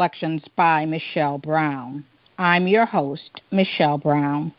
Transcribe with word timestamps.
Collections 0.00 0.42
by 0.56 0.86
Michelle 0.86 1.36
Brown. 1.36 2.06
I'm 2.38 2.66
your 2.66 2.86
host, 2.86 3.42
Michelle 3.50 3.98
Brown. 3.98 4.50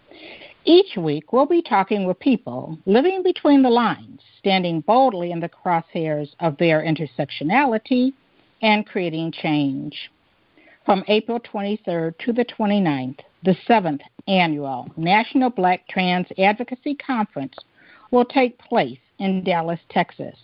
Each 0.65 0.95
week, 0.95 1.33
we'll 1.33 1.47
be 1.47 1.63
talking 1.63 2.05
with 2.05 2.19
people 2.19 2.77
living 2.85 3.23
between 3.23 3.63
the 3.63 3.69
lines, 3.71 4.21
standing 4.37 4.81
boldly 4.81 5.31
in 5.31 5.39
the 5.39 5.49
crosshairs 5.49 6.29
of 6.41 6.57
their 6.57 6.83
intersectionality 6.83 8.13
and 8.61 8.85
creating 8.85 9.31
change. 9.31 10.11
From 10.85 11.03
April 11.07 11.39
23rd 11.39 12.19
to 12.19 12.33
the 12.33 12.45
29th, 12.45 13.21
the 13.43 13.55
seventh 13.65 14.01
annual 14.27 14.91
National 14.95 15.49
Black 15.49 15.87
Trans 15.87 16.27
Advocacy 16.37 16.93
Conference 16.93 17.55
will 18.11 18.25
take 18.25 18.59
place 18.59 18.99
in 19.17 19.43
Dallas, 19.43 19.79
Texas. 19.89 20.37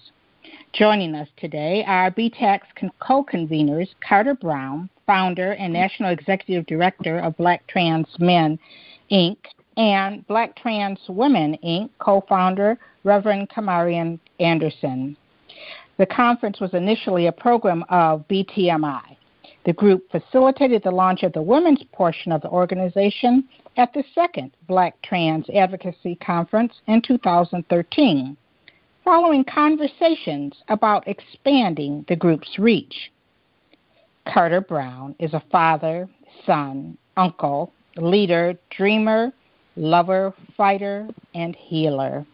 Joining 0.74 1.16
us 1.16 1.30
today 1.38 1.84
are 1.88 2.12
BTAC's 2.12 2.68
co 3.00 3.24
conveners 3.24 3.88
Carter 4.08 4.36
Brown, 4.36 4.90
founder 5.08 5.54
and 5.54 5.74
national 5.74 6.12
executive 6.12 6.66
director 6.68 7.20
of 7.20 7.38
Black 7.38 7.66
Trans 7.68 8.08
Men, 8.20 8.60
Inc., 9.10 9.38
and 9.78 10.28
Black 10.28 10.56
Trans 10.56 11.00
Women, 11.08 11.58
Inc., 11.64 11.90
co 12.00 12.24
founder 12.28 12.78
Reverend 13.04 13.50
Carmarion 13.50 14.20
Anderson. 14.40 15.16
The 15.98 16.06
conference 16.06 16.60
was 16.60 16.74
initially 16.74 17.26
a 17.26 17.32
program 17.32 17.84
of 17.90 18.28
BTMI. 18.28 19.16
The 19.66 19.74
group 19.74 20.12
facilitated 20.12 20.84
the 20.84 20.92
launch 20.92 21.24
of 21.24 21.34
the 21.34 21.42
women's 21.42 21.84
portion 21.92 22.32
of 22.32 22.42
the 22.42 22.50
organization 22.50 23.46
at 23.78 23.94
the 23.94 24.04
second 24.14 24.52
Black 24.68 25.02
Trans 25.02 25.50
Advocacy 25.50 26.16
Conference 26.16 26.74
in 26.88 27.02
2013 27.02 28.38
following 29.08 29.46
conversations 29.46 30.54
about 30.68 31.08
expanding 31.08 32.04
the 32.10 32.16
group's 32.18 32.60
reach. 32.60 33.10
Carter 34.28 34.60
Brown 34.60 35.16
is 35.18 35.34
a 35.34 35.42
father, 35.50 36.10
son, 36.46 36.98
uncle, 37.16 37.72
leader, 37.96 38.54
dreamer, 38.70 39.32
lover, 39.78 40.34
fighter, 40.58 41.08
and 41.34 41.56
healer. 41.56 42.26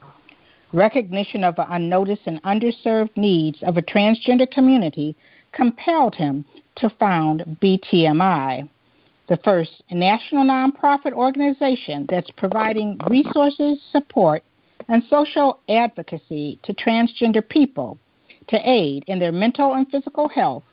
Recognition 0.74 1.44
of 1.44 1.56
the 1.58 1.72
unnoticed 1.72 2.24
and 2.26 2.42
underserved 2.42 3.16
needs 3.16 3.60
of 3.62 3.78
a 3.78 3.84
transgender 3.84 4.50
community 4.50 5.16
compelled 5.52 6.16
him 6.16 6.44
to 6.78 6.90
found 7.00 7.42
BTMI, 7.62 8.68
the 9.30 9.38
first 9.44 9.84
national 9.92 10.44
nonprofit 10.44 11.14
organization 11.14 12.08
that's 12.10 12.32
providing 12.32 13.00
resources, 13.12 13.78
support, 13.92 14.44
and 14.90 15.04
social 15.10 15.60
advocacy 15.70 16.60
to 16.64 16.74
transgender 16.74 17.48
people 17.48 17.98
to 18.48 18.70
aid 18.70 19.04
in 19.08 19.20
their 19.20 19.32
mental 19.32 19.74
and 19.74 19.90
physical 19.90 20.28
health 20.30 20.64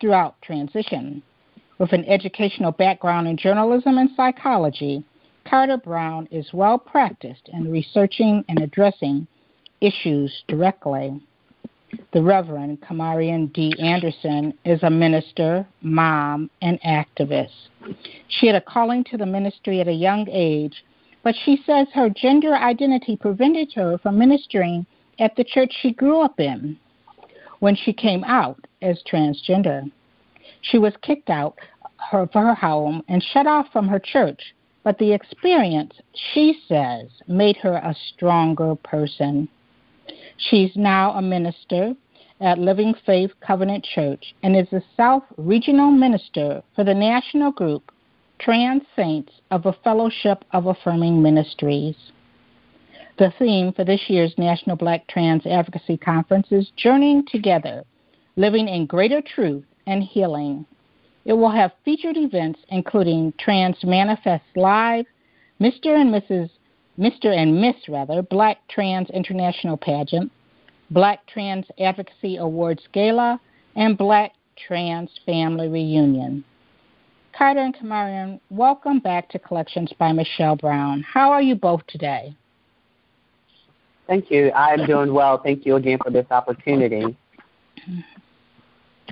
throughout 0.00 0.40
transition. 0.42 1.22
With 1.78 1.92
an 1.92 2.04
educational 2.06 2.72
background 2.72 3.28
in 3.28 3.36
journalism 3.36 3.98
and 3.98 4.10
psychology, 4.16 5.04
Carter 5.48 5.78
Brown 5.78 6.28
is 6.30 6.52
well 6.52 6.78
practiced 6.78 7.48
in 7.52 7.70
researching 7.70 8.44
and 8.48 8.60
addressing 8.60 9.26
issues 9.80 10.44
directly. 10.46 11.20
The 12.12 12.22
Reverend 12.22 12.82
Carmarion 12.82 13.52
D. 13.52 13.74
Anderson 13.80 14.54
is 14.64 14.82
a 14.82 14.90
minister, 14.90 15.66
mom, 15.80 16.50
and 16.62 16.80
activist. 16.82 17.68
She 18.28 18.46
had 18.46 18.54
a 18.54 18.60
calling 18.60 19.02
to 19.04 19.16
the 19.16 19.26
ministry 19.26 19.80
at 19.80 19.88
a 19.88 19.92
young 19.92 20.28
age 20.30 20.84
but 21.22 21.34
she 21.44 21.62
says 21.66 21.86
her 21.92 22.08
gender 22.08 22.54
identity 22.54 23.16
prevented 23.16 23.72
her 23.74 23.98
from 23.98 24.18
ministering 24.18 24.86
at 25.18 25.36
the 25.36 25.44
church 25.44 25.72
she 25.80 25.92
grew 25.92 26.20
up 26.20 26.40
in 26.40 26.78
when 27.58 27.76
she 27.76 27.92
came 27.92 28.24
out 28.24 28.66
as 28.82 29.02
transgender. 29.10 29.90
She 30.62 30.78
was 30.78 30.94
kicked 31.02 31.30
out 31.30 31.58
of 32.12 32.32
her 32.32 32.54
home 32.54 33.02
and 33.08 33.22
shut 33.22 33.46
off 33.46 33.66
from 33.72 33.86
her 33.88 33.98
church, 33.98 34.54
but 34.82 34.98
the 34.98 35.12
experience, 35.12 35.92
she 36.32 36.58
says, 36.66 37.08
made 37.28 37.56
her 37.58 37.74
a 37.74 37.94
stronger 38.14 38.74
person. 38.76 39.48
She's 40.38 40.74
now 40.74 41.12
a 41.12 41.22
minister 41.22 41.94
at 42.40 42.58
Living 42.58 42.94
Faith 43.04 43.30
Covenant 43.46 43.84
Church 43.84 44.34
and 44.42 44.56
is 44.56 44.68
the 44.70 44.82
South 44.96 45.24
Regional 45.36 45.90
Minister 45.90 46.62
for 46.74 46.84
the 46.84 46.94
national 46.94 47.52
group 47.52 47.92
Trans 48.40 48.82
Saints 48.96 49.32
of 49.50 49.66
a 49.66 49.74
Fellowship 49.84 50.46
of 50.52 50.64
Affirming 50.64 51.20
Ministries. 51.20 51.94
The 53.18 53.34
theme 53.38 53.70
for 53.74 53.84
this 53.84 54.08
year's 54.08 54.32
National 54.38 54.76
Black 54.76 55.06
Trans 55.08 55.44
Advocacy 55.44 55.98
Conference 55.98 56.46
is 56.50 56.72
Journeying 56.74 57.26
Together, 57.26 57.84
Living 58.36 58.66
in 58.66 58.86
Greater 58.86 59.20
Truth 59.20 59.64
and 59.86 60.02
Healing. 60.02 60.64
It 61.26 61.34
will 61.34 61.50
have 61.50 61.72
featured 61.84 62.16
events 62.16 62.60
including 62.70 63.34
Trans 63.38 63.76
Manifest 63.84 64.44
Live, 64.56 65.04
Mr. 65.60 66.00
and 66.00 66.10
Mrs. 66.10 66.48
Mr. 66.98 67.26
and 67.26 67.60
Miss 67.60 67.76
rather, 67.90 68.22
Black 68.22 68.66
Trans 68.68 69.10
International 69.10 69.76
Pageant, 69.76 70.32
Black 70.90 71.26
Trans 71.26 71.66
Advocacy 71.78 72.38
Awards 72.38 72.88
Gala, 72.94 73.38
and 73.76 73.98
Black 73.98 74.32
Trans 74.56 75.10
Family 75.26 75.68
Reunion. 75.68 76.42
Carter 77.36 77.60
and 77.60 77.74
Carmarion, 77.74 78.40
welcome 78.50 78.98
back 78.98 79.28
to 79.30 79.38
Collections 79.38 79.92
by 79.98 80.12
Michelle 80.12 80.56
Brown. 80.56 81.02
How 81.02 81.30
are 81.30 81.42
you 81.42 81.54
both 81.54 81.86
today? 81.86 82.34
Thank 84.06 84.30
you. 84.30 84.50
I'm 84.52 84.86
doing 84.86 85.14
well. 85.14 85.40
Thank 85.42 85.64
you 85.64 85.76
again 85.76 85.98
for 86.02 86.10
this 86.10 86.26
opportunity. 86.30 87.16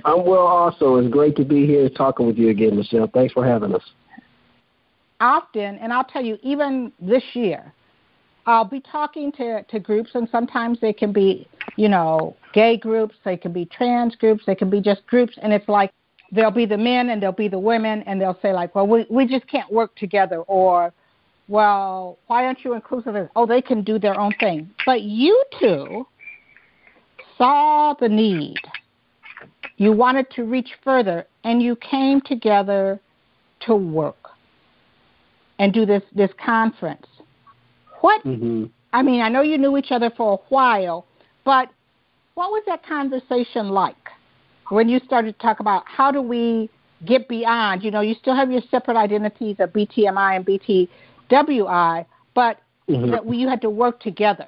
I'm 0.05 0.25
well 0.25 0.45
also. 0.45 0.97
It's 0.97 1.11
great 1.11 1.35
to 1.37 1.45
be 1.45 1.65
here 1.65 1.89
talking 1.89 2.27
with 2.27 2.37
you 2.37 2.49
again, 2.49 2.75
Michelle. 2.75 3.09
Thanks 3.13 3.33
for 3.33 3.45
having 3.45 3.73
us. 3.73 3.83
Often, 5.21 5.77
and 5.79 5.91
I'll 5.91 6.03
tell 6.03 6.23
you, 6.23 6.37
even 6.43 6.91
this 6.99 7.23
year, 7.33 7.73
I'll 8.45 8.65
be 8.65 8.81
talking 8.81 9.31
to, 9.33 9.63
to 9.63 9.79
groups, 9.79 10.11
and 10.13 10.27
sometimes 10.31 10.79
they 10.79 10.93
can 10.93 11.11
be, 11.11 11.47
you 11.75 11.89
know, 11.89 12.35
gay 12.53 12.77
groups, 12.77 13.15
they 13.23 13.37
can 13.37 13.53
be 13.53 13.65
trans 13.65 14.15
groups, 14.15 14.43
they 14.45 14.55
can 14.55 14.69
be 14.69 14.81
just 14.81 15.05
groups, 15.07 15.37
and 15.41 15.51
it's 15.53 15.67
like 15.67 15.91
there'll 16.31 16.51
be 16.51 16.65
the 16.65 16.77
men 16.77 17.09
and 17.09 17.21
there'll 17.21 17.33
be 17.33 17.47
the 17.47 17.59
women, 17.59 18.03
and 18.03 18.19
they'll 18.19 18.39
say 18.41 18.53
like, 18.53 18.75
well, 18.75 18.87
we 18.87 19.05
we 19.09 19.25
just 19.25 19.47
can't 19.47 19.71
work 19.71 19.95
together, 19.95 20.41
or 20.41 20.93
well, 21.47 22.19
why 22.27 22.45
aren't 22.45 22.63
you 22.63 22.73
inclusive? 22.73 23.29
Oh, 23.35 23.45
they 23.45 23.61
can 23.61 23.83
do 23.83 23.97
their 23.97 24.19
own 24.19 24.33
thing. 24.39 24.69
But 24.85 25.01
you 25.01 25.43
two 25.59 26.05
saw 27.37 27.95
the 27.99 28.07
need. 28.07 28.57
You 29.77 29.91
wanted 29.91 30.29
to 30.31 30.43
reach 30.43 30.69
further, 30.83 31.25
and 31.43 31.61
you 31.61 31.75
came 31.77 32.21
together 32.21 32.99
to 33.61 33.75
work 33.75 34.29
and 35.57 35.73
do 35.73 35.85
this 35.85 36.03
this 36.13 36.31
conference. 36.43 37.07
What? 38.01 38.23
Mm-hmm. 38.23 38.65
I 38.91 39.01
mean, 39.03 39.21
I 39.21 39.29
know 39.29 39.41
you 39.41 39.57
knew 39.57 39.77
each 39.77 39.91
other 39.91 40.11
for 40.15 40.33
a 40.33 40.53
while, 40.53 41.05
but 41.45 41.69
what 42.33 42.51
was 42.51 42.63
that 42.67 42.85
conversation 42.85 43.69
like? 43.69 43.95
When 44.69 44.89
you 44.89 44.99
started 45.05 45.33
to 45.33 45.39
talk 45.39 45.59
about 45.59 45.83
how 45.85 46.11
do 46.11 46.21
we 46.21 46.69
get 47.05 47.27
beyond, 47.27 47.83
you 47.83 47.91
know, 47.91 48.01
you 48.01 48.13
still 48.15 48.35
have 48.35 48.51
your 48.51 48.61
separate 48.69 48.97
identities 48.97 49.55
of 49.59 49.71
BTMI 49.71 50.35
and 50.37 50.45
BTWI, 50.45 52.05
but 52.33 52.59
mm-hmm. 52.89 53.11
that 53.11 53.33
you 53.33 53.47
had 53.47 53.61
to 53.61 53.69
work 53.69 53.99
together. 53.99 54.47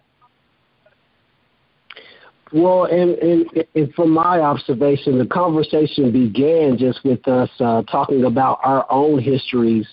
Well, 2.54 2.84
and, 2.86 3.12
and, 3.20 3.66
and, 3.76 3.94
from 3.94 4.12
my 4.12 4.42
observation, 4.42 5.18
the 5.18 5.26
conversation 5.26 6.12
began 6.12 6.78
just 6.78 7.02
with 7.06 7.26
us 7.26 7.50
uh, 7.62 7.84
talking 7.84 8.26
about 8.26 8.60
our 8.62 8.86
own 8.90 9.20
histories 9.20 9.88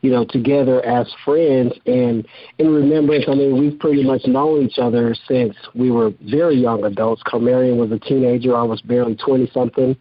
you 0.00 0.10
know, 0.10 0.24
together 0.24 0.84
as 0.84 1.12
friends 1.24 1.72
and 1.86 2.26
in 2.58 2.68
remembrance, 2.68 3.24
I 3.26 3.34
mean, 3.34 3.58
we've 3.58 3.78
pretty 3.78 4.04
much 4.04 4.22
known 4.26 4.62
each 4.62 4.78
other 4.78 5.14
since 5.26 5.54
we 5.74 5.90
were 5.90 6.12
very 6.22 6.56
young 6.56 6.84
adults. 6.84 7.22
Carmarion 7.24 7.76
was 7.76 7.90
a 7.90 7.98
teenager, 7.98 8.56
I 8.56 8.62
was 8.62 8.80
barely 8.82 9.16
20 9.16 9.50
something. 9.52 9.96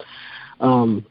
Um, 0.60 1.06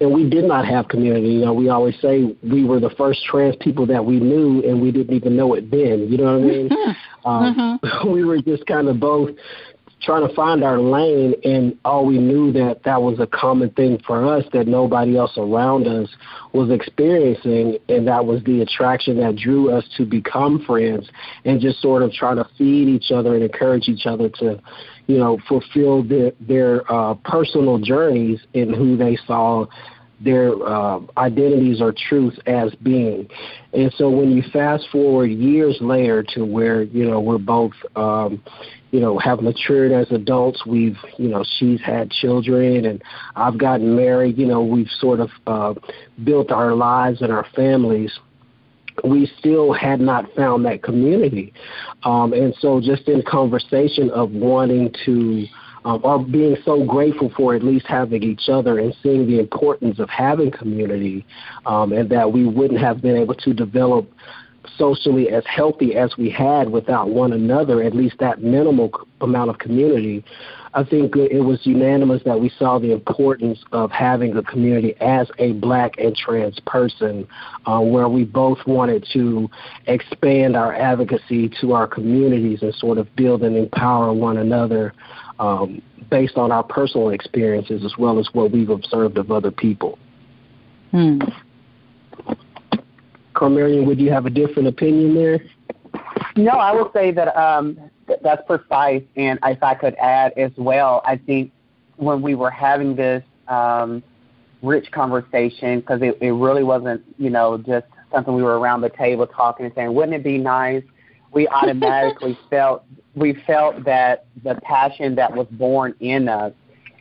and 0.00 0.12
we 0.12 0.28
did 0.28 0.44
not 0.44 0.66
have 0.66 0.88
community. 0.88 1.28
You 1.28 1.44
know, 1.46 1.54
we 1.54 1.68
always 1.68 1.98
say 2.00 2.36
we 2.42 2.64
were 2.64 2.80
the 2.80 2.90
first 2.90 3.24
trans 3.24 3.56
people 3.60 3.86
that 3.86 4.04
we 4.04 4.20
knew, 4.20 4.62
and 4.62 4.80
we 4.80 4.92
didn't 4.92 5.14
even 5.14 5.36
know 5.36 5.54
it 5.54 5.70
then. 5.70 6.08
You 6.10 6.18
know 6.18 6.38
what 6.38 6.42
I 6.42 6.46
mean? 6.46 6.70
um, 7.24 7.80
mm-hmm. 7.82 8.10
We 8.12 8.24
were 8.24 8.42
just 8.42 8.66
kind 8.66 8.88
of 8.88 9.00
both 9.00 9.30
trying 10.02 10.26
to 10.28 10.34
find 10.34 10.62
our 10.62 10.78
lane, 10.78 11.34
and 11.42 11.76
all 11.84 12.04
we 12.04 12.18
knew 12.18 12.52
that 12.52 12.82
that 12.84 13.00
was 13.00 13.18
a 13.18 13.26
common 13.26 13.70
thing 13.70 13.98
for 14.06 14.26
us 14.26 14.44
that 14.52 14.66
nobody 14.66 15.16
else 15.16 15.32
around 15.38 15.88
us 15.88 16.08
was 16.52 16.70
experiencing, 16.70 17.78
and 17.88 18.06
that 18.06 18.24
was 18.24 18.42
the 18.44 18.60
attraction 18.60 19.18
that 19.18 19.36
drew 19.36 19.70
us 19.70 19.84
to 19.96 20.04
become 20.04 20.62
friends 20.66 21.08
and 21.44 21.60
just 21.60 21.80
sort 21.80 22.02
of 22.02 22.12
try 22.12 22.34
to 22.34 22.46
feed 22.58 22.88
each 22.88 23.10
other 23.10 23.34
and 23.34 23.42
encourage 23.42 23.88
each 23.88 24.06
other 24.06 24.28
to, 24.28 24.60
you 25.06 25.18
know, 25.18 25.38
fulfill 25.48 26.02
their 26.02 26.32
their 26.40 26.92
uh, 26.92 27.14
personal 27.24 27.78
journeys 27.78 28.40
in 28.52 28.72
who 28.72 28.96
they 28.96 29.16
saw 29.26 29.66
their 30.20 30.54
uh, 30.66 31.00
identities 31.18 31.80
or 31.80 31.92
truths 32.08 32.38
as 32.46 32.74
being. 32.76 33.28
And 33.72 33.92
so 33.96 34.08
when 34.08 34.32
you 34.32 34.42
fast 34.52 34.88
forward 34.90 35.26
years 35.26 35.76
later 35.80 36.22
to 36.34 36.44
where, 36.44 36.82
you 36.82 37.08
know, 37.08 37.20
we're 37.20 37.38
both, 37.38 37.72
um, 37.96 38.42
you 38.92 39.00
know, 39.00 39.18
have 39.18 39.40
matured 39.40 39.92
as 39.92 40.10
adults, 40.10 40.64
we've, 40.64 40.96
you 41.18 41.28
know, 41.28 41.44
she's 41.58 41.80
had 41.82 42.10
children 42.10 42.86
and 42.86 43.02
I've 43.34 43.58
gotten 43.58 43.94
married, 43.94 44.38
you 44.38 44.46
know, 44.46 44.62
we've 44.62 44.90
sort 45.00 45.20
of 45.20 45.30
uh, 45.46 45.74
built 46.24 46.50
our 46.50 46.74
lives 46.74 47.20
and 47.20 47.30
our 47.30 47.46
families 47.54 48.18
we 49.04 49.30
still 49.38 49.72
had 49.72 50.00
not 50.00 50.24
found 50.34 50.64
that 50.64 50.82
community. 50.82 51.52
Um, 52.04 52.32
and 52.32 52.54
so 52.60 52.80
just 52.80 53.08
in 53.08 53.22
conversation 53.22 54.10
of 54.10 54.30
wanting 54.30 54.94
to 55.04 55.46
um, 55.86 56.30
being 56.30 56.56
so 56.64 56.84
grateful 56.84 57.32
for 57.36 57.54
at 57.54 57.62
least 57.62 57.86
having 57.86 58.22
each 58.22 58.48
other 58.48 58.80
and 58.80 58.94
seeing 59.02 59.26
the 59.26 59.38
importance 59.38 60.00
of 60.00 60.10
having 60.10 60.50
community, 60.50 61.24
um, 61.64 61.92
and 61.92 62.10
that 62.10 62.32
we 62.32 62.44
wouldn't 62.44 62.80
have 62.80 63.00
been 63.00 63.16
able 63.16 63.34
to 63.36 63.54
develop 63.54 64.10
socially 64.76 65.30
as 65.30 65.44
healthy 65.46 65.94
as 65.94 66.16
we 66.18 66.28
had 66.28 66.70
without 66.70 67.10
one 67.10 67.32
another, 67.32 67.82
at 67.82 67.94
least 67.94 68.16
that 68.18 68.42
minimal 68.42 68.90
amount 69.20 69.48
of 69.48 69.58
community. 69.58 70.24
I 70.74 70.82
think 70.84 71.16
it 71.16 71.40
was 71.40 71.64
unanimous 71.64 72.22
that 72.24 72.38
we 72.38 72.50
saw 72.58 72.78
the 72.78 72.92
importance 72.92 73.60
of 73.72 73.90
having 73.90 74.36
a 74.36 74.42
community 74.42 74.94
as 75.00 75.30
a 75.38 75.52
black 75.52 75.96
and 75.98 76.14
trans 76.14 76.58
person, 76.66 77.26
uh, 77.64 77.80
where 77.80 78.08
we 78.08 78.24
both 78.24 78.58
wanted 78.66 79.06
to 79.12 79.48
expand 79.86 80.54
our 80.56 80.74
advocacy 80.74 81.48
to 81.60 81.72
our 81.72 81.86
communities 81.86 82.58
and 82.60 82.74
sort 82.74 82.98
of 82.98 83.14
build 83.16 83.42
and 83.42 83.56
empower 83.56 84.12
one 84.12 84.36
another 84.36 84.92
um, 85.38 85.82
based 86.10 86.36
on 86.36 86.52
our 86.52 86.62
personal 86.62 87.10
experiences 87.10 87.84
as 87.84 87.96
well 87.98 88.18
as 88.18 88.28
what 88.32 88.50
we've 88.50 88.70
observed 88.70 89.18
of 89.18 89.30
other 89.30 89.50
people. 89.50 89.98
Hmm. 90.90 91.18
Carmarion, 93.34 93.84
would 93.86 94.00
you 94.00 94.10
have 94.10 94.24
a 94.26 94.30
different 94.30 94.68
opinion 94.68 95.14
there? 95.14 95.40
No, 96.36 96.52
I 96.52 96.72
will 96.72 96.90
say 96.92 97.10
that 97.12 97.36
um, 97.36 97.78
th- 98.06 98.20
that's 98.22 98.42
precise. 98.46 99.02
And 99.16 99.38
if 99.44 99.62
I 99.62 99.74
could 99.74 99.94
add 99.96 100.32
as 100.36 100.52
well, 100.56 101.02
I 101.04 101.16
think 101.16 101.52
when 101.96 102.22
we 102.22 102.34
were 102.34 102.50
having 102.50 102.96
this 102.96 103.22
um, 103.48 104.02
rich 104.62 104.90
conversation, 104.90 105.80
because 105.80 106.00
it, 106.02 106.16
it 106.20 106.32
really 106.32 106.62
wasn't, 106.62 107.02
you 107.18 107.30
know, 107.30 107.58
just 107.58 107.86
something 108.12 108.34
we 108.34 108.42
were 108.42 108.58
around 108.58 108.80
the 108.80 108.90
table 108.90 109.26
talking 109.26 109.66
and 109.66 109.74
saying, 109.74 109.92
wouldn't 109.92 110.14
it 110.14 110.24
be 110.24 110.38
nice? 110.38 110.82
We 111.32 111.48
automatically 111.48 112.38
felt 112.50 112.84
we 113.14 113.34
felt 113.46 113.84
that 113.84 114.26
the 114.44 114.60
passion 114.62 115.14
that 115.14 115.34
was 115.34 115.46
born 115.52 115.94
in 116.00 116.28
us, 116.28 116.52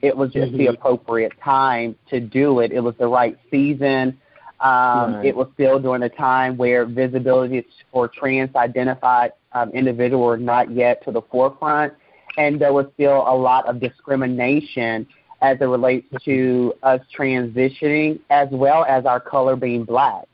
it 0.02 0.16
was 0.16 0.32
just 0.32 0.50
mm-hmm. 0.50 0.58
the 0.58 0.68
appropriate 0.68 1.34
time 1.44 1.96
to 2.10 2.20
do 2.22 2.60
it. 2.60 2.72
It 2.72 2.80
was 2.80 2.96
the 2.98 3.08
right 3.08 3.38
season. 3.52 4.18
Um, 4.62 5.16
right. 5.16 5.26
It 5.26 5.36
was 5.36 5.48
still 5.54 5.80
during 5.80 6.04
a 6.04 6.10
time 6.10 6.56
where 6.56 6.86
visibility 6.86 7.66
for 7.92 8.08
trans 8.08 8.56
identified 8.56 9.34
um, 9.52 9.70
individuals 9.72 10.26
were 10.26 10.38
not 10.38 10.72
yet 10.72 11.04
to 11.04 11.12
the 11.12 11.22
forefront, 11.24 11.94
and 12.38 12.60
there 12.60 12.74
was 12.74 12.86
still 12.94 13.26
a 13.28 13.36
lot 13.36 13.68
of 13.68 13.82
discrimination 13.82 15.06
as 15.42 15.58
it 15.60 15.66
relates 15.66 16.08
to 16.24 16.74
us 16.84 17.02
transitioning, 17.18 18.20
as 18.30 18.48
well 18.52 18.86
as 18.86 19.06
our 19.06 19.20
color 19.20 19.56
being 19.56 19.84
black. 19.84 20.26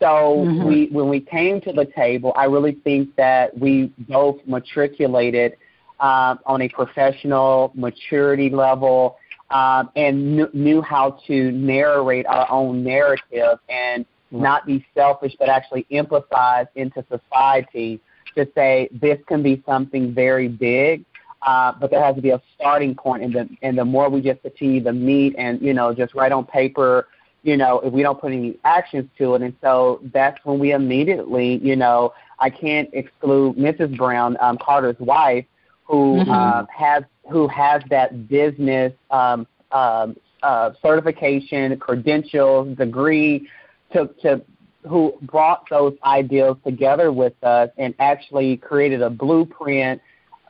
So 0.00 0.06
mm-hmm. 0.46 0.66
we, 0.66 0.86
when 0.86 1.08
we 1.08 1.20
came 1.20 1.60
to 1.62 1.72
the 1.72 1.86
table, 1.86 2.32
I 2.36 2.44
really 2.44 2.72
think 2.84 3.14
that 3.16 3.56
we 3.58 3.92
both 4.08 4.38
matriculated 4.46 5.56
uh, 6.00 6.36
on 6.46 6.62
a 6.62 6.68
professional 6.68 7.72
maturity 7.74 8.50
level 8.50 9.16
um, 9.50 9.90
and 9.96 10.36
kn- 10.36 10.50
knew 10.52 10.82
how 10.82 11.18
to 11.26 11.52
narrate 11.52 12.26
our 12.26 12.50
own 12.50 12.82
narrative 12.82 13.58
and 13.68 14.04
not 14.30 14.66
be 14.66 14.84
selfish, 14.94 15.34
but 15.38 15.48
actually 15.48 15.86
empathize 15.92 16.66
into 16.74 17.04
society 17.08 18.00
to 18.34 18.48
say 18.54 18.88
this 18.92 19.18
can 19.28 19.42
be 19.42 19.62
something 19.64 20.12
very 20.12 20.48
big. 20.48 21.04
Uh, 21.42 21.72
but 21.78 21.90
there 21.90 22.02
has 22.02 22.16
to 22.16 22.22
be 22.22 22.30
a 22.30 22.42
starting 22.56 22.94
point. 22.94 23.22
point, 23.22 23.36
and 23.36 23.50
the 23.50 23.56
and 23.66 23.78
the 23.78 23.84
more 23.84 24.08
we 24.08 24.22
just 24.22 24.40
continue 24.40 24.82
to 24.82 24.92
meet 24.92 25.34
and 25.36 25.60
you 25.60 25.74
know 25.74 25.92
just 25.92 26.14
write 26.14 26.32
on 26.32 26.44
paper 26.44 27.06
you 27.44 27.58
know, 27.58 27.78
if 27.80 27.92
we 27.92 28.02
don't 28.02 28.18
put 28.18 28.32
any 28.32 28.56
actions 28.64 29.08
to 29.18 29.34
it. 29.34 29.42
And 29.42 29.54
so 29.60 30.00
that's 30.12 30.42
when 30.44 30.58
we 30.58 30.72
immediately, 30.72 31.58
you 31.58 31.76
know, 31.76 32.14
I 32.40 32.50
can't 32.50 32.88
exclude 32.92 33.56
Mrs. 33.56 33.96
Brown, 33.96 34.36
um, 34.40 34.58
Carter's 34.58 34.98
wife, 34.98 35.44
who 35.84 36.16
mm-hmm. 36.16 36.30
uh, 36.30 36.64
has 36.74 37.04
who 37.30 37.46
has 37.48 37.82
that 37.90 38.28
business 38.28 38.92
um, 39.10 39.46
um, 39.72 40.16
uh, 40.42 40.72
certification, 40.82 41.76
credentials, 41.78 42.76
degree, 42.78 43.48
to 43.92 44.08
to 44.22 44.42
who 44.88 45.14
brought 45.22 45.68
those 45.68 45.94
ideals 46.04 46.56
together 46.64 47.12
with 47.12 47.34
us 47.44 47.68
and 47.76 47.94
actually 47.98 48.56
created 48.56 49.02
a 49.02 49.10
blueprint, 49.10 50.00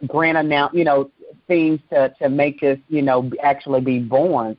grant 0.06 0.38
amount, 0.38 0.74
you 0.74 0.84
know, 0.84 1.10
things 1.48 1.80
to 1.90 2.14
to 2.20 2.28
make 2.28 2.60
this, 2.60 2.78
you 2.88 3.02
know, 3.02 3.28
actually 3.42 3.80
be 3.80 3.98
born 3.98 4.56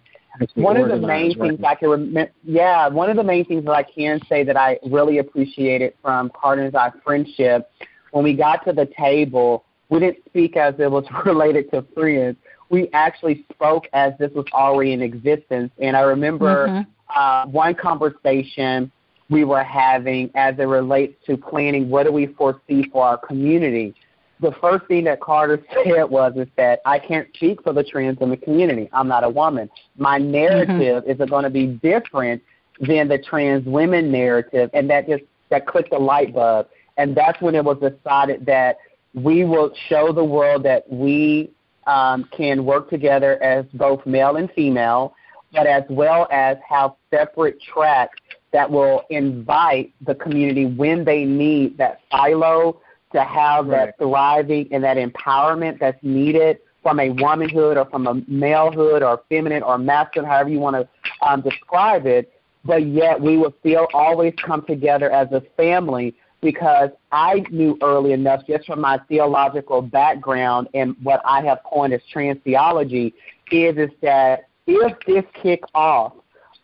one 0.56 0.78
of 0.78 0.90
the 0.90 1.08
main 1.08 1.38
right? 1.40 1.50
things 1.50 1.64
I 1.66 1.76
can 1.76 1.90
remember, 1.90 2.32
yeah, 2.44 2.88
one 2.88 3.10
of 3.10 3.18
the 3.18 3.24
main 3.24 3.46
things 3.46 3.66
that 3.66 3.72
I 3.72 3.84
can 3.84 4.20
say 4.28 4.44
that 4.44 4.58
I 4.58 4.80
really 4.90 5.20
appreciated 5.20 5.94
from 6.02 6.32
Carter 6.40 6.64
and 6.64 6.76
I 6.76 6.92
friendship, 7.04 7.70
when 8.12 8.24
we 8.24 8.34
got 8.34 8.66
to 8.66 8.74
the 8.74 8.88
table, 8.98 9.66
we 9.90 10.00
didn't 10.00 10.20
speak 10.26 10.58
as 10.58 10.74
it 10.80 10.90
was 10.90 11.06
related 11.26 11.70
to 11.72 11.86
friends. 11.94 12.38
We 12.70 12.90
actually 12.94 13.46
spoke 13.54 13.88
as 13.94 14.14
this 14.20 14.32
was 14.34 14.46
already 14.54 14.94
in 14.94 15.02
existence. 15.02 15.72
And 15.80 15.96
I 15.96 16.02
remember 16.02 16.68
mm-hmm. 16.68 16.92
uh, 17.16 17.46
one 17.48 17.76
conversation 17.76 18.92
we 19.30 19.44
were 19.44 19.64
having 19.64 20.30
as 20.36 20.56
it 20.60 20.64
relates 20.64 21.16
to 21.26 21.38
planning 21.38 21.90
what 21.90 22.06
do 22.06 22.12
we 22.12 22.28
foresee 22.28 22.90
for 22.92 23.06
our 23.06 23.18
community 23.18 23.96
the 24.40 24.52
first 24.62 24.86
thing 24.88 25.06
that 25.06 25.22
Carter 25.22 25.64
said 25.86 26.04
was 26.04 26.34
is 26.36 26.48
that 26.58 26.82
I 26.86 27.00
can't 27.00 27.28
speak 27.36 27.64
for 27.64 27.74
the 27.74 27.84
trans 27.84 28.18
in 28.22 28.30
the 28.30 28.38
community. 28.38 28.90
I'm 28.94 29.08
not 29.08 29.24
a 29.24 29.30
woman. 29.30 29.70
My 29.98 30.18
narrative 30.18 31.04
mm-hmm. 31.04 31.22
is 31.22 31.30
going 31.30 31.44
to 31.44 31.50
be 31.50 31.68
different 31.68 32.42
than 32.80 33.08
the 33.08 33.18
trans 33.18 33.66
women 33.66 34.12
narrative, 34.12 34.70
and 34.74 34.90
that 34.90 35.08
just 35.08 35.24
that 35.50 35.68
clicked 35.68 35.92
the 35.92 36.00
light 36.00 36.34
bulb. 36.34 36.68
And 36.98 37.16
that's 37.16 37.42
when 37.42 37.56
it 37.56 37.64
was 37.64 37.78
decided 37.80 38.46
that 38.46 38.78
we 39.14 39.46
will 39.46 39.72
show 39.88 40.12
the 40.12 40.24
world 40.24 40.64
that 40.64 40.90
we 40.92 41.52
um, 41.88 42.28
can 42.36 42.66
work 42.66 42.90
together 42.90 43.42
as 43.42 43.66
both 43.74 44.06
male 44.06 44.36
and 44.38 44.52
female, 44.52 45.14
but 45.54 45.68
as 45.68 45.84
well 45.90 46.28
as 46.32 46.58
have 46.68 46.92
separate 47.12 47.62
tracks 47.62 48.18
that 48.52 48.70
will 48.70 49.04
invite 49.10 49.94
the 50.06 50.16
community 50.16 50.66
when 50.66 51.04
they 51.06 51.26
need 51.26 51.78
that 51.78 52.00
silo 52.12 52.82
to 53.16 53.24
have 53.24 53.68
right. 53.68 53.88
that 53.88 53.98
thriving 53.98 54.68
and 54.72 54.84
that 54.84 54.98
empowerment 54.98 55.80
that's 55.80 56.02
needed 56.04 56.60
from 56.84 57.00
a 57.00 57.10
womanhood 57.10 57.78
or 57.78 57.86
from 57.86 58.06
a 58.06 58.16
malehood 58.16 59.02
or 59.02 59.24
feminine 59.30 59.64
or 59.64 59.78
masculine, 59.78 60.30
however 60.30 60.50
you 60.50 60.60
want 60.60 60.76
to 60.76 60.88
um, 61.28 61.42
describe 61.42 62.06
it, 62.06 62.32
but 62.64 62.86
yet 62.86 63.20
we 63.20 63.38
will 63.38 63.54
still 63.62 63.88
always 63.94 64.34
come 64.46 64.64
together 64.66 65.10
as 65.10 65.32
a 65.32 65.42
family 65.58 66.14
because 66.42 66.92
I 67.12 67.44
knew 67.50 67.78
early 67.82 68.12
enough, 68.12 68.42
just 68.48 68.68
from 68.68 68.82
my 68.82 69.00
theological 69.10 69.82
background 69.82 70.68
and 70.76 70.96
what 71.02 71.22
I 71.26 71.42
have 71.42 71.60
coined 71.64 71.94
as 71.94 72.02
trans 72.12 72.38
theology, 72.44 73.16
is, 73.52 73.78
is 73.78 73.90
that 74.02 74.48
if 74.68 74.94
this 75.08 75.24
kick 75.42 75.64
off 75.74 76.14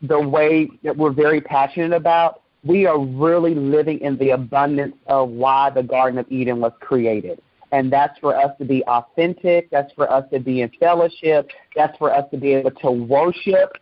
the 0.03 0.19
way 0.19 0.69
that 0.83 0.95
we're 0.95 1.11
very 1.11 1.41
passionate 1.41 1.93
about, 1.93 2.40
we 2.63 2.85
are 2.85 2.99
really 2.99 3.55
living 3.55 3.99
in 3.99 4.17
the 4.17 4.31
abundance 4.31 4.95
of 5.07 5.29
why 5.29 5.69
the 5.69 5.83
Garden 5.83 6.19
of 6.19 6.31
Eden 6.31 6.59
was 6.59 6.73
created. 6.79 7.41
And 7.71 7.91
that's 7.91 8.19
for 8.19 8.35
us 8.35 8.51
to 8.59 8.65
be 8.65 8.83
authentic. 8.85 9.69
That's 9.69 9.91
for 9.93 10.11
us 10.11 10.25
to 10.31 10.39
be 10.39 10.61
in 10.61 10.69
fellowship. 10.79 11.49
That's 11.75 11.97
for 11.97 12.13
us 12.13 12.29
to 12.31 12.37
be 12.37 12.53
able 12.53 12.71
to 12.71 12.91
worship 12.91 13.77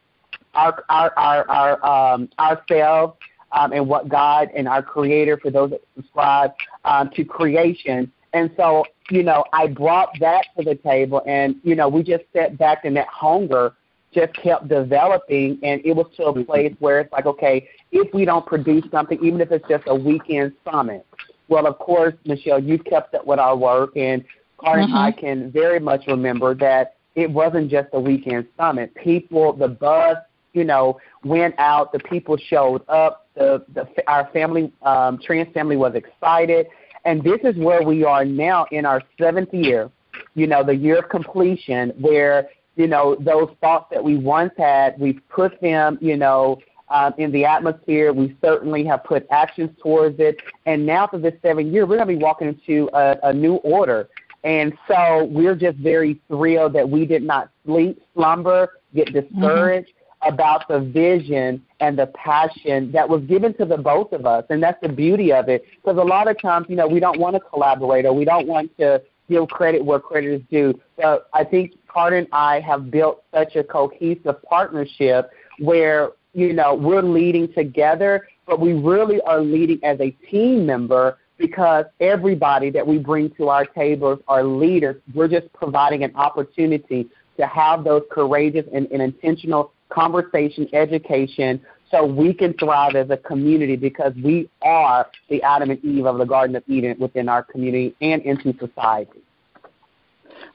our 0.53 0.83
our 0.89 1.11
our, 1.17 1.49
our 1.49 2.13
um, 2.13 2.29
ourselves 2.39 3.17
um, 3.51 3.73
and 3.73 3.87
what 3.87 4.09
God 4.09 4.49
and 4.55 4.67
our 4.67 4.83
Creator, 4.83 5.37
for 5.37 5.49
those 5.49 5.71
that 5.71 5.81
subscribe 5.95 6.51
um, 6.85 7.09
to 7.15 7.23
creation. 7.23 8.11
And 8.33 8.51
so, 8.55 8.85
you 9.09 9.23
know, 9.23 9.43
I 9.53 9.67
brought 9.67 10.09
that 10.19 10.45
to 10.57 10.63
the 10.63 10.75
table, 10.75 11.23
and 11.25 11.55
you 11.63 11.75
know, 11.75 11.89
we 11.89 12.03
just 12.03 12.25
sat 12.31 12.57
back 12.57 12.85
in 12.85 12.93
that 12.93 13.07
hunger 13.07 13.73
just 14.13 14.33
kept 14.33 14.67
developing, 14.67 15.59
and 15.63 15.81
it 15.85 15.95
was 15.95 16.07
to 16.17 16.25
a 16.25 16.43
place 16.43 16.73
where 16.79 16.99
it's 17.01 17.11
like, 17.11 17.25
okay, 17.25 17.67
if 17.91 18.11
we 18.13 18.25
don't 18.25 18.45
produce 18.45 18.83
something, 18.91 19.19
even 19.23 19.39
if 19.41 19.51
it's 19.51 19.67
just 19.67 19.83
a 19.87 19.95
weekend 19.95 20.53
summit, 20.69 21.05
well, 21.47 21.67
of 21.67 21.77
course, 21.79 22.13
Michelle, 22.25 22.59
you've 22.59 22.85
kept 22.85 23.13
up 23.15 23.25
with 23.25 23.39
our 23.39 23.55
work, 23.55 23.95
and 23.95 24.23
Carter 24.59 24.83
mm-hmm. 24.83 24.93
and 24.93 24.99
I 24.99 25.11
can 25.11 25.51
very 25.51 25.79
much 25.79 26.05
remember 26.07 26.53
that 26.55 26.95
it 27.15 27.29
wasn't 27.29 27.69
just 27.71 27.89
a 27.93 27.99
weekend 27.99 28.47
summit. 28.57 28.93
People, 28.95 29.53
the 29.53 29.67
buzz, 29.67 30.17
you 30.53 30.63
know, 30.63 30.99
went 31.23 31.55
out. 31.57 31.91
The 31.91 31.99
people 31.99 32.37
showed 32.37 32.81
up. 32.87 33.27
The, 33.35 33.63
the 33.73 33.87
our 34.07 34.29
family, 34.31 34.71
um, 34.83 35.19
trans 35.23 35.51
family, 35.53 35.77
was 35.77 35.95
excited, 35.95 36.67
and 37.05 37.23
this 37.23 37.39
is 37.43 37.55
where 37.57 37.83
we 37.83 38.03
are 38.03 38.25
now 38.25 38.65
in 38.71 38.85
our 38.85 39.01
seventh 39.19 39.53
year. 39.53 39.89
You 40.35 40.47
know, 40.47 40.63
the 40.63 40.75
year 40.75 40.99
of 40.99 41.09
completion, 41.09 41.93
where 41.99 42.49
you 42.79 42.87
know 42.87 43.15
those 43.19 43.49
thoughts 43.59 43.87
that 43.91 44.03
we 44.03 44.15
once 44.17 44.53
had, 44.57 44.97
we've 44.99 45.21
put 45.29 45.59
them, 45.61 45.97
you 46.01 46.15
know, 46.15 46.59
um, 46.89 47.13
in 47.17 47.31
the 47.31 47.45
atmosphere. 47.45 48.13
We 48.13 48.35
certainly 48.41 48.83
have 48.85 49.03
put 49.03 49.27
actions 49.29 49.71
towards 49.81 50.19
it. 50.19 50.41
And 50.65 50.85
now 50.85 51.05
for 51.05 51.19
this 51.19 51.33
seven 51.41 51.73
year, 51.73 51.85
we're 51.85 51.97
going 51.97 52.07
to 52.07 52.17
be 52.17 52.23
walking 52.23 52.47
into 52.47 52.89
a, 52.93 53.17
a 53.23 53.33
new 53.33 53.55
order. 53.55 54.09
And 54.43 54.73
so 54.87 55.25
we're 55.25 55.55
just 55.55 55.77
very 55.77 56.19
thrilled 56.29 56.73
that 56.73 56.89
we 56.89 57.05
did 57.05 57.23
not 57.23 57.49
sleep, 57.65 58.01
slumber, 58.15 58.79
get 58.95 59.11
discouraged 59.11 59.89
mm-hmm. 59.89 60.33
about 60.33 60.67
the 60.69 60.79
vision 60.79 61.61
and 61.81 61.99
the 61.99 62.07
passion 62.07 62.91
that 62.93 63.07
was 63.07 63.21
given 63.23 63.53
to 63.55 63.65
the 63.65 63.77
both 63.77 64.13
of 64.13 64.25
us. 64.25 64.45
And 64.49 64.63
that's 64.63 64.81
the 64.81 64.89
beauty 64.89 65.33
of 65.33 65.49
it. 65.49 65.65
Because 65.75 65.97
a 65.97 66.03
lot 66.03 66.29
of 66.29 66.41
times, 66.41 66.67
you 66.69 66.77
know, 66.77 66.87
we 66.87 67.01
don't 67.01 67.19
want 67.19 67.35
to 67.35 67.41
collaborate 67.41 68.05
or 68.05 68.13
we 68.13 68.23
don't 68.23 68.47
want 68.47 68.75
to 68.77 69.01
give 69.29 69.47
credit 69.49 69.83
where 69.83 69.99
credit 69.99 70.33
is 70.33 70.41
due. 70.49 70.79
But 70.97 71.29
I 71.33 71.43
think 71.43 71.73
Carter 71.89 72.17
and 72.17 72.27
I 72.31 72.59
have 72.61 72.91
built 72.91 73.23
such 73.33 73.55
a 73.55 73.63
cohesive 73.63 74.41
partnership 74.43 75.31
where 75.59 76.11
you 76.33 76.53
know, 76.53 76.75
we're 76.75 77.01
leading 77.01 77.51
together, 77.53 78.27
but 78.45 78.59
we 78.59 78.73
really 78.73 79.21
are 79.21 79.41
leading 79.41 79.83
as 79.83 79.99
a 79.99 80.11
team 80.29 80.65
member 80.65 81.17
because 81.37 81.85
everybody 81.99 82.69
that 82.69 82.85
we 82.85 82.97
bring 82.97 83.31
to 83.31 83.49
our 83.49 83.65
tables 83.65 84.19
are 84.27 84.43
leaders. 84.43 85.01
We're 85.13 85.27
just 85.27 85.51
providing 85.53 86.03
an 86.03 86.15
opportunity 86.15 87.09
to 87.37 87.47
have 87.47 87.83
those 87.83 88.03
courageous 88.11 88.65
and, 88.73 88.87
and 88.91 89.01
intentional 89.01 89.71
conversation, 89.89 90.67
education, 90.73 91.61
so 91.89 92.05
we 92.05 92.33
can 92.33 92.53
thrive 92.53 92.95
as 92.95 93.09
a 93.09 93.17
community 93.17 93.75
because 93.75 94.13
we 94.23 94.49
are 94.61 95.07
the 95.29 95.41
Adam 95.41 95.71
and 95.71 95.83
Eve 95.83 96.05
of 96.05 96.19
the 96.19 96.25
Garden 96.25 96.55
of 96.55 96.63
Eden 96.67 96.95
within 96.99 97.27
our 97.27 97.41
community 97.41 97.95
and 98.01 98.21
into 98.23 98.53
society. 98.59 99.21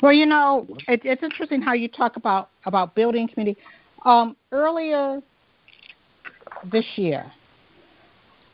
Well, 0.03 0.13
you 0.13 0.27
know, 0.27 0.67
it, 0.89 1.01
it's 1.05 1.23
interesting 1.23 1.63
how 1.63 1.73
you 1.73 1.89
talk 1.89 2.17
about 2.17 2.51
about 2.67 2.95
building 2.95 3.29
community. 3.29 3.61
Um, 4.05 4.37
earlier 4.53 5.21
this 6.71 6.85
year, 6.97 7.31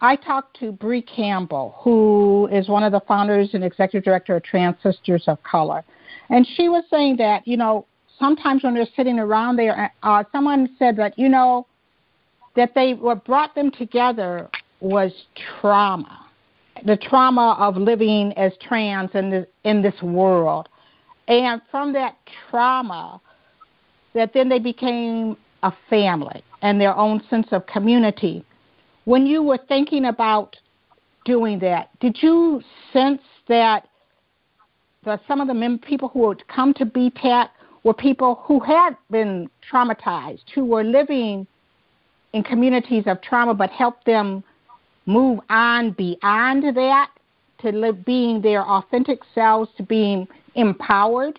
I 0.00 0.16
talked 0.16 0.58
to 0.60 0.72
Bree 0.72 1.02
Campbell, 1.02 1.74
who 1.78 2.48
is 2.50 2.68
one 2.68 2.82
of 2.82 2.92
the 2.92 3.00
founders 3.00 3.50
and 3.52 3.62
executive 3.62 4.04
director 4.04 4.36
of 4.36 4.42
Trans 4.42 4.76
Sisters 4.82 5.24
of 5.26 5.42
Color. 5.42 5.84
And 6.30 6.46
she 6.56 6.68
was 6.68 6.84
saying 6.90 7.16
that, 7.16 7.46
you 7.46 7.56
know, 7.56 7.86
sometimes 8.18 8.62
when 8.62 8.74
they're 8.74 8.86
sitting 8.96 9.18
around 9.18 9.56
there, 9.56 9.92
uh, 10.02 10.24
someone 10.32 10.70
said 10.78 10.96
that, 10.96 11.18
you 11.18 11.28
know, 11.28 11.66
that 12.56 12.74
they 12.74 12.94
what 12.94 13.24
brought 13.24 13.54
them 13.54 13.70
together 13.70 14.48
was 14.80 15.12
trauma, 15.60 16.26
the 16.86 16.96
trauma 16.96 17.56
of 17.58 17.76
living 17.76 18.32
as 18.36 18.52
trans 18.60 19.10
in 19.14 19.30
this, 19.30 19.46
in 19.64 19.82
this 19.82 20.00
world, 20.02 20.68
and 21.30 21.62
from 21.70 21.92
that 21.92 22.16
trauma, 22.50 23.20
that 24.14 24.32
then 24.34 24.48
they 24.48 24.58
became 24.58 25.36
a 25.62 25.72
family 25.88 26.42
and 26.60 26.80
their 26.80 26.94
own 26.96 27.22
sense 27.30 27.46
of 27.52 27.64
community. 27.66 28.44
When 29.04 29.24
you 29.26 29.42
were 29.42 29.58
thinking 29.68 30.06
about 30.06 30.56
doing 31.24 31.60
that, 31.60 31.88
did 32.00 32.20
you 32.20 32.60
sense 32.92 33.22
that 33.48 33.86
the, 35.04 35.20
some 35.28 35.40
of 35.40 35.46
the 35.46 35.54
mem- 35.54 35.78
people 35.78 36.08
who 36.08 36.18
would 36.20 36.46
come 36.48 36.74
to 36.74 36.84
BTAC 36.84 37.48
were 37.84 37.94
people 37.94 38.42
who 38.44 38.58
had 38.58 38.96
been 39.10 39.48
traumatized, 39.72 40.42
who 40.52 40.64
were 40.64 40.84
living 40.84 41.46
in 42.32 42.42
communities 42.42 43.04
of 43.06 43.22
trauma, 43.22 43.54
but 43.54 43.70
helped 43.70 44.04
them 44.04 44.42
move 45.06 45.38
on 45.48 45.92
beyond 45.92 46.76
that 46.76 47.10
to 47.60 47.70
live, 47.70 48.04
being 48.04 48.40
their 48.40 48.66
authentic 48.66 49.20
selves, 49.34 49.70
to 49.76 49.82
being 49.82 50.26
empowered? 50.54 51.38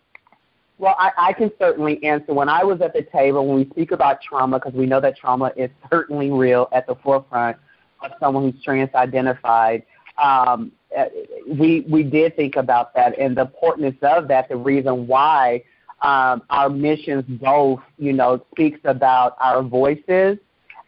Well, 0.78 0.96
I, 0.98 1.12
I 1.18 1.34
can 1.34 1.52
certainly 1.60 2.04
answer. 2.04 2.34
When 2.34 2.50
I 2.50 2.64
was 2.64 2.82
at 2.82 2.94
the 2.94 3.04
table, 3.04 3.46
when 3.46 3.58
we 3.58 3.70
speak 3.70 3.92
about 3.92 4.22
trauma, 4.22 4.60
because 4.60 4.74
we 4.74 4.88
know 4.88 5.00
that 5.00 5.16
trauma 5.16 5.52
is 5.56 5.70
certainly 5.92 6.32
real 6.32 6.68
at 6.72 6.88
the 6.88 6.96
forefront 6.96 7.58
of 8.02 8.12
someone 8.20 8.52
who's 8.52 8.64
trans-identified, 8.64 9.84
um, 10.22 10.72
uh, 10.98 11.06
we 11.48 11.82
we 11.82 12.04
did 12.04 12.36
think 12.36 12.56
about 12.56 12.94
that 12.96 13.18
and 13.18 13.38
the 13.38 13.42
importance 13.42 13.96
of 14.02 14.28
that. 14.28 14.50
The 14.50 14.56
reason 14.56 15.08
why 15.08 15.64
um, 16.02 16.42
our 16.50 16.70
missions 16.70 17.24
both, 17.28 17.80
you 17.98 18.12
know, 18.12 18.44
speaks 18.52 18.80
about 18.84 19.38
our 19.40 19.62
voices 19.62 20.38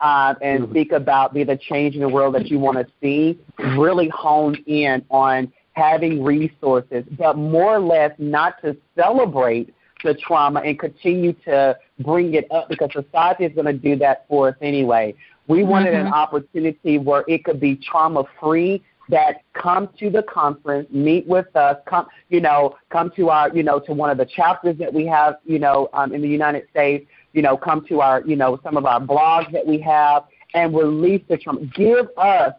uh, 0.01 0.33
and 0.41 0.63
mm-hmm. 0.63 0.71
speak 0.71 0.91
about 0.91 1.33
be 1.33 1.43
the 1.43 1.55
change 1.55 1.95
in 1.95 2.01
the 2.01 2.09
world 2.09 2.35
that 2.35 2.47
you 2.47 2.59
want 2.59 2.77
to 2.77 2.87
see. 3.01 3.39
Really 3.77 4.09
honed 4.09 4.59
in 4.65 5.05
on 5.09 5.53
having 5.73 6.23
resources, 6.23 7.03
but 7.17 7.37
more 7.37 7.75
or 7.75 7.79
less 7.79 8.11
not 8.17 8.61
to 8.61 8.77
celebrate 8.95 9.73
the 10.03 10.13
trauma 10.15 10.59
and 10.61 10.77
continue 10.77 11.33
to 11.45 11.77
bring 11.99 12.33
it 12.33 12.45
up 12.51 12.69
because 12.69 12.89
society 12.93 13.45
is 13.45 13.53
going 13.53 13.65
to 13.65 13.73
do 13.73 13.95
that 13.95 14.25
for 14.27 14.49
us 14.49 14.55
anyway. 14.61 15.15
We 15.47 15.63
wanted 15.63 15.93
mm-hmm. 15.93 16.07
an 16.07 16.13
opportunity 16.13 16.97
where 16.97 17.23
it 17.27 17.43
could 17.43 17.59
be 17.59 17.75
trauma 17.75 18.23
free 18.39 18.83
that 19.09 19.41
come 19.53 19.89
to 19.99 20.09
the 20.09 20.23
conference, 20.23 20.87
meet 20.91 21.27
with 21.27 21.53
us, 21.55 21.77
come, 21.85 22.07
you 22.29 22.39
know, 22.39 22.75
come 22.89 23.11
to 23.17 23.29
our, 23.29 23.53
you 23.55 23.63
know, 23.63 23.79
to 23.79 23.93
one 23.93 24.09
of 24.09 24.17
the 24.17 24.25
chapters 24.25 24.77
that 24.77 24.93
we 24.93 25.05
have, 25.05 25.35
you 25.45 25.59
know, 25.59 25.89
um, 25.93 26.13
in 26.13 26.21
the 26.21 26.27
United 26.27 26.67
States, 26.69 27.05
you 27.33 27.41
know, 27.41 27.57
come 27.57 27.85
to 27.87 27.99
our, 27.99 28.21
you 28.25 28.35
know, 28.35 28.59
some 28.63 28.77
of 28.77 28.85
our 28.85 29.01
blogs 29.01 29.51
that 29.51 29.65
we 29.65 29.79
have 29.79 30.23
and 30.53 30.73
release 30.75 31.21
the 31.27 31.37
trauma. 31.37 31.65
Give 31.75 32.07
us 32.17 32.53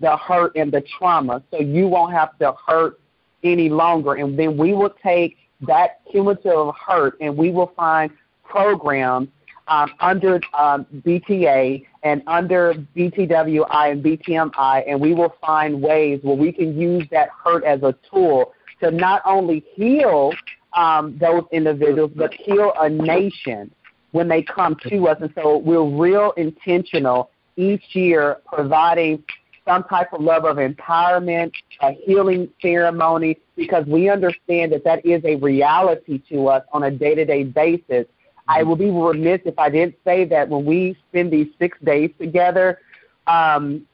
the 0.00 0.16
hurt 0.16 0.52
and 0.56 0.72
the 0.72 0.82
trauma 0.98 1.42
so 1.50 1.60
you 1.60 1.88
won't 1.88 2.12
have 2.12 2.38
to 2.38 2.54
hurt 2.66 3.00
any 3.42 3.68
longer. 3.68 4.14
And 4.14 4.38
then 4.38 4.56
we 4.56 4.72
will 4.72 4.94
take 5.02 5.36
that 5.62 6.00
cumulative 6.10 6.74
hurt, 6.74 7.16
and 7.20 7.36
we 7.36 7.50
will 7.50 7.72
find 7.76 8.10
programs 8.44 9.28
um, 9.68 9.90
under 10.00 10.40
um, 10.54 10.86
BTA 10.98 11.84
and 12.02 12.22
under 12.26 12.74
BTWI 12.96 13.90
and 13.90 14.04
BTMI, 14.04 14.84
and 14.86 15.00
we 15.00 15.14
will 15.14 15.34
find 15.40 15.82
ways 15.82 16.20
where 16.22 16.36
we 16.36 16.52
can 16.52 16.78
use 16.78 17.04
that 17.10 17.30
hurt 17.44 17.64
as 17.64 17.82
a 17.82 17.94
tool 18.10 18.52
to 18.80 18.90
not 18.90 19.22
only 19.24 19.64
heal 19.74 20.32
um, 20.74 21.16
those 21.18 21.42
individuals, 21.52 22.12
but 22.14 22.32
heal 22.34 22.72
a 22.80 22.88
nation 22.88 23.70
when 24.12 24.28
they 24.28 24.42
come 24.42 24.76
to 24.88 25.08
us. 25.08 25.18
And 25.20 25.32
so 25.34 25.58
we're 25.58 25.82
real 25.82 26.32
intentional 26.36 27.30
each 27.56 27.94
year 27.94 28.38
providing 28.46 29.24
some 29.66 29.84
type 29.84 30.12
of 30.12 30.20
level 30.20 30.48
of 30.48 30.56
empowerment, 30.58 31.52
a 31.82 31.92
healing 31.92 32.48
ceremony, 32.62 33.36
because 33.56 33.84
we 33.86 34.08
understand 34.08 34.72
that 34.72 34.84
that 34.84 35.04
is 35.04 35.22
a 35.24 35.36
reality 35.36 36.18
to 36.30 36.48
us 36.48 36.64
on 36.72 36.84
a 36.84 36.90
day 36.90 37.14
to 37.14 37.24
day 37.24 37.42
basis. 37.42 38.06
I 38.48 38.62
will 38.62 38.76
be 38.76 38.90
remiss 38.90 39.40
if 39.44 39.58
I 39.58 39.68
didn't 39.68 39.96
say 40.04 40.24
that 40.26 40.48
when 40.48 40.64
we 40.64 40.96
spend 41.08 41.32
these 41.32 41.48
six 41.58 41.76
days 41.82 42.10
together, 42.18 42.80
um, 43.26 43.86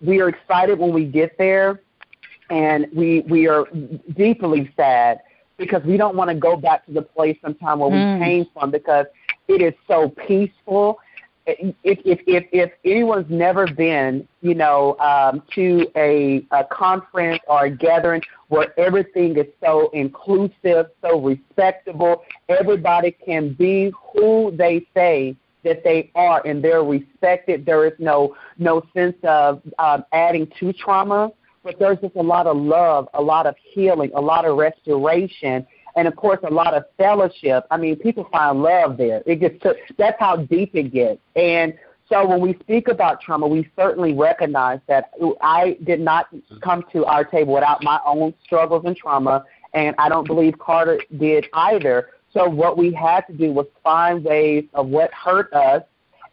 we 0.00 0.20
are 0.20 0.30
excited 0.30 0.78
when 0.78 0.92
we 0.92 1.04
get 1.04 1.36
there, 1.36 1.80
and 2.50 2.86
we 2.94 3.20
we 3.20 3.48
are 3.48 3.66
deeply 4.16 4.72
sad 4.76 5.20
because 5.58 5.82
we 5.84 5.96
don't 5.96 6.16
want 6.16 6.30
to 6.30 6.34
go 6.34 6.56
back 6.56 6.86
to 6.86 6.92
the 6.92 7.02
place 7.02 7.36
sometime 7.42 7.78
where 7.78 7.90
mm. 7.90 8.18
we 8.18 8.24
came 8.24 8.46
from 8.54 8.70
because 8.70 9.06
it 9.48 9.60
is 9.60 9.74
so 9.86 10.08
peaceful 10.08 10.98
if 11.46 11.74
if 11.82 12.20
if, 12.26 12.44
if 12.52 12.72
anyone's 12.84 13.28
never 13.28 13.66
been, 13.66 14.26
you 14.42 14.54
know, 14.54 14.96
um, 14.98 15.42
to 15.54 15.86
a, 15.96 16.44
a 16.52 16.64
conference 16.64 17.40
or 17.48 17.64
a 17.64 17.70
gathering 17.70 18.22
where 18.48 18.78
everything 18.78 19.36
is 19.36 19.46
so 19.60 19.90
inclusive, 19.90 20.86
so 21.00 21.20
respectable, 21.20 22.22
everybody 22.48 23.10
can 23.10 23.54
be 23.54 23.92
who 24.12 24.52
they 24.56 24.86
say 24.94 25.36
that 25.64 25.84
they 25.84 26.10
are, 26.14 26.42
and 26.46 26.62
they're 26.62 26.84
respected. 26.84 27.64
There 27.66 27.86
is 27.86 27.94
no 27.98 28.36
no 28.58 28.82
sense 28.94 29.16
of 29.24 29.62
um, 29.78 30.04
adding 30.12 30.50
to 30.60 30.72
trauma, 30.72 31.32
but 31.64 31.78
there's 31.78 31.98
just 31.98 32.16
a 32.16 32.22
lot 32.22 32.46
of 32.46 32.56
love, 32.56 33.08
a 33.14 33.22
lot 33.22 33.46
of 33.46 33.54
healing, 33.62 34.10
a 34.14 34.20
lot 34.20 34.44
of 34.44 34.56
restoration, 34.56 35.66
and 35.96 36.08
of 36.08 36.16
course 36.16 36.38
a 36.44 36.50
lot 36.52 36.74
of 36.74 36.84
fellowship. 36.96 37.64
I 37.70 37.76
mean, 37.76 37.96
people 37.96 38.28
find 38.32 38.62
love 38.62 38.96
there. 38.96 39.22
It 39.26 39.36
gets 39.36 39.60
to, 39.62 39.74
that's 39.98 40.18
how 40.18 40.36
deep 40.36 40.74
it 40.74 40.92
gets. 40.92 41.20
And 41.36 41.74
so 42.08 42.26
when 42.26 42.40
we 42.40 42.54
speak 42.60 42.88
about 42.88 43.20
trauma, 43.20 43.46
we 43.48 43.68
certainly 43.74 44.12
recognize 44.12 44.80
that 44.86 45.12
I 45.40 45.78
did 45.84 46.00
not 46.00 46.26
come 46.60 46.84
to 46.92 47.04
our 47.06 47.24
table 47.24 47.54
without 47.54 47.82
my 47.82 48.00
own 48.04 48.34
struggles 48.44 48.84
and 48.84 48.94
trauma, 48.96 49.44
and 49.72 49.94
I 49.98 50.10
don't 50.10 50.26
believe 50.26 50.58
Carter 50.58 51.00
did 51.18 51.46
either. 51.54 52.10
So 52.34 52.48
what 52.48 52.76
we 52.76 52.92
had 52.92 53.26
to 53.28 53.32
do 53.32 53.52
was 53.52 53.66
find 53.82 54.22
ways 54.22 54.64
of 54.74 54.88
what 54.88 55.12
hurt 55.14 55.52
us, 55.54 55.82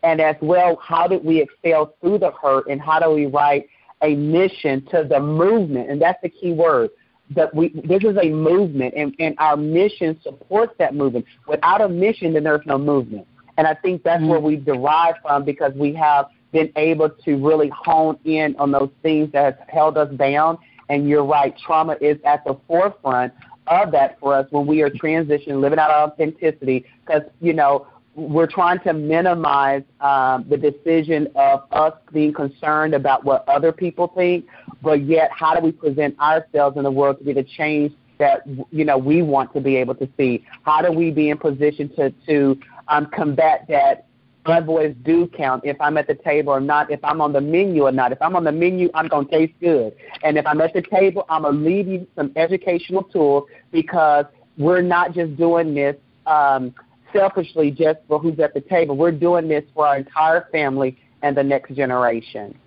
and 0.03 0.19
as 0.19 0.35
well, 0.41 0.77
how 0.81 1.07
did 1.07 1.23
we 1.23 1.41
excel 1.41 1.95
through 2.01 2.19
the 2.19 2.31
hurt, 2.31 2.67
and 2.67 2.81
how 2.81 2.99
do 2.99 3.11
we 3.11 3.27
write 3.27 3.67
a 4.01 4.15
mission 4.15 4.85
to 4.87 5.05
the 5.09 5.19
movement, 5.19 5.89
and 5.89 6.01
that's 6.01 6.21
the 6.21 6.29
key 6.29 6.53
word. 6.53 6.89
That 7.35 7.53
we 7.53 7.69
this 7.69 8.03
is 8.03 8.17
a 8.21 8.29
movement, 8.29 8.95
and, 8.97 9.15
and 9.19 9.35
our 9.37 9.55
mission 9.55 10.19
supports 10.23 10.73
that 10.79 10.95
movement. 10.95 11.25
Without 11.47 11.81
a 11.81 11.87
mission, 11.89 12.33
then 12.33 12.43
there's 12.43 12.65
no 12.65 12.77
movement. 12.77 13.27
And 13.57 13.67
I 13.67 13.75
think 13.75 14.03
that's 14.03 14.21
mm-hmm. 14.21 14.29
where 14.29 14.39
we 14.39 14.55
derive 14.55 15.15
from 15.21 15.43
because 15.43 15.73
we 15.75 15.93
have 15.93 16.27
been 16.51 16.71
able 16.75 17.09
to 17.09 17.35
really 17.35 17.69
hone 17.69 18.17
in 18.25 18.55
on 18.57 18.71
those 18.71 18.89
things 19.03 19.31
that 19.33 19.43
have 19.59 19.69
held 19.69 19.97
us 19.97 20.11
down. 20.15 20.57
And 20.89 21.07
you're 21.07 21.25
right, 21.25 21.55
trauma 21.57 21.97
is 22.01 22.17
at 22.25 22.43
the 22.45 22.57
forefront 22.67 23.33
of 23.67 23.91
that 23.91 24.19
for 24.19 24.33
us 24.33 24.47
when 24.49 24.65
we 24.65 24.81
are 24.81 24.89
transitioning, 24.89 25.61
living 25.61 25.77
out 25.77 25.91
our 25.91 26.07
authenticity, 26.07 26.85
because, 27.05 27.21
you 27.41 27.53
know, 27.53 27.85
we're 28.19 28.47
trying 28.47 28.79
to 28.81 28.93
minimize 28.93 29.83
um, 30.01 30.45
the 30.49 30.57
decision 30.57 31.27
of 31.35 31.63
us 31.71 31.93
being 32.11 32.33
concerned 32.33 32.93
about 32.93 33.23
what 33.23 33.47
other 33.47 33.71
people 33.71 34.11
think, 34.15 34.45
but 34.81 35.03
yet 35.05 35.29
how 35.31 35.55
do 35.55 35.61
we 35.61 35.71
present 35.71 36.19
ourselves 36.19 36.77
in 36.77 36.83
the 36.83 36.91
world 36.91 37.17
to 37.19 37.23
be 37.23 37.33
the 37.33 37.43
change 37.43 37.93
that 38.17 38.41
you 38.71 38.83
know 38.83 38.97
we 38.97 39.21
want 39.21 39.53
to 39.53 39.61
be 39.61 39.75
able 39.77 39.95
to 39.95 40.09
see? 40.17 40.45
How 40.63 40.81
do 40.81 40.91
we 40.91 41.11
be 41.11 41.29
in 41.29 41.37
position 41.37 41.89
to 41.95 42.11
to 42.27 42.59
um, 42.89 43.07
combat 43.07 43.65
that 43.69 44.05
my 44.45 44.59
voice 44.59 44.95
do 45.03 45.27
count 45.27 45.63
if 45.63 45.79
I'm 45.79 45.97
at 45.97 46.07
the 46.07 46.15
table 46.15 46.51
or 46.51 46.59
not, 46.59 46.89
if 46.89 46.99
I'm 47.03 47.21
on 47.21 47.33
the 47.33 47.41
menu 47.41 47.83
or 47.83 47.91
not. 47.91 48.11
If 48.11 48.21
I'm 48.21 48.35
on 48.35 48.43
the 48.43 48.51
menu, 48.51 48.89
I'm 48.95 49.07
going 49.07 49.27
to 49.27 49.31
taste 49.31 49.53
good. 49.59 49.95
And 50.23 50.37
if 50.37 50.47
I'm 50.47 50.59
at 50.61 50.73
the 50.73 50.81
table, 50.81 51.25
I'm 51.29 51.43
going 51.43 51.55
to 51.55 51.59
leave 51.59 51.87
you 51.87 52.07
some 52.15 52.31
educational 52.35 53.03
tools 53.03 53.43
because 53.71 54.25
we're 54.57 54.81
not 54.81 55.13
just 55.13 55.37
doing 55.37 55.75
this 55.75 55.95
um, 56.25 56.73
selfishly 57.13 57.71
just 57.71 57.99
for 58.07 58.19
who's 58.19 58.39
at 58.39 58.53
the 58.53 58.61
table. 58.61 58.95
We're 58.95 59.11
doing 59.11 59.47
this 59.47 59.63
for 59.73 59.87
our 59.87 59.97
entire 59.97 60.47
family 60.51 60.97
and 61.21 61.35
the 61.35 61.43
next 61.43 61.75
generation. 61.75 62.57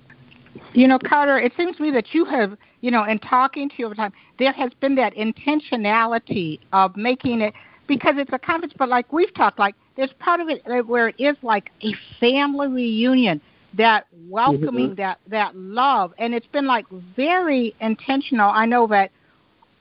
You 0.75 0.87
know, 0.87 0.99
Carter, 0.99 1.39
it 1.39 1.53
seems 1.57 1.77
to 1.77 1.83
me 1.83 1.91
that 1.93 2.13
you 2.13 2.25
have, 2.27 2.57
you 2.81 2.91
know, 2.91 3.05
in 3.05 3.19
talking 3.19 3.69
to 3.71 3.75
you 3.79 3.87
over 3.87 3.95
time, 3.95 4.13
there 4.39 4.53
has 4.53 4.71
been 4.81 4.95
that 4.97 5.15
intentionality 5.15 6.61
of 6.73 6.97
making 6.97 7.41
it 7.41 7.55
because 7.87 8.15
it's 8.17 8.33
a 8.33 8.39
conference, 8.39 8.75
but 8.79 8.89
like 8.89 9.13
we've 9.13 9.33
talked, 9.35 9.59
like 9.59 9.75
there's 9.97 10.13
part 10.19 10.41
of 10.41 10.49
it 10.49 10.63
where 10.87 11.09
it 11.09 11.15
is 11.19 11.37
like 11.43 11.71
a 11.83 11.93
family 12.21 12.69
reunion, 12.69 13.41
that 13.75 14.07
welcoming, 14.29 14.89
mm-hmm. 14.89 14.95
that 14.97 15.19
that 15.29 15.57
love, 15.57 16.13
and 16.19 16.35
it's 16.35 16.47
been 16.49 16.67
like 16.67 16.85
very 17.17 17.75
intentional. 17.81 18.51
I 18.51 18.67
know 18.67 18.87
that 18.89 19.11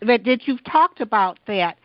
that 0.01 0.23
that 0.23 0.47
you've 0.47 0.63
talked 0.63 1.01
about 1.01 1.39
that 1.47 1.77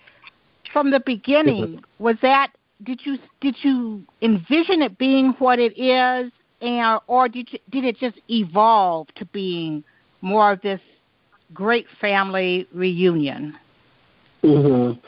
from 0.73 0.90
the 0.90 1.00
beginning. 1.00 1.66
Mm-hmm. 1.66 2.04
Was 2.04 2.16
that 2.23 2.52
did 2.85 3.00
you 3.04 3.18
did 3.40 3.56
you 3.62 4.04
envision 4.23 4.83
it 4.83 4.99
being 4.99 5.35
what 5.38 5.59
it 5.59 5.78
is, 5.78 6.30
and 6.61 7.00
or 7.06 7.28
did 7.28 7.52
you, 7.52 7.59
did 7.71 7.85
it 7.85 7.99
just 7.99 8.18
evolve 8.28 9.09
to 9.16 9.25
being 9.26 9.83
more 10.21 10.52
of 10.52 10.61
this 10.62 10.80
great 11.54 11.87
family 12.00 12.66
reunion? 12.73 13.54
Mhm 14.42 14.99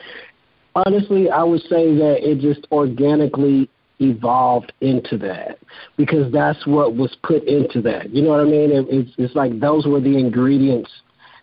honestly, 0.85 1.29
I 1.29 1.43
would 1.43 1.61
say 1.61 1.95
that 1.95 2.17
it 2.21 2.39
just 2.39 2.67
organically 2.71 3.69
evolved 3.99 4.71
into 4.81 5.17
that 5.17 5.59
because 5.97 6.31
that's 6.31 6.65
what 6.65 6.95
was 6.95 7.15
put 7.23 7.43
into 7.43 7.81
that. 7.81 8.09
You 8.13 8.21
know 8.21 8.29
what 8.29 8.39
I 8.39 8.45
mean? 8.45 8.71
It, 8.71 8.85
it's 8.89 9.11
it's 9.17 9.35
like 9.35 9.59
those 9.59 9.85
were 9.85 9.99
the 9.99 10.17
ingredients 10.17 10.89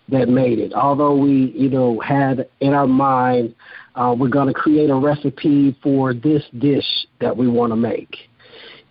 that 0.08 0.28
made 0.28 0.58
it. 0.58 0.72
Although 0.72 1.16
we, 1.16 1.52
you 1.54 1.68
know, 1.68 2.00
had 2.00 2.48
in 2.60 2.72
our 2.72 2.86
mind, 2.86 3.54
uh, 3.96 4.14
we're 4.16 4.28
going 4.28 4.46
to 4.48 4.54
create 4.54 4.90
a 4.90 4.94
recipe 4.94 5.76
for 5.82 6.14
this 6.14 6.42
dish 6.58 7.06
that 7.20 7.36
we 7.36 7.48
want 7.48 7.72
to 7.72 7.76
make. 7.76 8.16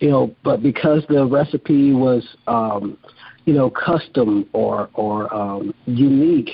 You 0.00 0.10
know, 0.10 0.36
but 0.44 0.62
because 0.62 1.04
the 1.08 1.24
recipe 1.24 1.92
was, 1.94 2.22
um, 2.46 2.98
you 3.46 3.54
know, 3.54 3.70
custom 3.70 4.46
or 4.52 4.90
or 4.92 5.32
um, 5.34 5.72
unique 5.86 6.50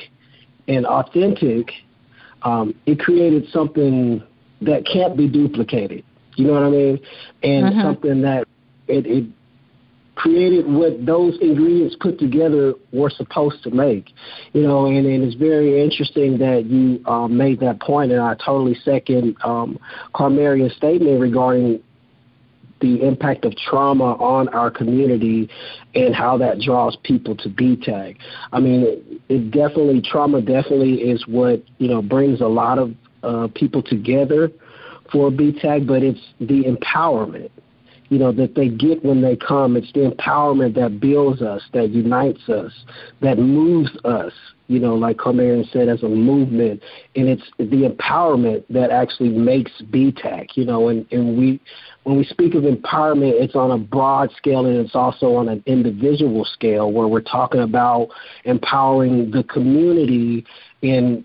and 0.69 0.87
authentic, 0.87 1.71
um, 2.43 2.75
it 2.87 3.01
created 3.01 3.49
something 3.53 4.23
that 4.61 4.87
can't 4.87 5.17
be 5.17 5.29
duplicated. 5.29 6.05
You 6.37 6.47
know 6.47 6.53
what 6.53 6.63
I 6.63 6.71
mean? 6.71 7.01
And 7.43 7.67
uh-huh. 7.67 7.83
something 7.83 8.23
that 8.23 8.47
it, 8.87 9.07
it 9.07 9.25
created 10.23 10.65
what 10.69 11.05
those 11.05 11.37
ingredients 11.41 11.97
put 11.99 12.17
together 12.17 12.75
were 12.93 13.11
supposed 13.11 13.61
to 13.65 13.71
make. 13.71 14.11
You 14.53 14.63
know, 14.63 14.87
and, 14.87 15.05
and 15.05 15.25
it's 15.25 15.35
very 15.35 15.83
interesting 15.83 16.39
that 16.39 16.67
you 16.67 17.05
um, 17.07 17.37
made 17.37 17.59
that 17.61 17.81
point, 17.81 18.13
and 18.13 18.21
I 18.21 18.35
totally 18.35 18.77
second 18.85 19.37
um, 19.43 19.81
Carmarion's 20.15 20.77
statement 20.77 21.21
regarding 21.21 21.83
the 22.81 23.05
impact 23.05 23.45
of 23.45 23.57
trauma 23.57 24.15
on 24.15 24.49
our 24.49 24.71
community 24.71 25.49
and 25.97 26.15
how 26.15 26.39
that 26.39 26.61
draws 26.61 26.97
people 27.03 27.37
to 27.37 27.49
BTAC. 27.49 28.17
I 28.53 28.61
mean, 28.61 28.83
it, 28.83 29.23
it 29.29 29.51
definitely 29.51 30.03
trauma 30.03 30.41
definitely 30.41 30.95
is 30.95 31.27
what 31.27 31.65
you 31.79 31.89
know 31.89 32.01
brings 32.01 32.41
a 32.41 32.47
lot 32.47 32.79
of 32.79 32.95
uh, 33.25 33.49
people 33.57 33.83
together 33.83 34.53
for 35.11 35.31
BTAC, 35.31 35.85
but 35.85 36.05
it's 36.05 36.21
the 36.41 36.63
empowerment 36.63 37.51
you 38.13 38.19
know, 38.19 38.31
that 38.31 38.55
they 38.55 38.69
get 38.69 39.03
when 39.03 39.23
they 39.23 39.37
come. 39.37 39.75
It's 39.75 39.91
the 39.95 40.11
empowerment 40.11 40.75
that 40.75 41.01
builds 41.01 41.41
us, 41.41 41.63
that 41.73 41.89
unites 41.93 42.47
us, 42.47 42.71
that 43.23 43.39
moves 43.39 43.89
us, 44.05 44.35
you 44.69 44.79
know, 44.79 44.95
like 44.97 45.17
Carmarion 45.17 45.65
said, 45.73 45.89
as 45.89 46.03
a 46.03 46.11
movement. 46.11 46.83
And 47.17 47.27
it's 47.27 47.51
the 47.57 47.89
empowerment 47.89 48.65
that 48.69 48.91
actually 48.91 49.31
makes 49.31 49.71
BTAC, 49.91 50.49
you 50.57 50.67
know, 50.67 50.89
and, 50.89 51.11
and 51.11 51.39
we, 51.39 51.59
when 52.03 52.19
we 52.19 52.25
speak 52.25 52.55
of 52.55 52.65
empowerment, 52.65 53.33
it's 53.33 53.55
on 53.55 53.71
a 53.71 53.79
broad 53.79 54.31
scale 54.37 54.67
and 54.67 54.77
it's 54.77 54.95
also 54.95 55.37
on 55.37 55.49
an 55.49 55.63
individual 55.65 56.45
scale 56.45 56.93
where 56.93 57.09
we're 57.09 57.23
talking 57.23 57.63
about 57.63 58.09
empowering 58.45 59.31
the 59.31 59.43
community 59.45 60.45
in 60.83 61.25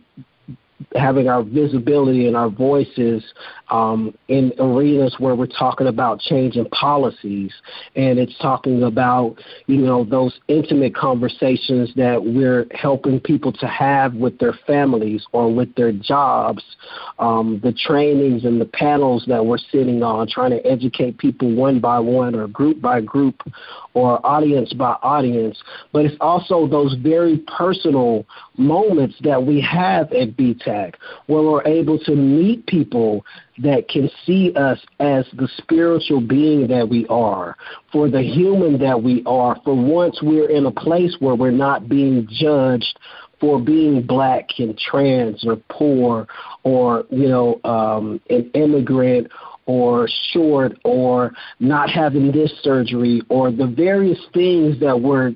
having 0.95 1.27
our 1.27 1.43
visibility 1.43 2.27
and 2.27 2.35
our 2.35 2.49
voices 2.49 3.23
um, 3.69 4.13
in 4.27 4.53
arenas 4.59 5.15
where 5.17 5.35
we're 5.35 5.47
talking 5.47 5.87
about 5.87 6.19
changing 6.19 6.65
policies 6.69 7.51
and 7.95 8.19
it's 8.19 8.37
talking 8.39 8.83
about 8.83 9.35
you 9.65 9.77
know 9.77 10.03
those 10.03 10.39
intimate 10.47 10.95
conversations 10.95 11.91
that 11.95 12.23
we're 12.23 12.65
helping 12.71 13.19
people 13.19 13.51
to 13.51 13.67
have 13.67 14.13
with 14.13 14.37
their 14.39 14.53
families 14.67 15.25
or 15.31 15.53
with 15.53 15.73
their 15.75 15.91
jobs 15.91 16.63
um, 17.19 17.59
the 17.63 17.73
trainings 17.73 18.45
and 18.45 18.61
the 18.61 18.65
panels 18.65 19.25
that 19.27 19.43
we're 19.43 19.57
sitting 19.57 20.03
on 20.03 20.27
trying 20.27 20.51
to 20.51 20.65
educate 20.65 21.17
people 21.17 21.53
one 21.55 21.79
by 21.79 21.99
one 21.99 22.35
or 22.35 22.47
group 22.47 22.81
by 22.81 23.01
group 23.01 23.41
or 23.93 24.23
audience 24.25 24.71
by 24.73 24.95
audience. 25.01 25.61
But 25.91 26.05
it's 26.05 26.15
also 26.21 26.67
those 26.67 26.95
very 27.01 27.39
personal 27.57 28.25
moments 28.57 29.15
that 29.21 29.43
we 29.43 29.59
have 29.61 30.11
at 30.13 30.37
Where 30.67 31.43
we're 31.43 31.63
able 31.65 31.99
to 31.99 32.15
meet 32.15 32.65
people 32.67 33.25
that 33.59 33.87
can 33.87 34.09
see 34.25 34.53
us 34.55 34.79
as 34.99 35.25
the 35.33 35.47
spiritual 35.57 36.21
being 36.21 36.67
that 36.67 36.87
we 36.87 37.07
are, 37.07 37.55
for 37.91 38.09
the 38.09 38.21
human 38.21 38.79
that 38.79 39.01
we 39.01 39.23
are, 39.25 39.59
for 39.63 39.75
once 39.75 40.19
we're 40.21 40.49
in 40.49 40.65
a 40.65 40.71
place 40.71 41.15
where 41.19 41.35
we're 41.35 41.51
not 41.51 41.89
being 41.89 42.27
judged 42.29 42.99
for 43.39 43.59
being 43.59 44.01
black 44.01 44.49
and 44.57 44.77
trans 44.77 45.45
or 45.45 45.57
poor 45.69 46.27
or, 46.63 47.05
you 47.11 47.27
know, 47.27 47.59
um, 47.63 48.19
an 48.29 48.49
immigrant 48.53 49.27
or 49.67 50.07
short 50.31 50.77
or 50.83 51.33
not 51.59 51.89
having 51.89 52.31
this 52.31 52.51
surgery 52.61 53.21
or 53.29 53.51
the 53.51 53.67
various 53.67 54.19
things 54.33 54.79
that 54.79 54.99
we're 54.99 55.33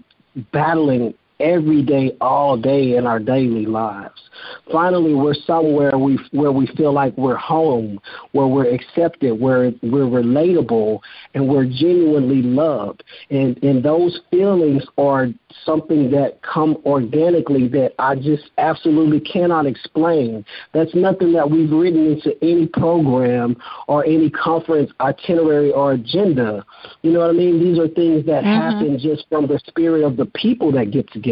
battling 0.51 1.13
every 1.41 1.81
day, 1.81 2.15
all 2.21 2.57
day 2.57 2.95
in 2.95 3.07
our 3.07 3.19
daily 3.19 3.65
lives. 3.65 4.29
Finally, 4.71 5.13
we're 5.13 5.33
somewhere 5.33 5.97
we 5.97 6.17
where 6.31 6.51
we 6.51 6.67
feel 6.77 6.93
like 6.93 7.15
we're 7.17 7.35
home, 7.35 7.99
where 8.31 8.47
we're 8.47 8.73
accepted, 8.73 9.39
where 9.39 9.71
we're 9.81 10.05
relatable, 10.05 10.99
and 11.33 11.47
we're 11.47 11.65
genuinely 11.65 12.41
loved. 12.41 13.03
And 13.29 13.61
and 13.63 13.83
those 13.83 14.21
feelings 14.31 14.83
are 14.97 15.27
something 15.65 16.11
that 16.11 16.41
come 16.41 16.77
organically 16.85 17.67
that 17.69 17.93
I 17.99 18.15
just 18.15 18.51
absolutely 18.57 19.19
cannot 19.19 19.65
explain. 19.65 20.45
That's 20.73 20.95
nothing 20.95 21.33
that 21.33 21.49
we've 21.49 21.71
written 21.71 22.07
into 22.13 22.31
any 22.41 22.67
program 22.67 23.57
or 23.87 24.05
any 24.05 24.29
conference 24.29 24.91
itinerary 24.99 25.71
or 25.71 25.93
agenda. 25.93 26.65
You 27.01 27.11
know 27.11 27.19
what 27.19 27.29
I 27.29 27.33
mean? 27.33 27.59
These 27.59 27.79
are 27.79 27.87
things 27.87 28.25
that 28.25 28.43
mm-hmm. 28.43 28.77
happen 28.77 28.99
just 28.99 29.25
from 29.29 29.47
the 29.47 29.59
spirit 29.67 30.03
of 30.03 30.17
the 30.17 30.25
people 30.25 30.71
that 30.73 30.91
get 30.91 31.11
together. 31.11 31.30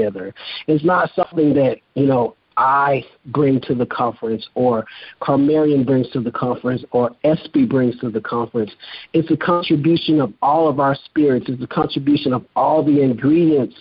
It's 0.67 0.83
not 0.83 1.11
something 1.15 1.53
that, 1.53 1.77
you 1.95 2.05
know, 2.05 2.35
I 2.59 3.05
bring 3.27 3.61
to 3.61 3.73
the 3.73 3.85
conference 3.85 4.45
or 4.53 4.85
Carmarion 5.21 5.85
brings 5.85 6.09
to 6.09 6.19
the 6.19 6.31
conference 6.31 6.83
or 6.91 7.11
SB 7.23 7.69
brings 7.69 7.97
to 8.01 8.09
the 8.09 8.19
conference. 8.19 8.71
It's 9.13 9.31
a 9.31 9.37
contribution 9.37 10.19
of 10.19 10.33
all 10.41 10.67
of 10.67 10.79
our 10.79 10.93
spirits. 10.93 11.45
It's 11.47 11.63
a 11.63 11.67
contribution 11.67 12.33
of 12.33 12.45
all 12.57 12.83
the 12.83 13.01
ingredients 13.01 13.75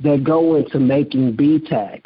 that 0.00 0.24
go 0.24 0.56
into 0.56 0.80
making 0.80 1.36
BTAC 1.36 2.04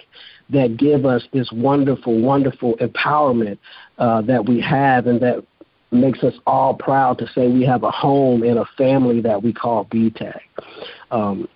that 0.50 0.76
give 0.76 1.06
us 1.06 1.22
this 1.32 1.50
wonderful, 1.52 2.20
wonderful 2.20 2.76
empowerment 2.78 3.58
uh, 3.98 4.22
that 4.22 4.44
we 4.44 4.60
have 4.60 5.06
and 5.06 5.20
that 5.20 5.44
makes 5.92 6.22
us 6.24 6.34
all 6.46 6.74
proud 6.74 7.16
to 7.18 7.26
say 7.28 7.48
we 7.48 7.64
have 7.64 7.84
a 7.84 7.90
home 7.90 8.42
and 8.42 8.58
a 8.58 8.64
family 8.76 9.20
that 9.20 9.40
we 9.42 9.52
call 9.52 9.84
BTAC. 9.86 10.40
Um, 11.12 11.48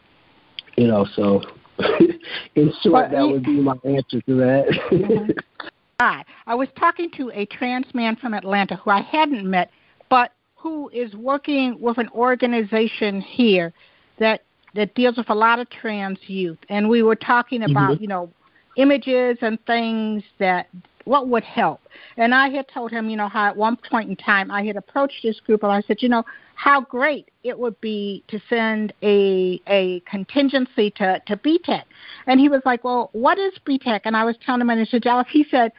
you 0.77 0.87
know, 0.87 1.07
so 1.17 1.43
in 2.55 2.73
short, 2.83 3.11
that 3.11 3.27
would 3.27 3.45
be 3.45 3.61
my 3.61 3.75
answer 3.85 4.21
to 4.23 4.37
that. 4.37 5.35
Hi, 6.01 6.25
I 6.47 6.55
was 6.55 6.69
talking 6.79 7.11
to 7.17 7.31
a 7.33 7.47
trans 7.47 7.87
man 7.95 8.17
from 8.17 8.35
Atlanta 8.35 8.77
who 8.77 8.91
I 8.91 9.03
hadn't 9.03 9.49
met, 9.49 9.71
but 10.09 10.33
who 10.57 10.89
is 10.91 11.15
working 11.15 11.81
with 11.81 11.99
an 11.99 12.09
organization 12.11 13.21
here 13.21 13.73
that 14.19 14.43
that 14.75 14.95
deals 14.95 15.17
with 15.17 15.29
a 15.29 15.35
lot 15.35 15.59
of 15.59 15.69
trans 15.71 16.19
youth, 16.27 16.59
and 16.69 16.89
we 16.89 17.03
were 17.03 17.17
talking 17.17 17.63
about 17.63 17.93
mm-hmm. 17.93 18.03
you 18.03 18.09
know 18.09 18.33
images 18.77 19.39
and 19.41 19.59
things 19.67 20.23
that 20.39 20.69
what 21.05 21.29
would 21.29 21.45
help. 21.45 21.81
And 22.17 22.35
I 22.35 22.49
had 22.49 22.69
told 22.69 22.91
him, 22.91 23.11
you 23.11 23.17
know, 23.17 23.29
how 23.29 23.49
at 23.49 23.57
one 23.57 23.77
point 23.77 24.09
in 24.09 24.17
time 24.17 24.51
I 24.51 24.65
had 24.65 24.77
approached 24.77 25.23
this 25.23 25.41
group 25.41 25.63
and 25.63 25.73
I 25.73 25.83
said, 25.83 25.97
you 26.01 26.09
know, 26.09 26.25
how 26.55 26.81
great 26.81 27.31
it 27.43 27.59
would 27.59 27.81
be 27.81 28.23
to 28.29 28.41
send 28.49 28.93
a 29.03 29.61
a 29.67 30.01
contingency 30.01 30.91
to 30.93 31.21
to 31.27 31.37
BTAC. 31.37 31.83
And 32.27 32.39
he 32.39 32.49
was 32.49 32.63
like, 32.65 32.85
well, 32.85 33.11
what 33.13 33.39
is 33.39 33.53
BTAC? 33.67 34.01
And 34.05 34.17
I 34.17 34.25
was 34.25 34.37
telling 34.45 34.61
him, 34.61 34.71
and 34.71 34.81
he 34.81 34.87
said, 34.87 35.03
Dallas, 35.03 35.27
he 35.31 35.45
said, 35.51 35.73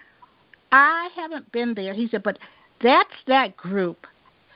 I 0.71 1.09
haven't 1.15 1.51
been 1.51 1.73
there. 1.73 1.93
He 1.93 2.07
said, 2.07 2.23
but 2.23 2.39
that's 2.81 3.13
that 3.27 3.55
group 3.55 4.07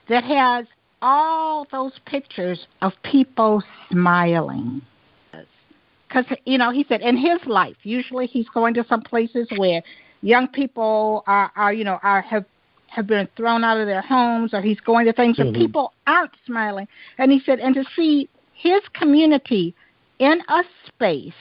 that 0.10 0.24
has 0.24 0.66
all 1.02 1.68
those 1.72 1.94
pictures 2.06 2.66
of 2.82 2.92
people 3.04 3.62
smiling 3.92 4.82
because 6.08 6.26
you 6.46 6.58
know 6.58 6.72
he 6.72 6.86
said 6.88 7.02
in 7.02 7.18
his 7.18 7.40
life 7.46 7.76
usually 7.84 8.28
he's 8.28 8.48
going 8.50 8.74
to 8.74 8.86
some 8.88 9.02
places 9.02 9.48
where 9.58 9.82
young 10.22 10.48
people 10.48 11.24
are, 11.28 11.52
are 11.56 11.74
you 11.74 11.84
know 11.84 12.00
are 12.04 12.22
have 12.22 12.46
have 12.88 13.08
been 13.08 13.28
thrown 13.36 13.64
out 13.64 13.78
of 13.78 13.86
their 13.86 14.02
homes 14.02 14.54
or 14.54 14.62
he's 14.62 14.80
going 14.80 15.06
to 15.06 15.14
things 15.14 15.38
mm-hmm. 15.38 15.52
where 15.52 15.62
people 15.62 15.94
aren't 16.08 16.32
smiling 16.46 16.88
and 17.18 17.32
he 17.32 17.42
said 17.46 17.60
and 17.60 17.76
to 17.76 17.84
see 17.96 18.30
his 18.54 18.82
community 18.94 19.76
in 20.20 20.40
a 20.48 20.64
space 20.86 21.34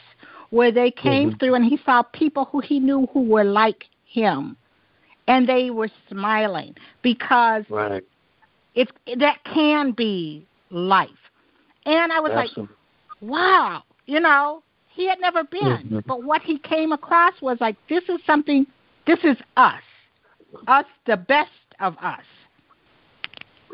where 0.50 0.72
they 0.72 0.90
came 0.90 1.30
mm-hmm. 1.30 1.38
through 1.38 1.54
and 1.54 1.64
he 1.64 1.78
saw 1.84 2.02
people 2.02 2.46
who 2.46 2.60
he 2.60 2.78
knew 2.80 3.06
who 3.12 3.22
were 3.22 3.44
like 3.44 3.84
him 4.04 4.56
and 5.28 5.48
they 5.48 5.70
were 5.70 5.88
smiling 6.08 6.74
because 7.02 7.64
right. 7.70 8.04
it 8.74 8.88
that 9.18 9.38
can 9.44 9.92
be 9.92 10.46
life 10.70 11.10
and 11.84 12.12
i 12.12 12.20
was 12.20 12.32
Absolutely. 12.32 12.62
like 12.62 13.30
wow 13.30 13.82
you 14.06 14.20
know 14.20 14.62
he 14.96 15.06
had 15.06 15.20
never 15.20 15.44
been. 15.44 15.60
Mm-hmm. 15.62 15.98
But 16.06 16.24
what 16.24 16.42
he 16.42 16.58
came 16.58 16.92
across 16.92 17.34
was 17.40 17.58
like, 17.60 17.76
this 17.88 18.02
is 18.08 18.18
something, 18.26 18.66
this 19.06 19.18
is 19.22 19.36
us, 19.56 19.82
us, 20.66 20.86
the 21.06 21.18
best 21.18 21.50
of 21.80 21.96
us. 21.98 22.22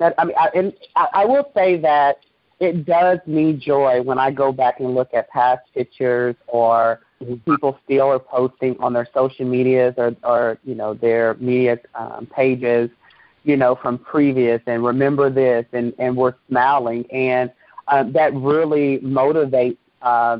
That 0.01 0.15
I 0.19 0.25
mean, 0.25 0.37
I, 0.39 0.49
and 0.55 0.73
I, 0.97 1.07
I 1.15 1.25
will 1.25 1.51
say 1.55 1.79
that 1.79 2.19
it 2.59 2.85
does 2.85 3.19
me 3.27 3.53
joy 3.53 4.03
when 4.03 4.19
I 4.19 4.31
go 4.31 4.53
back 4.53 4.81
and 4.81 4.95
look 4.95 5.15
at 5.15 5.29
past 5.31 5.63
pictures 5.75 6.35
or 6.49 7.01
people 7.45 7.79
still 7.85 8.09
are 8.09 8.19
posting 8.19 8.77
on 8.81 8.93
their 8.93 9.07
social 9.15 9.47
medias 9.47 9.95
or, 9.97 10.17
or 10.25 10.59
you 10.65 10.75
know 10.75 10.95
their 10.95 11.35
media 11.35 11.79
um, 11.95 12.27
pages, 12.35 12.91
you 13.45 13.57
know 13.57 13.77
from 13.77 13.99
previous 13.99 14.61
and 14.67 14.85
remember 14.85 15.31
this 15.31 15.67
and 15.73 15.93
and 15.99 16.17
we're 16.17 16.35
smiling 16.49 17.05
and 17.13 17.53
um, 17.89 18.13
that 18.13 18.33
really 18.35 18.99
motivates 19.01 19.77
uh, 20.03 20.39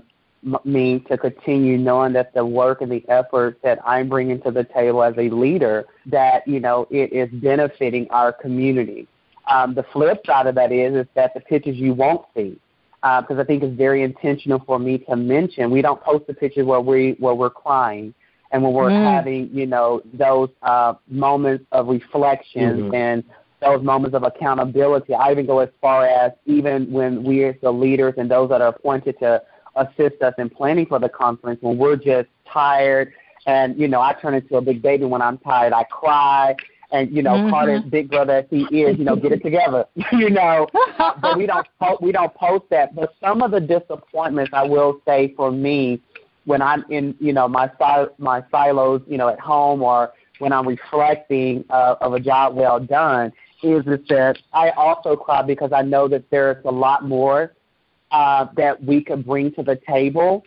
me 0.65 0.99
to 1.09 1.17
continue 1.17 1.79
knowing 1.79 2.13
that 2.15 2.35
the 2.35 2.45
work 2.45 2.81
and 2.81 2.91
the 2.91 3.05
effort 3.09 3.59
that 3.63 3.79
I'm 3.87 4.09
bringing 4.09 4.41
to 4.43 4.51
the 4.51 4.65
table 4.65 5.03
as 5.03 5.15
a 5.17 5.31
leader, 5.31 5.85
that 6.07 6.47
you 6.47 6.61
know 6.61 6.87
it 6.91 7.13
is 7.13 7.29
benefiting 7.41 8.09
our 8.11 8.33
community. 8.33 9.07
Um, 9.49 9.75
the 9.75 9.85
flip 9.93 10.25
side 10.27 10.47
of 10.47 10.55
that 10.57 10.73
is 10.73 10.95
is 10.95 11.07
that 11.15 11.35
the 11.35 11.41
pictures 11.41 11.77
you 11.77 11.95
won't 11.95 12.25
see, 12.35 12.59
because 12.97 13.39
uh, 13.39 13.41
I 13.41 13.45
think 13.45 13.63
it's 13.63 13.77
very 13.77 14.03
intentional 14.03 14.63
for 14.67 14.79
me 14.79 14.99
to 14.99 15.17
mention. 15.17 15.71
We 15.71 15.83
don't 15.83 16.03
post 16.03 16.27
the 16.27 16.35
pictures 16.35 16.67
where 16.67 16.81
we 16.81 17.17
where 17.19 17.35
we're 17.35 17.51
crying 17.51 18.15
and 18.53 18.63
when 18.63 18.73
we're 18.73 18.91
mm. 18.91 19.15
having 19.15 19.49
you 19.53 19.67
know 19.67 20.03
those 20.13 20.51
uh, 20.63 20.95
moments 21.09 21.65
of 21.73 21.89
reflection 21.89 22.85
mm-hmm. 22.85 22.95
and 22.95 23.25
those 23.61 23.83
moments 23.83 24.15
of 24.15 24.25
accountability. 24.25 25.15
I 25.15 25.31
even 25.31 25.47
go 25.47 25.61
as 25.61 25.69
far 25.81 26.07
as 26.07 26.33
even 26.47 26.91
when 26.93 27.23
we 27.23 27.45
as 27.45 27.55
the 27.63 27.71
leaders 27.71 28.15
and 28.19 28.31
those 28.31 28.49
that 28.51 28.61
are 28.61 28.69
appointed 28.69 29.19
to 29.21 29.43
assist 29.77 30.23
us 30.23 30.35
in 30.39 30.51
planning 30.51 30.87
for 30.87 30.99
the 30.99 31.09
conference 31.09 31.61
when 31.63 31.79
we're 31.79 31.97
just 31.97 32.29
tired. 32.47 33.13
And, 33.47 33.79
you 33.79 33.89
know, 33.89 34.01
I 34.01 34.13
turn 34.15 34.35
into 34.35 34.57
a 34.57 34.61
big 34.61 34.83
baby 34.83 35.05
when 35.05 35.23
I'm 35.23 35.39
tired. 35.39 35.73
I 35.73 35.85
cry. 35.85 36.55
And, 36.93 37.11
you 37.11 37.23
know, 37.23 37.33
mm-hmm. 37.33 37.51
Carter's 37.51 37.83
big 37.83 38.11
brother 38.11 38.35
as 38.35 38.45
he 38.51 38.65
is, 38.83 38.99
you 38.99 39.05
know, 39.05 39.17
get 39.17 39.33
it 39.33 39.43
together, 39.43 39.87
you 40.13 40.29
know. 40.29 40.67
but 40.99 41.39
we 41.39 41.47
don't 41.47 41.67
po- 41.81 41.99
we 42.03 42.13
don't 42.13 42.35
post 42.35 42.67
that. 42.71 42.95
But 42.95 43.15
some 43.19 43.41
of 43.43 43.51
the 43.51 43.61
disappointments, 43.61 44.53
I 44.53 44.65
will 44.65 45.01
say, 45.07 45.33
for 45.35 45.51
me, 45.51 46.03
when 46.45 46.61
I'm 46.61 46.85
in, 46.91 47.15
you 47.19 47.33
know, 47.33 47.49
my 47.49 47.71
my 48.19 48.45
silos, 48.51 49.01
you 49.07 49.17
know, 49.17 49.29
at 49.29 49.41
home 49.41 49.83
or 49.83 50.13
when 50.39 50.53
I'm 50.53 50.69
reflecting 50.69 51.65
uh, 51.71 51.95
of 52.03 52.13
a 52.13 52.21
job 52.21 52.57
well 52.57 52.79
done, 52.79 53.33
is 53.63 53.85
that 53.85 54.37
I 54.53 54.71
also 54.71 55.17
cry 55.17 55.43
because 55.43 55.73
I 55.73 55.83
know 55.83 56.09
that 56.09 56.29
there's 56.31 56.63
a 56.65 56.71
lot 56.71 57.07
more 57.09 57.53
uh, 58.13 58.47
that 58.57 58.83
we 58.85 59.03
can 59.03 59.23
bring 59.23 59.51
to 59.53 59.63
the 59.63 59.81
table. 59.89 60.45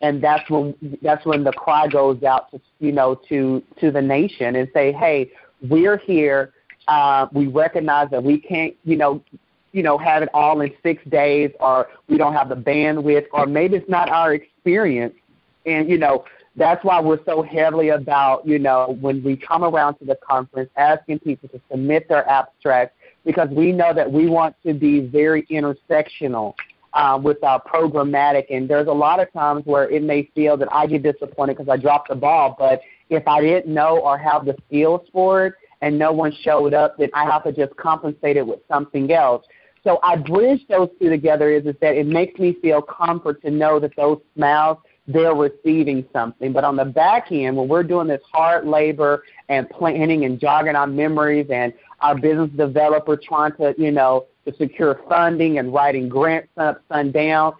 And 0.00 0.22
that's 0.22 0.48
when 0.50 0.74
that's 1.00 1.24
when 1.24 1.44
the 1.44 1.52
cry 1.52 1.86
goes 1.86 2.22
out 2.22 2.50
to 2.50 2.60
you 2.80 2.92
know 2.92 3.14
to 3.28 3.62
to 3.80 3.90
the 3.90 4.02
nation 4.02 4.56
and 4.56 4.68
say, 4.74 4.92
hey, 4.92 5.30
we're 5.68 5.98
here. 5.98 6.52
Uh, 6.88 7.28
we 7.32 7.46
recognize 7.46 8.10
that 8.10 8.22
we 8.22 8.38
can't 8.38 8.74
you 8.84 8.96
know 8.96 9.22
you 9.72 9.82
know 9.82 9.96
have 9.96 10.22
it 10.22 10.28
all 10.34 10.60
in 10.60 10.72
six 10.82 11.02
days, 11.08 11.50
or 11.60 11.88
we 12.08 12.18
don't 12.18 12.34
have 12.34 12.48
the 12.48 12.56
bandwidth, 12.56 13.26
or 13.32 13.46
maybe 13.46 13.76
it's 13.76 13.88
not 13.88 14.10
our 14.10 14.34
experience. 14.34 15.14
And 15.64 15.88
you 15.88 15.96
know 15.96 16.24
that's 16.56 16.84
why 16.84 17.00
we're 17.00 17.24
so 17.24 17.42
heavily 17.42 17.90
about 17.90 18.46
you 18.46 18.58
know 18.58 18.98
when 19.00 19.22
we 19.22 19.36
come 19.36 19.64
around 19.64 19.94
to 20.00 20.04
the 20.04 20.18
conference 20.28 20.68
asking 20.76 21.20
people 21.20 21.48
to 21.48 21.60
submit 21.70 22.08
their 22.08 22.28
abstracts 22.28 22.94
because 23.24 23.48
we 23.50 23.72
know 23.72 23.94
that 23.94 24.10
we 24.10 24.28
want 24.28 24.54
to 24.66 24.74
be 24.74 25.00
very 25.00 25.44
intersectional 25.44 26.54
uh, 26.94 27.18
with 27.22 27.42
our 27.42 27.62
programmatic. 27.62 28.46
And 28.50 28.68
there's 28.68 28.88
a 28.88 28.92
lot 28.92 29.20
of 29.20 29.32
times 29.32 29.64
where 29.64 29.88
it 29.90 30.02
may 30.02 30.30
feel 30.34 30.56
that 30.58 30.72
I 30.72 30.86
get 30.86 31.02
disappointed 31.02 31.56
because 31.56 31.70
I 31.70 31.76
dropped 31.76 32.08
the 32.08 32.14
ball. 32.14 32.56
But 32.58 32.80
if 33.08 33.26
I 33.26 33.40
didn't 33.40 33.72
know 33.72 33.98
or 33.98 34.18
have 34.18 34.44
the 34.44 34.56
skills 34.66 35.02
for 35.12 35.46
it 35.46 35.54
and 35.80 35.98
no 35.98 36.12
one 36.12 36.32
showed 36.42 36.74
up, 36.74 36.96
then 36.98 37.10
I 37.14 37.24
have 37.24 37.44
to 37.44 37.52
just 37.52 37.76
compensate 37.76 38.36
it 38.36 38.46
with 38.46 38.60
something 38.68 39.12
else. 39.12 39.44
So 39.84 39.98
I 40.02 40.16
bridge 40.16 40.60
those 40.68 40.88
two 41.00 41.10
together 41.10 41.50
is, 41.50 41.66
is 41.66 41.74
that 41.80 41.96
it 41.96 42.06
makes 42.06 42.38
me 42.38 42.56
feel 42.62 42.80
comfort 42.82 43.42
to 43.42 43.50
know 43.50 43.80
that 43.80 43.96
those 43.96 44.20
smiles 44.36 44.78
they're 45.08 45.34
receiving 45.34 46.06
something. 46.12 46.52
But 46.52 46.64
on 46.64 46.76
the 46.76 46.84
back 46.84 47.32
end, 47.32 47.56
when 47.56 47.68
we're 47.68 47.82
doing 47.82 48.06
this 48.06 48.22
hard 48.32 48.66
labor 48.66 49.24
and 49.48 49.68
planning 49.68 50.24
and 50.24 50.38
jogging 50.38 50.76
our 50.76 50.86
memories 50.86 51.48
and 51.50 51.72
our 52.00 52.14
business 52.16 52.50
developer 52.56 53.16
trying 53.16 53.52
to, 53.56 53.74
you 53.76 53.90
know, 53.90 54.26
to 54.44 54.54
secure 54.56 55.00
funding 55.08 55.58
and 55.58 55.72
writing 55.72 56.08
grants 56.08 56.48
up, 56.56 56.82
sundown. 56.90 57.54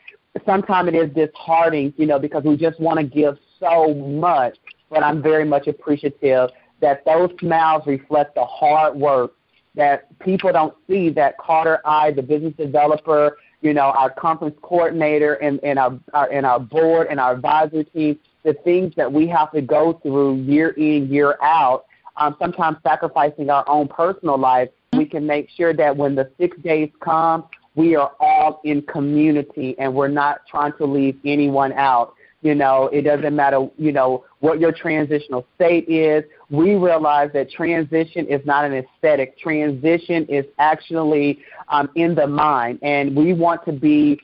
Sometimes 0.47 0.89
it 0.89 0.95
is 0.95 1.11
disheartening, 1.15 1.93
you 1.97 2.07
know, 2.07 2.19
because 2.19 2.45
we 2.45 2.57
just 2.57 2.81
want 2.81 2.99
to 2.99 3.05
give 3.05 3.39
so 3.61 3.95
much. 3.95 4.57
But 4.91 5.03
I'm 5.03 5.23
very 5.23 5.45
much 5.45 5.69
appreciative 5.69 6.51
that 6.81 7.05
those 7.05 7.31
smiles 7.39 7.87
reflect 7.87 8.35
the 8.35 8.45
hard 8.45 8.97
work 8.97 9.33
that 9.75 10.19
people 10.19 10.53
don't 10.53 10.75
see 10.89 11.09
that 11.11 11.39
Carter 11.39 11.81
I, 11.85 12.11
the 12.11 12.23
business 12.23 12.55
developer, 12.57 13.39
you 13.63 13.73
know, 13.73 13.93
our 13.97 14.11
conference 14.11 14.57
coordinator 14.61 15.35
and, 15.35 15.61
and 15.63 15.79
our, 15.79 15.99
our 16.13 16.31
and 16.31 16.45
our 16.45 16.61
board 16.61 17.07
and 17.11 17.19
our 17.19 17.33
advisory 17.33 17.85
team, 17.85 18.19
the 18.43 18.55
things 18.65 18.93
that 18.97 19.11
we 19.11 19.27
have 19.29 19.51
to 19.53 19.63
go 19.63 19.99
through 20.03 20.43
year 20.43 20.71
in, 20.71 21.09
year 21.09 21.39
out, 21.43 21.87
um, 22.17 22.37
sometimes 22.39 22.77
sacrificing 22.83 23.49
our 23.49 23.67
own 23.69 23.89
personal 23.89 24.37
life 24.37 24.69
we 25.03 25.09
can 25.09 25.27
make 25.27 25.51
sure 25.51 25.75
that 25.75 25.97
when 25.97 26.15
the 26.15 26.31
six 26.39 26.57
days 26.59 26.89
come, 27.01 27.45
we 27.75 27.97
are 27.97 28.13
all 28.21 28.61
in 28.63 28.83
community 28.83 29.75
and 29.79 29.93
we're 29.93 30.07
not 30.07 30.43
trying 30.49 30.73
to 30.79 30.85
leave 30.85 31.19
anyone 31.25 31.73
out. 31.73 32.15
You 32.43 32.55
know, 32.55 32.89
it 32.93 33.03
doesn't 33.03 33.35
matter, 33.35 33.69
you 33.79 33.91
know, 33.91 34.25
what 34.41 34.61
your 34.61 34.71
transitional 34.71 35.45
state 35.57 35.89
is. 35.89 36.23
We 36.51 36.77
realize 36.77 37.31
that 37.35 37.51
transition 37.51 38.27
is 38.27 38.45
not 38.47 38.65
an 38.65 38.75
aesthetic. 38.75 39.39
Transition 39.39 40.25
is 40.27 40.45
actually 40.59 41.41
um, 41.69 41.91
in 41.97 42.15
the 42.15 42.27
mind. 42.29 42.79
And 42.83 43.17
we 43.17 43.33
want 43.33 43.65
to 43.65 43.73
be 43.73 44.21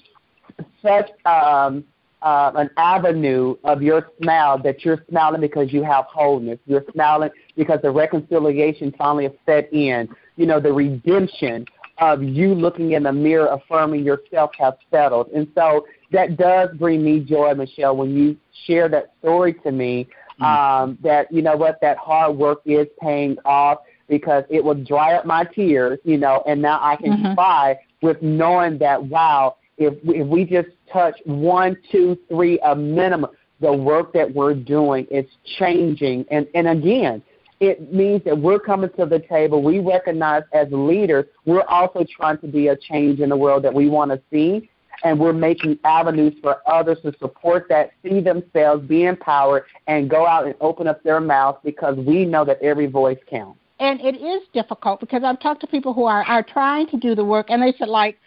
such 0.83 1.11
um, 1.25 1.85
uh, 2.22 2.52
an 2.57 2.70
avenue 2.76 3.57
of 3.64 3.83
your 3.83 4.09
smile 4.20 4.61
that 4.62 4.85
you're 4.85 5.04
smiling 5.09 5.40
because 5.40 5.72
you 5.72 5.83
have 5.83 6.04
wholeness. 6.07 6.59
You're 6.66 6.85
smiling 6.92 7.31
because 7.57 7.81
the 7.83 7.90
reconciliation 7.90 8.92
finally 8.98 9.24
has 9.24 9.33
set 9.46 9.72
in 9.72 10.09
you 10.38 10.46
know, 10.46 10.61
the 10.61 10.72
redemption 10.72 11.66
of 11.98 12.22
you 12.22 12.54
looking 12.54 12.92
in 12.92 13.02
the 13.02 13.12
mirror, 13.12 13.48
affirming 13.48 14.04
yourself 14.04 14.52
has 14.59 14.72
settled. 14.90 15.28
And 15.35 15.48
so 15.54 15.85
that 16.12 16.37
does 16.37 16.70
bring 16.78 17.04
me 17.04 17.20
joy, 17.20 17.52
Michelle, 17.54 17.96
when 17.96 18.16
you 18.16 18.37
share 18.66 18.88
that 18.88 19.12
story 19.18 19.54
to 19.64 19.72
me 19.72 20.09
mm-hmm. 20.40 20.44
um, 20.44 20.98
that 21.02 21.31
you 21.33 21.42
know 21.42 21.57
what 21.57 21.81
that 21.83 21.98
hard 21.98 22.37
work 22.37 22.61
is 22.64 22.87
paying 23.02 23.37
off 23.44 23.78
because 24.09 24.44
it 24.48 24.62
will 24.62 24.83
dry 24.85 25.14
up 25.14 25.26
my 25.26 25.44
tears, 25.44 25.98
you 26.04 26.16
know, 26.16 26.42
and 26.46 26.62
now 26.62 26.78
I 26.81 26.96
can 26.96 27.12
mm-hmm. 27.12 27.35
cry 27.35 27.76
with 28.00 28.22
knowing 28.22 28.78
that 28.78 29.04
wow, 29.04 29.57
if 29.79 29.95
if 30.05 30.27
we 30.27 30.45
just 30.45 30.69
touch 30.93 31.14
one, 31.25 31.77
two, 31.91 32.19
three, 32.29 32.59
a 32.61 32.75
minimum, 32.75 33.31
the 33.61 33.73
work 33.73 34.12
that 34.12 34.33
we're 34.33 34.55
doing 34.55 35.07
is 35.11 35.25
changing. 35.59 36.27
And 36.31 36.47
and 36.55 36.69
again, 36.69 37.23
it 37.61 37.93
means 37.93 38.23
that 38.25 38.38
we're 38.38 38.59
coming 38.59 38.91
to 38.99 39.07
the 39.07 39.21
table. 39.21 39.62
We 39.62 39.79
recognize 39.79 40.43
as 40.53 40.69
leaders, 40.71 41.27
we're 41.45 41.62
also 41.62 42.05
trying 42.17 42.38
to 42.38 42.49
be 42.49 42.69
a 42.69 42.77
change 42.77 43.21
in 43.21 43.31
the 43.31 43.37
world 43.37 43.64
that 43.64 43.75
we 43.75 43.88
want 43.88 44.11
to 44.11 44.21
see. 44.31 44.69
And 45.05 45.21
we're 45.21 45.33
making 45.33 45.79
avenues 45.85 46.35
for 46.43 46.57
others 46.67 46.99
to 47.05 47.12
support 47.21 47.67
that, 47.69 47.93
see 48.03 48.21
themselves, 48.21 48.85
be 48.85 49.05
empowered, 49.05 49.62
and 49.87 50.11
go 50.11 50.27
out 50.27 50.47
and 50.47 50.57
open 50.61 50.88
up 50.88 51.05
their 51.05 51.21
mouths 51.21 51.59
because 51.62 51.97
we 51.99 52.25
know 52.25 52.45
that 52.45 52.61
every 52.62 52.87
voice 52.87 53.19
counts. 53.31 53.61
And 53.79 54.01
it 54.01 54.17
is 54.17 54.43
difficult 54.53 54.99
because 54.99 55.23
I've 55.25 55.38
talked 55.38 55.61
to 55.61 55.69
people 55.69 55.95
who 55.95 56.05
are, 56.05 56.25
are 56.25 56.43
trying 56.43 56.88
to 56.88 56.97
do 56.97 57.14
the 57.14 57.25
work, 57.25 57.47
and 57.49 57.62
they 57.62 57.73
said, 57.79 57.88
like, 57.88 58.19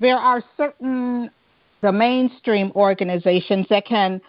there 0.00 0.16
are 0.16 0.42
certain 0.56 1.30
the 1.82 1.92
mainstream 1.92 2.72
organizations 2.74 3.66
that 3.70 3.86
can 3.86 4.20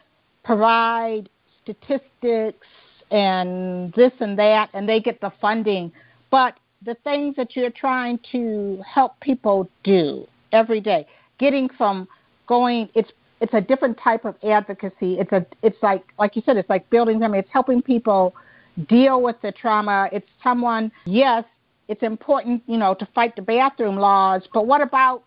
provide 0.43 1.29
statistics 1.63 2.67
and 3.11 3.93
this 3.93 4.11
and 4.19 4.37
that, 4.37 4.69
and 4.73 4.87
they 4.87 4.99
get 4.99 5.19
the 5.21 5.31
funding. 5.41 5.91
But 6.29 6.55
the 6.85 6.95
things 7.03 7.35
that 7.37 7.55
you're 7.55 7.71
trying 7.71 8.19
to 8.31 8.81
help 8.85 9.19
people 9.21 9.69
do 9.83 10.27
every 10.51 10.81
day, 10.81 11.07
getting 11.39 11.69
from 11.77 12.07
going, 12.47 12.89
it's 12.95 13.11
it's 13.39 13.53
a 13.53 13.61
different 13.61 13.97
type 14.03 14.25
of 14.25 14.35
advocacy. 14.43 15.19
It's 15.19 15.31
a 15.31 15.45
it's 15.61 15.77
like 15.81 16.03
like 16.19 16.35
you 16.35 16.41
said, 16.45 16.57
it's 16.57 16.69
like 16.69 16.89
building 16.89 17.19
them. 17.19 17.33
It's 17.33 17.49
helping 17.51 17.81
people 17.81 18.35
deal 18.87 19.21
with 19.21 19.37
the 19.41 19.51
trauma. 19.51 20.09
It's 20.11 20.27
someone. 20.43 20.91
Yes, 21.05 21.43
it's 21.87 22.03
important, 22.03 22.63
you 22.67 22.77
know, 22.77 22.93
to 22.95 23.07
fight 23.15 23.35
the 23.35 23.41
bathroom 23.41 23.97
laws. 23.97 24.43
But 24.53 24.67
what 24.67 24.81
about 24.81 25.23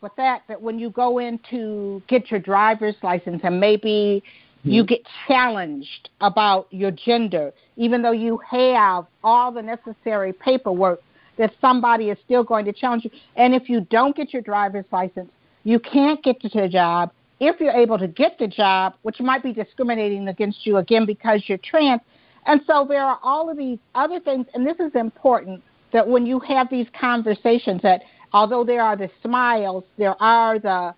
with 0.00 0.12
that? 0.16 0.42
That 0.48 0.60
when 0.60 0.78
you 0.78 0.90
go 0.90 1.18
in 1.18 1.40
to 1.50 2.02
get 2.08 2.30
your 2.30 2.40
driver's 2.40 2.96
license 3.02 3.40
and 3.44 3.60
maybe 3.60 4.22
Mm-hmm. 4.60 4.70
You 4.70 4.84
get 4.84 5.00
challenged 5.26 6.10
about 6.20 6.66
your 6.70 6.90
gender, 6.90 7.52
even 7.76 8.02
though 8.02 8.12
you 8.12 8.40
have 8.50 9.06
all 9.22 9.52
the 9.52 9.62
necessary 9.62 10.32
paperwork, 10.32 11.00
that 11.36 11.52
somebody 11.60 12.10
is 12.10 12.18
still 12.24 12.42
going 12.42 12.64
to 12.64 12.72
challenge 12.72 13.04
you. 13.04 13.10
And 13.36 13.54
if 13.54 13.68
you 13.68 13.82
don't 13.82 14.16
get 14.16 14.32
your 14.32 14.42
driver's 14.42 14.84
license, 14.90 15.30
you 15.62 15.78
can't 15.78 16.22
get 16.24 16.40
to 16.40 16.48
the 16.48 16.68
job. 16.68 17.12
If 17.38 17.60
you're 17.60 17.72
able 17.72 17.98
to 17.98 18.08
get 18.08 18.36
the 18.40 18.48
job, 18.48 18.94
which 19.02 19.20
might 19.20 19.44
be 19.44 19.52
discriminating 19.52 20.26
against 20.26 20.66
you 20.66 20.78
again 20.78 21.06
because 21.06 21.42
you're 21.46 21.58
trans. 21.58 22.00
And 22.46 22.60
so 22.66 22.84
there 22.88 23.04
are 23.04 23.20
all 23.22 23.48
of 23.48 23.56
these 23.56 23.78
other 23.94 24.18
things, 24.18 24.46
and 24.54 24.66
this 24.66 24.80
is 24.80 24.90
important 24.96 25.62
that 25.92 26.06
when 26.06 26.26
you 26.26 26.40
have 26.40 26.68
these 26.68 26.86
conversations, 26.98 27.80
that 27.82 28.02
although 28.32 28.64
there 28.64 28.82
are 28.82 28.96
the 28.96 29.10
smiles, 29.22 29.84
there 29.96 30.20
are 30.22 30.58
the, 30.58 30.94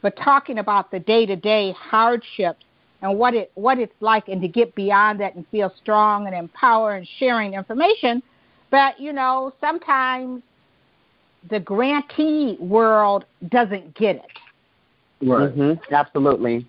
but 0.00 0.16
talking 0.16 0.58
about 0.58 0.90
the 0.90 1.00
day 1.00 1.26
to 1.26 1.36
day 1.36 1.72
hardships 1.72 2.64
and 3.02 3.18
what 3.18 3.34
it 3.34 3.50
what 3.54 3.78
it's 3.78 3.94
like 4.00 4.28
and 4.28 4.40
to 4.40 4.48
get 4.48 4.74
beyond 4.74 5.20
that 5.20 5.34
and 5.34 5.46
feel 5.48 5.72
strong 5.80 6.26
and 6.26 6.34
empowered 6.34 6.98
and 6.98 7.08
sharing 7.18 7.54
information 7.54 8.22
but 8.70 8.98
you 8.98 9.12
know 9.12 9.52
sometimes 9.60 10.42
the 11.50 11.60
grantee 11.60 12.56
world 12.60 13.24
doesn't 13.48 13.94
get 13.94 14.16
it 14.16 15.28
right 15.28 15.54
mm-hmm. 15.54 15.94
absolutely 15.94 16.66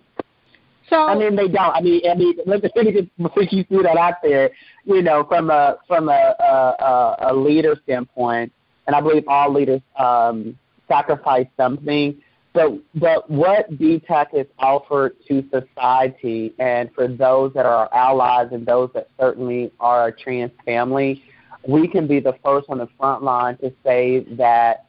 so 0.90 1.08
I 1.08 1.16
mean, 1.16 1.36
they 1.36 1.48
don't. 1.48 1.74
I 1.76 1.82
mean, 1.82 2.02
I 2.08 2.14
mean, 2.14 2.36
let 2.46 2.62
me, 2.62 2.70
let 2.76 2.86
me 2.86 2.92
just 2.92 3.34
put 3.34 3.52
you 3.52 3.64
through 3.64 3.84
that 3.84 3.98
out 3.98 4.16
there. 4.22 4.52
You 4.84 5.02
know, 5.02 5.24
from 5.24 5.50
a 5.50 5.78
from 5.88 6.10
a 6.10 6.36
a, 6.40 7.16
a 7.30 7.34
leader 7.34 7.76
standpoint, 7.84 8.52
and 8.88 8.96
I 8.96 9.02
believe 9.02 9.28
all 9.28 9.52
leaders 9.52 9.82
um, 9.98 10.58
sacrifice 10.88 11.48
something. 11.58 12.22
But 12.54 12.74
but 12.96 13.30
what 13.30 13.72
BTAC 13.80 14.38
has 14.38 14.46
offered 14.60 15.16
to 15.28 15.44
society, 15.52 16.54
and 16.60 16.94
for 16.94 17.08
those 17.08 17.52
that 17.54 17.66
are 17.66 17.92
our 17.92 17.94
allies 17.94 18.50
and 18.52 18.66
those 18.66 18.92
that 18.94 19.10
certainly 19.20 19.72
are 19.80 20.02
our 20.02 20.12
trans 20.12 20.52
family, 20.64 21.24
we 21.68 21.88
can 21.88 22.06
be 22.06 22.20
the 22.20 22.36
first 22.46 22.70
on 22.70 22.78
the 22.78 22.88
front 23.00 23.24
line 23.24 23.58
to 23.58 23.74
say 23.84 24.20
that 24.36 24.86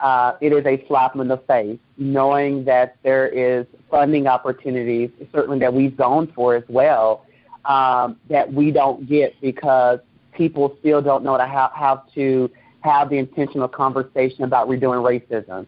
uh, 0.00 0.32
it 0.40 0.52
is 0.52 0.64
a 0.66 0.84
slap 0.86 1.16
in 1.16 1.28
the 1.28 1.38
face, 1.38 1.78
knowing 1.96 2.64
that 2.64 2.96
there 3.02 3.28
is 3.28 3.66
funding 3.90 4.26
opportunities, 4.26 5.10
certainly 5.32 5.58
that 5.58 5.72
we've 5.72 5.96
gone 5.96 6.30
for 6.34 6.54
as 6.54 6.64
well, 6.68 7.24
um, 7.64 8.18
that 8.28 8.52
we 8.52 8.70
don't 8.70 9.08
get 9.08 9.34
because 9.40 10.00
people 10.32 10.76
still 10.80 11.00
don't 11.00 11.24
know 11.24 11.38
how, 11.38 11.70
how 11.74 12.02
to 12.14 12.50
have 12.86 13.10
the 13.10 13.18
intentional 13.18 13.68
conversation 13.68 14.44
about 14.44 14.68
redoing 14.68 15.02
racism 15.12 15.66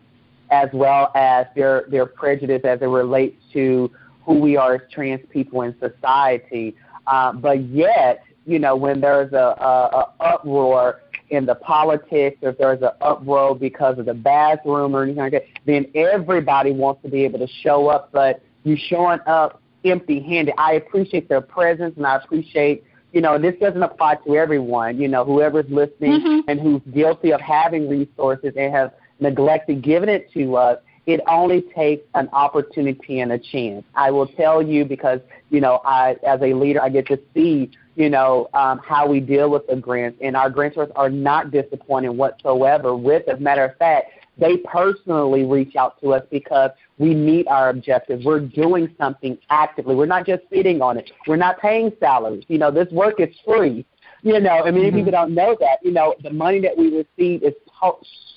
as 0.50 0.68
well 0.72 1.10
as 1.14 1.46
their 1.54 1.84
their 1.88 2.06
prejudice 2.06 2.62
as 2.64 2.80
it 2.80 2.86
relates 2.86 3.36
to 3.52 3.90
who 4.24 4.34
we 4.40 4.56
are 4.56 4.76
as 4.76 4.80
trans 4.90 5.20
people 5.30 5.62
in 5.62 5.74
society. 5.78 6.74
Uh, 7.06 7.32
but 7.32 7.62
yet, 7.64 8.22
you 8.46 8.58
know, 8.58 8.76
when 8.76 9.00
there's 9.00 9.32
a, 9.32 9.36
a, 9.36 9.72
a 10.00 10.12
uproar 10.20 11.00
in 11.30 11.44
the 11.44 11.54
politics, 11.54 12.38
or 12.42 12.50
if 12.50 12.58
there's 12.58 12.82
an 12.82 12.90
uproar 13.00 13.54
because 13.54 13.98
of 13.98 14.06
the 14.06 14.14
bathroom 14.14 14.94
or 14.94 15.02
anything 15.02 15.22
like 15.22 15.32
that, 15.32 15.44
then 15.66 15.86
everybody 15.94 16.72
wants 16.72 17.02
to 17.02 17.08
be 17.08 17.24
able 17.24 17.38
to 17.38 17.48
show 17.62 17.88
up. 17.88 18.10
But 18.12 18.42
you're 18.64 18.78
showing 18.88 19.20
up 19.26 19.60
empty-handed. 19.84 20.54
I 20.58 20.74
appreciate 20.74 21.28
their 21.28 21.40
presence, 21.40 21.94
and 21.96 22.06
I 22.06 22.16
appreciate 22.16 22.84
you 23.12 23.20
know, 23.20 23.38
this 23.38 23.54
doesn't 23.60 23.82
apply 23.82 24.16
to 24.26 24.36
everyone, 24.36 25.00
you 25.00 25.08
know, 25.08 25.24
whoever's 25.24 25.68
listening 25.68 26.20
mm-hmm. 26.20 26.48
and 26.48 26.60
who's 26.60 26.82
guilty 26.94 27.32
of 27.32 27.40
having 27.40 27.88
resources 27.88 28.52
and 28.56 28.72
have 28.72 28.92
neglected 29.20 29.82
giving 29.82 30.08
it 30.08 30.30
to 30.32 30.56
us, 30.56 30.78
it 31.06 31.20
only 31.26 31.62
takes 31.74 32.06
an 32.14 32.28
opportunity 32.34 33.20
and 33.20 33.32
a 33.32 33.38
chance. 33.38 33.82
I 33.94 34.10
will 34.10 34.26
tell 34.26 34.60
you 34.60 34.84
because, 34.84 35.20
you 35.50 35.60
know, 35.60 35.80
I, 35.84 36.16
as 36.26 36.40
a 36.42 36.52
leader, 36.52 36.82
I 36.82 36.90
get 36.90 37.06
to 37.06 37.18
see, 37.32 37.70
you 37.96 38.10
know, 38.10 38.50
um, 38.52 38.78
how 38.86 39.08
we 39.08 39.18
deal 39.20 39.48
with 39.48 39.66
the 39.66 39.76
grants, 39.76 40.18
and 40.20 40.36
our 40.36 40.50
grantors 40.50 40.92
are 40.94 41.08
not 41.08 41.50
disappointing 41.50 42.18
whatsoever. 42.18 42.94
With, 42.94 43.26
as 43.26 43.38
a 43.38 43.40
matter 43.40 43.64
of 43.64 43.76
fact, 43.78 44.12
they 44.38 44.58
personally 44.58 45.44
reach 45.44 45.76
out 45.76 46.00
to 46.00 46.14
us 46.14 46.22
because 46.30 46.70
we 46.98 47.14
meet 47.14 47.46
our 47.48 47.70
objectives. 47.70 48.24
We're 48.24 48.40
doing 48.40 48.94
something 48.98 49.38
actively. 49.50 49.94
We're 49.94 50.06
not 50.06 50.26
just 50.26 50.42
sitting 50.52 50.80
on 50.80 50.96
it. 50.96 51.10
We're 51.26 51.36
not 51.36 51.60
paying 51.60 51.92
salaries. 52.00 52.44
You 52.48 52.58
know, 52.58 52.70
this 52.70 52.90
work 52.92 53.20
is 53.20 53.34
free. 53.44 53.84
You 54.22 54.40
know, 54.40 54.64
and 54.64 54.74
many 54.74 54.88
mm-hmm. 54.88 54.96
people 54.96 55.12
don't 55.12 55.34
know 55.34 55.56
that. 55.60 55.78
You 55.82 55.92
know, 55.92 56.14
the 56.22 56.30
money 56.30 56.60
that 56.60 56.76
we 56.76 56.88
receive 56.88 57.42
is 57.42 57.54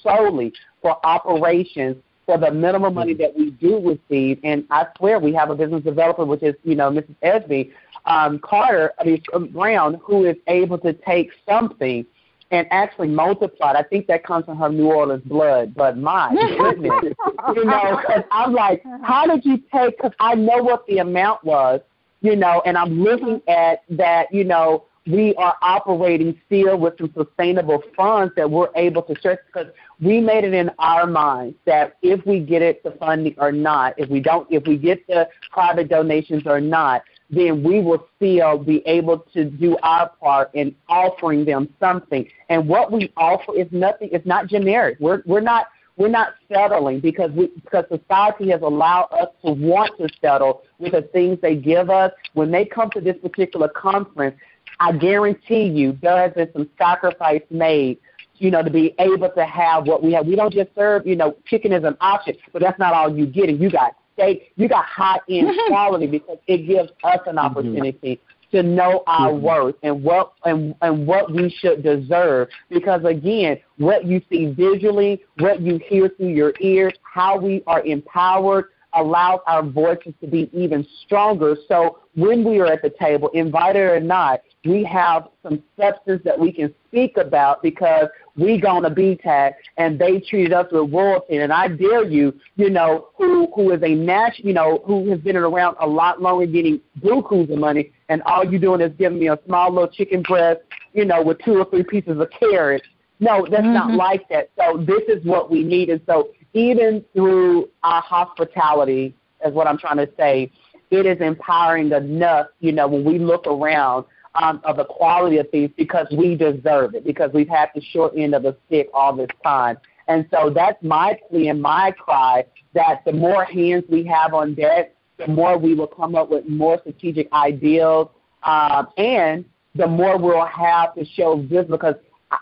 solely 0.04 0.54
for 0.82 1.04
operations 1.06 1.98
for 2.26 2.38
the 2.38 2.52
minimum 2.52 2.94
money 2.94 3.16
that 3.16 3.36
we 3.36 3.52
do 3.52 3.80
receive. 3.80 4.40
And 4.44 4.64
I 4.70 4.86
swear 4.98 5.20
we 5.20 5.34
have 5.34 5.50
a 5.50 5.56
business 5.56 5.84
developer, 5.84 6.24
which 6.24 6.44
is, 6.44 6.54
you 6.64 6.76
know, 6.76 6.92
Mrs. 6.92 7.16
Esby 7.24 7.72
um, 8.06 8.40
Carter, 8.40 8.94
I 9.00 9.04
mean, 9.04 9.24
um, 9.34 9.48
Brown, 9.48 10.00
who 10.04 10.26
is 10.26 10.36
able 10.48 10.78
to 10.80 10.94
take 10.94 11.32
something 11.48 12.06
and 12.52 12.68
actually 12.70 13.08
multiplied. 13.08 13.76
I 13.76 13.84
think 13.84 14.08
that 14.08 14.24
comes 14.26 14.46
from 14.46 14.58
her 14.58 14.70
New 14.70 14.92
Orleans 14.92 15.24
blood, 15.24 15.74
but 15.74 15.98
my 15.98 16.30
goodness, 16.58 17.14
you 17.56 17.66
know, 17.66 18.02
I'm 18.32 18.54
like, 18.54 18.84
how 19.04 19.26
did 19.26 19.46
you 19.46 19.58
take, 19.74 19.98
because 19.98 20.12
I 20.20 20.36
know 20.36 20.62
what 20.62 20.86
the 20.88 21.00
amount 21.00 21.44
was, 21.44 21.82
you 22.22 22.36
know, 22.36 22.62
and 22.66 22.78
I'm 22.78 23.02
looking 23.02 23.42
at 23.48 23.84
that, 23.90 24.34
you 24.34 24.44
know, 24.44 24.86
we 25.08 25.34
are 25.36 25.56
operating 25.64 26.40
still 26.46 26.78
with 26.78 26.98
some 27.00 27.12
sustainable 27.18 27.82
funds 27.96 28.34
that 28.36 28.50
we're 28.50 28.70
able 28.76 29.02
to 29.04 29.16
stretch 29.18 29.40
because 29.48 29.72
we 30.00 30.20
made 30.20 30.44
it 30.44 30.54
in 30.54 30.70
our 30.78 31.08
minds 31.08 31.56
that 31.66 31.98
if 32.04 32.24
we 32.26 32.40
get 32.40 32.62
it 32.62 32.84
the 32.84 32.92
funding 32.92 33.34
or 33.38 33.52
not, 33.52 33.98
if 33.98 34.10
we 34.10 34.20
don't, 34.20 34.52
if 34.52 34.68
we 34.68 34.78
get 34.78 35.06
the 35.08 35.28
private 35.50 35.90
donations 35.90 36.44
or 36.46 36.62
not, 36.62 37.02
then 37.32 37.64
we 37.64 37.82
will 37.82 38.08
still 38.18 38.58
be 38.58 38.86
able 38.86 39.20
to 39.34 39.46
do 39.46 39.78
our 39.82 40.10
part 40.22 40.54
in 40.54 40.76
offering 40.90 41.46
them 41.46 41.74
something. 41.80 42.28
And 42.50 42.68
what 42.68 42.92
we 42.92 43.12
offer 43.16 43.56
is 43.56 43.68
nothing. 43.72 44.10
It's 44.12 44.26
not 44.26 44.48
generic. 44.48 44.98
We're 45.00 45.24
we're 45.26 45.40
not 45.40 45.68
we're 45.96 46.10
not 46.10 46.34
settling 46.52 47.00
because 47.00 47.32
we 47.32 47.48
because 47.64 47.86
society 47.90 48.50
has 48.50 48.62
allowed 48.62 49.08
us 49.12 49.30
to 49.46 49.52
want 49.52 49.98
to 49.98 50.10
settle 50.20 50.64
with 50.78 50.92
the 50.92 51.04
things 51.04 51.40
they 51.42 51.56
give 51.56 51.90
us. 51.90 52.12
When 52.34 52.52
they 52.52 52.66
come 52.66 52.90
to 52.92 53.02
this 53.02 53.18
particular 53.22 53.70
conference, 53.70 54.36
I 54.80 54.92
guarantee 54.92 55.64
you 55.64 55.98
there 56.02 56.18
has 56.18 56.34
been 56.34 56.50
some 56.54 56.70
sacrifice 56.78 57.44
made, 57.50 58.00
you 58.36 58.52
know, 58.52 58.62
to 58.62 58.70
be 58.70 58.94
able 59.00 59.30
to 59.30 59.46
have 59.46 59.88
what 59.88 60.04
we 60.04 60.12
have. 60.14 60.26
We 60.26 60.36
don't 60.36 60.54
just 60.54 60.70
serve, 60.76 61.08
you 61.08 61.16
know, 61.16 61.38
chicken 61.46 61.72
as 61.72 61.84
an 61.84 61.96
option, 62.02 62.36
but 62.52 62.62
that's 62.62 62.80
not 62.80 62.94
all 62.94 63.16
you 63.16 63.26
getting. 63.26 63.62
You 63.62 63.70
got 63.70 63.96
steak, 64.14 64.52
you 64.56 64.68
got 64.68 64.86
high 64.86 65.20
end 65.30 65.50
quality 65.68 66.08
because 66.08 66.38
it 66.48 66.68
gives 66.68 66.90
us 67.04 67.20
an 67.26 67.38
opportunity 67.38 68.16
mm-hmm. 68.16 68.58
to 68.58 68.64
know 68.64 69.04
our 69.08 69.32
mm-hmm. 69.32 69.46
worth 69.46 69.76
and 69.84 70.04
what 70.04 70.34
and 70.46 70.76
and 70.82 71.06
what 71.06 71.32
we 71.32 71.50
should 71.50 71.84
deserve. 71.84 72.50
Because 72.70 73.04
again, 73.06 73.58
what 73.78 74.06
you 74.06 74.22
see 74.30 74.48
visually, 74.48 75.22
what 75.40 75.62
you 75.62 75.80
hear 75.88 76.10
through 76.10 76.30
your 76.30 76.54
ears, 76.60 76.94
how 77.04 77.38
we 77.38 77.64
are 77.68 77.84
empowered 77.84 78.66
allows 78.94 79.40
our 79.48 79.64
voices 79.64 80.14
to 80.22 80.28
be 80.28 80.50
even 80.54 80.86
stronger. 81.06 81.56
So 81.68 82.00
when 82.16 82.44
we 82.44 82.60
are 82.60 82.68
at 82.68 82.82
the 82.82 82.90
table, 82.90 83.30
invited 83.30 83.80
or 83.80 84.00
not, 84.00 84.42
we 84.66 84.84
have 84.84 85.28
some 85.42 85.64
substance 85.80 86.22
that 86.24 86.38
we 86.38 86.52
can 86.52 86.74
speak 86.88 87.18
about 87.18 87.64
because 87.64 88.08
we 88.36 88.60
gonna 88.60 88.92
BTAC 88.92 89.54
and 89.78 89.98
they 89.98 90.20
treated 90.20 90.54
us 90.54 90.68
with 90.72 90.92
royalty. 90.94 91.38
And 91.38 91.52
I 91.52 91.68
dare 91.68 92.04
you, 92.04 92.34
you 92.58 92.70
know, 92.70 93.08
who 93.18 93.48
who 93.56 93.72
is 93.72 93.82
a 93.82 93.96
national, 93.96 94.48
you 94.48 94.54
know, 94.54 94.84
who 94.86 95.10
has 95.10 95.20
been 95.20 95.36
around 95.36 95.78
a 95.80 95.88
lot 95.88 96.22
longer, 96.22 96.46
getting 96.46 96.80
bukus 97.00 97.52
of 97.52 97.58
money, 97.58 97.92
and 98.10 98.22
all 98.24 98.44
you're 98.46 98.62
doing 98.62 98.82
is 98.82 98.92
giving 98.98 99.20
me 99.20 99.30
a 99.30 99.40
small 99.46 99.72
little 99.72 99.90
chicken 99.90 100.22
breast, 100.22 100.62
you 100.94 101.06
know, 101.06 101.24
with 101.24 101.40
two 101.40 101.58
or 101.58 101.66
three 101.66 101.84
pieces 101.84 102.20
of 102.20 102.30
carrot. 102.40 102.84
No, 103.20 103.46
that's 103.50 103.64
mm-hmm. 103.64 103.74
not 103.74 103.92
like 103.94 104.28
that. 104.30 104.50
So 104.58 104.78
this 104.78 105.04
is 105.08 105.24
what 105.26 105.50
we 105.52 105.64
need. 105.64 105.90
And 105.90 106.02
so 106.08 106.30
even 106.54 107.04
through 107.14 107.70
our 107.84 108.02
hospitality, 108.02 109.14
is 109.46 109.54
what 109.54 109.68
I'm 109.68 109.78
trying 109.78 109.98
to 109.98 110.10
say, 110.18 110.52
it 110.90 111.06
is 111.06 111.20
empowering 111.22 111.92
enough, 111.92 112.48
you 112.60 112.72
know, 112.72 112.88
when 112.88 113.04
we 113.04 113.18
look 113.18 113.48
around 113.48 114.06
um, 114.36 114.62
of 114.64 114.78
the 114.78 114.86
quality 114.86 115.38
of 115.38 115.50
things 115.50 115.72
because 115.78 116.08
we 116.12 116.36
deserve 116.36 116.96
it, 116.96 117.06
because 117.06 117.32
we've 117.34 117.50
had 117.50 117.70
the 117.76 117.82
short 117.82 118.14
end 118.18 118.36
of 118.36 118.44
the 118.44 118.56
stick 118.68 118.90
all 118.94 119.16
this 119.16 119.30
time. 119.44 119.78
And 120.08 120.28
so 120.32 120.50
that's 120.50 120.82
my 120.84 121.18
plea 121.30 121.50
and 121.50 121.62
my 121.62 121.92
cry 121.92 122.46
that 122.74 123.04
the 123.06 123.14
more 123.14 123.46
hands 123.46 123.84
we 123.90 124.04
have 124.06 124.34
on 124.34 124.54
deck, 124.56 124.94
the 125.18 125.28
more 125.28 125.58
we 125.58 125.74
will 125.74 125.88
come 125.88 126.16
up 126.16 126.30
with 126.30 126.48
more 126.48 126.80
strategic 126.80 127.32
ideals, 127.32 128.10
um, 128.44 128.88
and 128.98 129.46
the 129.76 129.88
more 129.88 130.18
we'll 130.18 130.46
have 130.46 130.96
to 130.96 131.06
show 131.06 131.46
this 131.50 131.66
because 131.68 131.96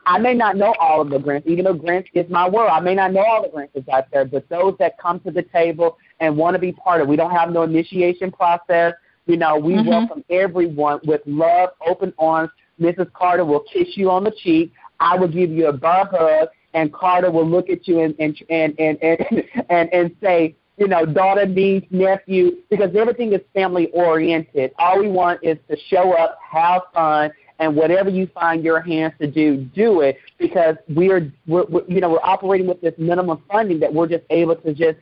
I 0.06 0.20
may 0.20 0.34
not 0.34 0.56
know 0.56 0.76
all 0.80 1.02
of 1.02 1.10
the 1.10 1.18
grants, 1.20 1.48
even 1.48 1.66
though 1.66 1.74
grants 1.74 2.10
is 2.14 2.30
my 2.30 2.48
world. 2.48 2.70
I 2.72 2.80
may 2.80 2.94
not 2.94 3.12
know 3.12 3.22
all 3.26 3.42
the 3.42 3.50
grants 3.50 3.74
that's 3.74 3.90
out 3.90 4.06
there, 4.12 4.26
but 4.26 4.48
those 4.50 4.76
that 4.80 5.00
come 5.00 5.20
to 5.22 5.32
the 5.32 5.42
table 5.44 5.98
and 6.20 6.38
want 6.38 6.56
to 6.56 6.60
be 6.60 6.72
part 6.72 7.02
of, 7.02 7.08
we 7.08 7.16
don't 7.16 7.32
have 7.32 7.52
no 7.52 7.64
initiation 7.64 8.32
process. 8.32 8.94
You 9.26 9.38
know, 9.38 9.58
we 9.58 9.74
mm-hmm. 9.74 9.90
welcome 9.90 10.24
everyone 10.30 11.00
with 11.06 11.22
love, 11.26 11.70
open 11.86 12.14
arms. 12.20 12.52
Mrs. 12.80 13.12
Carter 13.14 13.46
will 13.46 13.64
kiss 13.72 13.90
you 13.96 14.10
on 14.10 14.24
the 14.24 14.32
cheek. 14.44 14.72
I 15.00 15.16
will 15.18 15.28
give 15.28 15.50
you 15.52 15.68
a 15.68 15.74
bar 15.74 16.08
hug, 16.12 16.50
and 16.74 16.94
Carter 16.94 17.32
will 17.32 17.48
look 17.48 17.70
at 17.70 17.88
you 17.88 18.00
and 18.00 18.16
and 18.20 18.38
and 18.50 18.76
and 18.80 18.98
and, 19.02 19.44
and, 19.70 19.94
and 19.94 20.16
say, 20.22 20.56
you 20.78 20.88
know, 20.88 21.06
daughter, 21.06 21.46
niece, 21.46 21.84
nephew, 21.90 22.58
because 22.70 22.96
everything 22.96 23.34
is 23.34 23.42
family 23.54 23.88
oriented. 23.92 24.72
All 24.80 25.00
we 25.00 25.10
want 25.10 25.40
is 25.44 25.58
to 25.70 25.78
show 25.90 26.14
up, 26.14 26.38
have 26.52 26.84
fun, 26.94 27.32
and 27.60 27.76
whatever 27.76 28.10
you 28.10 28.26
find 28.28 28.64
your 28.64 28.82
hands 28.82 29.14
to 29.20 29.28
do, 29.28 29.58
do 29.58 30.02
it 30.02 30.18
because 30.38 30.76
we're, 30.88 31.32
we're, 31.46 31.66
we're 31.66 31.86
you 31.88 32.00
know 32.00 32.10
we're 32.10 32.24
operating 32.24 32.68
with 32.68 32.82
this 32.82 32.94
minimum 32.98 33.44
funding 33.50 33.80
that 33.82 33.94
we're 33.94 34.08
just 34.08 34.24
able 34.30 34.56
to 34.56 34.74
just 34.74 34.98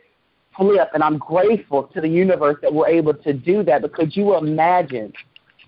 flip, 0.58 0.90
and 0.94 1.04
I'm 1.04 1.18
grateful 1.20 1.84
to 1.84 2.02
the 2.02 2.10
universe 2.10 2.58
that 2.62 2.74
we're 2.74 2.88
able 2.88 3.14
to 3.14 3.34
do 3.34 3.64
that 3.64 3.84
because 3.84 4.18
you 4.18 4.36
imagine, 4.36 5.14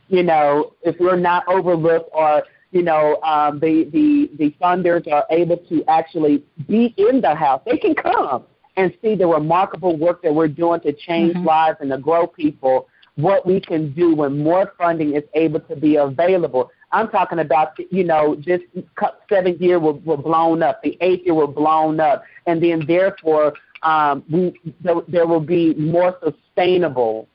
you 0.07 0.23
know, 0.23 0.73
if 0.81 0.99
we're 0.99 1.15
not 1.15 1.47
overlooked 1.47 2.09
or 2.11 2.43
you 2.71 2.81
know 2.81 3.21
um, 3.21 3.59
the 3.59 3.87
the 3.93 4.31
the 4.37 4.55
funders 4.61 5.07
are 5.11 5.25
able 5.29 5.57
to 5.57 5.83
actually 5.87 6.43
be 6.67 6.93
in 6.97 7.21
the 7.21 7.35
house, 7.35 7.61
they 7.65 7.77
can 7.77 7.93
come 7.93 8.45
and 8.77 8.93
see 9.01 9.13
the 9.13 9.27
remarkable 9.27 9.97
work 9.97 10.21
that 10.23 10.33
we're 10.33 10.47
doing 10.47 10.79
to 10.81 10.93
change 10.93 11.35
mm-hmm. 11.35 11.45
lives 11.45 11.77
and 11.81 11.91
to 11.91 11.97
grow 11.97 12.25
people. 12.25 12.87
What 13.15 13.45
we 13.45 13.59
can 13.59 13.91
do 13.91 14.15
when 14.15 14.41
more 14.41 14.71
funding 14.77 15.13
is 15.15 15.23
able 15.33 15.59
to 15.61 15.75
be 15.75 15.97
available. 15.97 16.71
I'm 16.91 17.09
talking 17.09 17.39
about, 17.39 17.77
you 17.91 18.03
know, 18.03 18.35
just 18.35 18.63
seventh 19.29 19.61
year 19.61 19.79
were, 19.79 19.93
were 19.93 20.17
blown 20.17 20.63
up, 20.63 20.81
the 20.81 20.97
eighth 21.01 21.25
year 21.25 21.35
were 21.35 21.47
blown 21.47 21.99
up, 21.99 22.23
and 22.47 22.61
then 22.61 22.85
therefore 22.87 23.53
um, 23.83 24.23
we, 24.29 24.59
there, 24.81 24.95
there 25.07 25.27
will 25.27 25.39
be 25.39 25.73
more 25.75 26.17
sustainable 26.23 27.27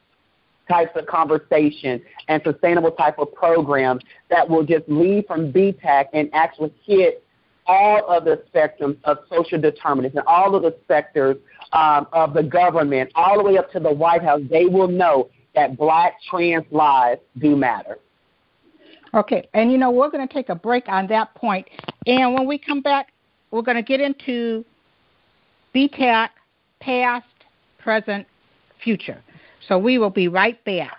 types 0.68 0.92
of 0.96 1.06
conversation 1.06 2.00
and 2.28 2.42
sustainable 2.44 2.90
type 2.90 3.18
of 3.18 3.32
programs 3.34 4.02
that 4.30 4.48
will 4.48 4.64
just 4.64 4.88
lead 4.88 5.26
from 5.26 5.52
BTAC 5.52 6.06
and 6.12 6.30
actually 6.32 6.72
hit 6.84 7.22
all 7.66 8.04
of 8.08 8.24
the 8.24 8.42
spectrums 8.52 8.96
of 9.04 9.18
social 9.30 9.60
determinants 9.60 10.16
and 10.16 10.26
all 10.26 10.54
of 10.54 10.62
the 10.62 10.76
sectors 10.86 11.36
um, 11.72 12.06
of 12.12 12.34
the 12.34 12.42
government, 12.42 13.10
all 13.14 13.38
the 13.38 13.44
way 13.44 13.56
up 13.56 13.70
to 13.72 13.80
the 13.80 13.92
White 13.92 14.22
House. 14.22 14.40
They 14.50 14.66
will 14.66 14.88
know 14.88 15.30
that 15.54 15.76
black 15.76 16.14
trans 16.28 16.64
lives 16.70 17.20
do 17.38 17.56
matter. 17.56 17.98
Okay, 19.14 19.48
and 19.54 19.70
you 19.70 19.78
know, 19.78 19.90
we're 19.90 20.10
going 20.10 20.26
to 20.26 20.32
take 20.32 20.48
a 20.48 20.54
break 20.56 20.88
on 20.88 21.06
that 21.06 21.34
point. 21.36 21.68
And 22.06 22.34
when 22.34 22.46
we 22.46 22.58
come 22.58 22.80
back, 22.80 23.12
we're 23.52 23.62
going 23.62 23.76
to 23.76 23.82
get 23.82 24.00
into 24.00 24.64
BTAC, 25.74 26.30
past, 26.80 27.26
present, 27.78 28.26
future. 28.82 29.22
So 29.68 29.78
we 29.78 29.98
will 29.98 30.10
be 30.10 30.26
right 30.26 30.62
back. 30.64 30.98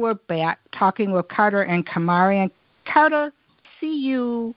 we're 0.00 0.14
back 0.14 0.60
talking 0.72 1.12
with 1.12 1.28
Carter 1.28 1.62
and 1.62 1.86
Kamari. 1.86 2.42
And 2.42 2.50
Carter, 2.84 3.32
see 3.80 3.96
you 3.96 4.54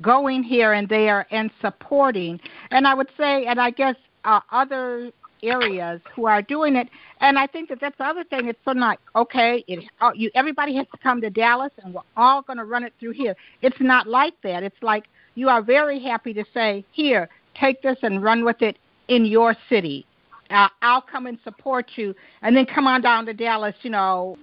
going 0.00 0.42
here 0.42 0.72
and 0.72 0.88
there 0.88 1.26
and 1.30 1.50
supporting. 1.60 2.40
And 2.70 2.86
I 2.86 2.94
would 2.94 3.08
say, 3.16 3.46
and 3.46 3.60
I 3.60 3.70
guess 3.70 3.96
uh, 4.24 4.40
other 4.50 5.12
areas 5.42 6.00
who 6.14 6.26
are 6.26 6.42
doing 6.42 6.76
it. 6.76 6.88
And 7.20 7.38
I 7.38 7.46
think 7.46 7.68
that 7.68 7.78
that's 7.80 7.98
the 7.98 8.04
other 8.04 8.24
thing. 8.24 8.48
It's 8.48 8.58
not 8.66 8.98
okay. 9.14 9.64
It 9.66 9.84
uh, 10.00 10.10
you 10.14 10.30
everybody 10.34 10.74
has 10.76 10.86
to 10.92 10.98
come 10.98 11.20
to 11.20 11.30
Dallas, 11.30 11.72
and 11.82 11.94
we're 11.94 12.02
all 12.16 12.42
going 12.42 12.58
to 12.58 12.64
run 12.64 12.84
it 12.84 12.92
through 12.98 13.12
here. 13.12 13.34
It's 13.60 13.80
not 13.80 14.06
like 14.06 14.34
that. 14.42 14.62
It's 14.62 14.82
like 14.82 15.04
you 15.34 15.48
are 15.48 15.62
very 15.62 16.02
happy 16.02 16.32
to 16.34 16.44
say, 16.52 16.84
here, 16.92 17.28
take 17.54 17.82
this 17.82 17.98
and 18.02 18.22
run 18.22 18.44
with 18.44 18.62
it 18.62 18.76
in 19.08 19.24
your 19.24 19.54
city. 19.68 20.06
Uh, 20.52 20.68
I'll 20.82 21.02
come 21.02 21.26
and 21.26 21.38
support 21.44 21.86
you, 21.96 22.14
and 22.42 22.56
then 22.56 22.66
come 22.66 22.86
on 22.86 23.00
down 23.00 23.26
to 23.26 23.32
Dallas. 23.32 23.74
You 23.82 23.90
know, 23.90 24.36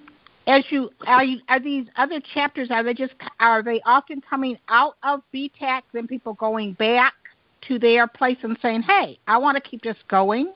as 0.47 0.63
you 0.69 0.89
are 1.05 1.23
you 1.23 1.39
are 1.47 1.59
these 1.59 1.85
other 1.95 2.19
chapters 2.33 2.69
are 2.71 2.83
they 2.83 2.93
just 2.93 3.13
are 3.39 3.61
they 3.61 3.81
often 3.85 4.21
coming 4.21 4.57
out 4.67 4.95
of 5.03 5.21
BTAC 5.33 5.81
then 5.93 6.07
people 6.07 6.33
going 6.33 6.73
back 6.73 7.13
to 7.67 7.77
their 7.77 8.07
place 8.07 8.37
and 8.41 8.57
saying, 8.61 8.81
"Hey, 8.81 9.19
I 9.27 9.37
want 9.37 9.55
to 9.55 9.61
keep 9.61 9.81
this 9.83 9.97
going." 10.07 10.53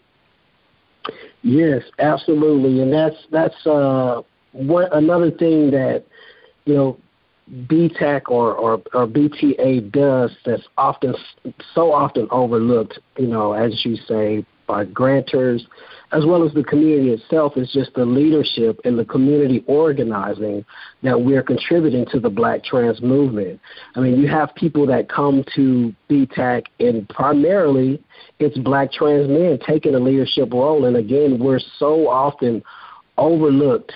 Yes, 1.41 1.83
absolutely, 1.99 2.81
and 2.81 2.91
that's 2.91 3.17
that's 3.31 3.67
uh, 3.67 4.21
one 4.53 4.87
another 4.91 5.29
thing 5.29 5.69
that 5.71 6.03
you 6.65 6.73
know 6.73 6.97
BTAC 7.51 8.21
or, 8.29 8.53
or 8.53 8.81
or 8.93 9.05
BTA 9.05 9.91
does 9.91 10.31
that's 10.45 10.63
often 10.77 11.13
so 11.75 11.91
often 11.91 12.27
overlooked. 12.31 12.99
You 13.17 13.27
know, 13.27 13.53
as 13.53 13.83
you 13.85 13.97
say, 14.07 14.45
by 14.67 14.85
grantors, 14.85 15.61
as 16.11 16.25
well 16.25 16.45
as 16.45 16.53
the 16.53 16.63
community 16.63 17.09
itself, 17.11 17.57
is 17.57 17.71
just 17.71 17.93
the 17.95 18.05
leadership 18.05 18.79
and 18.85 18.97
the 18.97 19.05
community 19.05 19.63
organizing 19.67 20.63
that 21.01 21.19
we're 21.19 21.43
contributing 21.43 22.05
to 22.11 22.19
the 22.19 22.29
black 22.29 22.63
trans 22.63 23.01
movement. 23.01 23.59
I 23.95 23.99
mean, 23.99 24.19
you 24.19 24.27
have 24.27 24.53
people 24.55 24.85
that 24.87 25.09
come 25.09 25.43
to 25.55 25.93
BTAC, 26.09 26.63
and 26.79 27.07
primarily 27.09 28.03
it's 28.39 28.57
black 28.59 28.91
trans 28.91 29.27
men 29.27 29.59
taking 29.65 29.95
a 29.95 29.99
leadership 29.99 30.53
role. 30.53 30.85
And 30.85 30.97
again, 30.97 31.39
we're 31.39 31.61
so 31.77 32.07
often 32.07 32.63
overlooked 33.17 33.91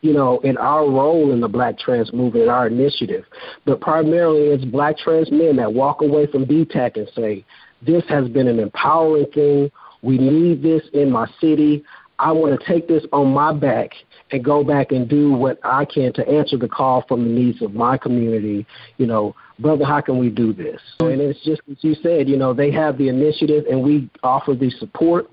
you 0.00 0.12
know, 0.12 0.38
in 0.40 0.56
our 0.56 0.88
role 0.88 1.32
in 1.32 1.40
the 1.40 1.48
black 1.48 1.78
trans 1.78 2.12
movement, 2.12 2.48
our 2.48 2.68
initiative. 2.68 3.24
But 3.64 3.80
primarily 3.80 4.48
it's 4.48 4.64
black 4.64 4.96
trans 4.96 5.30
men 5.30 5.56
that 5.56 5.72
walk 5.72 6.02
away 6.02 6.26
from 6.26 6.46
BTAC 6.46 6.96
and 6.96 7.10
say, 7.16 7.44
this 7.82 8.04
has 8.08 8.28
been 8.28 8.48
an 8.48 8.58
empowering 8.58 9.26
thing 9.32 9.70
We 10.02 10.18
need 10.18 10.62
this 10.62 10.82
in 10.92 11.10
my 11.10 11.26
city. 11.40 11.84
I 12.18 12.32
want 12.32 12.58
to 12.58 12.66
take 12.66 12.88
this 12.88 13.04
on 13.12 13.32
my 13.32 13.52
back 13.52 13.92
and 14.32 14.44
go 14.44 14.64
back 14.64 14.90
and 14.90 15.08
do 15.08 15.32
what 15.32 15.58
I 15.64 15.84
can 15.84 16.12
to 16.14 16.28
answer 16.28 16.56
the 16.56 16.68
call 16.68 17.04
from 17.06 17.24
the 17.24 17.30
needs 17.30 17.62
of 17.62 17.74
my 17.74 17.96
community. 17.96 18.66
You 18.96 19.06
know, 19.06 19.36
brother, 19.58 19.84
how 19.84 20.00
can 20.00 20.18
we 20.18 20.28
do 20.28 20.52
this? 20.52 20.80
And 21.00 21.20
it's 21.20 21.42
just 21.44 21.62
as 21.70 21.76
you 21.80 21.94
said, 22.02 22.28
you 22.28 22.36
know, 22.36 22.52
they 22.52 22.70
have 22.72 22.98
the 22.98 23.08
initiative 23.08 23.64
and 23.70 23.82
we 23.82 24.10
offer 24.22 24.54
the 24.54 24.70
support, 24.70 25.30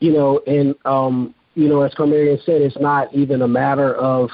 you 0.00 0.12
know, 0.12 0.40
and, 0.46 0.74
um, 0.84 1.34
you 1.54 1.68
know, 1.68 1.80
as 1.80 1.94
Carmarion 1.94 2.42
said, 2.44 2.60
it's 2.60 2.78
not 2.78 3.12
even 3.14 3.40
a 3.42 3.48
matter 3.48 3.94
of, 3.94 4.28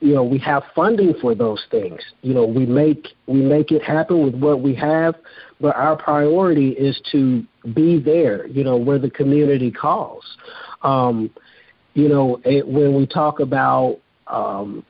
you 0.00 0.14
know, 0.14 0.22
we 0.22 0.38
have 0.38 0.62
funding 0.74 1.14
for 1.20 1.34
those 1.34 1.64
things. 1.70 2.00
You 2.22 2.34
know, 2.34 2.46
we 2.46 2.66
make 2.66 3.08
we 3.26 3.40
make 3.40 3.72
it 3.72 3.82
happen 3.82 4.24
with 4.24 4.34
what 4.34 4.60
we 4.60 4.74
have, 4.76 5.16
but 5.60 5.74
our 5.76 5.96
priority 5.96 6.70
is 6.70 7.00
to 7.12 7.44
be 7.74 8.00
there, 8.00 8.46
you 8.46 8.62
know, 8.64 8.76
where 8.76 8.98
the 8.98 9.10
community 9.10 9.70
calls. 9.70 10.24
Um, 10.82 11.30
you 11.94 12.08
know, 12.08 12.40
it, 12.44 12.66
when 12.66 12.94
we 12.94 13.06
talk 13.06 13.40
about 13.40 13.98
um, 14.28 14.84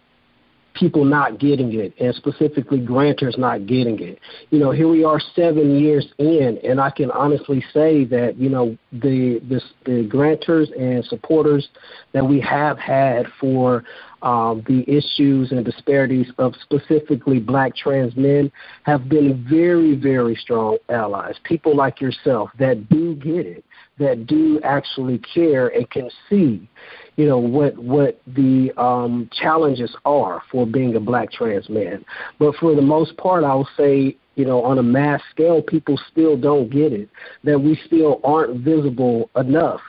people 0.78 1.04
not 1.04 1.38
getting 1.38 1.72
it, 1.74 1.92
and 1.98 2.14
specifically 2.14 2.80
grantors 2.80 3.38
not 3.38 3.66
getting 3.66 4.00
it. 4.00 4.18
You 4.50 4.58
know, 4.58 4.70
here 4.70 4.88
we 4.88 5.04
are 5.04 5.20
seven 5.34 5.78
years 5.78 6.06
in, 6.18 6.58
and 6.62 6.80
I 6.80 6.90
can 6.90 7.10
honestly 7.10 7.64
say 7.72 8.04
that 8.06 8.36
you 8.36 8.48
know 8.48 8.76
the 8.92 9.40
the, 9.48 9.60
the 9.84 10.08
grantors 10.08 10.68
and 10.78 11.04
supporters 11.04 11.68
that 12.12 12.24
we 12.24 12.40
have 12.40 12.78
had 12.78 13.26
for 13.40 13.84
um, 14.22 14.64
the 14.66 14.84
issues 14.88 15.52
and 15.52 15.64
disparities 15.64 16.26
of 16.38 16.54
specifically 16.62 17.38
black 17.38 17.76
trans 17.76 18.16
men 18.16 18.50
have 18.82 19.08
been 19.08 19.46
very, 19.48 19.94
very 19.94 20.34
strong 20.34 20.78
allies. 20.88 21.36
People 21.44 21.76
like 21.76 22.00
yourself 22.00 22.50
that 22.58 22.88
do 22.88 23.14
get 23.14 23.46
it, 23.46 23.64
that 23.98 24.26
do 24.26 24.60
actually 24.62 25.18
care 25.18 25.68
and 25.68 25.88
can 25.90 26.10
see, 26.28 26.68
you 27.16 27.26
know, 27.26 27.38
what 27.38 27.76
what 27.78 28.20
the 28.26 28.72
um, 28.76 29.28
challenges 29.32 29.94
are 30.04 30.42
for 30.50 30.66
being 30.66 30.94
a 30.96 31.00
black 31.00 31.32
trans 31.32 31.68
man. 31.68 32.04
But 32.38 32.54
for 32.56 32.74
the 32.74 32.82
most 32.82 33.16
part, 33.16 33.44
I 33.44 33.54
will 33.54 33.68
say, 33.76 34.16
you 34.36 34.44
know, 34.44 34.62
on 34.62 34.78
a 34.78 34.82
mass 34.82 35.20
scale, 35.30 35.62
people 35.62 35.98
still 36.10 36.36
don't 36.36 36.70
get 36.70 36.92
it. 36.92 37.08
That 37.44 37.60
we 37.60 37.78
still 37.86 38.20
aren't 38.24 38.60
visible 38.60 39.30
enough. 39.36 39.80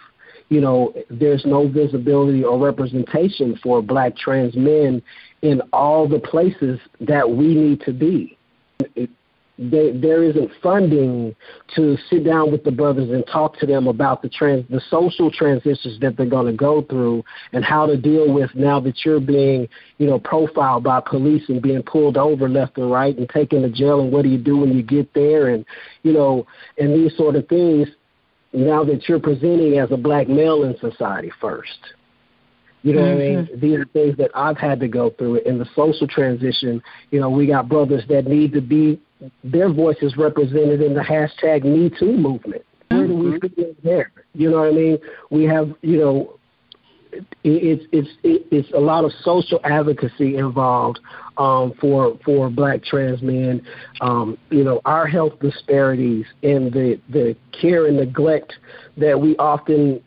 You 0.50 0.62
know, 0.62 0.94
there's 1.12 1.46
no 1.46 1.68
visibility 1.68 2.44
or 2.44 2.58
representation 2.58 3.60
for 3.62 3.84
black 3.84 4.18
trans 4.18 4.56
men 4.56 5.04
in 5.44 5.62
all 5.72 6.08
the 6.08 6.20
places 6.20 6.80
that 7.00 7.30
we 7.30 7.54
need 7.54 7.82
to 7.82 7.94
be. 7.94 8.36
There, 9.60 9.92
there 9.92 10.24
isn't 10.24 10.50
funding 10.64 11.36
to 11.76 11.98
sit 12.10 12.24
down 12.24 12.50
with 12.50 12.64
the 12.64 12.72
brothers 12.72 13.10
and 13.10 13.26
talk 13.28 13.60
to 13.60 13.66
them 13.66 13.88
about 13.88 14.22
the 14.22 14.30
trans, 14.30 14.66
the 14.70 14.82
social 14.90 15.30
transitions 15.30 16.00
that 16.00 16.16
they're 16.16 16.26
going 16.26 16.46
to 16.46 16.54
go 16.54 16.82
through 16.84 17.24
and 17.52 17.66
how 17.66 17.86
to 17.86 17.98
deal 17.98 18.34
with 18.34 18.50
now 18.56 18.80
that 18.80 19.04
you're 19.04 19.20
being, 19.20 19.68
you 19.98 20.08
know, 20.08 20.18
profiled 20.18 20.84
by 20.84 21.02
police 21.02 21.44
and 21.50 21.62
being 21.62 21.84
pulled 21.84 22.16
over 22.16 22.48
left 22.48 22.78
and 22.78 22.90
right 22.90 23.18
and 23.18 23.28
taken 23.28 23.62
to 23.62 23.70
jail 23.70 24.00
and 24.00 24.14
what 24.14 24.22
do 24.22 24.30
you 24.30 24.38
do 24.38 24.58
when 24.58 24.72
you 24.72 24.82
get 24.82 25.14
there 25.14 25.50
and, 25.50 25.66
you 26.04 26.14
know, 26.14 26.48
and 26.78 26.94
these 26.94 27.16
sort 27.18 27.36
of 27.36 27.46
things 27.50 27.90
now 28.54 28.86
that 28.86 29.10
you're 29.10 29.20
presenting 29.20 29.78
as 29.78 29.92
a 29.92 29.98
black 29.98 30.30
male 30.30 30.64
in 30.64 30.78
society 30.80 31.32
first. 31.42 31.80
You 32.82 32.94
know 32.94 33.02
mm-hmm. 33.02 33.18
what 33.18 33.24
I 33.24 33.28
mean? 33.28 33.46
Mm-hmm. 33.46 33.60
These 33.60 33.78
are 33.78 33.86
things 33.88 34.18
that 34.18 34.32
I've 34.34 34.58
had 34.58 34.80
to 34.80 34.88
go 34.88 35.10
through. 35.10 35.42
In 35.42 35.58
the 35.58 35.68
social 35.76 36.08
transition, 36.08 36.82
you 37.12 37.20
know, 37.20 37.30
we 37.30 37.46
got 37.46 37.68
brothers 37.68 38.04
that 38.08 38.26
need 38.26 38.54
to 38.54 38.62
be 38.62 39.02
their 39.44 39.72
voices 39.72 40.16
represented 40.18 40.82
in 40.82 40.94
the 40.94 41.02
hashtag 41.02 41.64
Me 41.64 41.90
Too 42.00 42.14
movement. 42.14 42.64
Where 42.90 43.08
do 43.08 43.16
we 43.16 43.26
mm-hmm. 43.32 43.48
fit 43.56 43.84
there? 43.84 44.12
You 44.34 44.50
know 44.50 44.60
what 44.60 44.70
I 44.70 44.72
mean? 44.72 44.98
We 45.30 45.44
have, 45.46 45.72
you 45.82 45.98
know, 45.98 46.40
it's 47.44 47.86
it's 47.92 48.10
it's 48.24 48.72
a 48.72 48.80
lot 48.80 49.04
of 49.04 49.12
social 49.24 49.60
advocacy 49.64 50.38
involved 50.38 51.00
um, 51.38 51.74
for 51.80 52.18
for 52.24 52.50
Black 52.50 52.84
trans 52.84 53.22
men. 53.22 53.62
Um, 54.02 54.38
you 54.52 54.64
know, 54.64 54.82
our 54.86 55.08
health 55.08 55.40
disparities 55.40 56.26
and 56.44 56.72
the 56.72 57.00
the 57.10 57.36
care 57.60 57.88
and 57.88 57.98
neglect 57.98 58.54
that 58.98 59.20
we 59.20 59.36
often 59.38 60.02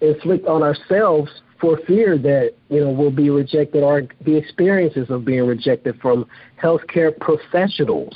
inflict 0.00 0.46
on 0.46 0.62
ourselves 0.62 1.30
for 1.60 1.78
fear 1.86 2.18
that 2.18 2.52
you 2.68 2.80
know 2.80 2.90
we'll 2.90 3.10
be 3.10 3.30
rejected 3.30 3.82
or 3.82 4.02
the 4.24 4.36
experiences 4.36 5.08
of 5.10 5.24
being 5.24 5.46
rejected 5.46 5.98
from 6.00 6.26
healthcare 6.62 7.16
professionals 7.18 8.14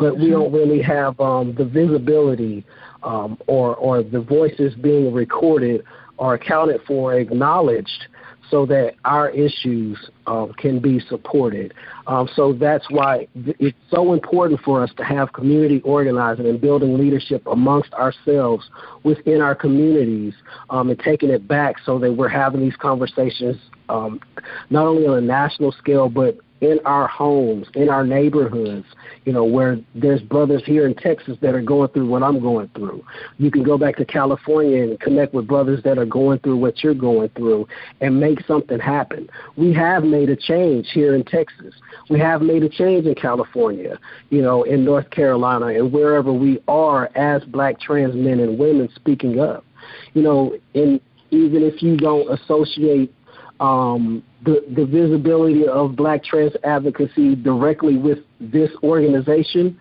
but 0.00 0.18
we 0.18 0.30
don't 0.30 0.52
really 0.52 0.80
have 0.82 1.20
um, 1.20 1.54
the 1.54 1.64
visibility 1.64 2.64
um, 3.02 3.38
or 3.46 3.76
or 3.76 4.02
the 4.02 4.20
voices 4.20 4.74
being 4.74 5.12
recorded 5.12 5.84
or 6.16 6.34
accounted 6.34 6.80
for, 6.86 7.14
acknowledged, 7.14 8.06
so 8.50 8.66
that 8.66 8.94
our 9.04 9.30
issues 9.30 9.96
um, 10.26 10.52
can 10.58 10.80
be 10.80 11.00
supported. 11.00 11.72
Um, 12.06 12.28
so 12.34 12.52
that's 12.52 12.84
why 12.90 13.26
it's 13.34 13.78
so 13.90 14.12
important 14.12 14.60
for 14.60 14.82
us 14.82 14.90
to 14.96 15.04
have 15.04 15.32
community 15.32 15.80
organizing 15.82 16.46
and 16.46 16.60
building 16.60 16.98
leadership 16.98 17.46
amongst 17.46 17.92
ourselves 17.94 18.68
within 19.02 19.40
our 19.40 19.54
communities 19.54 20.34
um, 20.68 20.90
and 20.90 20.98
taking 20.98 21.30
it 21.30 21.46
back 21.46 21.76
so 21.86 21.98
that 22.00 22.12
we're 22.12 22.28
having 22.28 22.60
these 22.60 22.76
conversations 22.76 23.56
um, 23.88 24.20
not 24.68 24.86
only 24.86 25.06
on 25.06 25.18
a 25.18 25.20
national 25.20 25.72
scale 25.72 26.08
but 26.08 26.38
in 26.60 26.78
our 26.84 27.06
homes, 27.06 27.66
in 27.74 27.88
our 27.88 28.04
neighborhoods, 28.04 28.86
you 29.24 29.32
know, 29.32 29.44
where 29.44 29.78
there's 29.94 30.20
brothers 30.20 30.62
here 30.66 30.86
in 30.86 30.94
Texas 30.94 31.38
that 31.40 31.54
are 31.54 31.62
going 31.62 31.88
through 31.88 32.06
what 32.06 32.22
I'm 32.22 32.40
going 32.40 32.68
through. 32.74 33.04
You 33.38 33.50
can 33.50 33.62
go 33.62 33.78
back 33.78 33.96
to 33.96 34.04
California 34.04 34.82
and 34.82 35.00
connect 35.00 35.32
with 35.32 35.46
brothers 35.46 35.82
that 35.84 35.98
are 35.98 36.04
going 36.04 36.38
through 36.40 36.56
what 36.56 36.82
you're 36.82 36.94
going 36.94 37.30
through 37.30 37.66
and 38.00 38.20
make 38.20 38.44
something 38.46 38.78
happen. 38.78 39.28
We 39.56 39.72
have 39.74 40.04
made 40.04 40.28
a 40.28 40.36
change 40.36 40.90
here 40.92 41.14
in 41.14 41.24
Texas. 41.24 41.74
We 42.10 42.18
have 42.20 42.42
made 42.42 42.62
a 42.62 42.68
change 42.68 43.06
in 43.06 43.14
California, 43.14 43.98
you 44.28 44.42
know, 44.42 44.64
in 44.64 44.84
North 44.84 45.08
Carolina 45.10 45.66
and 45.66 45.92
wherever 45.92 46.32
we 46.32 46.62
are 46.68 47.10
as 47.16 47.42
black 47.44 47.80
trans 47.80 48.14
men 48.14 48.40
and 48.40 48.58
women 48.58 48.88
speaking 48.94 49.40
up. 49.40 49.64
You 50.12 50.22
know, 50.22 50.58
and 50.74 51.00
even 51.30 51.62
if 51.62 51.82
you 51.82 51.96
don't 51.96 52.30
associate 52.30 53.14
um, 53.60 54.22
the, 54.44 54.64
the 54.74 54.86
visibility 54.86 55.68
of 55.68 55.94
black 55.94 56.24
trans 56.24 56.52
advocacy 56.64 57.36
directly 57.36 57.96
with 57.96 58.18
this 58.40 58.70
organization, 58.82 59.78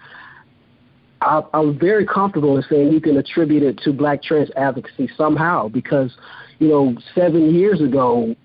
I, 1.22 1.42
I'm 1.54 1.80
very 1.80 2.06
comfortable 2.06 2.58
in 2.58 2.64
saying 2.70 2.92
you 2.92 3.02
can 3.02 3.18
attribute 3.18 3.64
it 3.64 3.78
to 3.80 3.94
black 3.94 4.22
trans 4.22 4.50
advocacy 4.58 5.10
somehow 5.18 5.70
because, 5.70 6.16
you 6.60 6.68
know, 6.68 6.98
seven 7.16 7.56
years 7.56 7.82
ago, 7.82 8.36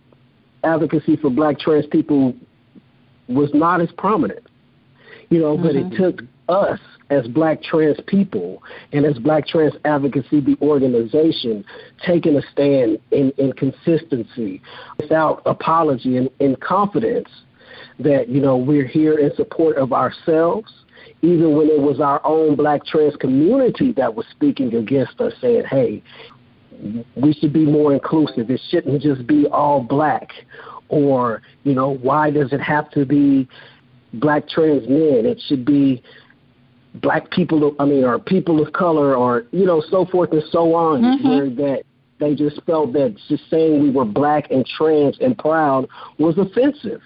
advocacy 0.62 1.16
for 1.16 1.30
black 1.30 1.58
trans 1.58 1.86
people 1.86 2.34
was 3.28 3.50
not 3.52 3.80
as 3.80 3.90
prominent, 3.98 4.46
you 5.30 5.40
know, 5.40 5.56
mm-hmm. 5.56 5.66
but 5.66 5.76
it 5.76 5.86
mm-hmm. 5.86 6.02
took 6.02 6.20
us 6.48 6.78
as 7.10 7.26
black 7.28 7.62
trans 7.62 7.98
people 8.06 8.62
and 8.92 9.04
as 9.04 9.18
black 9.18 9.46
trans 9.46 9.74
advocacy, 9.84 10.40
the 10.40 10.56
organization, 10.62 11.64
taking 12.06 12.36
a 12.36 12.42
stand 12.52 12.98
in, 13.10 13.32
in 13.38 13.52
consistency 13.52 14.62
without 14.98 15.42
apology 15.46 16.16
and 16.16 16.30
in 16.40 16.56
confidence 16.56 17.28
that, 17.98 18.28
you 18.28 18.40
know, 18.40 18.56
we're 18.56 18.86
here 18.86 19.18
in 19.18 19.34
support 19.36 19.76
of 19.76 19.92
ourselves, 19.92 20.72
even 21.22 21.56
when 21.56 21.68
it 21.68 21.80
was 21.80 22.00
our 22.00 22.20
own 22.24 22.56
black 22.56 22.84
trans 22.84 23.16
community 23.16 23.92
that 23.92 24.14
was 24.14 24.26
speaking 24.30 24.74
against 24.74 25.20
us, 25.20 25.32
saying, 25.40 25.64
hey, 25.70 26.02
we 27.16 27.32
should 27.34 27.52
be 27.52 27.64
more 27.64 27.92
inclusive. 27.92 28.50
It 28.50 28.60
shouldn't 28.70 29.02
just 29.02 29.26
be 29.26 29.46
all 29.46 29.80
black. 29.80 30.30
Or, 30.88 31.42
you 31.62 31.74
know, 31.74 31.90
why 31.90 32.30
does 32.30 32.52
it 32.52 32.60
have 32.60 32.90
to 32.90 33.06
be 33.06 33.48
black 34.14 34.48
trans 34.48 34.88
men? 34.88 35.24
It 35.24 35.40
should 35.46 35.64
be 35.64 36.02
black 36.94 37.30
people, 37.30 37.74
I 37.78 37.84
mean, 37.84 38.04
or 38.04 38.18
people 38.18 38.64
of 38.64 38.72
color, 38.72 39.16
or 39.16 39.46
you 39.50 39.66
know, 39.66 39.82
so 39.90 40.06
forth 40.06 40.32
and 40.32 40.42
so 40.50 40.74
on, 40.74 41.02
mm-hmm. 41.02 41.28
where 41.28 41.50
that 41.50 41.82
they 42.20 42.34
just 42.34 42.62
felt 42.64 42.92
that 42.92 43.16
just 43.28 43.42
saying 43.50 43.82
we 43.82 43.90
were 43.90 44.04
black 44.04 44.50
and 44.50 44.64
trans 44.64 45.18
and 45.20 45.36
proud 45.36 45.88
was 46.18 46.38
offensive. 46.38 47.00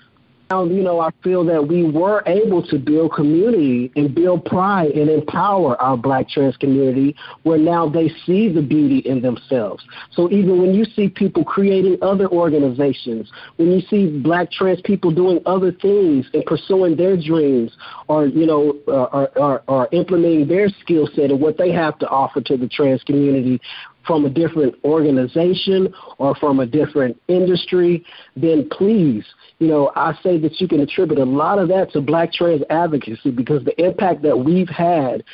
You 0.50 0.82
know, 0.82 0.98
I 0.98 1.10
feel 1.22 1.44
that 1.44 1.68
we 1.68 1.84
were 1.84 2.22
able 2.24 2.66
to 2.68 2.78
build 2.78 3.12
community 3.12 3.92
and 3.96 4.14
build 4.14 4.46
pride 4.46 4.92
and 4.92 5.10
empower 5.10 5.78
our 5.78 5.94
black 5.94 6.26
trans 6.30 6.56
community 6.56 7.14
where 7.42 7.58
now 7.58 7.86
they 7.86 8.08
see 8.24 8.50
the 8.50 8.62
beauty 8.62 9.00
in 9.00 9.20
themselves. 9.20 9.84
So 10.10 10.30
even 10.30 10.62
when 10.62 10.72
you 10.72 10.86
see 10.86 11.10
people 11.10 11.44
creating 11.44 11.98
other 12.00 12.28
organizations, 12.28 13.30
when 13.56 13.72
you 13.72 13.82
see 13.90 14.06
black 14.20 14.50
trans 14.50 14.80
people 14.80 15.10
doing 15.10 15.40
other 15.44 15.70
things 15.70 16.24
and 16.32 16.42
pursuing 16.46 16.96
their 16.96 17.18
dreams 17.18 17.76
or, 18.08 18.24
you 18.24 18.46
know, 18.46 18.74
uh, 18.88 19.04
or, 19.12 19.38
or, 19.38 19.62
or 19.68 19.88
implementing 19.92 20.48
their 20.48 20.70
skill 20.80 21.06
set 21.14 21.30
and 21.30 21.42
what 21.42 21.58
they 21.58 21.70
have 21.72 21.98
to 21.98 22.08
offer 22.08 22.40
to 22.40 22.56
the 22.56 22.68
trans 22.68 23.02
community, 23.02 23.60
from 24.06 24.24
a 24.24 24.30
different 24.30 24.74
organization 24.84 25.92
or 26.18 26.34
from 26.36 26.60
a 26.60 26.66
different 26.66 27.20
industry, 27.28 28.04
then 28.36 28.68
please 28.70 29.24
you 29.58 29.66
know, 29.66 29.90
I 29.96 30.16
say 30.22 30.38
that 30.38 30.60
you 30.60 30.68
can 30.68 30.80
attribute 30.80 31.18
a 31.18 31.24
lot 31.24 31.58
of 31.58 31.68
that 31.68 31.92
to 31.92 32.00
black 32.00 32.32
trans 32.32 32.62
advocacy 32.70 33.30
because 33.30 33.64
the 33.64 33.78
impact 33.84 34.22
that 34.22 34.38
we've 34.38 34.68
had 34.68 35.24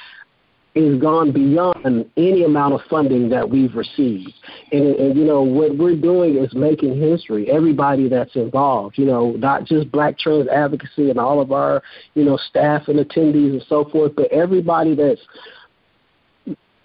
is 0.75 1.01
gone 1.01 1.31
beyond 1.31 2.11
any 2.17 2.43
amount 2.43 2.75
of 2.75 2.81
funding 2.91 3.29
that 3.29 3.49
we've 3.49 3.75
received. 3.77 4.33
And, 4.73 4.97
and, 4.97 5.17
you 5.17 5.25
know, 5.25 5.43
what 5.43 5.77
we're 5.77 5.95
doing 5.95 6.37
is 6.37 6.53
making 6.53 6.99
history. 6.99 7.49
Everybody 7.49 8.09
that's 8.09 8.35
involved, 8.35 8.99
you 8.99 9.05
know, 9.05 9.33
not 9.33 9.67
just 9.67 9.93
Black 9.93 10.19
Trans 10.19 10.49
Advocacy 10.49 11.11
and 11.11 11.19
all 11.19 11.41
of 11.41 11.53
our, 11.53 11.81
you 12.15 12.25
know, 12.25 12.37
staff 12.37 12.89
and 12.89 12.99
attendees 12.99 13.53
and 13.53 13.65
so 13.69 13.85
forth, 13.85 14.17
but 14.17 14.33
everybody 14.33 14.97
that's 14.97 15.21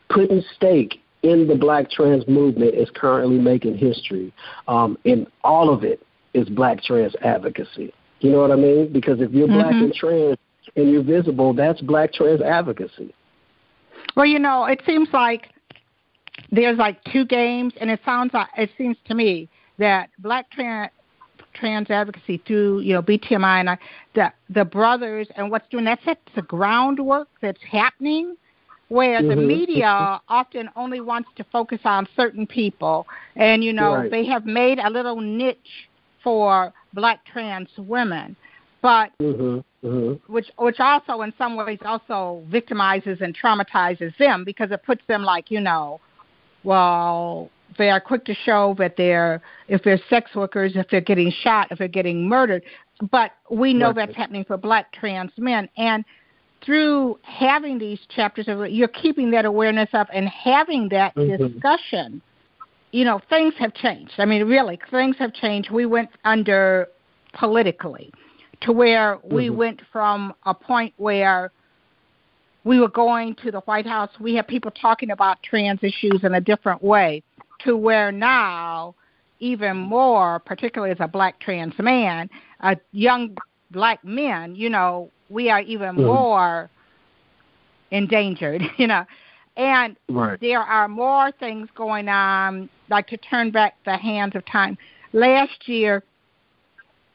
putting 0.09 0.43
stake 0.55 1.01
in 1.23 1.47
the 1.47 1.55
Black 1.55 1.89
Trans 1.91 2.27
movement 2.27 2.75
is 2.75 2.89
currently 2.95 3.37
making 3.37 3.77
history. 3.77 4.33
Um, 4.67 4.97
and 5.05 5.27
all 5.43 5.73
of 5.73 5.83
it 5.83 6.05
is 6.33 6.47
Black 6.49 6.83
Trans 6.83 7.15
Advocacy. 7.21 7.93
You 8.21 8.31
know 8.31 8.39
what 8.39 8.51
I 8.51 8.55
mean? 8.55 8.91
Because 8.91 9.21
if 9.21 9.31
you're 9.31 9.47
mm-hmm. 9.47 9.59
Black 9.59 9.71
and 9.71 9.93
trans 9.93 10.37
and 10.75 10.91
you're 10.91 11.03
visible, 11.03 11.53
that's 11.53 11.81
Black 11.81 12.13
Trans 12.13 12.41
Advocacy. 12.41 13.13
Well, 14.15 14.25
you 14.25 14.39
know, 14.39 14.65
it 14.65 14.81
seems 14.85 15.09
like 15.13 15.49
there's 16.51 16.77
like 16.77 17.03
two 17.11 17.25
games, 17.25 17.73
and 17.79 17.89
it 17.89 17.99
sounds 18.05 18.33
like 18.33 18.47
it 18.57 18.69
seems 18.77 18.97
to 19.05 19.15
me 19.15 19.49
that 19.77 20.09
Black 20.19 20.49
trans 20.51 20.91
trans 21.53 21.89
advocacy 21.89 22.41
through 22.45 22.79
you 22.81 22.93
know 22.93 23.01
BTMI 23.01 23.59
and 23.59 23.69
I, 23.71 23.77
the 24.13 24.31
the 24.49 24.65
brothers 24.65 25.27
and 25.35 25.49
what's 25.49 25.67
doing 25.69 25.83
that's 25.83 26.01
that's 26.05 26.19
the 26.35 26.43
groundwork 26.43 27.27
that's 27.41 27.61
happening 27.69 28.35
where 28.89 29.19
mm-hmm. 29.19 29.29
the 29.29 29.35
media 29.35 30.21
often 30.27 30.69
only 30.75 30.99
wants 30.99 31.29
to 31.35 31.43
focus 31.51 31.79
on 31.85 32.07
certain 32.15 32.45
people 32.45 33.07
and 33.35 33.63
you 33.63 33.73
know 33.73 33.95
right. 33.95 34.11
they 34.11 34.25
have 34.25 34.45
made 34.45 34.79
a 34.79 34.89
little 34.89 35.21
niche 35.21 35.87
for 36.23 36.73
black 36.93 37.25
trans 37.25 37.69
women 37.77 38.35
but 38.81 39.11
mm-hmm. 39.21 39.59
Mm-hmm. 39.85 40.31
which 40.31 40.47
which 40.57 40.79
also 40.79 41.21
in 41.21 41.33
some 41.37 41.55
ways 41.55 41.79
also 41.85 42.43
victimizes 42.49 43.21
and 43.21 43.37
traumatizes 43.37 44.15
them 44.17 44.43
because 44.43 44.71
it 44.71 44.83
puts 44.83 45.01
them 45.07 45.23
like 45.23 45.49
you 45.49 45.61
know, 45.61 46.01
well 46.63 47.49
they 47.77 47.89
are 47.89 48.01
quick 48.01 48.25
to 48.25 48.33
show 48.33 48.75
that 48.77 48.95
they're 48.97 49.41
if 49.67 49.83
they're 49.83 49.99
sex 50.09 50.31
workers, 50.35 50.73
if 50.75 50.87
they're 50.89 50.99
getting 50.99 51.31
shot, 51.31 51.67
if 51.71 51.77
they're 51.77 51.87
getting 51.87 52.27
murdered, 52.27 52.63
but 53.11 53.31
we 53.49 53.73
know 53.73 53.87
right. 53.87 53.95
that's 53.95 54.15
happening 54.15 54.43
for 54.43 54.57
black 54.57 54.91
trans 54.91 55.31
men 55.37 55.69
and 55.77 56.03
through 56.63 57.17
having 57.23 57.79
these 57.79 57.99
chapters 58.13 58.47
of 58.47 58.69
you're 58.69 58.87
keeping 58.87 59.31
that 59.31 59.45
awareness 59.45 59.89
up 59.93 60.07
and 60.13 60.27
having 60.27 60.89
that 60.89 61.15
mm-hmm. 61.15 61.47
discussion 61.47 62.21
you 62.91 63.05
know 63.05 63.21
things 63.29 63.53
have 63.57 63.73
changed 63.73 64.13
i 64.17 64.25
mean 64.25 64.43
really 64.45 64.79
things 64.91 65.15
have 65.17 65.33
changed 65.33 65.71
we 65.71 65.85
went 65.85 66.09
under 66.25 66.87
politically 67.33 68.11
to 68.61 68.71
where 68.71 69.17
mm-hmm. 69.17 69.35
we 69.35 69.49
went 69.49 69.81
from 69.91 70.33
a 70.45 70.53
point 70.53 70.93
where 70.97 71.51
we 72.63 72.79
were 72.79 72.89
going 72.89 73.35
to 73.35 73.51
the 73.51 73.61
White 73.61 73.87
House, 73.87 74.09
we 74.19 74.35
had 74.35 74.47
people 74.47 74.71
talking 74.71 75.11
about 75.11 75.41
trans 75.43 75.79
issues 75.81 76.23
in 76.23 76.35
a 76.35 76.41
different 76.41 76.83
way, 76.83 77.23
to 77.61 77.75
where 77.77 78.11
now, 78.11 78.95
even 79.39 79.77
more, 79.77 80.39
particularly 80.39 80.91
as 80.91 80.99
a 80.99 81.07
black 81.07 81.39
trans 81.39 81.73
man, 81.79 82.29
a 82.59 82.77
young 82.91 83.37
black 83.71 84.03
men, 84.03 84.55
you 84.55 84.69
know, 84.69 85.09
we 85.29 85.49
are 85.49 85.61
even 85.61 85.95
mm-hmm. 85.95 86.05
more 86.05 86.69
endangered, 87.91 88.61
you 88.77 88.87
know. 88.87 89.05
And 89.57 89.97
right. 90.07 90.39
there 90.39 90.61
are 90.61 90.87
more 90.87 91.31
things 91.39 91.67
going 91.75 92.07
on, 92.07 92.69
like 92.89 93.07
to 93.07 93.17
turn 93.17 93.51
back 93.51 93.75
the 93.85 93.97
hands 93.97 94.35
of 94.35 94.45
time. 94.45 94.77
Last 95.11 95.67
year, 95.67 96.03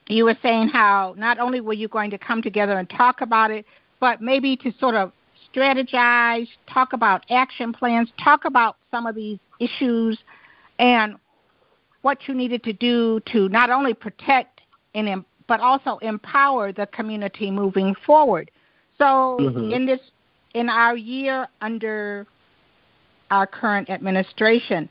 you 0.08 0.24
were 0.24 0.36
saying 0.42 0.68
how 0.68 1.14
not 1.16 1.38
only 1.38 1.60
were 1.60 1.72
you 1.72 1.88
going 1.88 2.10
to 2.10 2.18
come 2.18 2.42
together 2.42 2.78
and 2.78 2.90
talk 2.90 3.22
about 3.22 3.50
it, 3.50 3.64
but 3.98 4.20
maybe 4.20 4.56
to 4.58 4.72
sort 4.78 4.94
of 4.94 5.12
strategize, 5.54 6.48
talk 6.66 6.92
about 6.92 7.24
action 7.30 7.72
plans, 7.72 8.10
talk 8.22 8.44
about 8.44 8.76
some 8.90 9.06
of 9.06 9.14
these 9.14 9.38
issues 9.60 10.18
and 10.78 11.16
what 12.02 12.18
you 12.28 12.34
needed 12.34 12.62
to 12.64 12.72
do 12.74 13.20
to 13.32 13.48
not 13.48 13.70
only 13.70 13.94
protect 13.94 14.60
and 14.94 15.24
but 15.46 15.60
also 15.60 15.98
empower 15.98 16.72
the 16.72 16.86
community 16.86 17.50
moving 17.50 17.94
forward. 18.06 18.50
So 18.98 19.38
mm-hmm. 19.40 19.72
in 19.72 19.86
this 19.86 20.00
in 20.54 20.68
our 20.68 20.96
year 20.96 21.48
under 21.60 22.26
our 23.30 23.46
current 23.46 23.90
administration, 23.90 24.88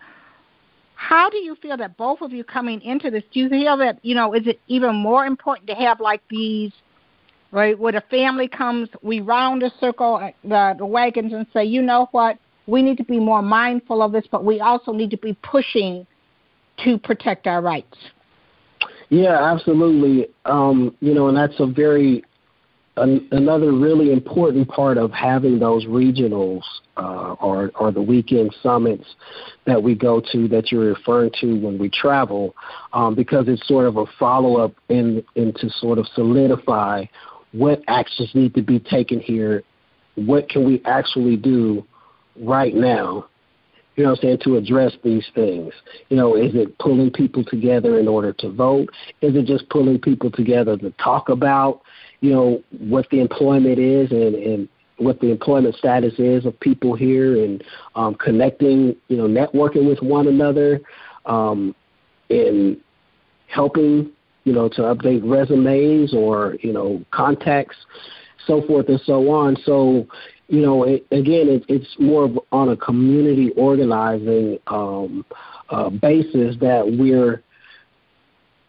how 0.96 1.30
do 1.30 1.38
you 1.38 1.56
feel 1.56 1.78
that 1.78 1.98
both 1.98 2.22
of 2.22 2.32
you 2.32 2.44
coming 2.44 2.82
into 2.82 3.10
this? 3.10 3.24
Do 3.34 3.40
you 3.40 3.50
feel 3.50 3.78
that 3.78 4.00
you 4.04 4.16
know 4.16 4.34
is 4.34 4.48
it 4.48 4.60
even 4.68 4.96
more 4.96 5.26
important 5.26 5.68
to 5.68 5.76
have 5.76 6.00
like 6.00 6.22
these, 6.30 6.72
right? 7.52 7.78
Where 7.78 7.94
the 7.94 8.04
family 8.10 8.48
comes, 8.48 8.90
we 9.02 9.22
round 9.22 9.64
a 9.64 9.72
circle 9.80 10.16
uh, 10.16 10.32
the, 10.44 10.76
the 10.78 10.86
wagons 10.86 11.34
and 11.34 11.46
say, 11.54 11.64
you 11.64 11.82
know 11.82 12.08
what, 12.12 12.38
we 12.68 12.82
need 12.82 12.98
to 12.98 13.04
be 13.04 13.20
more 13.20 13.42
mindful 13.42 14.02
of 14.02 14.12
this, 14.12 14.26
but 14.32 14.46
we 14.46 14.60
also 14.60 14.92
need 14.92 15.12
to 15.12 15.18
be 15.18 15.34
pushing 15.44 16.06
to 16.84 16.98
protect 16.98 17.48
our 17.48 17.62
rights. 17.62 17.98
Yeah, 19.14 19.54
absolutely. 19.54 20.28
Um, 20.46 20.96
you 21.00 21.14
know, 21.14 21.28
and 21.28 21.38
that's 21.38 21.60
a 21.60 21.68
very 21.68 22.24
an, 22.98 23.28
another 23.32 23.72
really 23.72 24.12
important 24.12 24.68
part 24.68 24.98
of 24.98 25.12
having 25.12 25.60
those 25.60 25.86
regionals 25.86 26.64
uh, 26.98 27.34
or, 27.34 27.72
or 27.76 27.92
the 27.92 28.02
weekend 28.02 28.56
summits 28.64 29.06
that 29.68 29.82
we 29.82 29.94
go 29.94 30.20
to 30.32 30.48
that 30.48 30.72
you're 30.72 30.94
referring 30.94 31.30
to 31.42 31.54
when 31.60 31.78
we 31.78 31.90
travel, 31.90 32.56
um, 32.94 33.14
because 33.14 33.48
it's 33.48 33.68
sort 33.68 33.86
of 33.86 33.98
a 33.98 34.06
follow 34.18 34.58
up 34.58 34.74
in, 34.90 35.24
in 35.36 35.54
to 35.54 35.70
sort 35.70 36.00
of 36.00 36.08
solidify 36.16 37.06
what 37.52 37.84
actions 37.88 38.32
need 38.34 38.56
to 38.56 38.64
be 38.64 38.80
taken 38.80 39.20
here, 39.20 39.62
what 40.16 40.50
can 40.50 40.66
we 40.66 40.82
actually 40.86 41.38
do 41.38 41.86
right 42.36 42.74
now 42.74 43.28
you 43.96 44.04
know 44.04 44.12
what 44.12 44.20
I'm 44.20 44.22
saying, 44.22 44.40
to 44.44 44.58
address 44.58 44.94
these 45.04 45.26
things. 45.36 45.74
You 46.10 46.18
know, 46.18 46.36
is 46.36 46.56
it 46.56 46.78
pulling 46.80 47.12
people 47.12 47.44
together 47.44 48.00
in 48.00 48.08
order 48.08 48.34
to 48.34 48.50
vote? 48.52 48.90
Is 49.22 49.36
it 49.36 49.46
just 49.46 49.70
pulling 49.70 50.00
people 50.00 50.32
together 50.32 50.78
to 50.78 50.92
talk 50.92 51.30
about, 51.30 51.82
you 52.22 52.32
know, 52.32 52.64
what 52.80 53.08
the 53.12 53.20
employment 53.20 53.78
is 53.78 54.12
and, 54.12 54.36
and 54.36 54.70
what 54.98 55.20
the 55.20 55.30
employment 55.30 55.76
status 55.76 56.14
is 56.18 56.46
of 56.46 56.60
people 56.60 56.96
here 56.96 57.44
and 57.44 57.64
um, 57.96 58.16
connecting, 58.16 58.96
you 59.08 59.18
know, 59.18 59.28
networking 59.28 59.88
with 59.88 60.02
one 60.02 60.28
another 60.28 60.82
um, 61.26 61.76
and 62.30 62.78
helping, 63.48 64.10
you 64.44 64.54
know, 64.54 64.68
to 64.70 64.82
update 64.82 65.22
resumes 65.24 66.14
or, 66.14 66.56
you 66.62 66.74
know, 66.74 67.04
contacts, 67.12 67.76
so 68.46 68.62
forth 68.66 68.90
and 68.90 69.02
so 69.06 69.30
on. 69.30 69.56
So, 69.66 70.08
you 70.54 70.62
know, 70.62 70.84
it, 70.84 71.04
again, 71.10 71.50
it, 71.50 71.66
it's 71.68 71.96
more 71.98 72.26
of 72.26 72.40
on 72.52 72.70
a 72.70 72.78
community 72.78 73.50
organizing 73.58 74.60
um, 74.68 75.26
uh, 75.72 75.90
basis 75.90 76.56
that 76.62 76.86
we're 76.86 77.42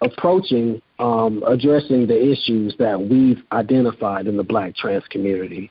approaching 0.00 0.80
um, 0.98 1.42
addressing 1.46 2.06
the 2.06 2.18
issues 2.18 2.74
that 2.78 2.98
we've 2.98 3.42
identified 3.52 4.26
in 4.26 4.38
the 4.38 4.42
Black 4.42 4.74
trans 4.74 5.04
community. 5.10 5.70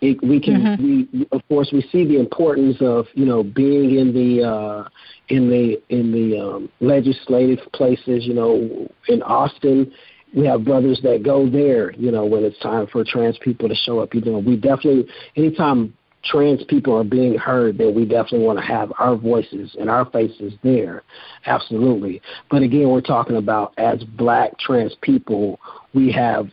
It, 0.00 0.20
we 0.24 0.40
can, 0.40 0.60
mm-hmm. 0.60 1.18
we 1.20 1.28
of 1.30 1.46
course, 1.46 1.70
we 1.72 1.82
see 1.92 2.04
the 2.04 2.18
importance 2.18 2.78
of 2.80 3.06
you 3.14 3.24
know 3.24 3.44
being 3.44 3.96
in 3.96 4.12
the 4.12 4.42
uh, 4.42 4.88
in 5.28 5.48
the 5.48 5.80
in 5.88 6.10
the 6.10 6.36
um, 6.36 6.68
legislative 6.80 7.60
places. 7.72 8.26
You 8.26 8.34
know, 8.34 8.90
in 9.06 9.22
Austin, 9.22 9.92
we 10.34 10.46
have 10.46 10.64
brothers 10.64 11.00
that 11.02 11.22
go 11.22 11.48
there. 11.48 11.92
You 11.92 12.10
know, 12.10 12.24
when 12.26 12.44
it's 12.44 12.58
time 12.58 12.86
for 12.88 13.04
trans 13.04 13.38
people 13.38 13.68
to 13.68 13.74
show 13.74 14.00
up. 14.00 14.14
You 14.14 14.20
know, 14.20 14.38
we 14.38 14.56
definitely 14.56 15.06
anytime 15.36 15.94
trans 16.24 16.64
people 16.64 16.96
are 16.96 17.04
being 17.04 17.36
heard, 17.36 17.78
then 17.78 17.94
we 17.94 18.04
definitely 18.04 18.46
want 18.46 18.58
to 18.58 18.64
have 18.64 18.92
our 18.98 19.16
voices 19.16 19.76
and 19.78 19.90
our 19.90 20.04
faces 20.10 20.54
there. 20.62 21.02
Absolutely. 21.46 22.20
But 22.50 22.62
again, 22.62 22.88
we're 22.88 23.00
talking 23.00 23.36
about 23.36 23.74
as 23.78 24.02
black 24.02 24.58
trans 24.58 24.96
people, 25.02 25.60
we 25.92 26.10
have, 26.12 26.48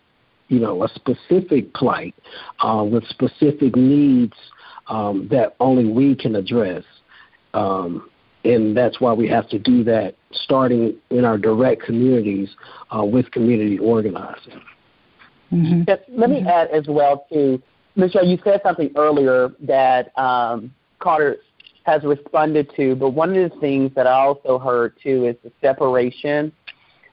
you 0.49 0.59
know, 0.59 0.83
a 0.83 0.89
specific 0.89 1.73
plight 1.73 2.13
uh, 2.59 2.85
with 2.89 3.05
specific 3.07 3.75
needs 3.75 4.35
um, 4.87 5.27
that 5.31 5.55
only 5.59 5.85
we 5.85 6.15
can 6.15 6.35
address. 6.35 6.83
Um, 7.53 8.09
and 8.43 8.75
that's 8.75 8.99
why 8.99 9.13
we 9.13 9.27
have 9.27 9.47
to 9.49 9.59
do 9.59 9.83
that 9.83 10.15
starting 10.31 10.95
in 11.09 11.25
our 11.25 11.37
direct 11.37 11.83
communities 11.83 12.49
uh, 12.95 13.03
with 13.03 13.29
community 13.31 13.77
organizing. 13.77 14.61
Mm-hmm. 15.51 15.83
Yes, 15.87 15.99
let 16.09 16.29
me 16.29 16.37
mm-hmm. 16.37 16.47
add 16.47 16.69
as 16.69 16.85
well 16.87 17.25
too 17.31 17.61
Michelle, 17.95 18.25
you 18.25 18.37
said 18.43 18.61
something 18.63 18.91
earlier 18.95 19.51
that 19.61 20.17
um, 20.17 20.73
Carter 20.99 21.37
has 21.83 22.03
responded 22.03 22.71
to, 22.75 22.95
but 22.95 23.09
one 23.09 23.35
of 23.35 23.51
the 23.51 23.59
things 23.59 23.91
that 23.95 24.07
I 24.07 24.13
also 24.13 24.59
heard 24.59 24.93
too 25.01 25.25
is 25.25 25.35
the 25.43 25.51
separation 25.61 26.51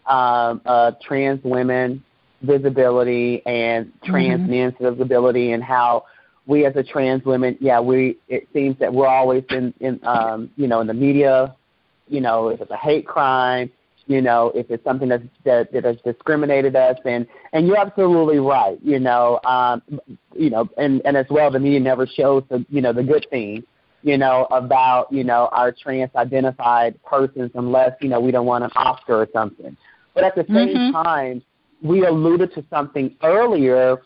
um, 0.07 0.61
of 0.64 1.01
trans 1.01 1.43
women 1.43 2.05
visibility 2.43 3.45
and 3.47 3.93
trans 4.05 4.43
mm-hmm. 4.43 4.51
men's 4.51 4.74
visibility 4.81 5.53
and 5.53 5.64
how 5.64 6.05
we 6.49 6.64
as 6.64 6.74
a 6.76 6.82
trans 6.82 7.24
women, 7.24 7.57
yeah, 7.61 7.78
we 7.78 8.16
it 8.26 8.49
seems 8.53 8.76
that 8.78 8.92
we're 8.92 9.07
always 9.07 9.44
in, 9.51 9.72
in 9.80 10.01
um, 10.05 10.51
you 10.57 10.66
know, 10.66 10.80
in 10.80 10.86
the 10.86 10.94
media, 10.94 11.55
you 12.09 12.22
know, 12.22 12.49
if 12.49 12.61
it's 12.61 12.70
a 12.70 12.76
hate 12.76 13.07
crime, 13.07 13.70
you 14.07 14.22
know, 14.22 14.51
if 14.55 14.70
it's 14.70 14.82
something 14.82 15.11
that's, 15.11 15.22
that 15.44 15.70
that 15.72 15.84
has 15.84 15.99
discriminated 16.05 16.74
us, 16.74 16.96
and 17.05 17.26
and 17.53 17.66
you're 17.66 17.76
absolutely 17.76 18.38
right, 18.38 18.78
you 18.82 18.99
know, 18.99 19.38
um, 19.44 19.82
you 20.34 20.49
know, 20.49 20.66
and 20.78 21.03
and 21.05 21.18
as 21.18 21.26
well, 21.28 21.51
the 21.51 21.61
media 21.61 21.80
never 21.80 22.07
shows 22.07 22.42
the 22.49 22.64
you 22.70 22.80
know 22.80 22.94
the 22.94 23.03
good 23.03 23.26
things, 23.28 23.62
you 24.03 24.16
know, 24.16 24.46
about 24.51 25.12
you 25.12 25.24
know 25.24 25.51
our 25.53 25.70
trans-identified 25.70 26.99
persons 27.05 27.51
unless 27.57 27.92
you 28.01 28.09
know 28.09 28.20
we 28.20 28.30
don't 28.30 28.46
want 28.46 28.64
an 28.64 28.70
Oscar 28.74 29.16
or 29.16 29.28
something. 29.34 29.76
But 30.14 30.24
at 30.24 30.34
the 30.34 30.46
same 30.49 30.74
mm-hmm. 30.74 31.03
time, 31.05 31.42
we 31.82 32.07
alluded 32.07 32.55
to 32.55 32.64
something 32.70 33.14
earlier 33.22 33.99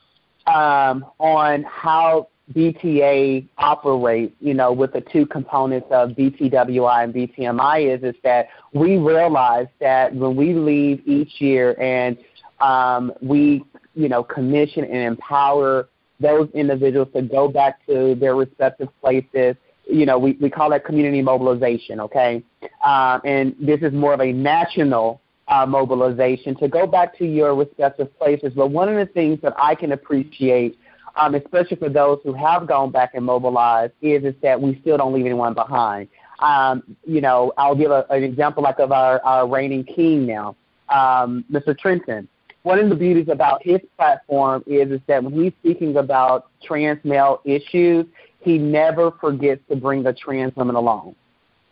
um, 0.47 1.07
on 1.20 1.62
how 1.62 2.28
BTA 2.53 3.48
operate, 3.59 4.34
you 4.40 4.55
know, 4.55 4.72
with 4.72 4.92
the 4.92 5.00
two 5.00 5.26
components 5.26 5.86
of 5.90 6.11
BTWI 6.11 7.05
and 7.05 7.14
BTMI 7.14 7.96
is 7.96 8.03
is 8.03 8.14
that 8.24 8.48
we 8.72 8.96
realize 8.96 9.66
that 9.80 10.14
when 10.14 10.36
we 10.36 10.55
leave 10.55 11.03
each 11.07 11.40
year 11.40 11.78
and 11.80 12.16
um, 12.61 13.12
we, 13.20 13.64
you 13.94 14.09
know, 14.09 14.22
commission 14.22 14.84
and 14.84 14.96
empower 14.96 15.88
those 16.20 16.48
individuals 16.55 17.09
to 17.14 17.22
go 17.22 17.48
back 17.48 17.84
to 17.86 18.14
their 18.14 18.36
respective 18.36 18.88
places. 19.00 19.57
You 19.86 20.07
know, 20.07 20.18
we, 20.18 20.32
we 20.40 20.48
call 20.48 20.70
that 20.70 20.84
community 20.84 21.20
mobilization, 21.20 22.00
okay? 22.00 22.42
Um, 22.84 23.20
and 23.24 23.55
this 23.61 23.80
is 23.82 23.92
more 23.92 24.14
of 24.14 24.20
a 24.20 24.32
national 24.32 25.20
uh, 25.48 25.66
mobilization 25.66 26.55
to 26.57 26.68
go 26.68 26.86
back 26.86 27.18
to 27.18 27.26
your 27.26 27.55
respective 27.55 28.16
places. 28.16 28.53
But 28.55 28.68
one 28.70 28.88
of 28.88 28.94
the 28.94 29.12
things 29.12 29.40
that 29.42 29.55
I 29.59 29.74
can 29.74 29.92
appreciate 29.92 30.78
um, 31.17 31.35
especially 31.35 31.77
for 31.77 31.89
those 31.89 32.19
who 32.25 32.33
have 32.33 32.67
gone 32.67 32.91
back 32.91 33.15
and 33.15 33.25
mobilized, 33.25 33.93
is 34.01 34.25
is 34.25 34.35
that 34.43 34.61
we 34.61 34.79
still 34.81 34.97
don't 34.97 35.13
leave 35.13 35.27
anyone 35.27 35.55
behind. 35.55 36.09
Um, 36.39 36.83
you 37.05 37.21
know, 37.21 37.53
I'll 37.57 37.77
give 37.77 37.91
a, 37.91 38.05
an 38.11 38.25
example 38.25 38.63
like 38.63 38.79
of 38.79 38.91
our, 38.91 39.21
our 39.25 39.49
reigning 39.49 39.85
king 39.85 40.27
now, 40.27 40.57
um, 40.89 41.45
Mr. 41.51 41.79
Trenton. 41.79 42.29
One 42.65 42.79
of 42.79 42.89
the 42.89 42.97
beauties 42.97 43.29
about 43.29 43.63
his 43.63 43.81
platform 43.97 44.63
is 44.67 44.91
is 44.91 45.01
that 45.07 45.23
when 45.23 45.33
he's 45.33 45.53
speaking 45.61 45.97
about 45.97 46.49
trans 46.63 47.05
male 47.05 47.41
issues, 47.45 48.07
he 48.41 48.59
never 48.59 49.13
forgets 49.21 49.63
to 49.69 49.77
bring 49.77 50.03
the 50.03 50.13
trans 50.13 50.55
women 50.57 50.77
along 50.77 51.15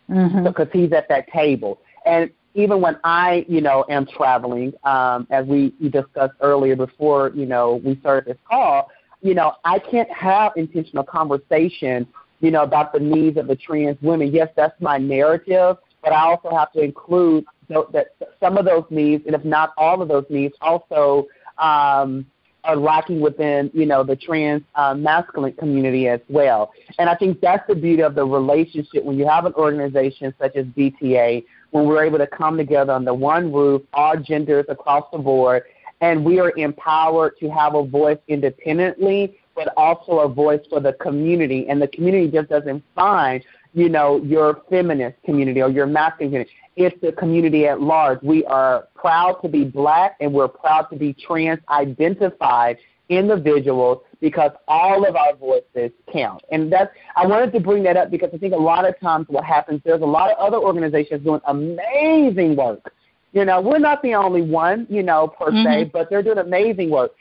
mm-hmm. 0.09 0.43
because 0.43 0.67
he's 0.71 0.91
at 0.91 1.07
that 1.09 1.27
table. 1.31 1.79
And 2.05 2.29
even 2.53 2.81
when 2.81 2.97
I, 3.03 3.45
you 3.47 3.61
know, 3.61 3.85
am 3.89 4.05
traveling, 4.05 4.73
um, 4.83 5.27
as 5.29 5.45
we 5.45 5.73
discussed 5.89 6.33
earlier 6.41 6.75
before, 6.75 7.31
you 7.33 7.45
know, 7.45 7.81
we 7.83 7.95
started 7.97 8.25
this 8.25 8.37
call, 8.49 8.89
you 9.21 9.33
know, 9.35 9.53
I 9.63 9.79
can't 9.79 10.11
have 10.11 10.53
intentional 10.55 11.03
conversation, 11.03 12.07
you 12.39 12.51
know, 12.51 12.63
about 12.63 12.93
the 12.93 12.99
needs 12.99 13.37
of 13.37 13.47
the 13.47 13.55
trans 13.55 13.97
women. 14.01 14.33
Yes, 14.33 14.49
that's 14.55 14.79
my 14.81 14.97
narrative, 14.97 15.77
but 16.03 16.11
I 16.11 16.21
also 16.21 16.49
have 16.55 16.71
to 16.73 16.81
include 16.81 17.45
that 17.69 18.15
some 18.39 18.57
of 18.57 18.65
those 18.65 18.83
needs, 18.89 19.25
and 19.25 19.35
if 19.35 19.45
not 19.45 19.73
all 19.77 20.01
of 20.01 20.07
those 20.07 20.25
needs, 20.29 20.53
also 20.61 21.27
um, 21.57 22.25
are 22.63 22.75
lacking 22.75 23.21
within, 23.21 23.71
you 23.73 23.85
know, 23.85 24.03
the 24.03 24.15
trans 24.15 24.63
uh, 24.75 24.93
masculine 24.93 25.53
community 25.53 26.07
as 26.07 26.19
well. 26.29 26.71
And 26.99 27.09
I 27.09 27.15
think 27.15 27.41
that's 27.41 27.65
the 27.67 27.75
beauty 27.75 28.03
of 28.03 28.15
the 28.15 28.25
relationship 28.25 29.03
when 29.03 29.17
you 29.17 29.27
have 29.27 29.45
an 29.45 29.53
organization 29.53 30.33
such 30.39 30.55
as 30.55 30.65
BTA, 30.67 31.43
when 31.71 31.85
we're 31.85 32.03
able 32.03 32.17
to 32.17 32.27
come 32.27 32.57
together 32.57 32.93
under 32.93 33.13
one 33.13 33.51
roof, 33.53 33.81
all 33.93 34.17
genders 34.17 34.65
across 34.69 35.05
the 35.11 35.17
board, 35.17 35.63
and 36.01 36.25
we 36.25 36.39
are 36.39 36.51
empowered 36.57 37.37
to 37.39 37.49
have 37.49 37.75
a 37.75 37.85
voice 37.85 38.17
independently, 38.27 39.37
but 39.55 39.71
also 39.77 40.19
a 40.19 40.27
voice 40.27 40.61
for 40.69 40.79
the 40.79 40.93
community. 40.93 41.67
And 41.69 41.81
the 41.81 41.87
community 41.87 42.29
just 42.29 42.49
doesn't 42.49 42.83
find, 42.95 43.43
you 43.73 43.87
know, 43.87 44.21
your 44.23 44.61
feminist 44.69 45.21
community 45.23 45.61
or 45.61 45.69
your 45.69 45.85
masculine 45.85 46.31
community. 46.31 46.51
It's 46.75 46.99
the 47.01 47.11
community 47.11 47.67
at 47.67 47.81
large. 47.81 48.19
We 48.23 48.43
are 48.45 48.87
proud 48.95 49.41
to 49.43 49.49
be 49.49 49.63
black 49.63 50.17
and 50.19 50.33
we're 50.33 50.47
proud 50.47 50.83
to 50.89 50.95
be 50.95 51.13
trans 51.13 51.59
identified 51.69 52.77
individuals 53.09 54.01
because 54.21 54.51
all 54.67 55.05
of 55.05 55.15
our 55.15 55.35
voices 55.35 55.91
count. 56.11 56.41
And 56.51 56.71
that's 56.71 56.91
I 57.15 57.27
wanted 57.27 57.51
to 57.51 57.59
bring 57.59 57.83
that 57.83 57.97
up 57.97 58.09
because 58.09 58.29
I 58.33 58.37
think 58.37 58.53
a 58.53 58.57
lot 58.57 58.87
of 58.87 58.97
times 58.99 59.25
what 59.27 59.43
happens 59.43 59.81
there's 59.83 60.01
a 60.01 60.05
lot 60.05 60.31
of 60.31 60.37
other 60.37 60.57
organizations 60.57 61.23
doing 61.23 61.41
amazing 61.45 62.55
work 62.55 62.93
you 63.33 63.45
know, 63.45 63.61
we're 63.61 63.79
not 63.79 64.01
the 64.01 64.15
only 64.15 64.41
one, 64.41 64.85
you 64.89 65.03
know, 65.03 65.27
per 65.27 65.51
mm-hmm. 65.51 65.63
se, 65.63 65.91
but 65.93 66.09
they're 66.09 66.23
doing 66.23 66.37
amazing 66.37 66.89
work. 66.89 67.11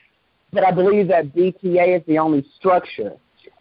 But 0.53 0.65
I 0.65 0.73
believe 0.73 1.09
that 1.09 1.35
BTA 1.35 2.01
is 2.01 2.03
the 2.07 2.19
only 2.19 2.45
structure 2.59 3.13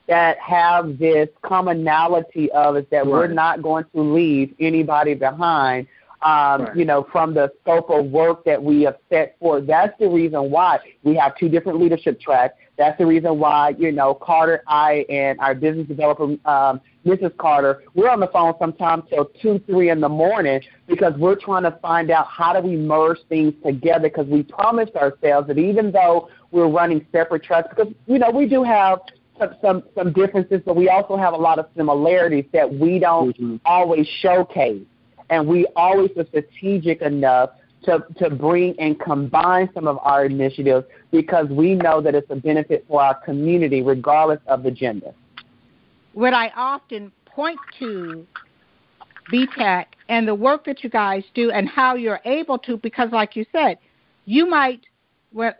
that 0.07 0.39
have 0.39 0.97
this 0.97 1.29
commonality 1.43 2.51
of 2.51 2.77
is 2.77 2.85
that 2.89 3.05
right. 3.05 3.07
we're 3.07 3.27
not 3.27 3.61
going 3.61 3.85
to 3.93 4.01
leave 4.01 4.55
anybody 4.59 5.13
behind. 5.13 5.87
Um, 6.21 6.63
right. 6.63 6.75
You 6.75 6.83
know, 6.83 7.07
from 7.13 7.33
the 7.33 7.49
scope 7.61 7.89
of 7.89 8.07
work 8.07 8.43
that 8.43 8.61
we 8.61 8.81
have 8.81 8.97
set 9.09 9.39
forth. 9.39 9.65
That's 9.65 9.97
the 9.99 10.09
reason 10.09 10.51
why 10.51 10.79
we 11.03 11.15
have 11.15 11.37
two 11.37 11.47
different 11.47 11.79
leadership 11.79 12.19
tracks. 12.19 12.55
That's 12.77 12.97
the 12.97 13.05
reason 13.05 13.39
why, 13.39 13.75
you 13.77 13.91
know, 13.91 14.13
Carter, 14.13 14.63
I, 14.67 15.05
and 15.09 15.39
our 15.39 15.53
business 15.53 15.87
developer, 15.87 16.23
um, 16.45 16.81
Mrs. 17.05 17.35
Carter, 17.37 17.83
we're 17.93 18.09
on 18.09 18.19
the 18.19 18.27
phone 18.27 18.53
sometimes 18.59 19.03
till 19.09 19.25
2, 19.41 19.63
3 19.65 19.89
in 19.89 19.99
the 20.01 20.09
morning 20.09 20.61
because 20.87 21.13
we're 21.17 21.35
trying 21.35 21.63
to 21.63 21.77
find 21.81 22.09
out 22.09 22.27
how 22.27 22.53
do 22.53 22.65
we 22.65 22.77
merge 22.77 23.17
things 23.27 23.53
together 23.65 24.09
because 24.09 24.27
we 24.27 24.43
promised 24.43 24.95
ourselves 24.95 25.47
that 25.47 25.57
even 25.57 25.91
though 25.91 26.29
we're 26.51 26.69
running 26.69 27.05
separate 27.11 27.43
tracks, 27.43 27.67
because, 27.69 27.93
you 28.07 28.17
know, 28.17 28.31
we 28.31 28.45
do 28.45 28.63
have 28.63 28.99
some, 29.39 29.55
some, 29.61 29.83
some 29.95 30.13
differences, 30.13 30.61
but 30.65 30.75
we 30.75 30.89
also 30.89 31.17
have 31.17 31.33
a 31.33 31.37
lot 31.37 31.59
of 31.59 31.67
similarities 31.75 32.45
that 32.53 32.73
we 32.73 32.97
don't 32.99 33.35
mm-hmm. 33.37 33.57
always 33.65 34.07
showcase. 34.21 34.83
And 35.29 35.47
we 35.47 35.67
always 35.75 36.11
are 36.17 36.25
strategic 36.25 37.01
enough 37.01 37.51
to, 37.83 38.05
to 38.17 38.29
bring 38.29 38.75
and 38.79 38.99
combine 38.99 39.69
some 39.73 39.87
of 39.87 39.97
our 40.01 40.25
initiatives 40.25 40.85
because 41.11 41.47
we 41.49 41.75
know 41.75 42.01
that 42.01 42.13
it's 42.15 42.29
a 42.29 42.35
benefit 42.35 42.85
for 42.87 43.01
our 43.01 43.15
community 43.21 43.81
regardless 43.81 44.39
of 44.47 44.63
the 44.63 44.71
gender 44.71 45.13
what 46.13 46.33
I 46.33 46.49
often 46.55 47.11
point 47.25 47.59
to 47.79 48.25
BTAC 49.31 49.85
and 50.09 50.27
the 50.27 50.35
work 50.35 50.65
that 50.65 50.83
you 50.83 50.89
guys 50.89 51.23
do 51.33 51.51
and 51.51 51.67
how 51.67 51.95
you're 51.95 52.19
able 52.25 52.57
to, 52.59 52.77
because 52.77 53.09
like 53.11 53.35
you 53.35 53.45
said, 53.51 53.77
you 54.25 54.45
might, 54.45 54.81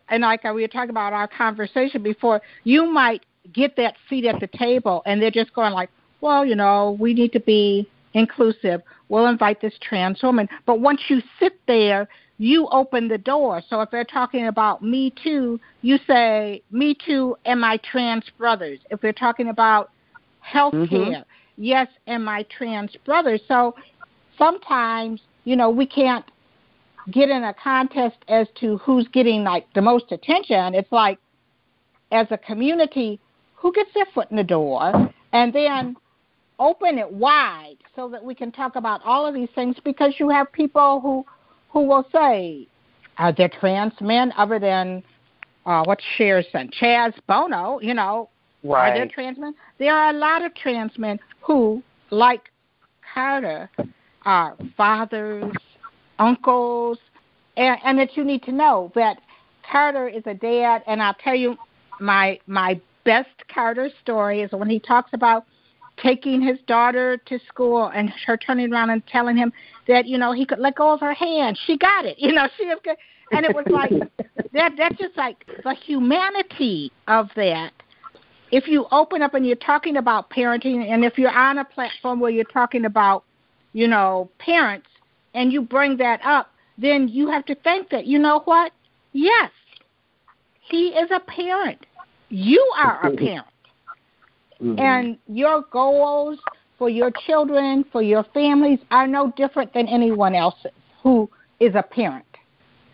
and 0.10 0.22
like 0.22 0.44
we 0.44 0.62
were 0.62 0.68
talking 0.68 0.90
about 0.90 1.14
our 1.14 1.28
conversation 1.28 2.04
before, 2.04 2.42
you 2.64 2.86
might 2.86 3.26
get 3.54 3.76
that 3.78 3.96
seat 4.10 4.26
at 4.26 4.40
the 4.40 4.48
table 4.48 5.02
and 5.06 5.22
they're 5.22 5.32
just 5.32 5.54
going 5.54 5.74
like, 5.74 5.90
well, 6.22 6.46
you 6.46 6.56
know, 6.56 6.98
we 7.00 7.14
need 7.14 7.32
to 7.32 7.40
be 7.40 7.88
inclusive. 8.14 8.82
We'll 9.10 9.28
invite 9.28 9.62
this 9.62 9.74
trans 9.82 10.22
woman. 10.24 10.48
But 10.66 10.80
once 10.80 11.02
you 11.10 11.22
sit 11.40 11.60
there, 11.68 12.08
you 12.38 12.68
open 12.72 13.08
the 13.08 13.18
door. 13.18 13.62
So 13.70 13.82
if 13.82 13.92
they're 13.92 14.04
talking 14.06 14.48
about 14.48 14.82
Me 14.82 15.14
Too, 15.24 15.60
you 15.82 15.98
say, 16.08 16.62
Me 16.72 16.96
Too 17.06 17.36
and 17.46 17.60
my 17.60 17.78
trans 17.78 18.24
brothers. 18.38 18.80
If 18.90 19.02
they're 19.02 19.12
talking 19.12 19.50
about 19.50 19.92
health 20.40 20.74
care. 20.74 20.88
Mm-hmm. 20.88 21.22
Yes, 21.58 21.88
and 22.08 22.24
my 22.24 22.46
trans 22.58 22.96
brothers. 23.06 23.42
So 23.48 23.76
sometimes, 24.38 25.20
you 25.44 25.58
know, 25.58 25.70
we 25.70 25.86
can't 25.86 26.24
get 27.12 27.30
in 27.30 27.44
a 27.44 27.54
contest 27.54 28.18
as 28.30 28.48
to 28.62 28.78
who's 28.78 29.08
getting 29.10 29.44
like 29.44 29.66
the 29.74 29.82
most 29.82 30.12
attention. 30.12 30.74
It's 30.74 30.92
like 30.92 31.20
as 32.12 32.28
a 32.32 32.38
community, 32.38 33.20
who 33.56 33.74
gets 33.74 33.94
their 33.94 34.06
foot 34.14 34.32
in 34.32 34.38
the 34.38 34.44
door 34.44 35.12
and 35.34 35.54
then 35.54 35.96
open 36.60 36.98
it 36.98 37.12
wide 37.12 37.78
so 37.96 38.10
that 38.10 38.24
we 38.24 38.36
can 38.36 38.52
talk 38.52 38.76
about 38.76 39.02
all 39.06 39.26
of 39.26 39.34
these 39.34 39.50
things 39.56 39.76
because 39.84 40.14
you 40.20 40.30
have 40.30 40.52
people 40.52 41.00
who 41.02 41.26
who 41.70 41.86
will 41.86 42.06
say 42.12 42.68
are 43.18 43.32
there 43.32 43.50
trans 43.50 43.94
men 44.02 44.34
other 44.38 44.60
than 44.60 45.04
uh 45.66 45.84
what's 45.84 46.04
Cher's 46.18 46.46
son? 46.52 46.70
Chaz 46.80 47.14
Bono, 47.28 47.80
you 47.82 47.94
know, 47.94 48.30
Right. 48.64 48.90
Are 48.90 48.94
there 48.94 49.08
trans 49.08 49.38
men? 49.38 49.56
There 49.78 49.96
are 49.96 50.10
a 50.10 50.18
lot 50.18 50.44
of 50.44 50.54
trans 50.56 50.98
men 50.98 51.20
who, 51.42 51.82
like 52.10 52.52
Carter, 53.14 53.70
are 54.26 54.56
fathers, 54.76 55.54
uncles, 56.20 56.98
and, 57.56 57.78
and 57.84 57.98
that 58.00 58.18
you 58.18 58.24
need 58.24 58.44
to 58.44 58.52
know 58.52 58.92
that 58.96 59.22
Carter 59.70 60.08
is 60.10 60.24
a 60.26 60.34
dad. 60.34 60.84
And 60.88 61.02
I'll 61.02 61.16
tell 61.16 61.36
you, 61.36 61.58
my 62.00 62.40
my 62.48 62.80
best 63.06 63.30
Carter 63.54 63.90
story 64.02 64.42
is 64.42 64.52
when 64.52 64.70
he 64.70 64.80
talks 64.80 65.12
about 65.14 65.46
taking 66.02 66.42
his 66.42 66.58
daughter 66.68 67.18
to 67.26 67.40
school 67.48 67.92
and 67.94 68.10
her 68.26 68.38
turning 68.38 68.72
around 68.72 68.90
and 68.90 69.06
telling 69.08 69.38
him 69.38 69.52
that 69.88 70.06
you 70.06 70.18
know 70.18 70.32
he 70.32 70.46
could 70.46 70.60
let 70.60 70.76
go 70.76 70.92
of 70.92 71.00
her 71.00 71.14
hand. 71.14 71.58
She 71.66 71.78
got 71.78 72.06
it. 72.06 72.18
You 72.20 72.34
know 72.34 72.48
she 72.58 72.72
and 73.32 73.46
it 73.46 73.56
was 73.56 73.66
like 73.70 73.92
that. 74.54 74.74
That's 74.78 74.98
just 74.98 75.18
like 75.18 75.46
the 75.64 75.74
humanity 75.74 76.92
of 77.08 77.30
that 77.36 77.74
if 78.52 78.68
you 78.68 78.88
open 78.92 79.22
up 79.22 79.34
and 79.34 79.46
you're 79.46 79.56
talking 79.56 79.98
about 79.98 80.30
parenting, 80.30 80.92
and 80.92 81.06
if 81.06 81.18
you're 81.18 81.32
on 81.32 81.60
a 81.60 81.66
platform 81.66 82.20
where 82.20 82.32
you're 82.32 82.46
talking 82.46 82.86
about, 82.86 83.24
you 83.74 83.88
know, 83.88 84.30
parents, 84.40 84.88
and 85.34 85.54
you 85.54 85.62
bring 85.62 85.98
that 85.98 86.20
up, 86.26 86.52
then 86.78 87.08
you 87.08 87.30
have 87.30 87.46
to 87.46 87.56
think 87.56 87.90
that, 87.90 88.08
you 88.08 88.18
know 88.18 88.42
what? 88.46 88.72
Yes, 89.14 89.52
he 90.62 90.88
is 90.88 91.10
a 91.12 91.20
parent. 91.20 91.86
You 92.30 92.66
are 92.78 93.06
a 93.06 93.12
parent. 93.16 93.46
Mm-hmm. 94.62 94.80
And 94.80 95.18
your 95.28 95.64
goals 95.72 96.40
for 96.78 96.90
your 96.90 97.12
children, 97.26 97.86
for 97.92 98.02
your 98.02 98.24
families, 98.34 98.80
are 98.92 99.08
no 99.08 99.32
different 99.36 99.74
than 99.74 99.88
anyone 99.88 100.36
else's 100.36 100.72
who 101.02 101.30
is 101.60 101.76
a 101.76 101.84
parent. 101.84 102.26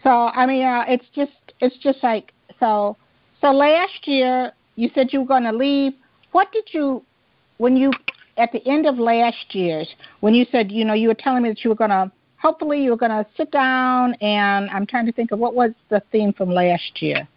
So 0.03 0.09
I 0.09 0.45
mean, 0.45 0.63
uh, 0.63 0.85
it's 0.87 1.05
just 1.15 1.31
it's 1.59 1.77
just 1.77 2.03
like 2.03 2.31
so. 2.59 2.97
So 3.41 3.51
last 3.51 4.07
year 4.07 4.51
you 4.75 4.89
said 4.93 5.07
you 5.11 5.21
were 5.21 5.27
going 5.27 5.43
to 5.43 5.51
leave. 5.51 5.93
What 6.31 6.51
did 6.51 6.65
you 6.71 7.03
when 7.57 7.75
you 7.75 7.91
at 8.37 8.51
the 8.51 8.65
end 8.67 8.85
of 8.85 8.99
last 8.99 9.53
year's 9.55 9.87
when 10.19 10.33
you 10.33 10.45
said 10.51 10.71
you 10.71 10.83
know 10.83 10.93
you 10.93 11.07
were 11.07 11.15
telling 11.15 11.43
me 11.43 11.49
that 11.49 11.63
you 11.63 11.69
were 11.69 11.75
going 11.75 11.89
to 11.89 12.11
hopefully 12.37 12.83
you 12.83 12.91
were 12.91 12.97
going 12.97 13.11
to 13.11 13.25
sit 13.37 13.49
down 13.51 14.13
and 14.15 14.69
I'm 14.69 14.85
trying 14.85 15.05
to 15.05 15.11
think 15.11 15.31
of 15.31 15.39
what 15.39 15.55
was 15.55 15.71
the 15.89 16.01
theme 16.11 16.33
from 16.33 16.51
last 16.51 17.01
year. 17.01 17.27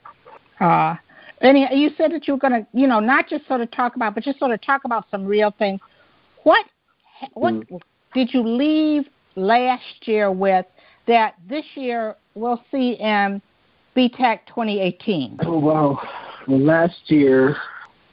Uh, 0.61 0.97
and 1.41 1.59
you 1.79 1.91
said 1.97 2.13
that 2.13 2.27
you 2.27 2.35
were 2.35 2.41
going 2.41 2.53
to, 2.53 2.67
you 2.73 2.87
know, 2.87 3.01
not 3.01 3.29
just 3.29 3.47
sort 3.47 3.61
of 3.61 3.71
talk 3.71 3.97
about, 3.97 4.15
but 4.15 4.25
just 4.25 4.39
sort 4.39 4.51
of 4.51 4.61
talk 4.61 4.85
about 4.85 5.07
some 5.11 5.25
real 5.25 5.55
things. 5.59 5.81
What, 6.43 6.65
what 7.35 7.55
mm. 7.55 7.81
did 8.15 8.33
you 8.33 8.43
leave 8.43 9.05
last 9.37 9.83
year 10.03 10.33
with 10.33 10.67
that 11.07 11.35
this 11.49 11.65
year 11.75 12.17
we'll 12.35 12.63
see 12.71 12.93
in 13.01 13.41
BTAC 13.97 14.41
2018? 14.47 15.39
Oh, 15.45 15.59
well, 15.59 16.03
last 16.47 16.99
year 17.07 17.57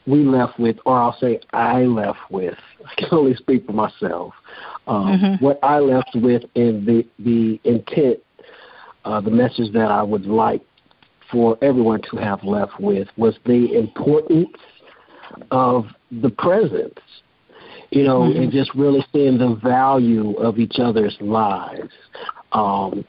we 0.05 0.23
left 0.23 0.59
with, 0.59 0.77
or 0.85 0.97
I'll 0.97 1.17
say 1.19 1.39
I 1.51 1.81
left 1.81 2.19
with, 2.29 2.55
I 2.85 2.93
can 2.95 3.09
only 3.11 3.35
speak 3.35 3.65
for 3.65 3.73
myself. 3.73 4.33
Um, 4.87 5.07
mm-hmm. 5.07 5.43
What 5.43 5.59
I 5.63 5.79
left 5.79 6.11
with 6.15 6.43
in 6.53 6.85
the, 6.85 7.05
the 7.19 7.59
intent, 7.63 8.19
uh, 9.03 9.19
the 9.21 9.31
message 9.31 9.73
that 9.73 9.89
I 9.89 10.03
would 10.03 10.25
like 10.25 10.61
for 11.31 11.57
everyone 11.61 12.01
to 12.11 12.17
have 12.17 12.43
left 12.43 12.79
with 12.79 13.07
was 13.17 13.35
the 13.45 13.73
importance 13.77 14.57
of 15.51 15.85
the 16.21 16.29
presence, 16.29 16.99
you 17.89 18.03
know, 18.03 18.21
mm-hmm. 18.21 18.43
and 18.43 18.51
just 18.51 18.73
really 18.75 19.05
seeing 19.11 19.37
the 19.37 19.55
value 19.63 20.33
of 20.37 20.59
each 20.59 20.79
other's 20.79 21.15
lives. 21.19 21.91
Um, 22.51 23.05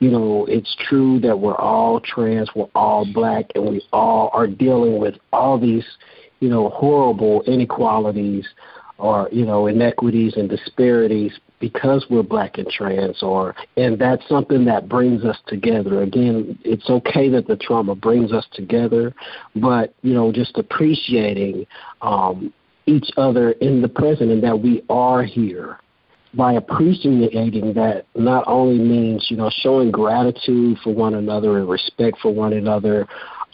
you 0.00 0.10
know, 0.10 0.46
it's 0.48 0.76
true 0.88 1.18
that 1.20 1.38
we're 1.38 1.56
all 1.56 2.00
trans, 2.00 2.50
we're 2.54 2.68
all 2.74 3.06
black, 3.12 3.46
and 3.54 3.64
we 3.64 3.82
all 3.92 4.30
are 4.32 4.46
dealing 4.46 4.98
with 4.98 5.14
all 5.32 5.58
these, 5.58 5.84
you 6.40 6.48
know, 6.48 6.68
horrible 6.70 7.42
inequalities 7.46 8.46
or, 8.98 9.28
you 9.32 9.44
know, 9.44 9.66
inequities 9.66 10.36
and 10.36 10.48
disparities 10.48 11.32
because 11.60 12.04
we're 12.10 12.22
black 12.22 12.58
and 12.58 12.68
trans 12.68 13.22
or 13.22 13.54
and 13.76 13.98
that's 13.98 14.26
something 14.28 14.64
that 14.66 14.88
brings 14.88 15.24
us 15.24 15.38
together. 15.46 16.02
Again 16.02 16.58
it's 16.62 16.90
okay 16.90 17.28
that 17.30 17.46
the 17.46 17.56
trauma 17.56 17.94
brings 17.94 18.32
us 18.32 18.46
together 18.52 19.14
but 19.56 19.94
you 20.02 20.12
know 20.12 20.30
just 20.30 20.58
appreciating 20.58 21.66
um 22.02 22.52
each 22.86 23.08
other 23.16 23.52
in 23.52 23.80
the 23.80 23.88
present 23.88 24.30
and 24.30 24.42
that 24.42 24.60
we 24.60 24.84
are 24.90 25.22
here 25.22 25.78
by 26.34 26.54
appreciating 26.54 27.72
that 27.72 28.04
not 28.14 28.44
only 28.46 28.78
means 28.78 29.28
you 29.30 29.36
know 29.36 29.50
showing 29.62 29.90
gratitude 29.90 30.76
for 30.82 30.92
one 30.92 31.14
another 31.14 31.58
and 31.58 31.68
respect 31.68 32.18
for 32.20 32.32
one 32.32 32.52
another 32.52 33.06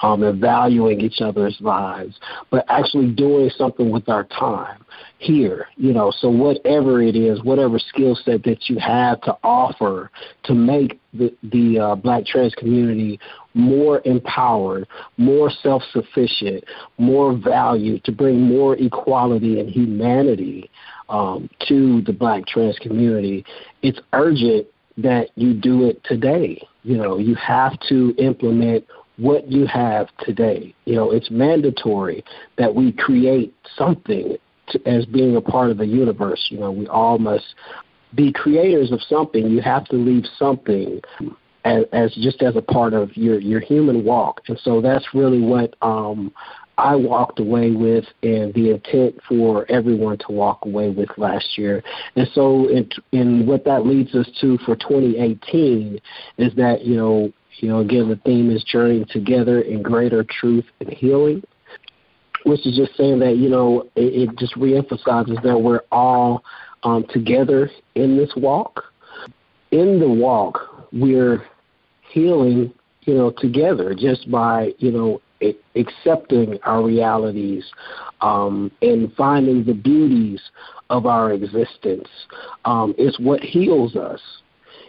um, 0.02 0.22
and 0.22 0.40
valuing 0.40 1.00
each 1.00 1.20
other's 1.20 1.56
lives, 1.60 2.18
but 2.50 2.64
actually 2.68 3.10
doing 3.10 3.50
something 3.56 3.90
with 3.90 4.08
our 4.08 4.24
time 4.24 4.82
here. 5.20 5.68
You 5.76 5.92
know, 5.92 6.10
so 6.10 6.28
whatever 6.28 7.02
it 7.02 7.14
is, 7.14 7.42
whatever 7.42 7.78
skill 7.78 8.16
set 8.16 8.42
that 8.44 8.68
you 8.68 8.78
have 8.78 9.20
to 9.22 9.36
offer 9.44 10.10
to 10.44 10.54
make 10.54 10.98
the 11.12 11.32
the 11.42 11.78
uh, 11.78 11.94
Black 11.94 12.26
trans 12.26 12.54
community 12.54 13.20
more 13.54 14.00
empowered, 14.04 14.86
more 15.16 15.50
self-sufficient, 15.50 16.64
more 16.98 17.36
value, 17.36 17.98
to 18.00 18.12
bring 18.12 18.40
more 18.40 18.76
equality 18.76 19.60
and 19.60 19.68
humanity 19.68 20.70
um, 21.08 21.50
to 21.68 22.00
the 22.02 22.12
Black 22.12 22.46
trans 22.46 22.78
community, 22.78 23.44
it's 23.82 23.98
urgent 24.12 24.66
that 24.96 25.28
you 25.34 25.52
do 25.52 25.84
it 25.84 26.02
today. 26.04 26.60
You 26.82 26.96
know, 26.96 27.18
you 27.18 27.34
have 27.34 27.78
to 27.88 28.14
implement 28.18 28.86
what 29.16 29.50
you 29.50 29.66
have 29.66 30.08
today. 30.20 30.74
You 30.86 30.94
know, 30.94 31.10
it's 31.10 31.30
mandatory 31.30 32.24
that 32.56 32.74
we 32.74 32.92
create 32.92 33.54
something 33.76 34.36
to, 34.70 34.88
as 34.88 35.06
being 35.06 35.36
a 35.36 35.40
part 35.40 35.70
of 35.70 35.78
the 35.78 35.86
universe. 35.86 36.46
You 36.50 36.58
know, 36.58 36.70
we 36.70 36.86
all 36.86 37.18
must 37.18 37.54
be 38.14 38.32
creators 38.32 38.92
of 38.92 39.00
something. 39.02 39.48
You 39.48 39.60
have 39.60 39.84
to 39.86 39.96
leave 39.96 40.24
something 40.38 41.00
as, 41.64 41.84
as 41.92 42.14
just 42.14 42.42
as 42.42 42.56
a 42.56 42.62
part 42.62 42.92
of 42.94 43.16
your 43.16 43.40
your 43.40 43.60
human 43.60 44.04
walk. 44.04 44.42
And 44.48 44.58
so 44.62 44.80
that's 44.80 45.06
really 45.14 45.40
what 45.40 45.74
um, 45.82 46.32
I 46.78 46.96
walked 46.96 47.40
away 47.40 47.72
with, 47.72 48.04
and 48.22 48.54
the 48.54 48.70
intent 48.70 49.20
for 49.28 49.70
everyone 49.70 50.18
to 50.18 50.32
walk 50.32 50.60
away 50.64 50.90
with 50.90 51.10
last 51.18 51.58
year. 51.58 51.82
And 52.16 52.28
so, 52.34 52.68
in, 52.68 52.88
in 53.12 53.46
what 53.46 53.64
that 53.64 53.86
leads 53.86 54.14
us 54.14 54.28
to 54.40 54.58
for 54.58 54.76
2018 54.76 56.00
is 56.38 56.54
that 56.54 56.84
you 56.84 56.96
know 56.96 57.32
you 57.62 57.68
know, 57.68 57.80
again, 57.80 58.08
the 58.08 58.16
theme 58.24 58.50
is 58.50 58.64
journeying 58.64 59.06
together 59.10 59.60
in 59.60 59.82
greater 59.82 60.24
truth 60.24 60.64
and 60.80 60.88
healing, 60.90 61.42
which 62.44 62.66
is 62.66 62.76
just 62.76 62.96
saying 62.96 63.18
that, 63.20 63.36
you 63.36 63.48
know, 63.48 63.88
it, 63.96 64.28
it 64.28 64.38
just 64.38 64.54
reemphasizes 64.54 65.42
that 65.42 65.58
we're 65.58 65.82
all 65.92 66.42
um, 66.82 67.04
together 67.10 67.70
in 67.94 68.16
this 68.16 68.30
walk. 68.36 68.84
In 69.70 70.00
the 70.00 70.08
walk, 70.08 70.86
we're 70.92 71.44
healing, 72.10 72.72
you 73.02 73.14
know, 73.14 73.30
together 73.38 73.94
just 73.94 74.30
by, 74.30 74.72
you 74.78 74.90
know, 74.90 75.20
accepting 75.74 76.58
our 76.64 76.82
realities 76.82 77.64
um, 78.20 78.70
and 78.82 79.12
finding 79.14 79.64
the 79.64 79.72
beauties 79.72 80.40
of 80.90 81.06
our 81.06 81.32
existence. 81.32 82.08
Um, 82.64 82.94
it's 82.98 83.18
what 83.18 83.40
heals 83.40 83.96
us, 83.96 84.20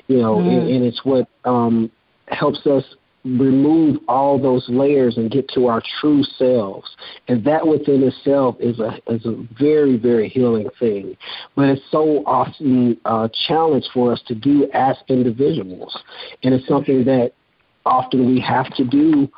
you 0.07 0.17
know, 0.17 0.37
mm. 0.37 0.49
and, 0.49 0.69
and, 0.69 0.83
it's 0.83 1.05
what 1.05 1.29
um, 1.45 1.89
helps 2.27 2.65
us 2.65 2.83
remove 3.23 3.97
all 4.07 4.39
those 4.39 4.65
layers 4.67 5.17
and 5.17 5.29
get 5.29 5.47
to 5.49 5.67
our 5.67 5.81
true 5.99 6.23
selves. 6.23 6.89
And 7.27 7.43
that 7.45 7.65
within 7.65 8.03
itself 8.03 8.55
is 8.59 8.79
a 8.79 8.99
is 9.07 9.25
a 9.25 9.45
very, 9.59 9.97
very 9.97 10.27
healing 10.29 10.69
thing. 10.79 11.15
But 11.55 11.69
it's 11.69 11.81
so 11.91 12.23
often 12.25 12.97
a 13.05 13.29
challenge 13.47 13.85
for 13.93 14.11
us 14.11 14.21
to 14.27 14.35
do 14.35 14.69
as 14.73 14.95
individuals. 15.07 15.97
And 16.43 16.53
it's 16.53 16.67
something 16.67 17.03
that 17.05 17.33
often 17.85 18.27
we 18.27 18.39
have 18.41 18.73
to 18.75 18.83
do 18.83 19.29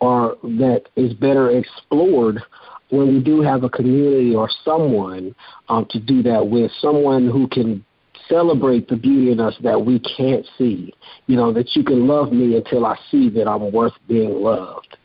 or 0.00 0.36
that 0.42 0.82
is 0.96 1.14
better 1.14 1.50
explored 1.50 2.42
when 2.90 3.08
we 3.08 3.20
do 3.22 3.40
have 3.40 3.64
a 3.64 3.70
community 3.70 4.34
or 4.34 4.48
someone 4.64 5.34
um, 5.68 5.86
to 5.90 5.98
do 5.98 6.22
that 6.22 6.46
with, 6.46 6.70
someone 6.80 7.28
who 7.28 7.48
can 7.48 7.84
celebrate 8.28 8.88
the 8.88 8.96
beauty 8.96 9.32
in 9.32 9.40
us 9.40 9.54
that 9.62 9.84
we 9.84 10.00
can't 10.00 10.46
see. 10.58 10.92
You 11.26 11.36
know, 11.36 11.52
that 11.52 11.74
you 11.74 11.84
can 11.84 12.06
love 12.06 12.32
me 12.32 12.56
until 12.56 12.86
I 12.86 12.98
see 13.10 13.28
that 13.30 13.48
I'm 13.48 13.72
worth 13.72 13.94
being 14.08 14.42
loved. 14.42 14.96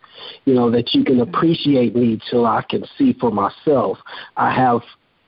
You 0.46 0.54
know, 0.54 0.70
that 0.72 0.94
you 0.94 1.04
can 1.04 1.18
mm-hmm. 1.18 1.34
appreciate 1.34 1.96
me 1.96 2.20
till 2.30 2.46
I 2.46 2.64
can 2.70 2.84
see 2.98 3.14
for 3.20 3.32
myself 3.32 3.98
I 4.36 4.54
have 4.54 4.82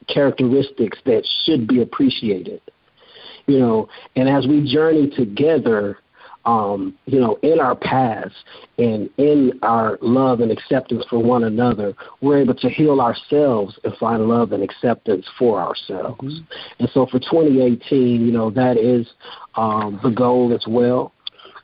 characteristics 0.08 0.98
that 1.06 1.26
should 1.44 1.68
be 1.68 1.82
appreciated. 1.82 2.62
You 3.48 3.60
know, 3.60 3.90
and 4.16 4.30
as 4.30 4.48
we 4.48 4.72
journey 4.72 5.10
together, 5.10 5.98
um, 6.46 6.98
you 7.06 7.20
know, 7.20 7.38
in 7.44 7.60
our 7.60 7.76
paths 7.76 8.34
and 8.78 9.10
in 9.18 9.60
our 9.62 9.98
love 10.02 10.40
and 10.40 10.52
acceptance 10.52 11.06
for 11.10 11.20
one 11.20 11.44
another, 11.44 11.94
we're 12.22 12.40
able 12.40 12.56
to 12.56 12.70
heal 12.70 13.00
ourselves 13.00 13.80
and 13.84 13.96
find 13.98 14.28
love 14.28 14.52
and 14.52 14.64
acceptance 14.64 15.26
for 15.38 15.60
ourselves. 15.60 16.24
Mm-hmm. 16.24 16.80
And 16.80 16.90
so 16.94 17.06
for 17.06 17.20
2018, 17.20 18.26
you 18.26 18.32
know, 18.32 18.50
that 18.52 18.78
is 18.78 19.08
um, 19.56 20.00
the 20.04 20.10
goal 20.10 20.54
as 20.54 20.66
well. 20.68 21.14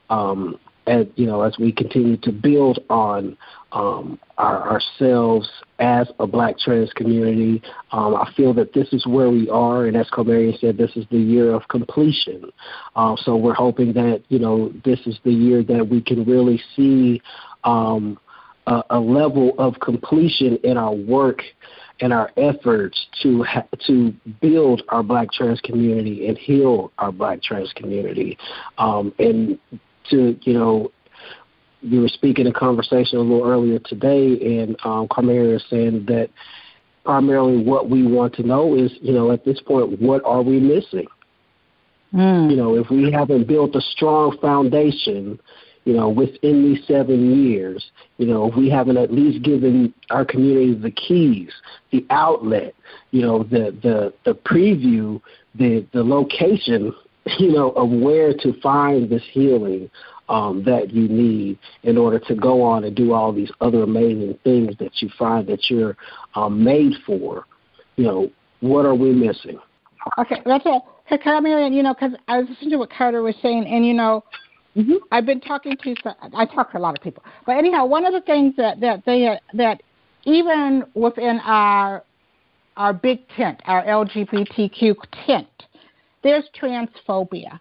Um, 0.09 0.59
as 0.85 1.05
you 1.15 1.25
know, 1.25 1.41
as 1.41 1.57
we 1.59 1.71
continue 1.71 2.17
to 2.17 2.31
build 2.31 2.79
on 2.89 3.37
um, 3.71 4.19
our, 4.37 4.69
ourselves 4.69 5.49
as 5.79 6.07
a 6.19 6.27
Black 6.27 6.57
trans 6.57 6.91
community. 6.93 7.61
Um, 7.91 8.15
I 8.15 8.31
feel 8.35 8.53
that 8.55 8.73
this 8.73 8.91
is 8.93 9.05
where 9.05 9.29
we 9.29 9.49
are, 9.49 9.85
and 9.85 9.97
as 9.97 10.09
Carmarion 10.09 10.59
said, 10.59 10.77
this 10.77 10.91
is 10.95 11.05
the 11.11 11.17
year 11.17 11.53
of 11.53 11.67
completion. 11.67 12.49
Um, 12.95 13.17
so 13.21 13.35
we're 13.35 13.53
hoping 13.53 13.93
that 13.93 14.23
you 14.29 14.39
know 14.39 14.73
this 14.85 14.99
is 15.05 15.19
the 15.23 15.33
year 15.33 15.63
that 15.63 15.87
we 15.87 16.01
can 16.01 16.23
really 16.25 16.61
see 16.75 17.21
um, 17.63 18.19
a, 18.67 18.83
a 18.91 18.99
level 18.99 19.53
of 19.57 19.79
completion 19.79 20.57
in 20.63 20.77
our 20.77 20.93
work 20.93 21.41
and 21.99 22.13
our 22.13 22.31
efforts 22.37 23.07
to 23.23 23.43
ha- 23.43 23.67
to 23.85 24.13
build 24.41 24.83
our 24.89 25.03
Black 25.03 25.31
trans 25.31 25.59
community 25.61 26.27
and 26.27 26.37
heal 26.37 26.91
our 26.97 27.11
Black 27.11 27.41
trans 27.41 27.71
community, 27.73 28.37
um, 28.77 29.13
and 29.19 29.59
to 30.09 30.37
you 30.43 30.53
know 30.53 30.91
you 31.81 32.01
were 32.01 32.07
speaking 32.07 32.47
in 32.47 32.53
conversation 32.53 33.19
a 33.19 33.21
little 33.21 33.47
earlier 33.47 33.79
today, 33.79 34.61
and 34.61 34.75
um, 34.83 35.07
is 35.29 35.63
saying 35.69 36.05
that 36.07 36.29
primarily 37.03 37.63
what 37.63 37.89
we 37.89 38.05
want 38.05 38.33
to 38.35 38.43
know 38.43 38.75
is, 38.75 38.91
you 39.01 39.13
know, 39.13 39.31
at 39.31 39.45
this 39.45 39.61
point, 39.61 40.01
what 40.01 40.23
are 40.25 40.41
we 40.41 40.59
missing? 40.59 41.07
Mm. 42.13 42.49
You 42.49 42.57
know, 42.57 42.75
if 42.75 42.89
we 42.89 43.11
haven't 43.11 43.47
built 43.47 43.75
a 43.75 43.81
strong 43.81 44.37
foundation, 44.39 45.39
you 45.85 45.93
know, 45.93 46.09
within 46.09 46.63
these 46.63 46.85
seven 46.85 47.43
years, 47.45 47.91
you 48.17 48.25
know, 48.25 48.49
if 48.49 48.55
we 48.55 48.69
haven't 48.69 48.97
at 48.97 49.13
least 49.13 49.43
given 49.43 49.93
our 50.09 50.25
community 50.25 50.73
the 50.73 50.91
keys, 50.91 51.51
the 51.91 52.05
outlet, 52.09 52.75
you 53.11 53.21
know, 53.21 53.43
the 53.43 53.75
the 53.81 54.13
the 54.25 54.33
preview, 54.33 55.21
the 55.55 55.85
the 55.93 56.03
location 56.03 56.93
you 57.39 57.51
know, 57.51 57.71
of 57.71 57.89
where 57.89 58.33
to 58.33 58.59
find 58.61 59.09
this 59.09 59.23
healing 59.31 59.89
um, 60.29 60.63
that 60.65 60.91
you 60.91 61.07
need 61.07 61.57
in 61.83 61.97
order 61.97 62.19
to 62.19 62.35
go 62.35 62.61
on 62.61 62.83
and 62.83 62.95
do 62.95 63.13
all 63.13 63.31
these 63.31 63.51
other 63.61 63.83
amazing 63.83 64.37
things 64.43 64.75
that 64.79 65.01
you 65.01 65.09
find 65.17 65.47
that 65.47 65.69
you're 65.69 65.95
um, 66.35 66.63
made 66.63 66.93
for. 67.05 67.45
You 67.95 68.03
know, 68.03 68.31
what 68.59 68.85
are 68.85 68.95
we 68.95 69.11
missing? 69.11 69.59
Okay, 70.17 70.41
that's 70.45 70.65
it. 70.65 70.81
Hey, 71.05 71.17
Carmen, 71.17 71.73
you 71.73 71.83
know, 71.83 71.93
because 71.93 72.11
I 72.27 72.39
was 72.39 72.49
listening 72.49 72.71
to 72.71 72.77
what 72.77 72.91
Carter 72.91 73.21
was 73.21 73.35
saying, 73.41 73.65
and 73.65 73.85
you 73.85 73.93
know, 73.93 74.23
mm-hmm. 74.75 74.95
I've 75.11 75.25
been 75.25 75.41
talking 75.41 75.75
to. 75.77 75.95
I 76.33 76.45
talk 76.45 76.71
to 76.71 76.77
a 76.77 76.79
lot 76.79 76.97
of 76.97 77.03
people, 77.03 77.23
but 77.45 77.53
anyhow, 77.57 77.85
one 77.85 78.05
of 78.05 78.13
the 78.13 78.21
things 78.21 78.53
that 78.57 78.79
that 78.81 79.03
they 79.05 79.39
that 79.53 79.81
even 80.25 80.83
within 80.93 81.39
our 81.45 82.03
our 82.75 82.93
big 82.93 83.27
tent, 83.29 83.61
our 83.65 83.83
LGBTQ 83.85 84.95
tent, 85.25 85.47
there's 86.23 86.45
transphobia. 86.59 87.59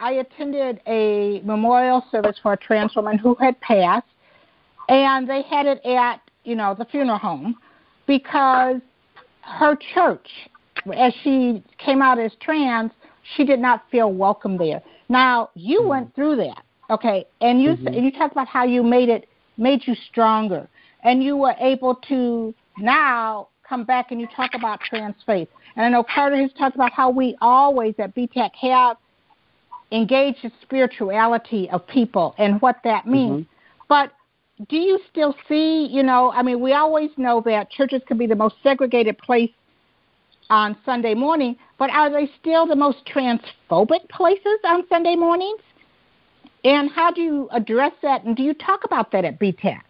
I 0.00 0.12
attended 0.14 0.80
a 0.86 1.40
memorial 1.44 2.04
service 2.10 2.36
for 2.42 2.54
a 2.54 2.56
trans 2.56 2.94
woman 2.96 3.18
who 3.18 3.36
had 3.36 3.60
passed, 3.60 4.06
and 4.88 5.28
they 5.28 5.42
had 5.42 5.66
it 5.66 5.84
at 5.86 6.20
you 6.44 6.56
know 6.56 6.74
the 6.76 6.84
funeral 6.84 7.18
home 7.18 7.56
because 8.06 8.80
her 9.42 9.76
church, 9.94 10.26
as 10.94 11.12
she 11.22 11.62
came 11.78 12.02
out 12.02 12.18
as 12.18 12.32
trans, 12.40 12.90
she 13.36 13.44
did 13.44 13.60
not 13.60 13.84
feel 13.90 14.12
welcome 14.12 14.58
there. 14.58 14.82
Now 15.08 15.50
you 15.54 15.80
mm-hmm. 15.80 15.88
went 15.88 16.14
through 16.14 16.36
that, 16.36 16.64
okay, 16.90 17.24
and 17.40 17.62
you 17.62 17.70
mm-hmm. 17.70 17.86
and 17.88 18.04
you 18.04 18.10
talked 18.10 18.32
about 18.32 18.48
how 18.48 18.64
you 18.64 18.82
made 18.82 19.08
it 19.08 19.28
made 19.56 19.82
you 19.86 19.94
stronger, 20.10 20.68
and 21.04 21.22
you 21.22 21.36
were 21.36 21.54
able 21.60 21.94
to 22.08 22.52
now 22.78 23.48
come 23.68 23.84
back 23.84 24.10
and 24.10 24.20
you 24.20 24.26
talk 24.34 24.50
about 24.54 24.80
trans 24.80 25.14
faith. 25.24 25.48
And 25.76 25.86
I 25.86 25.88
know 25.88 26.04
Carter 26.04 26.36
has 26.36 26.50
talked 26.58 26.74
about 26.74 26.92
how 26.92 27.10
we 27.10 27.36
always 27.40 27.94
at 27.98 28.14
BTAC 28.14 28.50
have 28.60 28.96
engaged 29.90 30.38
the 30.42 30.50
spirituality 30.62 31.68
of 31.70 31.86
people 31.86 32.34
and 32.38 32.60
what 32.60 32.76
that 32.84 33.06
means. 33.06 33.44
Mm-hmm. 33.44 33.84
But 33.88 34.12
do 34.68 34.76
you 34.76 34.98
still 35.10 35.34
see, 35.48 35.86
you 35.90 36.02
know, 36.02 36.32
I 36.32 36.42
mean, 36.42 36.60
we 36.60 36.72
always 36.72 37.10
know 37.16 37.42
that 37.46 37.70
churches 37.70 38.02
can 38.06 38.18
be 38.18 38.26
the 38.26 38.36
most 38.36 38.56
segregated 38.62 39.18
place 39.18 39.50
on 40.50 40.76
Sunday 40.84 41.14
morning, 41.14 41.56
but 41.78 41.90
are 41.90 42.10
they 42.10 42.30
still 42.40 42.66
the 42.66 42.76
most 42.76 42.98
transphobic 43.06 44.08
places 44.10 44.58
on 44.64 44.84
Sunday 44.88 45.16
mornings? 45.16 45.60
And 46.64 46.90
how 46.90 47.10
do 47.10 47.20
you 47.20 47.48
address 47.52 47.92
that? 48.02 48.24
And 48.24 48.36
do 48.36 48.42
you 48.42 48.54
talk 48.54 48.84
about 48.84 49.10
that 49.12 49.24
at 49.24 49.40
BTAC? 49.40 49.80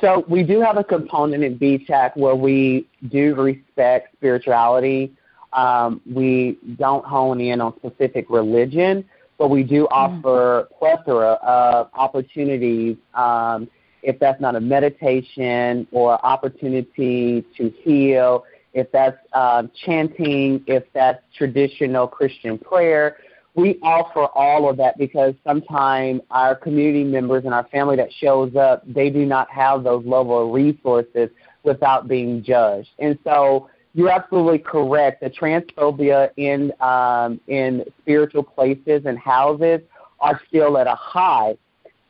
So 0.00 0.24
we 0.28 0.42
do 0.42 0.60
have 0.60 0.76
a 0.76 0.84
component 0.84 1.42
in 1.42 1.58
BTAC 1.58 2.16
where 2.16 2.34
we 2.34 2.86
do 3.08 3.34
respect 3.34 4.14
spirituality. 4.16 5.12
Um, 5.52 6.00
we 6.10 6.58
don't 6.76 7.04
hone 7.04 7.40
in 7.40 7.60
on 7.60 7.74
specific 7.76 8.26
religion, 8.28 9.04
but 9.38 9.48
we 9.48 9.62
do 9.62 9.84
mm-hmm. 9.84 10.22
offer 10.22 10.68
plethora 10.78 11.32
of 11.42 11.88
opportunities. 11.94 12.96
Um, 13.14 13.68
if 14.02 14.18
that's 14.18 14.40
not 14.40 14.54
a 14.54 14.60
meditation 14.60 15.86
or 15.90 16.24
opportunity 16.24 17.44
to 17.56 17.70
heal, 17.82 18.44
if 18.74 18.92
that's 18.92 19.16
uh, 19.32 19.64
chanting, 19.84 20.62
if 20.66 20.84
that's 20.92 21.22
traditional 21.36 22.06
Christian 22.06 22.58
prayer, 22.58 23.16
we 23.56 23.78
offer 23.82 24.26
all 24.34 24.68
of 24.68 24.76
that 24.76 24.98
because 24.98 25.34
sometimes 25.42 26.20
our 26.30 26.54
community 26.54 27.04
members 27.04 27.44
and 27.44 27.54
our 27.54 27.66
family 27.68 27.96
that 27.96 28.12
shows 28.12 28.54
up, 28.54 28.82
they 28.86 29.08
do 29.08 29.24
not 29.24 29.50
have 29.50 29.82
those 29.82 30.04
level 30.04 30.46
of 30.46 30.52
resources 30.54 31.30
without 31.62 32.06
being 32.06 32.42
judged. 32.44 32.90
And 32.98 33.18
so 33.24 33.70
you're 33.94 34.10
absolutely 34.10 34.58
correct. 34.58 35.22
The 35.22 35.30
transphobia 35.30 36.30
in 36.36 36.70
um, 36.80 37.40
in 37.48 37.84
spiritual 38.02 38.42
places 38.42 39.06
and 39.06 39.18
houses 39.18 39.80
are 40.20 40.38
still 40.48 40.76
at 40.76 40.86
a 40.86 40.94
high. 40.94 41.56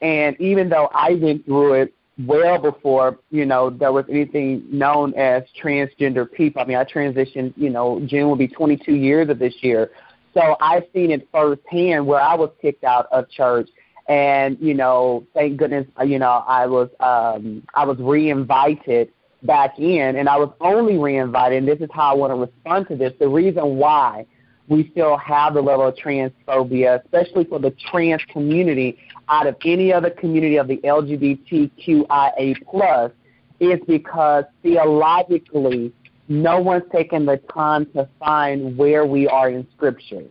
And 0.03 0.39
even 0.41 0.69
though 0.69 0.91
I 0.93 1.15
went 1.15 1.45
through 1.45 1.75
it 1.75 1.95
well 2.27 2.59
before, 2.59 3.19
you 3.31 3.47
know, 3.47 3.71
there 3.71 3.93
was 3.93 4.05
anything 4.11 4.65
known 4.71 5.15
as 5.15 5.45
transgender 5.63 6.31
people. 6.31 6.61
I 6.61 6.65
mean, 6.65 6.77
I 6.77 6.85
transitioned, 6.85 7.55
you 7.57 7.71
know, 7.71 8.01
June 8.05 8.29
will 8.29 8.37
be 8.37 8.49
22 8.49 8.93
years 8.93 9.29
of 9.29 9.39
this 9.39 9.55
year. 9.61 9.91
So 10.37 10.57
I've 10.61 10.85
seen 10.93 11.11
it 11.11 11.27
firsthand 11.33 12.07
where 12.07 12.21
I 12.21 12.35
was 12.35 12.51
kicked 12.61 12.85
out 12.85 13.07
of 13.11 13.31
church 13.31 13.71
and 14.09 14.57
you 14.61 14.75
know 14.75 15.27
thank 15.35 15.57
goodness 15.57 15.87
you 16.05 16.19
know 16.19 16.45
i 16.47 16.65
was 16.67 16.89
um 17.01 17.63
i 17.75 17.85
was 17.85 17.99
reinvited 17.99 19.11
back 19.43 19.79
in 19.79 20.17
and 20.17 20.29
i 20.29 20.37
was 20.37 20.53
only 20.61 20.97
reinvited 20.97 21.59
and 21.59 21.69
this 21.69 21.81
is 21.81 21.89
how 21.93 22.13
i 22.13 22.15
want 22.15 22.31
to 22.31 22.37
respond 22.37 22.87
to 22.87 22.95
this 22.95 23.13
the 23.19 23.29
reason 23.29 23.77
why 23.77 24.25
we 24.69 24.89
still 24.93 25.17
have 25.17 25.55
the 25.55 25.61
level 25.61 25.89
of 25.89 25.95
transphobia 25.97 27.03
especially 27.03 27.45
for 27.45 27.59
the 27.59 27.75
trans 27.91 28.23
community 28.33 28.97
out 29.29 29.47
of 29.49 29.57
any 29.65 29.93
other 29.93 30.11
community 30.11 30.57
of 30.57 30.69
the 30.69 30.77
lgbtqia 30.79 32.57
plus 32.65 33.11
is 33.59 33.81
because 33.89 34.45
theologically 34.63 35.93
no 36.29 36.61
one's 36.61 36.85
taken 36.93 37.27
the 37.27 37.37
time 37.53 37.87
to 37.95 38.09
find 38.19 38.77
where 38.77 39.07
we 39.07 39.29
are 39.29 39.49
in 39.51 39.67
Scripture. 39.77 40.25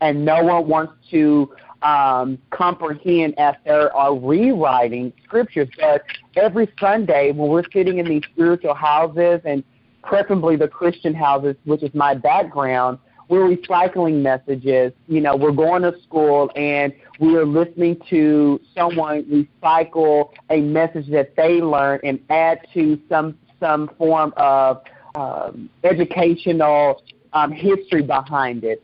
And 0.00 0.24
no 0.24 0.42
one 0.42 0.68
wants 0.68 0.92
to 1.10 1.54
um, 1.82 2.38
comprehend 2.50 3.38
as 3.38 3.54
they 3.64 3.70
are 3.70 4.14
rewriting 4.14 5.12
Scriptures. 5.24 5.68
But 5.78 6.04
every 6.36 6.68
Sunday, 6.78 7.32
when 7.32 7.48
we're 7.48 7.64
sitting 7.72 7.98
in 7.98 8.06
these 8.06 8.22
spiritual 8.32 8.74
houses, 8.74 9.40
and 9.44 9.64
preferably 10.02 10.56
the 10.56 10.68
Christian 10.68 11.14
houses, 11.14 11.56
which 11.64 11.82
is 11.82 11.94
my 11.94 12.14
background, 12.14 12.98
we're 13.28 13.48
recycling 13.48 14.22
messages. 14.22 14.92
You 15.08 15.20
know, 15.20 15.34
we're 15.34 15.50
going 15.50 15.82
to 15.82 15.94
school 16.02 16.50
and 16.54 16.92
we 17.18 17.36
are 17.36 17.44
listening 17.44 18.00
to 18.10 18.60
someone 18.74 19.24
recycle 19.24 20.30
a 20.50 20.60
message 20.60 21.08
that 21.10 21.34
they 21.34 21.60
learned 21.60 22.02
and 22.04 22.20
add 22.30 22.60
to 22.74 23.00
some 23.08 23.36
some 23.58 23.90
form 23.98 24.34
of 24.36 24.82
um, 25.16 25.70
educational 25.82 27.02
um, 27.32 27.50
history 27.50 28.02
behind 28.02 28.64
it. 28.64 28.82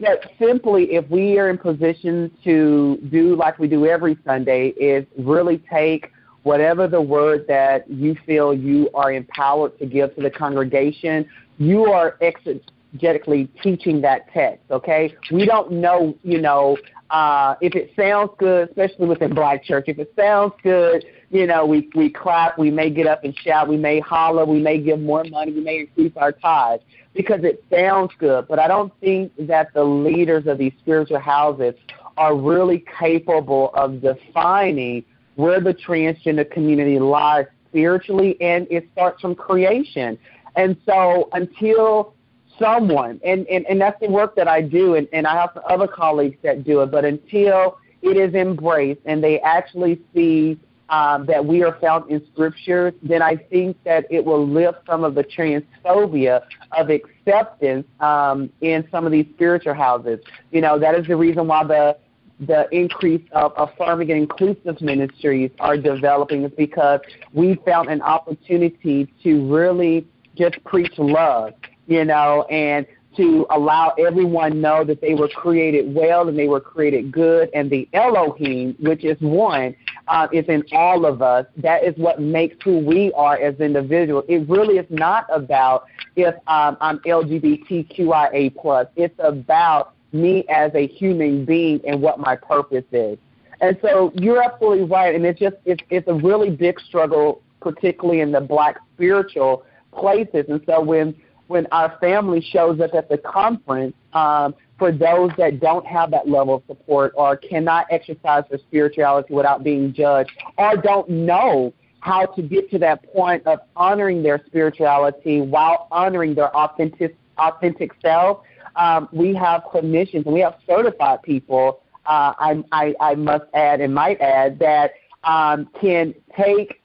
That 0.00 0.30
simply, 0.38 0.94
if 0.94 1.08
we 1.08 1.38
are 1.38 1.48
in 1.48 1.58
position 1.58 2.30
to 2.44 2.98
do 3.10 3.36
like 3.36 3.58
we 3.58 3.68
do 3.68 3.86
every 3.86 4.18
Sunday, 4.24 4.68
is 4.70 5.06
really 5.18 5.62
take 5.70 6.10
whatever 6.42 6.86
the 6.86 7.00
word 7.00 7.44
that 7.48 7.90
you 7.90 8.14
feel 8.26 8.54
you 8.54 8.90
are 8.94 9.12
empowered 9.12 9.78
to 9.78 9.86
give 9.86 10.14
to 10.16 10.22
the 10.22 10.30
congregation, 10.30 11.28
you 11.58 11.86
are 11.86 12.18
exegetically 12.20 13.48
teaching 13.62 14.00
that 14.00 14.32
text, 14.32 14.62
okay? 14.70 15.14
We 15.32 15.46
don't 15.46 15.72
know, 15.72 16.14
you 16.22 16.40
know, 16.40 16.76
uh, 17.10 17.56
if 17.60 17.74
it 17.74 17.90
sounds 17.98 18.30
good, 18.38 18.68
especially 18.68 19.06
within 19.06 19.34
black 19.34 19.64
church, 19.64 19.86
if 19.88 19.98
it 19.98 20.12
sounds 20.16 20.52
good, 20.62 21.04
you 21.30 21.46
know, 21.46 21.66
we, 21.66 21.88
we 21.94 22.08
clap, 22.08 22.58
we 22.58 22.70
may 22.70 22.90
get 22.90 23.06
up 23.06 23.24
and 23.24 23.36
shout, 23.36 23.68
we 23.68 23.76
may 23.76 24.00
holler, 24.00 24.44
we 24.44 24.60
may 24.60 24.78
give 24.78 25.00
more 25.00 25.24
money, 25.24 25.52
we 25.52 25.60
may 25.60 25.80
increase 25.80 26.12
our 26.16 26.32
tithes 26.32 26.82
because 27.14 27.42
it 27.42 27.64
sounds 27.70 28.12
good. 28.18 28.46
But 28.48 28.58
I 28.58 28.68
don't 28.68 28.92
think 29.00 29.32
that 29.46 29.72
the 29.74 29.82
leaders 29.82 30.46
of 30.46 30.58
these 30.58 30.72
spiritual 30.78 31.18
houses 31.18 31.74
are 32.16 32.36
really 32.36 32.84
capable 32.98 33.70
of 33.74 34.00
defining 34.00 35.04
where 35.34 35.60
the 35.60 35.74
transgender 35.74 36.50
community 36.50 36.98
lies 36.98 37.46
spiritually, 37.68 38.40
and 38.40 38.66
it 38.70 38.88
starts 38.92 39.20
from 39.20 39.34
creation. 39.34 40.18
And 40.54 40.76
so 40.86 41.28
until 41.32 42.14
someone, 42.58 43.20
and, 43.22 43.46
and, 43.48 43.66
and 43.66 43.78
that's 43.80 44.00
the 44.00 44.08
work 44.08 44.34
that 44.36 44.48
I 44.48 44.62
do, 44.62 44.94
and, 44.94 45.06
and 45.12 45.26
I 45.26 45.34
have 45.34 45.50
some 45.54 45.62
other 45.68 45.86
colleagues 45.86 46.36
that 46.42 46.64
do 46.64 46.80
it, 46.80 46.90
but 46.90 47.04
until 47.04 47.78
it 48.02 48.16
is 48.16 48.34
embraced 48.34 49.00
and 49.04 49.22
they 49.22 49.40
actually 49.40 50.00
see 50.14 50.58
um, 50.88 51.26
that 51.26 51.44
we 51.44 51.62
are 51.62 51.76
found 51.80 52.10
in 52.10 52.24
Scripture, 52.32 52.92
then 53.02 53.22
I 53.22 53.36
think 53.36 53.76
that 53.84 54.06
it 54.10 54.24
will 54.24 54.46
lift 54.46 54.78
some 54.86 55.04
of 55.04 55.14
the 55.14 55.24
transphobia 55.24 56.42
of 56.72 56.90
acceptance 56.90 57.86
um, 58.00 58.50
in 58.60 58.86
some 58.90 59.04
of 59.06 59.12
these 59.12 59.26
spiritual 59.34 59.74
houses. 59.74 60.20
You 60.50 60.60
know, 60.60 60.78
that 60.78 60.94
is 60.94 61.06
the 61.06 61.16
reason 61.16 61.46
why 61.46 61.64
the 61.64 61.96
the 62.40 62.68
increase 62.70 63.22
of 63.32 63.52
affirming 63.56 64.10
and 64.10 64.20
inclusive 64.20 64.80
ministries 64.82 65.50
are 65.58 65.76
developing 65.76 66.44
is 66.44 66.52
because 66.56 67.00
we 67.32 67.54
found 67.64 67.88
an 67.88 68.02
opportunity 68.02 69.10
to 69.22 69.50
really 69.50 70.06
just 70.34 70.62
preach 70.64 70.92
love, 70.98 71.54
you 71.86 72.04
know, 72.04 72.42
and 72.50 72.86
to 73.16 73.46
allow 73.50 73.94
everyone 73.98 74.60
know 74.60 74.84
that 74.84 75.00
they 75.00 75.14
were 75.14 75.28
created 75.28 75.94
well 75.94 76.28
and 76.28 76.38
they 76.38 76.48
were 76.48 76.60
created 76.60 77.10
good 77.10 77.48
and 77.54 77.70
the 77.70 77.88
Elohim, 77.94 78.76
which 78.80 79.04
is 79.04 79.16
one, 79.20 79.74
uh, 80.08 80.28
is 80.32 80.44
in 80.48 80.62
all 80.72 81.04
of 81.04 81.22
us. 81.22 81.46
That 81.56 81.84
is 81.84 81.94
what 81.96 82.20
makes 82.20 82.56
who 82.62 82.78
we 82.78 83.12
are 83.14 83.36
as 83.36 83.58
individuals. 83.60 84.24
It 84.28 84.48
really 84.48 84.78
is 84.78 84.86
not 84.90 85.26
about 85.30 85.86
if 86.14 86.34
um, 86.46 86.76
I'm 86.80 86.98
LGBTQIA 87.00 88.56
plus. 88.56 88.86
It's 88.96 89.14
about 89.18 89.94
me 90.12 90.44
as 90.48 90.72
a 90.74 90.86
human 90.86 91.44
being 91.44 91.80
and 91.86 92.00
what 92.00 92.18
my 92.18 92.36
purpose 92.36 92.84
is. 92.92 93.18
And 93.60 93.78
so 93.82 94.12
you're 94.14 94.42
absolutely 94.42 94.84
right, 94.84 95.14
and 95.14 95.24
it's 95.24 95.40
just 95.40 95.56
it's 95.64 95.82
it's 95.88 96.06
a 96.08 96.14
really 96.14 96.50
big 96.50 96.78
struggle, 96.78 97.40
particularly 97.60 98.20
in 98.20 98.30
the 98.30 98.40
black 98.40 98.76
spiritual 98.94 99.64
places. 99.92 100.44
And 100.48 100.60
so 100.66 100.80
when 100.82 101.14
when 101.46 101.66
our 101.72 101.96
family 101.98 102.42
shows 102.42 102.80
up 102.80 102.94
at 102.94 103.08
the 103.08 103.16
conference, 103.16 103.94
um, 104.12 104.54
for 104.78 104.92
those 104.92 105.30
that 105.38 105.60
don't 105.60 105.86
have 105.86 106.10
that 106.10 106.28
level 106.28 106.56
of 106.56 106.62
support 106.66 107.12
or 107.16 107.36
cannot 107.36 107.86
exercise 107.90 108.44
their 108.50 108.58
spirituality 108.58 109.32
without 109.32 109.64
being 109.64 109.92
judged 109.92 110.30
or 110.58 110.76
don't 110.76 111.08
know 111.08 111.72
how 112.00 112.26
to 112.26 112.42
get 112.42 112.70
to 112.70 112.78
that 112.78 113.02
point 113.12 113.44
of 113.46 113.58
honoring 113.74 114.22
their 114.22 114.42
spirituality 114.46 115.40
while 115.40 115.88
honoring 115.90 116.34
their 116.34 116.54
authentic 116.56 117.16
authentic 117.38 117.92
self. 118.00 118.42
Um, 118.76 119.08
we 119.12 119.34
have 119.34 119.62
clinicians 119.62 120.24
and 120.26 120.34
we 120.34 120.40
have 120.40 120.56
certified 120.66 121.22
people. 121.22 121.80
Uh, 122.04 122.32
I, 122.38 122.64
I, 122.72 122.94
I 123.00 123.14
must 123.14 123.44
add 123.54 123.80
and 123.80 123.94
might 123.94 124.20
add 124.20 124.58
that 124.60 124.92
um, 125.24 125.68
can 125.80 126.14
take 126.36 126.80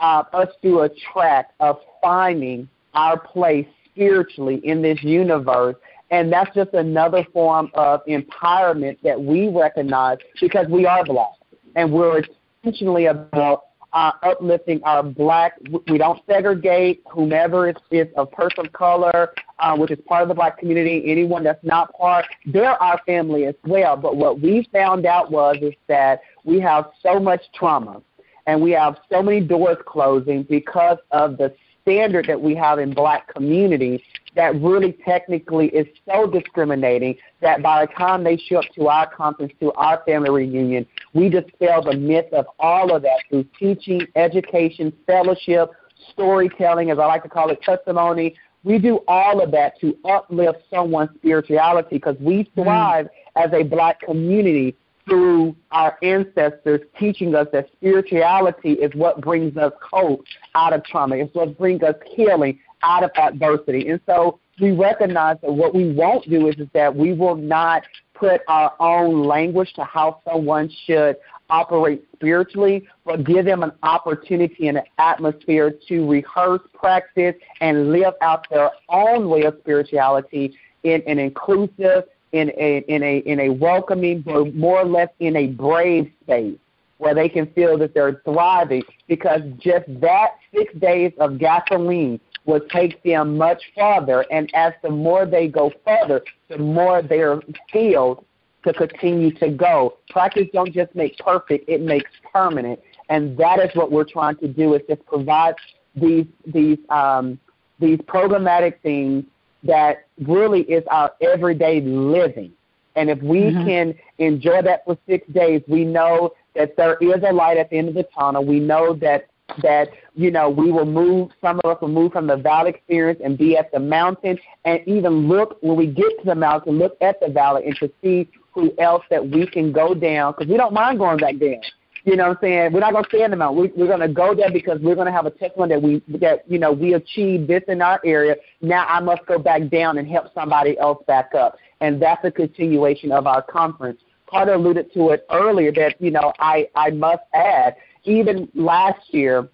uh, 0.00 0.24
us 0.32 0.48
through 0.60 0.82
a 0.82 0.88
track 1.12 1.50
of 1.60 1.78
finding 2.02 2.68
our 2.94 3.18
place 3.18 3.66
spiritually 3.90 4.60
in 4.64 4.82
this 4.82 5.02
universe. 5.02 5.76
And 6.10 6.32
that's 6.32 6.54
just 6.54 6.74
another 6.74 7.26
form 7.32 7.70
of 7.74 8.00
empowerment 8.06 8.98
that 9.02 9.20
we 9.20 9.48
recognize 9.48 10.18
because 10.40 10.66
we 10.68 10.86
are 10.86 11.04
black 11.04 11.32
and 11.76 11.90
we're 11.92 12.22
intentionally 12.62 13.06
about 13.06 13.62
uh, 13.94 14.10
uplifting 14.22 14.82
our 14.82 15.02
black. 15.02 15.52
We 15.88 15.98
don't 15.98 16.20
segregate 16.28 17.02
whomever 17.10 17.68
is, 17.68 17.76
is 17.90 18.08
a 18.16 18.26
person 18.26 18.66
of 18.66 18.72
color, 18.72 19.32
uh, 19.60 19.76
which 19.76 19.92
is 19.92 19.98
part 20.06 20.22
of 20.22 20.28
the 20.28 20.34
black 20.34 20.58
community. 20.58 21.02
Anyone 21.06 21.44
that's 21.44 21.64
not 21.64 21.92
part, 21.96 22.26
they're 22.44 22.82
our 22.82 23.00
family 23.06 23.46
as 23.46 23.54
well. 23.64 23.96
But 23.96 24.16
what 24.16 24.40
we 24.40 24.68
found 24.72 25.06
out 25.06 25.30
was 25.30 25.56
is 25.62 25.74
that 25.86 26.22
we 26.44 26.60
have 26.60 26.86
so 27.02 27.20
much 27.20 27.40
trauma, 27.54 28.02
and 28.46 28.60
we 28.60 28.72
have 28.72 28.96
so 29.10 29.22
many 29.22 29.40
doors 29.40 29.78
closing 29.86 30.42
because 30.42 30.98
of 31.12 31.38
the 31.38 31.54
standard 31.82 32.26
that 32.26 32.40
we 32.40 32.54
have 32.56 32.78
in 32.80 32.92
black 32.92 33.32
communities 33.32 34.00
that 34.34 34.60
really 34.60 34.92
technically 35.04 35.68
is 35.68 35.86
so 36.06 36.26
discriminating 36.26 37.16
that 37.40 37.62
by 37.62 37.86
the 37.86 37.92
time 37.92 38.24
they 38.24 38.36
show 38.36 38.58
up 38.58 38.64
to 38.74 38.88
our 38.88 39.08
conference, 39.12 39.52
to 39.60 39.72
our 39.72 40.02
family 40.04 40.30
reunion, 40.30 40.86
we 41.12 41.28
dispel 41.28 41.82
the 41.82 41.96
myth 41.96 42.32
of 42.32 42.46
all 42.58 42.94
of 42.94 43.02
that 43.02 43.22
through 43.28 43.44
teaching, 43.58 44.06
education, 44.16 44.92
fellowship, 45.06 45.70
storytelling, 46.10 46.90
as 46.90 46.98
I 46.98 47.06
like 47.06 47.22
to 47.22 47.28
call 47.28 47.50
it, 47.50 47.62
testimony. 47.62 48.34
We 48.64 48.78
do 48.78 49.00
all 49.08 49.42
of 49.42 49.50
that 49.52 49.78
to 49.80 49.96
uplift 50.04 50.60
someone's 50.70 51.10
spirituality 51.16 51.96
because 51.96 52.16
we 52.18 52.44
mm. 52.44 52.64
thrive 52.64 53.06
mm. 53.06 53.44
as 53.44 53.52
a 53.52 53.62
black 53.62 54.00
community 54.00 54.76
through 55.06 55.54
our 55.70 55.98
ancestors 56.02 56.80
teaching 56.98 57.34
us 57.34 57.46
that 57.52 57.68
spirituality 57.72 58.72
is 58.72 58.90
what 58.94 59.20
brings 59.20 59.56
us 59.56 59.72
hope 59.82 60.24
out 60.54 60.72
of 60.72 60.82
trauma. 60.84 61.16
It's 61.16 61.34
what 61.34 61.58
brings 61.58 61.82
us 61.82 61.94
healing 62.14 62.58
out 62.84 63.02
of 63.02 63.10
adversity. 63.16 63.88
And 63.88 64.00
so 64.06 64.38
we 64.60 64.70
recognize 64.72 65.38
that 65.42 65.52
what 65.52 65.74
we 65.74 65.92
won't 65.92 66.28
do 66.28 66.48
is, 66.48 66.56
is 66.56 66.68
that 66.74 66.94
we 66.94 67.12
will 67.12 67.34
not 67.34 67.82
put 68.14 68.42
our 68.46 68.72
own 68.78 69.24
language 69.24 69.72
to 69.74 69.84
how 69.84 70.20
someone 70.24 70.70
should 70.86 71.16
operate 71.50 72.04
spiritually, 72.14 72.86
but 73.04 73.24
give 73.24 73.44
them 73.44 73.62
an 73.62 73.72
opportunity 73.82 74.68
and 74.68 74.78
an 74.78 74.84
atmosphere 74.98 75.74
to 75.88 76.08
rehearse, 76.08 76.60
practice, 76.72 77.34
and 77.60 77.90
live 77.90 78.14
out 78.20 78.46
their 78.50 78.70
own 78.88 79.28
way 79.28 79.42
of 79.42 79.56
spirituality 79.60 80.54
in 80.84 81.02
an 81.06 81.18
inclusive, 81.18 82.04
in 82.32 82.50
a 82.56 82.84
in 82.88 83.02
a 83.02 83.18
in 83.18 83.40
a 83.40 83.48
welcoming, 83.48 84.20
but 84.20 84.54
more 84.54 84.80
or 84.80 84.84
less 84.84 85.08
in 85.20 85.36
a 85.36 85.48
brave 85.48 86.10
space 86.22 86.58
where 86.98 87.14
they 87.14 87.28
can 87.28 87.46
feel 87.52 87.76
that 87.78 87.92
they're 87.92 88.20
thriving 88.24 88.82
because 89.08 89.40
just 89.58 89.84
that 90.00 90.36
six 90.54 90.72
days 90.74 91.12
of 91.18 91.38
gasoline 91.38 92.20
will 92.46 92.60
take 92.60 93.02
them 93.02 93.36
much 93.36 93.62
farther. 93.74 94.24
And 94.30 94.50
as 94.54 94.72
the 94.82 94.90
more 94.90 95.26
they 95.26 95.48
go 95.48 95.72
further, 95.84 96.22
the 96.48 96.58
more 96.58 97.02
they're 97.02 97.40
filled 97.72 98.24
to 98.64 98.72
continue 98.72 99.32
to 99.34 99.50
go. 99.50 99.98
Practice 100.10 100.48
don't 100.52 100.72
just 100.72 100.94
make 100.94 101.18
perfect, 101.18 101.68
it 101.68 101.82
makes 101.82 102.10
permanent. 102.32 102.80
And 103.08 103.36
that 103.38 103.60
is 103.60 103.70
what 103.74 103.90
we're 103.92 104.04
trying 104.04 104.36
to 104.36 104.48
do 104.48 104.74
is 104.74 104.82
just 104.88 105.04
provide 105.06 105.54
these 105.94 106.26
these 106.46 106.78
um, 106.88 107.38
these 107.78 107.98
programmatic 107.98 108.80
things 108.82 109.24
that 109.62 110.06
really 110.26 110.62
is 110.62 110.84
our 110.90 111.12
everyday 111.20 111.80
living. 111.80 112.52
And 112.96 113.10
if 113.10 113.20
we 113.22 113.40
mm-hmm. 113.40 113.66
can 113.66 113.94
enjoy 114.18 114.62
that 114.62 114.84
for 114.84 114.96
six 115.06 115.26
days, 115.32 115.62
we 115.66 115.84
know 115.84 116.32
that 116.54 116.76
there 116.76 116.96
is 117.00 117.22
a 117.26 117.32
light 117.32 117.56
at 117.56 117.70
the 117.70 117.78
end 117.78 117.88
of 117.88 117.94
the 117.94 118.06
tunnel. 118.16 118.44
We 118.44 118.60
know 118.60 118.94
that 118.94 119.26
that 119.62 119.88
you 120.14 120.30
know 120.30 120.48
we 120.48 120.72
will 120.72 120.86
move 120.86 121.30
some 121.40 121.60
of 121.64 121.70
us 121.70 121.80
will 121.80 121.88
move 121.88 122.12
from 122.12 122.26
the 122.26 122.36
valley 122.36 122.70
experience 122.70 123.20
and 123.22 123.36
be 123.36 123.56
at 123.56 123.70
the 123.72 123.78
mountain 123.78 124.38
and 124.64 124.80
even 124.86 125.28
look 125.28 125.58
when 125.60 125.76
we 125.76 125.86
get 125.86 126.08
to 126.18 126.24
the 126.24 126.34
mountain 126.34 126.78
look 126.78 126.96
at 127.02 127.20
the 127.20 127.28
valley 127.28 127.62
and 127.66 127.76
to 127.76 127.90
see 128.02 128.28
who 128.52 128.72
else 128.78 129.04
that 129.10 129.28
we 129.28 129.46
can 129.46 129.70
go 129.70 129.94
down 129.94 130.32
because 130.32 130.50
we 130.50 130.56
don't 130.56 130.72
mind 130.72 130.98
going 130.98 131.18
back 131.18 131.38
down 131.38 131.60
you 132.04 132.16
know 132.16 132.28
what 132.28 132.36
i'm 132.36 132.38
saying? 132.42 132.72
We're 132.72 132.80
not 132.80 132.92
going 132.92 133.04
to 133.04 133.08
stay 133.08 133.22
in 133.22 133.30
the 133.30 133.36
mountain. 133.38 133.62
We, 133.62 133.68
we're 133.74 133.86
going 133.86 134.00
to 134.00 134.08
go 134.08 134.34
there 134.34 134.50
because 134.52 134.78
we're 134.80 134.94
going 134.94 135.06
to 135.06 135.12
have 135.12 135.24
a 135.24 135.30
testimony 135.30 135.74
that 135.74 135.82
we 135.82 136.02
that 136.18 136.44
you 136.46 136.58
know 136.58 136.70
we 136.70 136.92
achieved 136.92 137.48
this 137.48 137.62
in 137.66 137.80
our 137.80 137.98
area. 138.04 138.36
Now 138.60 138.84
i 138.88 139.00
must 139.00 139.24
go 139.24 139.38
back 139.38 139.70
down 139.70 139.96
and 139.96 140.06
help 140.06 140.26
somebody 140.34 140.78
else 140.78 141.02
back 141.06 141.34
up. 141.34 141.56
And 141.80 142.00
that's 142.00 142.22
a 142.22 142.30
continuation 142.30 143.10
of 143.10 143.26
our 143.26 143.40
conference. 143.40 144.00
Carter 144.26 144.52
alluded 144.52 144.92
to 144.92 145.10
it 145.10 145.26
earlier 145.30 145.72
that 145.72 145.98
you 145.98 146.10
know 146.10 146.34
i 146.40 146.68
i 146.74 146.90
must 146.90 147.22
add 147.32 147.76
even 148.04 148.48
last 148.54 149.00
year 149.12 149.48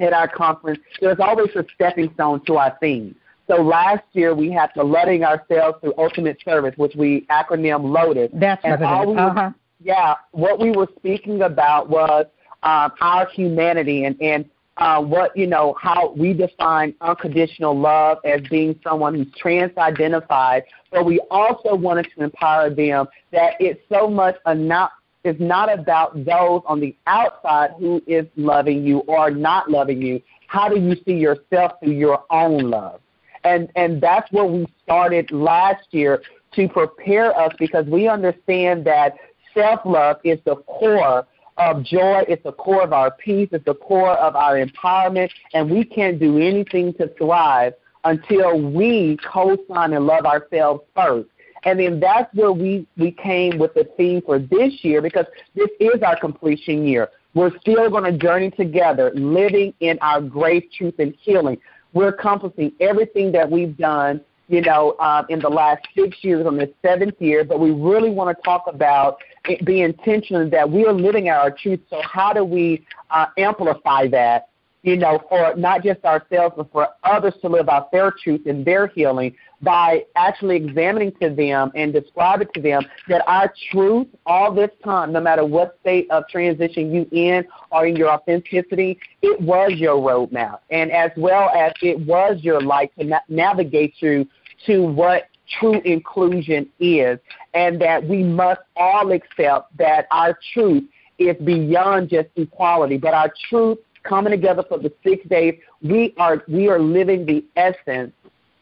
at 0.00 0.12
our 0.12 0.28
conference, 0.28 0.80
there's 1.00 1.20
always 1.20 1.50
a 1.56 1.64
stepping 1.74 2.12
stone 2.14 2.44
to 2.46 2.56
our 2.56 2.76
theme. 2.80 3.14
So 3.48 3.62
last 3.62 4.02
year 4.12 4.34
we 4.34 4.50
had 4.50 4.70
the 4.74 4.82
Loading 4.82 5.24
Ourselves 5.24 5.78
Through 5.80 5.94
Ultimate 5.98 6.38
Service, 6.44 6.74
which 6.76 6.94
we 6.96 7.26
acronym 7.30 7.92
loaded. 7.92 8.30
That's 8.34 8.62
and 8.64 8.82
all 8.82 9.12
we 9.12 9.18
uh-huh. 9.18 9.50
Yeah, 9.82 10.14
what 10.32 10.58
we 10.58 10.70
were 10.72 10.88
speaking 10.96 11.42
about 11.42 11.90
was 11.90 12.26
um, 12.62 12.92
our 13.00 13.26
humanity 13.28 14.04
and, 14.04 14.20
and 14.20 14.46
uh, 14.78 15.00
what, 15.00 15.36
you 15.36 15.46
know, 15.46 15.76
how 15.80 16.12
we 16.12 16.32
define 16.32 16.94
unconditional 17.00 17.78
love 17.78 18.18
as 18.24 18.40
being 18.50 18.78
someone 18.82 19.14
who's 19.14 19.32
trans 19.36 19.76
identified, 19.78 20.64
but 20.90 21.04
we 21.04 21.20
also 21.30 21.74
wanted 21.74 22.08
to 22.16 22.24
empower 22.24 22.68
them 22.68 23.06
that 23.32 23.54
it's 23.60 23.80
so 23.90 24.08
much 24.08 24.36
a 24.46 24.54
not 24.54 24.92
is 25.26 25.36
not 25.38 25.72
about 25.72 26.24
those 26.24 26.62
on 26.66 26.80
the 26.80 26.96
outside 27.06 27.70
who 27.78 28.02
is 28.06 28.26
loving 28.36 28.84
you 28.86 28.98
or 29.00 29.30
not 29.30 29.70
loving 29.70 30.00
you. 30.00 30.22
How 30.46 30.68
do 30.68 30.78
you 30.78 30.96
see 31.04 31.14
yourself 31.14 31.72
through 31.80 31.92
your 31.92 32.24
own 32.30 32.70
love? 32.70 33.00
And 33.44 33.70
and 33.76 34.00
that's 34.00 34.30
where 34.32 34.44
we 34.44 34.66
started 34.82 35.30
last 35.30 35.86
year 35.90 36.22
to 36.54 36.68
prepare 36.68 37.38
us 37.38 37.52
because 37.58 37.86
we 37.86 38.08
understand 38.08 38.84
that 38.86 39.16
self 39.54 39.80
love 39.84 40.16
is 40.24 40.38
the 40.44 40.56
core 40.56 41.26
of 41.58 41.82
joy, 41.82 42.24
it's 42.28 42.42
the 42.42 42.52
core 42.52 42.82
of 42.82 42.92
our 42.92 43.10
peace, 43.10 43.48
it's 43.52 43.64
the 43.64 43.74
core 43.74 44.16
of 44.16 44.36
our 44.36 44.54
empowerment, 44.54 45.30
and 45.54 45.70
we 45.70 45.84
can't 45.84 46.18
do 46.18 46.38
anything 46.38 46.92
to 46.94 47.08
thrive 47.16 47.72
until 48.04 48.60
we 48.60 49.18
co 49.24 49.56
sign 49.68 49.92
and 49.92 50.06
love 50.06 50.26
ourselves 50.26 50.82
first. 50.94 51.28
And 51.66 51.80
then 51.80 51.98
that's 51.98 52.32
where 52.32 52.52
we, 52.52 52.86
we 52.96 53.10
came 53.10 53.58
with 53.58 53.74
the 53.74 53.84
theme 53.96 54.22
for 54.22 54.38
this 54.38 54.72
year 54.84 55.02
because 55.02 55.26
this 55.56 55.68
is 55.80 56.00
our 56.00 56.18
completion 56.18 56.86
year. 56.86 57.10
We're 57.34 57.50
still 57.58 57.90
going 57.90 58.04
to 58.04 58.16
journey 58.16 58.52
together, 58.52 59.10
living 59.14 59.74
in 59.80 59.98
our 60.00 60.20
grace, 60.20 60.64
truth, 60.78 60.94
and 61.00 61.12
healing. 61.20 61.58
We're 61.92 62.08
accomplishing 62.08 62.72
everything 62.80 63.32
that 63.32 63.50
we've 63.50 63.76
done, 63.76 64.20
you 64.48 64.60
know, 64.60 64.92
uh, 65.00 65.24
in 65.28 65.40
the 65.40 65.48
last 65.48 65.84
six 65.96 66.16
years 66.22 66.46
on 66.46 66.56
this 66.56 66.70
seventh 66.82 67.20
year, 67.20 67.42
but 67.42 67.58
we 67.58 67.72
really 67.72 68.10
want 68.10 68.34
to 68.34 68.42
talk 68.44 68.64
about 68.68 69.18
it, 69.46 69.64
be 69.64 69.82
intentional 69.82 70.48
that 70.48 70.70
we 70.70 70.86
are 70.86 70.92
living 70.92 71.28
our 71.30 71.50
truth. 71.50 71.80
So 71.90 72.00
how 72.02 72.32
do 72.32 72.44
we 72.44 72.86
uh, 73.10 73.26
amplify 73.38 74.06
that 74.08 74.50
you 74.82 74.96
know, 74.96 75.20
for 75.28 75.54
not 75.56 75.82
just 75.82 76.04
ourselves, 76.04 76.54
but 76.56 76.70
for 76.70 76.88
others 77.02 77.34
to 77.42 77.48
live 77.48 77.68
out 77.68 77.90
their 77.90 78.12
truth 78.12 78.42
and 78.46 78.64
their 78.64 78.86
healing 78.86 79.34
by 79.62 80.04
actually 80.14 80.56
examining 80.56 81.12
to 81.20 81.30
them 81.30 81.72
and 81.74 81.92
describing 81.92 82.48
to 82.54 82.60
them 82.60 82.82
that 83.08 83.26
our 83.26 83.52
truth 83.70 84.06
all 84.26 84.52
this 84.54 84.70
time, 84.84 85.12
no 85.12 85.20
matter 85.20 85.44
what 85.44 85.76
state 85.80 86.08
of 86.10 86.28
transition 86.28 86.94
you 86.94 87.08
in 87.10 87.44
or 87.72 87.86
in 87.86 87.96
your 87.96 88.10
authenticity, 88.10 88.98
it 89.22 89.40
was 89.40 89.72
your 89.74 89.96
roadmap. 89.96 90.58
And 90.70 90.92
as 90.92 91.10
well 91.16 91.48
as 91.50 91.72
it 91.82 91.98
was 92.00 92.38
your 92.42 92.60
light 92.60 92.92
to 92.98 93.04
na- 93.04 93.20
navigate 93.28 93.94
through 93.98 94.26
to 94.66 94.82
what 94.82 95.24
true 95.58 95.80
inclusion 95.84 96.68
is 96.80 97.18
and 97.54 97.80
that 97.80 98.06
we 98.06 98.22
must 98.22 98.60
all 98.76 99.12
accept 99.12 99.76
that 99.78 100.06
our 100.10 100.38
truth 100.52 100.84
is 101.18 101.36
beyond 101.44 102.10
just 102.10 102.28
equality, 102.36 102.98
but 102.98 103.14
our 103.14 103.32
truth 103.48 103.78
coming 104.08 104.30
together 104.30 104.64
for 104.68 104.78
the 104.78 104.92
six 105.04 105.26
days, 105.28 105.58
we 105.82 106.14
are 106.18 106.42
we 106.48 106.68
are 106.68 106.78
living 106.78 107.26
the 107.26 107.44
essence 107.56 108.12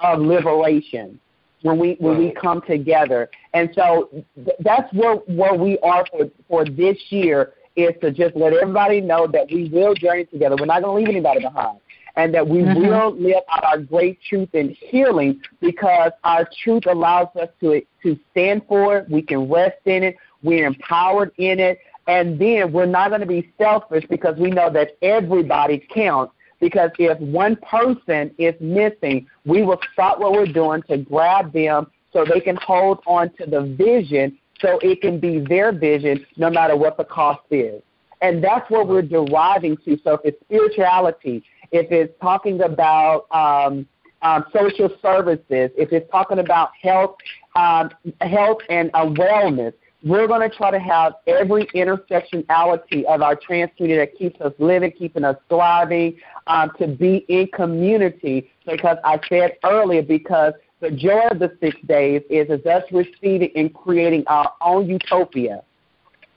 of 0.00 0.20
liberation 0.20 1.18
when 1.62 1.78
we 1.78 1.96
when 1.98 2.18
we 2.18 2.32
come 2.32 2.62
together. 2.62 3.30
And 3.52 3.70
so 3.74 4.08
th- 4.36 4.56
that's 4.60 4.92
where 4.92 5.16
where 5.26 5.54
we 5.54 5.78
are 5.80 6.04
for 6.10 6.30
for 6.48 6.64
this 6.64 6.96
year 7.10 7.54
is 7.76 7.92
to 8.00 8.10
just 8.10 8.36
let 8.36 8.52
everybody 8.52 9.00
know 9.00 9.26
that 9.26 9.46
we 9.50 9.68
will 9.68 9.94
journey 9.94 10.24
together. 10.26 10.56
We're 10.58 10.66
not 10.66 10.82
going 10.82 11.04
to 11.04 11.06
leave 11.06 11.08
anybody 11.08 11.40
behind. 11.40 11.80
and 12.16 12.32
that 12.32 12.46
we 12.46 12.60
mm-hmm. 12.60 12.80
will 12.80 13.12
live 13.16 13.42
out 13.50 13.64
our 13.64 13.78
great 13.78 14.20
truth 14.28 14.48
in 14.52 14.70
healing 14.70 15.40
because 15.60 16.12
our 16.22 16.48
truth 16.62 16.84
allows 16.86 17.28
us 17.40 17.48
to 17.60 17.82
to 18.02 18.18
stand 18.30 18.62
for 18.68 18.98
it. 18.98 19.10
We 19.10 19.22
can 19.22 19.50
rest 19.50 19.80
in 19.86 20.02
it. 20.04 20.16
We're 20.42 20.66
empowered 20.66 21.32
in 21.38 21.58
it. 21.58 21.78
And 22.06 22.38
then 22.38 22.72
we're 22.72 22.86
not 22.86 23.08
going 23.08 23.20
to 23.20 23.26
be 23.26 23.52
selfish 23.58 24.04
because 24.08 24.36
we 24.38 24.50
know 24.50 24.70
that 24.70 24.96
everybody 25.02 25.86
counts. 25.92 26.32
Because 26.60 26.90
if 26.98 27.18
one 27.18 27.56
person 27.56 28.34
is 28.38 28.54
missing, 28.60 29.26
we 29.44 29.62
will 29.62 29.80
stop 29.92 30.18
what 30.18 30.32
we're 30.32 30.46
doing 30.46 30.82
to 30.84 30.98
grab 30.98 31.52
them 31.52 31.90
so 32.12 32.24
they 32.24 32.40
can 32.40 32.56
hold 32.56 33.00
on 33.06 33.30
to 33.34 33.46
the 33.46 33.62
vision 33.62 34.38
so 34.60 34.78
it 34.82 35.00
can 35.02 35.18
be 35.18 35.40
their 35.40 35.72
vision 35.72 36.24
no 36.36 36.48
matter 36.48 36.76
what 36.76 36.96
the 36.96 37.04
cost 37.04 37.42
is. 37.50 37.82
And 38.22 38.42
that's 38.42 38.70
what 38.70 38.88
we're 38.88 39.02
deriving 39.02 39.76
to. 39.84 39.98
So 40.02 40.14
if 40.14 40.20
it's 40.24 40.40
spirituality, 40.44 41.44
if 41.72 41.90
it's 41.90 42.14
talking 42.20 42.62
about 42.62 43.26
um, 43.30 43.86
um, 44.22 44.46
social 44.52 44.88
services, 45.02 45.70
if 45.76 45.92
it's 45.92 46.10
talking 46.10 46.38
about 46.38 46.70
health, 46.80 47.16
um, 47.56 47.90
health 48.20 48.58
and 48.70 48.90
uh, 48.94 49.04
wellness, 49.04 49.74
we're 50.04 50.26
going 50.28 50.48
to 50.48 50.54
try 50.54 50.70
to 50.70 50.78
have 50.78 51.14
every 51.26 51.64
intersectionality 51.66 53.04
of 53.04 53.22
our 53.22 53.34
trans 53.34 53.70
community 53.76 53.98
that 53.98 54.18
keeps 54.18 54.40
us 54.42 54.52
living, 54.58 54.92
keeping 54.92 55.24
us 55.24 55.36
thriving, 55.48 56.16
um, 56.46 56.70
to 56.78 56.86
be 56.86 57.24
in 57.28 57.46
community. 57.48 58.50
Because 58.66 58.98
I 59.02 59.18
said 59.28 59.56
earlier, 59.64 60.02
because 60.02 60.52
the 60.80 60.90
joy 60.90 61.28
of 61.30 61.38
the 61.38 61.56
six 61.60 61.76
days 61.86 62.20
is, 62.28 62.50
is 62.50 62.66
us 62.66 62.82
receiving 62.92 63.50
and 63.56 63.72
creating 63.72 64.24
our 64.26 64.52
own 64.60 64.86
utopia, 64.86 65.62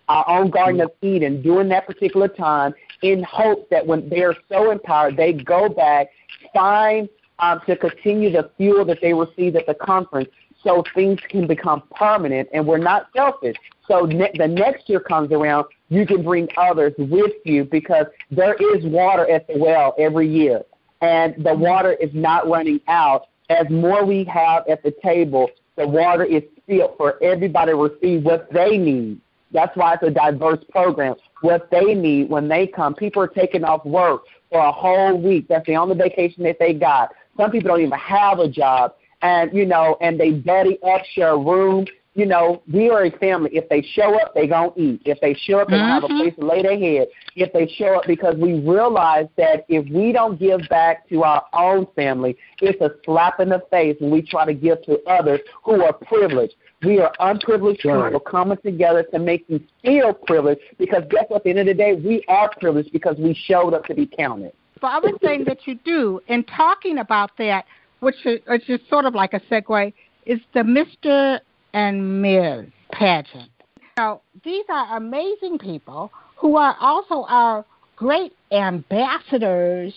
our 0.08 0.28
own 0.30 0.50
Garden 0.50 0.80
of 0.80 0.92
Eden 1.02 1.42
during 1.42 1.68
that 1.68 1.86
particular 1.86 2.30
time 2.30 2.74
in 3.02 3.22
hopes 3.24 3.66
that 3.70 3.86
when 3.86 4.08
they're 4.08 4.36
so 4.50 4.72
empowered, 4.72 5.18
they 5.18 5.34
go 5.34 5.68
back, 5.68 6.08
find 6.54 7.10
um, 7.40 7.60
to 7.68 7.76
continue 7.76 8.32
the 8.32 8.50
fuel 8.56 8.86
that 8.86 9.00
they 9.02 9.14
received 9.14 9.58
at 9.58 9.66
the 9.68 9.74
conference 9.74 10.30
so 10.64 10.84
things 10.96 11.20
can 11.30 11.48
become 11.48 11.84
permanent 11.96 12.50
and 12.54 12.66
we're 12.66 12.78
not 12.78 13.08
selfish. 13.16 13.56
So 13.88 14.02
ne- 14.02 14.32
the 14.36 14.48
next 14.48 14.90
year 14.90 15.00
comes 15.00 15.32
around, 15.32 15.66
you 15.90 16.06
can 16.06 16.24
bring 16.24 16.50
others 16.58 16.94
with 16.98 17.34
you 17.46 17.64
because 17.64 18.06
there 18.32 18.56
is 18.56 18.84
water 18.86 19.30
at 19.30 19.48
the 19.48 19.58
well 19.58 19.96
every 19.98 20.28
year. 20.28 20.64
And 21.02 21.36
the 21.44 21.54
water 21.54 21.94
is 21.94 22.10
not 22.14 22.48
running 22.48 22.82
out. 22.88 23.28
As 23.50 23.70
more 23.70 24.04
we 24.06 24.24
have 24.26 24.68
at 24.68 24.84
the 24.84 24.94
table, 25.04 25.50
the 25.78 25.88
water 25.88 26.26
is 26.26 26.44
filled 26.66 26.98
for 26.98 27.22
everybody 27.24 27.72
to 27.72 27.78
receive 27.78 28.24
what 28.24 28.52
they 28.52 28.78
need. 28.78 29.22
That's 29.52 29.76
why 29.78 29.94
it's 29.94 30.04
a 30.04 30.10
diverse 30.12 30.60
program. 30.70 31.16
What 31.42 31.70
they 31.72 31.94
need 31.94 32.30
when 32.30 32.50
they 32.50 32.68
come. 32.68 32.94
People 32.94 33.22
are 33.22 33.28
taking 33.28 33.64
off 33.64 33.86
work 33.86 34.24
for 34.52 34.60
a 34.60 34.72
whole 34.72 35.18
week. 35.22 35.48
That's 35.48 35.66
the 35.66 35.78
only 35.78 35.96
vacation 35.96 36.44
that 36.44 36.58
they 36.60 36.74
got. 36.74 37.14
Some 37.38 37.52
people 37.52 37.70
don't 37.70 37.82
even 37.82 37.98
have 37.98 38.40
a 38.40 38.50
job 38.50 38.96
and 39.22 39.54
you 39.54 39.66
know, 39.66 39.98
and 40.02 40.20
they 40.20 40.32
buddy 40.32 40.80
up, 40.84 41.02
share 41.14 41.32
a 41.32 41.38
room. 41.38 41.86
You 42.14 42.26
know, 42.26 42.64
we 42.74 42.90
are 42.90 43.06
a 43.06 43.12
family. 43.20 43.52
If 43.54 43.70
they 43.70 43.84
show 43.94 44.20
up, 44.20 44.34
they 44.34 44.48
gonna 44.48 44.72
eat. 44.76 45.04
If 45.06 45.20
they 45.22 45.36
show 45.36 45.60
up, 45.60 45.68
they 45.68 45.76
mm-hmm. 45.76 45.86
have 45.88 46.04
a 46.04 46.08
mm-hmm. 46.08 46.18
place 46.18 46.34
to 46.40 46.46
lay 46.46 46.64
their 46.64 46.78
head. 46.78 47.10
If 47.36 47.54
they 47.54 47.68
show 47.78 47.98
up, 47.98 48.08
because 48.08 48.36
we 48.38 48.60
realize 48.60 49.28
that 49.38 49.66
if 49.70 49.88
we 49.94 50.14
don't 50.14 50.40
give 50.40 50.62
back 50.68 51.08
to 51.10 51.24
our 51.24 51.46
own 51.54 51.86
family, 51.96 52.36
it's 52.60 52.82
a 52.82 52.90
slap 53.06 53.40
in 53.40 53.50
the 53.50 53.62
face 53.70 53.98
when 54.00 54.10
we 54.10 54.24
try 54.24 54.46
to 54.46 54.54
give 54.54 54.82
to 54.84 55.00
others 55.04 55.42
who 55.64 55.84
are 55.84 55.94
privileged. 55.94 56.56
We 56.84 57.00
are 57.00 57.12
unprivileged 57.20 57.86
right. 57.86 58.06
people 58.06 58.20
coming 58.20 58.58
together 58.64 59.04
to 59.12 59.20
make 59.20 59.46
you 59.48 59.60
feel 59.84 60.14
privileged 60.14 60.62
because 60.80 61.04
guess 61.10 61.26
what? 61.28 61.38
At 61.38 61.44
the 61.44 61.50
end 61.52 61.60
of 61.60 61.66
the 61.68 61.74
day, 61.76 61.94
we 61.94 62.24
are 62.28 62.50
privileged 62.60 62.92
because 62.92 63.18
we 63.18 63.36
showed 63.46 63.76
up 63.76 63.86
to 63.86 63.94
be 63.94 64.08
counted. 64.08 64.54
The 64.82 64.88
other 64.88 65.18
thing 65.20 65.44
that 65.46 65.66
you 65.66 65.76
do 65.86 66.20
in 66.28 66.44
talking 66.44 67.00
about 67.00 67.32
that, 67.38 67.66
which 68.00 68.26
is, 68.26 68.40
which 68.48 68.70
is 68.70 68.80
sort 68.90 69.06
of 69.06 69.16
like 69.16 69.34
a 69.34 69.40
segue, 69.42 69.94
is 70.26 70.40
the 70.54 70.62
Mr. 70.62 71.40
and 71.74 72.22
Ms. 72.22 72.68
pageant. 72.92 73.50
Now, 73.98 74.22
these 74.44 74.66
are 74.70 74.98
amazing 74.98 75.58
people 75.58 76.12
who 76.36 76.56
are 76.58 76.76
also 76.80 77.26
our 77.28 77.66
great 77.96 78.34
ambassadors 78.52 79.94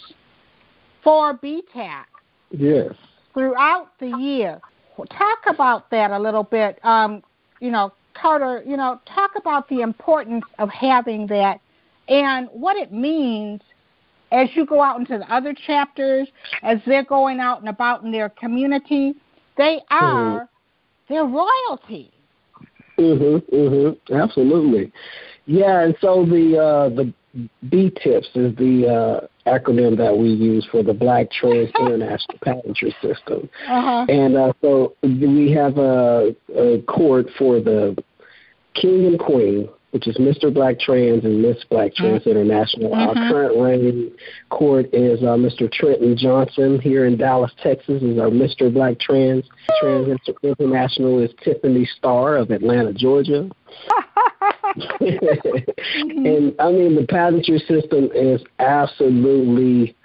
for 1.04 1.34
BTAC. 1.34 2.04
Yes. 2.50 2.94
Throughout 3.34 3.88
the 3.98 4.08
year. 4.18 4.60
Talk 5.10 5.38
about 5.46 5.90
that 5.90 6.10
a 6.10 6.18
little 6.18 6.42
bit. 6.42 6.78
Um, 6.84 7.22
you 7.60 7.70
know, 7.70 7.92
Carter, 8.14 8.62
you 8.66 8.76
know, 8.76 9.00
talk 9.06 9.30
about 9.36 9.68
the 9.68 9.80
importance 9.80 10.44
of 10.58 10.68
having 10.68 11.26
that 11.28 11.60
and 12.08 12.48
what 12.52 12.76
it 12.76 12.92
means 12.92 13.60
as 14.32 14.48
you 14.54 14.64
go 14.64 14.82
out 14.82 14.98
into 14.98 15.18
the 15.18 15.32
other 15.32 15.54
chapters, 15.66 16.28
as 16.62 16.78
they're 16.86 17.04
going 17.04 17.40
out 17.40 17.60
and 17.60 17.68
about 17.68 18.02
in 18.02 18.12
their 18.12 18.28
community, 18.28 19.14
they 19.56 19.80
are 19.90 20.48
mm-hmm. 21.08 21.14
their 21.14 21.24
royalty. 21.24 22.12
Mhm, 22.98 23.42
mhm, 23.50 23.96
absolutely. 24.12 24.92
Yeah, 25.46 25.80
and 25.80 25.96
so 26.00 26.24
the 26.24 26.58
uh, 26.58 26.88
the 26.90 27.12
B 27.68 27.90
tips 28.02 28.28
is 28.34 28.54
the 28.56 28.86
uh, 29.46 29.50
acronym 29.50 29.96
that 29.96 30.16
we 30.16 30.28
use 30.28 30.66
for 30.70 30.82
the 30.82 30.92
Black 30.92 31.30
Trans 31.30 31.70
International 31.78 32.38
Pageantry 32.42 32.94
System, 33.02 33.48
uh-huh. 33.68 34.06
and 34.08 34.36
uh, 34.36 34.52
so 34.60 34.94
we 35.02 35.50
have 35.52 35.78
a, 35.78 36.34
a 36.54 36.82
court 36.82 37.26
for 37.38 37.60
the 37.60 37.96
king 38.74 39.06
and 39.06 39.18
queen 39.18 39.68
which 39.90 40.06
is 40.06 40.16
Mr. 40.18 40.52
Black 40.52 40.78
Trans 40.78 41.24
and 41.24 41.42
Miss 41.42 41.56
Black 41.68 41.94
Trans 41.94 42.20
mm-hmm. 42.20 42.30
International. 42.30 42.90
Mm-hmm. 42.90 43.18
Our 43.18 43.30
current 43.30 43.60
reigning 43.60 44.10
court 44.48 44.86
is 44.92 45.20
uh, 45.22 45.36
Mr. 45.36 45.70
Trenton 45.70 46.16
Johnson 46.16 46.80
here 46.80 47.06
in 47.06 47.16
Dallas, 47.16 47.52
Texas, 47.62 48.02
is 48.02 48.18
our 48.18 48.28
Mr. 48.28 48.72
Black 48.72 48.98
Trans. 49.00 49.44
Trans 49.80 50.08
International 50.42 51.18
is 51.20 51.30
Tiffany 51.42 51.88
Starr 51.98 52.36
of 52.36 52.50
Atlanta, 52.50 52.92
Georgia. 52.92 53.50
and 55.00 56.54
I 56.58 56.70
mean, 56.70 56.94
the 56.94 57.06
pageantry 57.08 57.58
system 57.66 58.10
is 58.14 58.40
absolutely 58.58 59.96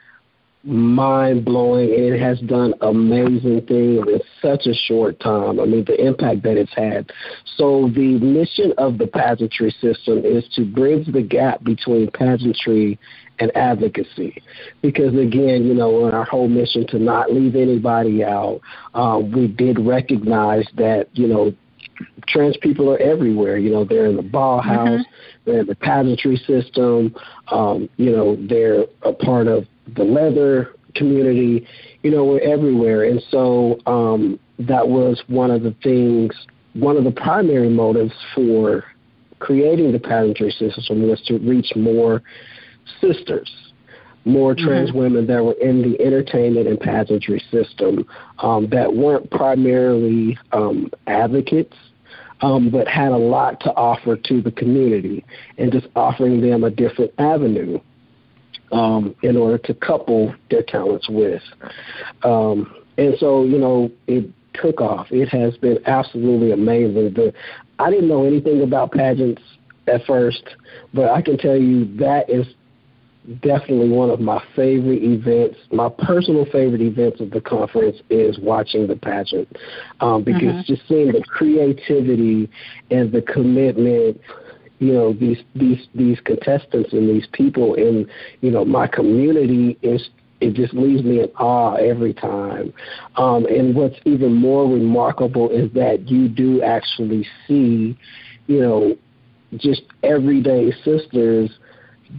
mind 0.66 1.45
blowing. 1.45 1.89
It 1.89 2.20
has 2.20 2.39
done 2.41 2.74
amazing 2.82 3.66
things 3.68 4.05
in 4.07 4.20
such 4.41 4.66
a 4.66 4.74
short 4.74 5.20
time. 5.20 5.59
I 5.59 5.66
mean, 5.66 5.86
the 5.86 6.03
impact 6.03 6.43
that 6.43 6.57
it's 6.57 6.74
had. 6.76 7.11
So, 7.55 7.89
the 7.93 8.20
mission 8.20 8.74
of 8.78 8.97
the 8.97 9.07
pageantry 9.07 9.72
system 9.80 10.26
is 10.26 10.43
to 10.55 10.66
bridge 10.66 11.07
the 11.11 11.22
gap 11.22 11.63
between 11.63 12.09
pageantry 12.11 12.99
and 13.39 13.55
advocacy. 13.55 14.41
Because, 14.82 15.13
again, 15.13 15.66
you 15.66 15.74
know, 15.74 16.07
in 16.07 16.13
our 16.13 16.26
whole 16.26 16.47
mission 16.47 16.88
to 16.88 16.99
not 16.99 17.32
leave 17.32 17.55
anybody 17.55 18.24
out, 18.24 18.61
um, 18.93 19.32
we 19.32 19.47
did 19.47 19.80
recognize 19.80 20.66
that, 20.78 21.07
you 21.13 21.28
know, 21.28 21.53
trans 22.28 22.58
people 22.58 22.89
are 22.91 22.98
everywhere. 23.00 23.58
You 23.58 23.72
know, 23.72 23.86
they're 23.86 24.06
in 24.06 24.16
the 24.16 24.22
ball 24.22 24.60
mm-hmm. 24.60 24.70
house, 24.70 25.02
mm-hmm. 25.02 25.50
they're 25.50 25.60
in 25.62 25.68
the 25.68 25.76
pageantry 25.76 26.38
system, 26.38 27.16
um, 27.50 27.89
you 27.98 28.12
know, 28.12 28.38
they're 28.48 28.86
a 29.04 29.14
part 29.14 29.48
of 29.48 29.66
the 29.96 30.04
leather 30.04 30.74
community, 30.96 31.68
you 32.04 32.12
know, 32.12 32.26
we're 32.26 32.39
everywhere. 32.39 33.04
And 33.04 33.22
so 33.30 33.80
um, 33.86 34.39
that 34.60 34.88
was 34.88 35.22
one 35.28 35.52
of 35.52 35.64
the 35.64 35.76
things, 35.84 36.34
one 36.74 36.98
of 36.98 37.04
the 37.04 37.12
primary 37.12 37.70
motives 37.70 38.14
for 38.34 38.84
creating 39.40 39.91
the 39.91 39.99
pageantry 39.99 40.52
system 40.52 41.07
was 41.07 41.22
to 41.28 41.38
reach 41.40 41.72
more 41.76 42.22
sisters, 43.02 43.52
more 44.24 44.56
mm-hmm. 44.56 44.65
trans 44.65 44.94
women 44.94 45.28
that 45.28 45.44
were 45.44 45.56
in 45.61 45.82
the 45.82 46.02
entertainment 46.02 46.68
and 46.68 46.80
pageantry 46.80 47.44
system 47.52 48.06
um, 48.40 48.68
that 48.69 48.94
weren't 48.94 49.30
primarily 49.32 50.38
um, 50.52 50.90
advocates. 51.07 51.76
Um, 52.45 52.69
but 52.69 52.88
had 52.88 53.11
a 53.11 53.17
lot 53.17 53.59
to 53.61 53.72
offer 53.73 54.15
to 54.15 54.41
the 54.41 54.51
community 54.51 55.26
and 55.57 55.72
just 55.72 55.88
offering 55.95 56.41
them 56.41 56.63
a 56.63 56.69
different 56.69 57.11
avenue 57.17 57.80
um, 58.72 59.15
in 59.23 59.35
order 59.35 59.57
to 59.57 59.73
couple 59.73 60.34
their 60.51 60.61
talents 60.61 61.07
with. 61.09 61.41
Um, 62.23 62.76
and 62.97 63.15
so, 63.19 63.45
you 63.45 63.57
know, 63.57 63.89
it 64.05 64.30
took 64.53 64.80
off. 64.80 65.07
It 65.11 65.30
has 65.30 65.57
been 65.57 65.80
absolutely 65.88 66.51
amazing. 66.51 67.13
The, 67.13 67.34
I 67.80 67.89
didn't 67.89 68.07
know 68.07 68.26
anything 68.26 68.61
about 68.61 68.91
pageants 68.91 69.41
at 69.88 70.05
first, 70.05 70.43
but 70.93 71.09
I 71.09 71.22
can 71.22 71.38
tell 71.38 71.57
you 71.57 71.85
that 71.97 72.30
is 72.30 72.45
definitely 73.41 73.89
one 73.89 74.10
of 74.10 74.19
my 74.19 74.43
favorite 74.56 75.03
events. 75.03 75.57
My 75.72 75.89
personal 75.89 76.45
favorite 76.45 76.81
events 76.81 77.19
of 77.22 77.31
the 77.31 77.41
conference 77.41 77.97
is 78.10 78.38
watching 78.39 78.88
the 78.88 78.95
pageant 78.95 79.47
um, 79.99 80.23
because 80.23 80.43
mm-hmm. 80.43 80.73
just 80.73 80.88
seeing 80.88 81.11
the 81.11 81.23
creativity 81.27 82.49
and 82.91 83.11
the 83.11 83.22
commitment 83.22 84.19
you 84.80 84.91
know 84.91 85.14
these 85.14 85.38
these 85.56 85.88
these 85.95 86.19
contestants 86.26 86.91
and 86.91 87.10
these 87.10 87.26
people 87.31 87.76
in 87.76 88.06
you 88.41 88.52
know 88.52 88.65
my 88.65 88.85
community 88.85 89.77
is 89.81 90.10
it 90.41 90.53
just 90.53 90.73
leaves 90.73 91.03
me 91.03 91.22
in 91.22 91.30
awe 91.39 91.76
every 91.76 92.14
time. 92.14 92.73
Um, 93.15 93.45
and 93.45 93.76
what's 93.76 93.95
even 94.06 94.34
more 94.34 94.69
remarkable 94.69 95.49
is 95.49 95.72
that 95.73 96.10
you 96.10 96.27
do 96.27 96.61
actually 96.61 97.26
see, 97.47 97.97
you 98.47 98.60
know, 98.60 98.97
just 99.57 99.84
everyday 100.03 100.72
sisters 100.84 101.49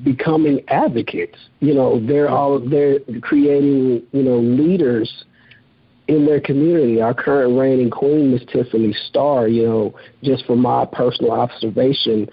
becoming 0.05 0.61
advocates. 0.69 1.39
You 1.61 1.75
know, 1.75 2.05
they're 2.05 2.29
all 2.29 2.59
they're 2.59 3.01
creating 3.23 4.03
you 4.13 4.23
know 4.23 4.39
leaders 4.39 5.25
in 6.09 6.27
their 6.27 6.41
community. 6.41 7.01
Our 7.01 7.15
current 7.15 7.59
reigning 7.59 7.91
queen, 7.91 8.33
Miss 8.33 8.43
Tiffany 8.53 8.95
Starr. 9.09 9.49
you 9.49 9.65
know, 9.65 9.95
just 10.23 10.45
from 10.47 10.61
my 10.63 10.87
personal 10.87 11.33
observation, 11.33 12.29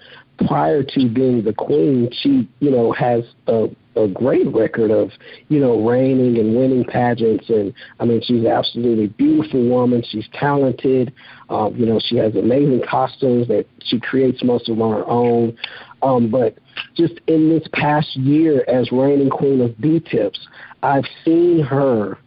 prior 0.46 0.82
to 0.82 1.08
being 1.08 1.44
the 1.44 1.52
queen, 1.52 2.10
she, 2.12 2.48
you 2.60 2.70
know, 2.70 2.92
has 2.92 3.24
a, 3.46 3.68
a 3.96 4.08
great 4.08 4.46
record 4.54 4.90
of, 4.90 5.10
you 5.48 5.60
know, 5.60 5.86
reigning 5.86 6.38
and 6.38 6.56
winning 6.56 6.84
pageants. 6.84 7.48
And 7.48 7.72
I 8.00 8.04
mean, 8.04 8.20
she's 8.22 8.40
an 8.40 8.46
absolutely 8.46 9.08
beautiful 9.08 9.66
woman. 9.68 10.02
She's 10.08 10.28
talented. 10.32 11.12
Um, 11.48 11.76
you 11.76 11.86
know, 11.86 12.00
she 12.04 12.16
has 12.16 12.34
amazing 12.34 12.82
costumes 12.88 13.48
that 13.48 13.66
she 13.84 14.00
creates 14.00 14.42
most 14.42 14.68
of 14.68 14.80
on 14.80 14.92
her 14.92 15.06
own. 15.08 15.56
Um, 16.02 16.30
but 16.30 16.58
just 16.94 17.14
in 17.26 17.48
this 17.48 17.66
past 17.72 18.16
year 18.16 18.64
as 18.68 18.90
reigning 18.92 19.30
queen 19.30 19.60
of 19.60 19.80
B 19.80 20.00
Tips, 20.00 20.46
I've 20.82 21.06
seen 21.24 21.60
her, 21.62 22.18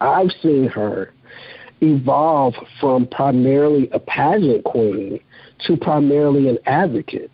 I've 0.00 0.30
seen 0.42 0.68
her 0.68 1.12
evolve 1.82 2.54
from 2.80 3.06
primarily 3.06 3.90
a 3.92 3.98
pageant 3.98 4.64
queen 4.64 5.20
to 5.66 5.76
primarily 5.76 6.48
an 6.48 6.58
advocate. 6.64 7.30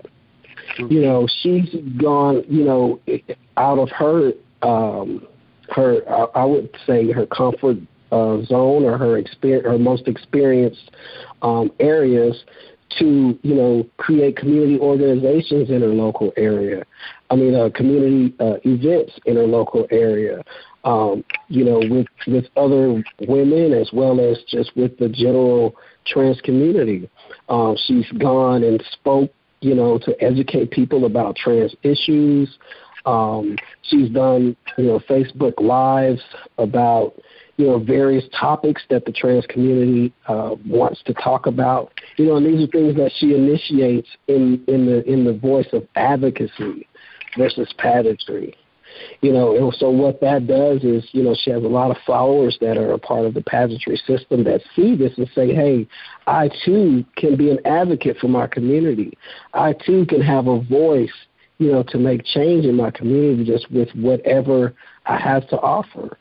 You 0.79 1.03
know, 1.03 1.29
she's 1.43 1.69
gone, 2.01 2.45
you 2.49 2.65
know, 2.65 3.01
out 3.57 3.79
of 3.79 3.91
her 3.91 4.33
um 4.63 5.27
her 5.71 6.03
I 6.37 6.45
would 6.45 6.71
say 6.87 7.11
her 7.13 7.27
comfort 7.27 7.79
uh, 8.11 8.43
zone 8.45 8.85
or 8.85 8.99
her 8.99 9.17
experience 9.19 9.67
her 9.67 9.79
most 9.79 10.07
experienced 10.07 10.91
um 11.43 11.73
areas 11.81 12.45
to 12.99 13.39
you 13.43 13.55
know 13.55 13.87
create 13.97 14.37
community 14.37 14.79
organizations 14.79 15.71
in 15.71 15.81
her 15.81 15.89
local 15.89 16.33
area. 16.37 16.85
I 17.31 17.37
mean, 17.37 17.55
uh, 17.55 17.71
community 17.75 18.35
uh, 18.41 18.57
events 18.65 19.13
in 19.25 19.37
her 19.37 19.47
local 19.47 19.87
area. 19.91 20.43
Um, 20.85 21.25
you 21.49 21.65
know, 21.65 21.79
with 21.79 22.07
with 22.27 22.45
other 22.57 23.03
women 23.21 23.73
as 23.73 23.91
well 23.93 24.21
as 24.21 24.39
just 24.49 24.77
with 24.77 24.99
the 24.99 25.09
general 25.09 25.77
trans 26.07 26.41
community. 26.41 27.09
Um, 27.49 27.77
she's 27.87 28.11
gone 28.19 28.65
and 28.65 28.83
spoke 28.93 29.33
you 29.63 29.77
know, 29.77 29.97
to 29.97 30.21
educate 30.21 30.73
people 30.73 31.07
about 31.07 31.37
trans 31.37 31.75
issues. 31.85 32.59
Um, 33.05 33.57
she's 33.83 34.09
done, 34.11 34.57
you 34.79 34.85
know, 34.85 35.01
Facebook 35.01 35.61
Lives 35.61 36.23
about, 36.59 37.15
you 37.57 37.67
know, 37.67 37.79
various 37.79 38.25
topics 38.39 38.83
that 38.91 39.05
the 39.05 39.13
trans 39.13 39.47
community 39.47 40.13
uh, 40.29 40.55
wants 40.67 41.03
to 41.05 41.15
talk 41.15 41.47
about. 41.47 41.93
You 42.17 42.27
know, 42.27 42.37
and 42.37 42.47
these 42.47 42.67
are 42.67 42.71
things 42.71 42.97
that 42.97 43.13
she 43.17 43.35
initiates 43.35 44.09
in 44.29 44.65
in 44.69 44.87
the 44.87 45.05
in 45.11 45.25
the 45.25 45.35
voice 45.35 45.69
of 45.73 45.87
advocacy 45.97 46.87
versus 47.37 47.73
pageantry. 47.79 48.55
You 49.21 49.33
know, 49.33 49.57
and 49.57 49.75
so 49.79 49.91
what 49.91 50.21
that 50.21 50.47
does 50.47 50.83
is, 50.85 51.09
you 51.13 51.23
know, 51.23 51.35
she 51.35 51.51
has 51.51 51.63
a 51.63 51.69
lot 51.69 51.91
of 51.91 51.97
followers 52.07 52.59
that 52.61 52.77
are 52.77 52.93
a 52.93 52.99
part 52.99 53.25
of 53.25 53.35
the 53.35 53.43
pageantry 53.43 53.97
system 53.97 54.45
that 54.45 54.61
see 54.75 54.97
this 54.97 55.17
and 55.17 55.31
say, 55.35 55.55
hey, 55.55 55.87
I 56.27 56.51
too 56.65 57.05
can 57.17 57.37
be 57.37 57.51
an 57.51 57.59
advocate 57.65 58.19
for 58.19 58.29
my 58.29 58.47
community. 58.47 59.17
I 59.55 59.73
too 59.73 60.05
can 60.07 60.21
have 60.21 60.47
a 60.47 60.61
voice, 60.61 61.13
you 61.63 61.73
know, 61.73 61.83
to 61.85 61.99
make 61.99 62.25
change 62.25 62.65
in 62.65 62.77
my 62.77 62.91
community 62.91 63.45
just 63.45 63.71
with 63.71 63.89
whatever 63.95 64.75
I 65.07 65.19
have 65.19 65.49
to 65.49 65.57
offer. 65.59 66.19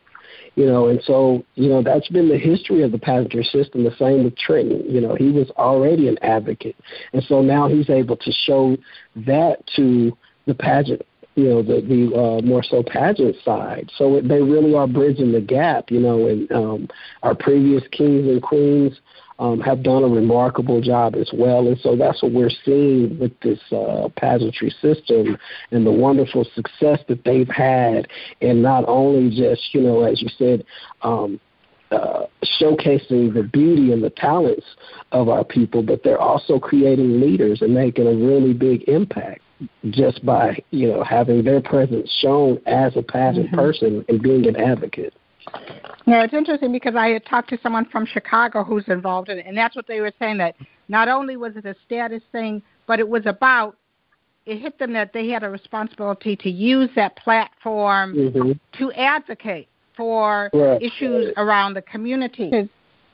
You 0.55 0.65
know, 0.65 0.89
and 0.89 1.01
so, 1.03 1.45
you 1.55 1.69
know, 1.69 1.81
that's 1.81 2.09
been 2.09 2.27
the 2.27 2.37
history 2.37 2.83
of 2.83 2.91
the 2.91 2.99
pageantry 2.99 3.43
system, 3.43 3.85
the 3.85 3.95
same 3.97 4.25
with 4.25 4.37
Trenton. 4.37 4.83
You 4.85 4.99
know, 4.99 5.15
he 5.15 5.31
was 5.31 5.49
already 5.51 6.09
an 6.09 6.17
advocate. 6.21 6.75
And 7.13 7.23
so 7.23 7.41
now 7.41 7.69
he's 7.69 7.89
able 7.89 8.17
to 8.17 8.31
show 8.31 8.75
that 9.15 9.65
to 9.77 10.15
the 10.47 10.53
pageant 10.53 11.03
you 11.35 11.45
know 11.45 11.61
the 11.61 11.81
the 11.81 12.15
uh, 12.15 12.41
more 12.41 12.63
so 12.63 12.83
pageant 12.83 13.35
side. 13.43 13.89
So 13.97 14.17
it, 14.17 14.27
they 14.27 14.41
really 14.41 14.75
are 14.75 14.87
bridging 14.87 15.31
the 15.31 15.41
gap, 15.41 15.89
you 15.89 15.99
know. 15.99 16.27
And 16.27 16.51
um, 16.51 16.87
our 17.23 17.35
previous 17.35 17.83
kings 17.91 18.27
and 18.27 18.41
queens 18.41 18.99
um, 19.39 19.59
have 19.61 19.81
done 19.81 20.03
a 20.03 20.07
remarkable 20.07 20.81
job 20.81 21.15
as 21.15 21.29
well. 21.33 21.67
And 21.67 21.79
so 21.79 21.95
that's 21.95 22.21
what 22.21 22.33
we're 22.33 22.51
seeing 22.65 23.17
with 23.17 23.37
this 23.39 23.59
uh, 23.71 24.09
pageantry 24.17 24.73
system 24.81 25.37
and 25.71 25.85
the 25.85 25.91
wonderful 25.91 26.45
success 26.53 26.99
that 27.07 27.23
they've 27.23 27.49
had, 27.49 28.07
and 28.41 28.61
not 28.61 28.83
only 28.87 29.29
just 29.29 29.73
you 29.73 29.81
know, 29.81 30.03
as 30.03 30.21
you 30.21 30.29
said. 30.37 30.65
Um, 31.01 31.39
uh, 31.91 32.25
showcasing 32.61 33.33
the 33.33 33.43
beauty 33.51 33.91
and 33.91 34.01
the 34.01 34.09
talents 34.11 34.65
of 35.11 35.27
our 35.27 35.43
people, 35.43 35.83
but 35.83 36.01
they're 36.05 36.21
also 36.21 36.57
creating 36.57 37.19
leaders 37.19 37.61
and 37.61 37.75
making 37.75 38.07
a 38.07 38.15
really 38.15 38.53
big 38.53 38.87
impact 38.87 39.41
just 39.89 40.25
by 40.25 40.61
you 40.71 40.87
know 40.87 41.03
having 41.03 41.43
their 41.43 41.61
presence 41.61 42.09
shown 42.21 42.59
as 42.65 42.95
a 42.95 43.01
pageant 43.01 43.47
mm-hmm. 43.47 43.55
person 43.55 44.05
and 44.09 44.21
being 44.21 44.47
an 44.47 44.55
advocate. 44.55 45.13
Yeah, 46.05 46.23
it's 46.23 46.33
interesting 46.33 46.71
because 46.71 46.95
I 46.95 47.09
had 47.09 47.25
talked 47.25 47.49
to 47.49 47.59
someone 47.61 47.85
from 47.85 48.05
Chicago 48.05 48.63
who's 48.63 48.87
involved 48.87 49.29
in 49.29 49.39
it, 49.39 49.45
and 49.45 49.57
that's 49.57 49.75
what 49.75 49.87
they 49.87 50.01
were 50.01 50.13
saying 50.19 50.37
that 50.37 50.55
not 50.87 51.07
only 51.07 51.37
was 51.37 51.55
it 51.55 51.65
a 51.65 51.75
status 51.85 52.21
thing, 52.31 52.61
but 52.87 52.99
it 52.99 53.07
was 53.07 53.25
about 53.25 53.75
it 54.45 54.59
hit 54.59 54.77
them 54.79 54.93
that 54.93 55.13
they 55.13 55.29
had 55.29 55.43
a 55.43 55.49
responsibility 55.49 56.35
to 56.35 56.49
use 56.49 56.89
that 56.95 57.15
platform 57.17 58.15
mm-hmm. 58.15 58.51
to 58.77 58.91
advocate 58.93 59.67
for 59.95 60.49
right. 60.53 60.81
issues 60.81 61.31
around 61.37 61.75
the 61.75 61.81
community. 61.83 62.69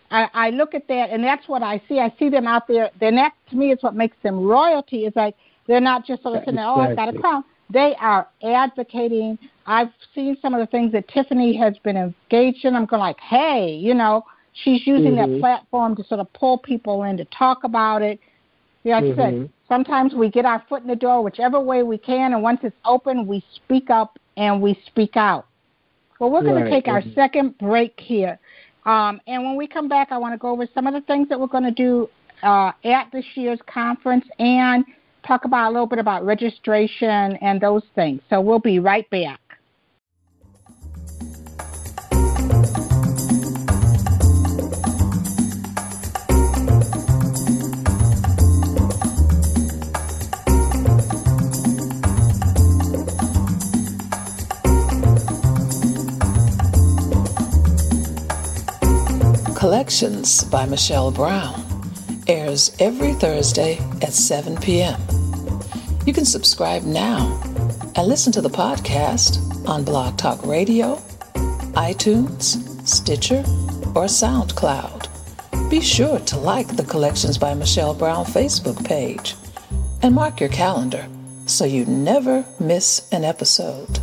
I, 0.10 0.30
I 0.34 0.50
look 0.52 0.74
at 0.74 0.88
that, 0.88 1.10
and 1.10 1.24
that's 1.24 1.48
what 1.50 1.64
I 1.64 1.82
see. 1.90 2.00
I 2.00 2.14
see 2.18 2.30
them 2.30 2.48
out 2.48 2.68
there. 2.68 2.90
Then 3.00 3.16
that 3.16 3.34
to 3.50 3.56
me 3.58 3.72
is 3.72 3.80
what 3.82 3.94
makes 3.94 4.16
them 4.24 4.40
royalty. 4.40 5.06
Is 5.06 5.14
like 5.16 5.36
they're 5.68 5.82
not 5.82 6.06
just 6.06 6.24
sort 6.24 6.38
of 6.38 6.44
saying, 6.46 6.58
"Oh, 6.60 6.80
I've 6.80 6.96
got 6.96 7.14
a 7.14 7.20
crown." 7.20 7.44
They 7.70 7.96
are 8.00 8.28
advocating. 8.44 9.38
I've 9.66 9.90
seen 10.16 10.38
some 10.42 10.54
of 10.54 10.62
the 10.62 10.68
things 10.68 10.94
that 10.94 11.08
Tiffany 11.10 11.56
has 11.58 11.78
been 11.80 11.98
engaged 11.98 12.64
in. 12.66 12.76
I'm 12.76 12.86
going 12.86 13.02
like, 13.02 13.20
"Hey, 13.20 13.76
you 13.76 13.94
know, 13.94 14.24
she's 14.54 14.88
using 14.88 15.16
mm-hmm. 15.16 15.34
that 15.34 15.40
platform 15.40 15.96
to 15.98 16.04
sort 16.06 16.20
of 16.20 16.32
pull 16.34 16.58
people 16.58 17.04
in 17.04 17.18
to 17.18 17.26
talk 17.26 17.64
about 17.64 18.02
it." 18.02 18.20
Like 18.84 19.04
mm-hmm. 19.04 19.20
I 19.20 19.24
said, 19.24 19.50
sometimes 19.68 20.14
we 20.14 20.30
get 20.30 20.46
our 20.46 20.64
foot 20.70 20.82
in 20.82 20.88
the 20.88 20.96
door 20.96 21.22
whichever 21.22 21.60
way 21.60 21.84
we 21.84 21.98
can, 21.98 22.34
and 22.34 22.42
once 22.42 22.60
it's 22.64 22.76
open, 22.86 23.28
we 23.28 23.44
speak 23.56 23.90
up 23.90 24.18
and 24.38 24.62
we 24.62 24.80
speak 24.86 25.18
out. 25.18 25.48
Well, 26.20 26.32
we're 26.32 26.42
going 26.44 26.64
right. 26.64 26.64
to 26.66 26.70
take 26.70 26.88
our 26.88 27.02
mm-hmm. 27.02 27.14
second 27.14 27.58
break 27.58 28.00
here. 28.00 28.40
Um, 28.86 29.20
and 29.28 29.44
when 29.44 29.58
we 29.58 29.68
come 29.68 29.90
back, 29.90 30.08
I 30.12 30.18
want 30.18 30.34
to 30.34 30.38
go 30.38 30.50
over 30.50 30.66
some 30.74 30.88
of 30.88 30.94
the 30.94 31.02
things 31.02 31.28
that 31.30 31.40
we're 31.40 31.48
going 31.48 31.66
to 31.66 31.72
do 31.72 32.10
uh, 32.42 32.72
at 32.86 33.12
this 33.12 33.26
year's 33.36 33.60
conference 33.68 34.26
and 34.40 34.86
talk 35.28 35.44
about 35.46 35.70
a 35.70 35.72
little 35.72 35.88
bit 35.88 36.00
about 36.00 36.26
registration 36.26 37.36
and 37.42 37.60
those 37.60 37.84
things. 37.94 38.22
So 38.30 38.40
we'll 38.40 38.60
be 38.60 38.80
right 38.80 39.08
back. 39.10 39.42
Collections 59.58 60.44
by 60.46 60.66
Michelle 60.66 61.12
Brown 61.12 61.64
airs 62.28 62.76
every 62.80 63.14
Thursday 63.14 63.78
at 64.02 64.14
7 64.14 64.56
p.m. 64.58 65.17
You 66.08 66.14
can 66.14 66.24
subscribe 66.24 66.84
now 66.84 67.38
and 67.98 68.08
listen 68.08 68.32
to 68.32 68.40
the 68.40 68.50
podcast 68.50 69.68
on 69.68 69.84
Blog 69.84 70.18
Talk 70.18 70.42
Radio, 70.46 70.96
iTunes, 71.76 72.88
Stitcher, 72.88 73.40
or 73.94 74.06
SoundCloud. 74.06 75.70
Be 75.70 75.82
sure 75.82 76.20
to 76.20 76.38
like 76.38 76.78
the 76.78 76.86
Collections 76.86 77.38
by 77.38 77.54
Michelle 77.54 77.94
Brown 77.94 78.24
Facebook 78.24 78.86
page 78.86 79.36
and 80.02 80.16
mark 80.16 80.40
your 80.40 80.48
calendar 80.48 81.10
so 81.46 81.66
you 81.66 81.84
never 81.86 82.46
miss 82.58 83.06
an 83.12 83.26
episode. 83.26 84.00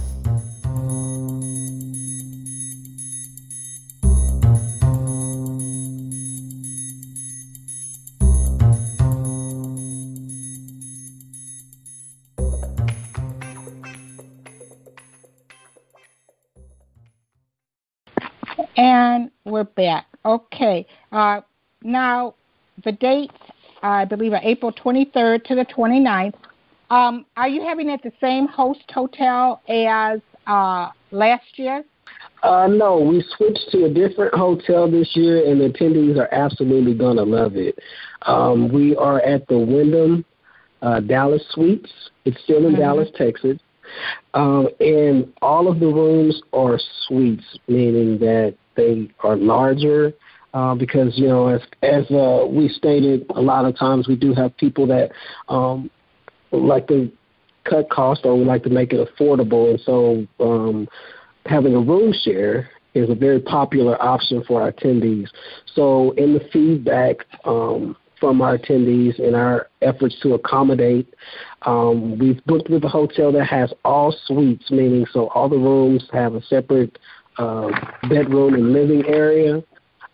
We're 19.45 19.65
back. 19.65 20.07
Okay. 20.25 20.87
Uh, 21.13 21.41
now, 21.83 22.35
the 22.85 22.93
dates, 22.93 23.35
I 23.83 24.05
believe, 24.05 24.33
are 24.33 24.41
April 24.43 24.73
23rd 24.73 25.45
to 25.45 25.55
the 25.55 25.67
29th. 25.67 26.35
Um, 26.91 27.27
are 27.37 27.49
you 27.49 27.63
having 27.63 27.89
it 27.89 27.95
at 27.95 28.03
the 28.03 28.13
same 28.21 28.47
host 28.47 28.85
hotel 28.93 29.63
as 29.69 30.21
uh, 30.47 30.91
last 31.11 31.45
year? 31.57 31.85
Uh, 32.43 32.67
no, 32.67 33.01
we 33.01 33.25
switched 33.37 33.71
to 33.73 33.85
a 33.85 33.89
different 33.89 34.35
hotel 34.35 34.91
this 34.91 35.11
year, 35.15 35.51
and 35.51 35.61
the 35.61 35.71
attendees 35.71 36.19
are 36.19 36.33
absolutely 36.33 36.95
going 36.95 37.17
to 37.17 37.23
love 37.23 37.57
it. 37.57 37.79
Um, 38.23 38.71
we 38.71 38.95
are 38.97 39.21
at 39.21 39.47
the 39.49 39.59
Wyndham 39.59 40.25
uh, 40.83 41.01
Dallas 41.01 41.43
Suites. 41.51 41.91
It's 42.27 42.41
still 42.45 42.67
in 42.67 42.73
mm-hmm. 42.73 42.83
Dallas, 42.83 43.09
Texas. 43.17 43.59
Um, 44.35 44.69
and 44.81 45.33
all 45.41 45.69
of 45.69 45.81
the 45.81 45.87
rooms 45.87 46.43
are 46.53 46.79
suites, 47.07 47.45
meaning 47.69 48.19
that 48.19 48.57
they 48.77 49.11
are 49.21 49.37
larger. 49.37 50.13
Uh, 50.53 50.73
because 50.73 51.19
you 51.19 51.27
know, 51.27 51.49
as 51.49 51.61
as 51.83 52.09
uh, 52.13 52.47
we 52.49 52.69
stated, 52.69 53.27
a 53.31 53.41
lot 53.41 53.65
of 53.65 53.77
times 53.77 54.07
we 54.07 54.15
do 54.15 54.33
have 54.33 54.57
people 54.57 54.87
that 54.87 55.11
um, 55.49 55.91
like 56.53 56.87
to 56.87 57.11
cut 57.69 57.91
costs 57.91 58.25
or 58.25 58.39
we 58.39 58.45
like 58.45 58.63
to 58.63 58.71
make 58.71 58.93
it 58.93 59.09
affordable, 59.09 59.71
and 59.71 59.81
so 59.81 60.25
um, 60.39 60.87
having 61.47 61.75
a 61.75 61.81
room 61.81 62.15
share 62.23 62.71
is 62.95 63.11
a 63.11 63.15
very 63.17 63.41
popular 63.41 64.01
option 64.01 64.45
for 64.47 64.63
our 64.63 64.71
attendees. 64.71 65.27
So, 65.75 66.13
in 66.13 66.35
the 66.35 66.49
feedback 66.53 67.17
um, 67.45 67.97
from 68.25 68.41
our 68.41 68.57
attendees 68.57 69.19
and 69.19 69.37
our 69.37 69.69
efforts 69.83 70.17
to 70.23 70.33
accommodate. 70.33 71.13
Um, 71.63 72.19
we've 72.19 72.43
booked 72.47 72.71
with 72.71 72.83
a 72.85 72.89
hotel 72.89 73.31
that 73.33 73.45
has 73.45 73.71
all 73.85 74.17
suites, 74.25 74.71
meaning 74.71 75.05
so 75.13 75.29
all 75.29 75.49
the 75.49 75.59
rooms 75.59 76.05
have 76.13 76.35
a 76.35 76.43
separate 76.43 76.99
uh, 77.39 77.69
bedroom 78.09 78.55
and 78.55 78.73
living 78.73 79.05
area. 79.07 79.63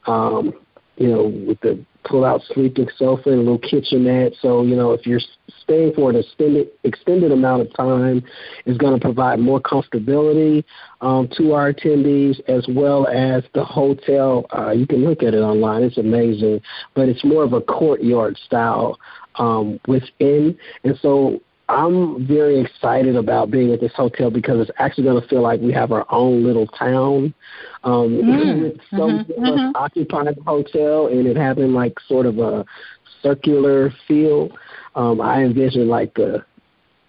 Um, 0.07 0.55
you 0.97 1.09
know, 1.09 1.29
with 1.47 1.61
the 1.61 1.85
pull-out 2.05 2.43
sleeping 2.53 2.89
sofa 2.97 3.31
and 3.31 3.41
a 3.41 3.43
little 3.43 3.59
kitchenette. 3.59 4.33
So, 4.41 4.63
you 4.63 4.77
know, 4.77 4.93
if 4.93 5.07
you're 5.07 5.21
staying 5.63 5.95
for 5.95 6.11
an 6.11 6.17
extended 6.17 6.69
extended 6.85 7.33
amount 7.33 7.63
of 7.63 7.75
time, 7.75 8.23
it's 8.67 8.79
going 8.79 8.99
to 8.99 9.01
provide 9.01 9.39
more 9.39 9.61
comfortability 9.61 10.65
um, 11.01 11.29
to 11.37 11.53
our 11.53 11.73
attendees 11.73 12.41
as 12.49 12.67
well 12.69 13.07
as 13.09 13.45
the 13.55 13.65
hotel. 13.65 14.47
Uh, 14.57 14.71
you 14.71 14.87
can 14.87 15.05
look 15.05 15.23
at 15.23 15.35
it 15.35 15.41
online; 15.41 15.83
it's 15.83 15.99
amazing, 15.99 16.61
but 16.95 17.09
it's 17.09 17.25
more 17.25 17.45
of 17.45 17.53
a 17.53 17.61
courtyard 17.61 18.37
style 18.45 18.99
um, 19.37 19.81
within, 19.87 20.57
and 20.85 20.99
so 21.01 21.41
I'm 21.71 22.27
very 22.27 22.61
excited 22.61 23.15
about 23.15 23.51
being 23.51 23.73
at 23.73 23.81
this 23.81 23.93
hotel 23.95 24.31
because 24.31 24.61
it's 24.61 24.77
actually 24.79 25.05
going 25.05 25.23
to 25.23 25.29
feel 25.29 25.41
like 25.41 25.61
we 25.61 25.73
have 25.73 25.93
our 25.93 26.05
own 26.11 26.45
little 26.45 26.67
town. 26.67 27.33
Um, 27.85 28.11
mm. 28.11 28.63
with 28.63 28.81
so 28.91 28.97
mm-hmm, 28.97 29.33
mm-hmm. 29.33 29.77
occupying 29.77 30.27
the 30.27 30.43
hotel 30.45 31.07
and 31.07 31.27
it 31.27 31.37
having 31.37 31.73
like 31.73 31.95
sort 32.09 32.27
of 32.27 32.39
a 32.39 32.65
circular 33.23 33.95
feel, 34.09 34.51
um, 34.97 35.21
I 35.21 35.45
envision 35.45 35.89
like 35.89 36.19
a 36.19 36.45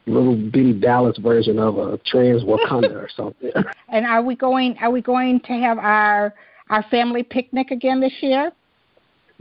little 0.06 0.36
bitty 0.36 0.74
Dallas 0.74 1.18
version 1.18 1.58
of 1.58 1.78
a 1.78 1.98
Trans 2.06 2.44
Wakanda 2.44 2.96
or 2.96 3.10
something. 3.16 3.52
And 3.90 4.06
are 4.06 4.22
we 4.22 4.38
going? 4.38 4.78
Are 4.78 4.90
we 4.90 5.02
going 5.02 5.42
to 5.42 5.54
have 5.54 5.78
our 5.78 6.34
our 6.70 6.84
family 6.84 7.24
picnic 7.24 7.72
again 7.72 8.00
this 8.00 8.14
year? 8.22 8.54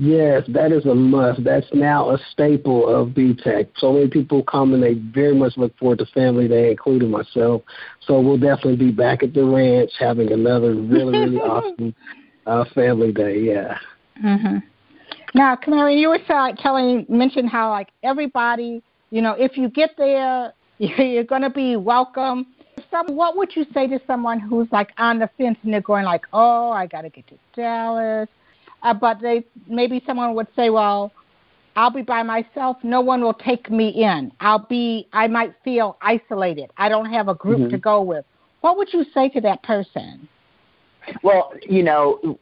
Yes, 0.02 0.44
that 0.48 0.72
is 0.72 0.86
a 0.86 0.94
must. 0.94 1.44
That's 1.44 1.66
now 1.74 2.08
a 2.08 2.18
staple 2.32 2.88
of 2.88 3.08
BTAC. 3.08 3.68
So 3.76 3.92
many 3.92 4.08
people 4.08 4.42
come 4.42 4.72
and 4.72 4.82
they 4.82 4.94
very 4.94 5.34
much 5.34 5.58
look 5.58 5.76
forward 5.76 5.98
to 5.98 6.06
family 6.06 6.48
day, 6.48 6.70
including 6.70 7.10
myself. 7.10 7.60
So 8.06 8.18
we'll 8.18 8.38
definitely 8.38 8.76
be 8.76 8.92
back 8.92 9.22
at 9.22 9.34
the 9.34 9.44
ranch 9.44 9.90
having 9.98 10.32
another 10.32 10.74
really, 10.74 11.18
really 11.18 11.36
awesome 11.40 11.94
uh, 12.46 12.64
family 12.74 13.12
day. 13.12 13.40
Yeah. 13.40 13.76
Mm-hmm. 14.24 14.56
Now, 15.34 15.54
Kamari, 15.54 16.00
you 16.00 16.08
were 16.08 16.54
telling, 16.62 17.04
mentioned 17.10 17.50
how 17.50 17.68
like 17.68 17.90
everybody, 18.02 18.82
you 19.10 19.20
know, 19.20 19.32
if 19.32 19.58
you 19.58 19.68
get 19.68 19.90
there, 19.98 20.54
you're 20.78 21.24
going 21.24 21.42
to 21.42 21.50
be 21.50 21.76
welcome. 21.76 22.46
Some, 22.90 23.14
what 23.16 23.36
would 23.36 23.54
you 23.54 23.66
say 23.74 23.86
to 23.88 24.00
someone 24.06 24.40
who's 24.40 24.68
like 24.72 24.92
on 24.96 25.18
the 25.18 25.28
fence 25.36 25.58
and 25.62 25.74
they're 25.74 25.82
going 25.82 26.06
like, 26.06 26.22
oh, 26.32 26.70
I 26.70 26.86
got 26.86 27.02
to 27.02 27.10
get 27.10 27.26
to 27.26 27.34
Dallas 27.54 28.30
uh, 28.82 28.94
but 28.94 29.20
they 29.20 29.44
maybe 29.66 30.02
someone 30.06 30.34
would 30.34 30.48
say, 30.56 30.70
well, 30.70 31.12
I'll 31.76 31.90
be 31.90 32.02
by 32.02 32.22
myself. 32.22 32.76
No 32.82 33.00
one 33.00 33.22
will 33.22 33.34
take 33.34 33.70
me 33.70 33.88
in. 33.88 34.32
I'll 34.40 34.66
be. 34.66 35.08
I 35.12 35.28
might 35.28 35.54
feel 35.64 35.96
isolated. 36.02 36.70
I 36.76 36.88
don't 36.88 37.10
have 37.10 37.28
a 37.28 37.34
group 37.34 37.60
mm-hmm. 37.60 37.70
to 37.70 37.78
go 37.78 38.02
with. 38.02 38.24
What 38.60 38.76
would 38.76 38.92
you 38.92 39.04
say 39.14 39.28
to 39.30 39.40
that 39.42 39.62
person? 39.62 40.28
Well, 41.22 41.52
you 41.62 41.82
know, 41.82 42.38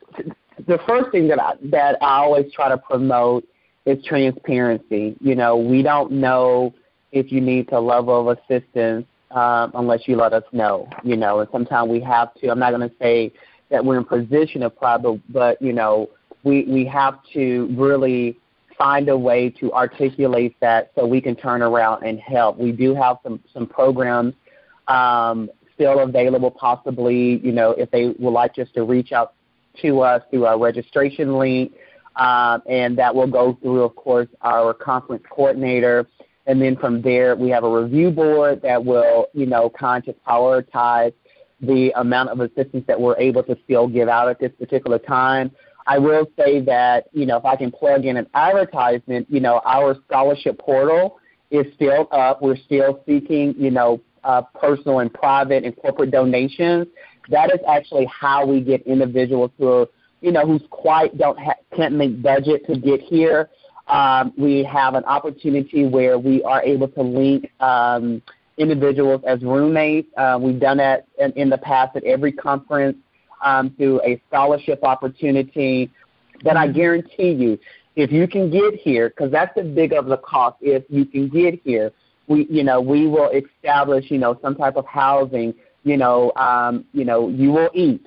the 0.67 0.79
first 0.87 1.13
thing 1.13 1.29
that 1.29 1.41
I, 1.41 1.55
that 1.65 2.03
I 2.03 2.19
always 2.19 2.53
try 2.53 2.69
to 2.69 2.79
promote 2.79 3.47
is 3.87 4.03
transparency. 4.05 5.17
You 5.21 5.35
know, 5.35 5.57
we 5.57 5.83
don't 5.83 6.13
know 6.13 6.75
if 7.13 7.31
you 7.31 7.41
need 7.41 7.71
a 7.73 7.81
level 7.81 8.29
of 8.29 8.39
assistance 8.39 9.07
um, 9.31 9.73
unless 9.75 10.09
you 10.09 10.17
let 10.17 10.33
us 10.33 10.45
know. 10.53 10.89
You 11.05 11.17
know, 11.17 11.41
and 11.41 11.49
sometimes 11.53 11.91
we 11.91 12.01
have 12.01 12.35
to. 12.35 12.51
I'm 12.51 12.59
not 12.59 12.71
going 12.71 12.89
to 12.89 12.95
say 13.01 13.33
that 13.71 13.85
we're 13.85 13.99
in 13.99 14.05
position 14.05 14.63
of 14.63 14.77
pride, 14.77 15.03
but, 15.03 15.19
but 15.29 15.63
you 15.63 15.73
know, 15.73 16.09
we, 16.45 16.65
we 16.65 16.85
have 16.87 17.19
to 17.35 17.69
really 17.77 18.39
find 18.77 19.09
a 19.09 19.19
way 19.19 19.51
to 19.51 19.73
articulate 19.73 20.55
that 20.61 20.93
so 20.95 21.05
we 21.07 21.21
can 21.21 21.35
turn 21.35 21.63
around 21.63 22.05
and 22.05 22.21
help. 22.21 22.59
We 22.59 22.73
do 22.73 22.95
have 22.95 23.17
some, 23.23 23.43
some 23.53 23.67
programs 23.67 24.35
um, 24.87 25.51
still 25.75 26.01
available, 26.01 26.51
possibly, 26.51 27.39
you 27.39 27.53
know, 27.53 27.73
if 27.73 27.91
they 27.91 28.15
would 28.19 28.31
like 28.31 28.55
just 28.55 28.75
to 28.75 28.85
reach 28.85 29.13
out 29.13 29.35
to 29.83 30.01
us 30.01 30.23
through 30.31 30.47
our 30.47 30.59
registration 30.59 31.39
link. 31.39 31.73
Um, 32.17 32.63
and 32.69 32.99
that 32.99 33.15
will 33.15 33.29
go 33.29 33.57
through, 33.63 33.83
of 33.83 33.95
course, 33.95 34.29
our 34.43 34.75
conference 34.75 35.23
coordinator. 35.31 36.07
And 36.47 36.61
then 36.61 36.77
from 36.77 37.01
there, 37.03 37.37
we 37.37 37.51
have 37.51 37.63
a 37.63 37.71
review 37.71 38.11
board 38.11 38.63
that 38.63 38.85
will, 38.85 39.27
you 39.35 39.47
know, 39.47 39.71
kind 39.71 40.07
of 40.09 40.17
prioritize 40.27 41.13
the 41.61 41.93
amount 41.97 42.31
of 42.31 42.41
assistance 42.41 42.85
that 42.87 43.01
we're 43.01 43.17
able 43.19 43.43
to 43.45 43.57
still 43.65 43.87
give 43.87 44.09
out 44.09 44.29
at 44.29 44.41
this 44.41 44.53
particular 44.59 44.99
time. 44.99 45.51
I 45.89 45.99
will 45.99 46.31
say 46.37 46.61
that, 46.61 47.07
you 47.13 47.25
know, 47.25 47.39
if 47.39 47.47
I 47.47 47.57
can 47.57 47.73
plug 47.73 48.05
in 48.05 48.19
an 48.19 48.27
advertisement, 48.35 49.27
you 49.31 49.41
know, 49.41 49.63
our 49.65 49.97
scholarship 50.07 50.59
portal 50.59 51.19
is 51.51 51.65
still 51.75 52.09
up. 52.13 52.43
We're 52.43 52.59
still 52.59 53.03
seeking, 53.07 53.55
you 53.57 53.71
know, 53.71 53.99
uh, 54.23 54.43
personal 54.43 54.99
and 54.99 55.13
private 55.13 55.65
and 55.65 55.75
corporate 55.75 56.11
donations. 56.11 56.89
That 57.31 57.51
is 57.55 57.61
actually 57.67 58.05
how 58.07 58.45
we 58.45 58.61
get 58.61 58.83
individuals 58.83 59.51
who 59.57 59.69
are, 59.69 59.87
you 60.21 60.31
know, 60.31 60.47
who's 60.47 60.63
quite 60.69 61.17
don't 61.17 61.39
ha- 61.39 61.55
can't 61.75 61.95
make 61.95 62.21
budget 62.21 62.67
to 62.67 62.79
get 62.79 63.01
here. 63.01 63.49
Um, 63.87 64.35
we 64.37 64.65
have 64.65 64.95
an 64.95 65.05
opportunity 65.05 65.87
where 65.87 66.19
we 66.19 66.43
are 66.43 66.63
able 66.63 66.89
to 66.89 67.03
link 67.03 67.51
um, 67.61 68.21
individuals 68.59 69.23
as 69.27 69.41
roommates. 69.43 70.09
Uh, 70.19 70.39
we've 70.39 70.61
done 70.61 70.77
that 70.77 71.07
in, 71.19 71.33
in 71.33 71.49
the 71.49 71.57
past 71.57 71.97
at 71.97 72.05
every 72.05 72.33
conference 72.33 72.99
um, 73.43 73.71
through 73.77 74.01
a 74.03 74.21
scholarship 74.29 74.83
opportunity 74.85 75.91
that 76.45 76.57
I 76.57 76.69
guarantee 76.69 77.33
you, 77.33 77.59
if 77.97 78.13
you 78.13 78.29
can 78.29 78.51
get 78.51 78.75
here, 78.75 79.09
because 79.09 79.33
that's 79.33 79.55
the 79.57 79.65
big 79.65 79.93
of 79.93 80.07
the 80.07 80.19
cost. 80.19 80.57
If 80.61 80.85
you 80.89 81.05
can 81.05 81.29
get 81.29 81.61
here, 81.65 81.93
we, 82.29 82.47
you 82.49 82.63
know, 82.63 82.81
we 82.81 83.07
will 83.07 83.31
establish, 83.31 84.11
you 84.11 84.19
know, 84.19 84.39
some 84.41 84.55
type 84.55 84.77
of 84.77 84.87
housing. 84.87 85.55
You 85.83 85.97
know, 85.97 86.33
um, 86.37 86.85
you 86.93 87.05
know, 87.05 87.29
you 87.29 87.51
will 87.51 87.71
eat. 87.75 88.07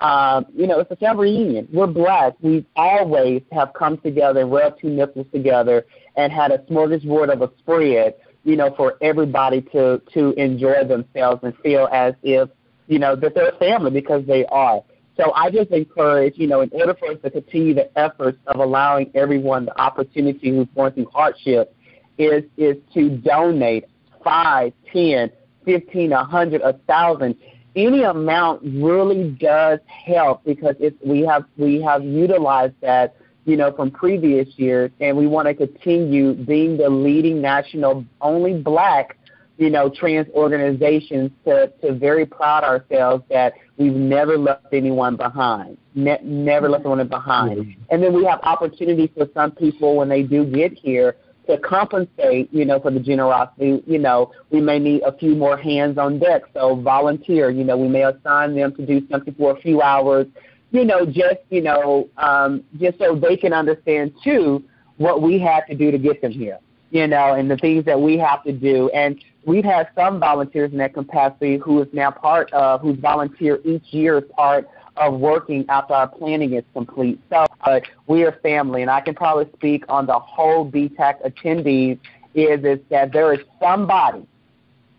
Um, 0.00 0.46
you 0.54 0.66
know, 0.66 0.80
it's 0.80 0.90
a 0.90 0.96
family 0.96 1.32
reunion. 1.32 1.68
We're 1.72 1.86
black. 1.86 2.34
We 2.40 2.64
always 2.76 3.42
have 3.52 3.72
come 3.74 3.98
together 3.98 4.46
rubbed 4.46 4.80
two 4.80 4.88
nipples 4.88 5.26
together 5.32 5.84
and 6.16 6.32
had 6.32 6.52
a 6.52 6.58
smorgasbord 6.58 7.30
of 7.30 7.42
a 7.42 7.50
spread. 7.58 8.14
You 8.44 8.56
know, 8.56 8.74
for 8.74 8.96
everybody 9.02 9.60
to 9.72 10.00
to 10.14 10.32
enjoy 10.32 10.84
themselves 10.84 11.40
and 11.42 11.54
feel 11.58 11.88
as 11.92 12.14
if 12.22 12.48
you 12.90 12.98
know, 12.98 13.14
that 13.14 13.34
they're 13.34 13.50
a 13.50 13.58
family 13.58 13.92
because 13.92 14.26
they 14.26 14.44
are. 14.46 14.82
So 15.16 15.32
I 15.32 15.50
just 15.50 15.70
encourage, 15.70 16.36
you 16.36 16.48
know, 16.48 16.60
in 16.62 16.70
order 16.72 16.94
for 16.94 17.12
us 17.12 17.18
to 17.22 17.30
continue 17.30 17.72
the 17.72 17.96
efforts 17.96 18.38
of 18.48 18.58
allowing 18.58 19.10
everyone 19.14 19.66
the 19.66 19.80
opportunity 19.80 20.50
who's 20.50 20.66
going 20.74 20.92
through 20.92 21.08
hardship, 21.12 21.74
is 22.18 22.42
is 22.56 22.76
to 22.94 23.08
donate 23.10 23.84
five, 24.24 24.72
ten, 24.92 25.30
fifteen, 25.64 26.12
a 26.12 26.24
hundred, 26.24 26.62
a 26.62 26.74
thousand. 26.88 27.36
Any 27.76 28.02
amount 28.02 28.62
really 28.64 29.30
does 29.40 29.78
help 29.86 30.42
because 30.44 30.74
it's 30.80 30.96
we 31.06 31.20
have 31.20 31.44
we 31.56 31.80
have 31.82 32.02
utilized 32.02 32.74
that, 32.80 33.14
you 33.44 33.56
know, 33.56 33.70
from 33.72 33.92
previous 33.92 34.48
years, 34.56 34.90
and 35.00 35.16
we 35.16 35.28
want 35.28 35.46
to 35.46 35.54
continue 35.54 36.34
being 36.34 36.76
the 36.76 36.88
leading 36.90 37.40
national 37.40 38.04
only 38.20 38.54
black 38.54 39.16
you 39.60 39.68
know, 39.68 39.90
trans 39.90 40.26
organizations 40.30 41.30
to, 41.44 41.70
to 41.82 41.92
very 41.92 42.24
proud 42.24 42.64
ourselves 42.64 43.22
that 43.28 43.52
we've 43.76 43.92
never 43.92 44.38
left 44.38 44.64
anyone 44.72 45.16
behind, 45.16 45.76
ne- 45.94 46.18
never 46.22 46.66
left 46.66 46.86
anyone 46.86 47.06
behind. 47.06 47.58
Mm-hmm. 47.58 47.82
And 47.90 48.02
then 48.02 48.14
we 48.14 48.24
have 48.24 48.40
opportunities 48.42 49.10
for 49.14 49.28
some 49.34 49.50
people 49.52 49.96
when 49.96 50.08
they 50.08 50.22
do 50.22 50.46
get 50.46 50.72
here 50.72 51.16
to 51.46 51.58
compensate, 51.58 52.52
you 52.54 52.64
know, 52.64 52.80
for 52.80 52.90
the 52.90 53.00
generosity. 53.00 53.82
You 53.86 53.98
know, 53.98 54.32
we 54.48 54.62
may 54.62 54.78
need 54.78 55.02
a 55.02 55.12
few 55.18 55.34
more 55.36 55.58
hands 55.58 55.98
on 55.98 56.18
deck, 56.18 56.42
so 56.54 56.76
volunteer. 56.76 57.50
You 57.50 57.64
know, 57.64 57.76
we 57.76 57.88
may 57.88 58.04
assign 58.04 58.54
them 58.54 58.74
to 58.76 58.86
do 58.86 59.06
something 59.10 59.34
for 59.34 59.54
a 59.54 59.60
few 59.60 59.82
hours. 59.82 60.26
You 60.70 60.86
know, 60.86 61.04
just 61.04 61.40
you 61.50 61.60
know, 61.60 62.08
um, 62.16 62.64
just 62.78 62.98
so 62.98 63.14
they 63.14 63.36
can 63.36 63.52
understand 63.52 64.14
too 64.24 64.64
what 64.96 65.20
we 65.20 65.38
had 65.38 65.64
to 65.68 65.74
do 65.74 65.90
to 65.90 65.98
get 65.98 66.22
them 66.22 66.32
here 66.32 66.60
you 66.90 67.06
know, 67.06 67.34
and 67.34 67.50
the 67.50 67.56
things 67.56 67.84
that 67.84 68.00
we 68.00 68.18
have 68.18 68.42
to 68.44 68.52
do. 68.52 68.90
And 68.90 69.22
we've 69.44 69.64
had 69.64 69.88
some 69.94 70.20
volunteers 70.20 70.72
in 70.72 70.78
that 70.78 70.94
capacity 70.94 71.56
who 71.56 71.82
is 71.82 71.88
now 71.92 72.10
part 72.10 72.52
of, 72.52 72.80
who's 72.80 72.98
volunteer 72.98 73.60
each 73.64 73.84
year 73.90 74.18
as 74.18 74.24
part 74.36 74.68
of 74.96 75.18
working 75.18 75.64
after 75.68 75.94
our 75.94 76.08
planning 76.08 76.52
is 76.52 76.64
complete. 76.74 77.20
So 77.30 77.46
uh, 77.62 77.80
we 78.06 78.24
are 78.24 78.32
family, 78.42 78.82
and 78.82 78.90
I 78.90 79.00
can 79.00 79.14
probably 79.14 79.50
speak 79.56 79.84
on 79.88 80.06
the 80.06 80.18
whole 80.18 80.70
BTAC 80.70 81.24
attendees 81.24 81.98
is, 82.34 82.64
is 82.64 82.78
that 82.90 83.12
there 83.12 83.32
is 83.32 83.40
somebody 83.60 84.26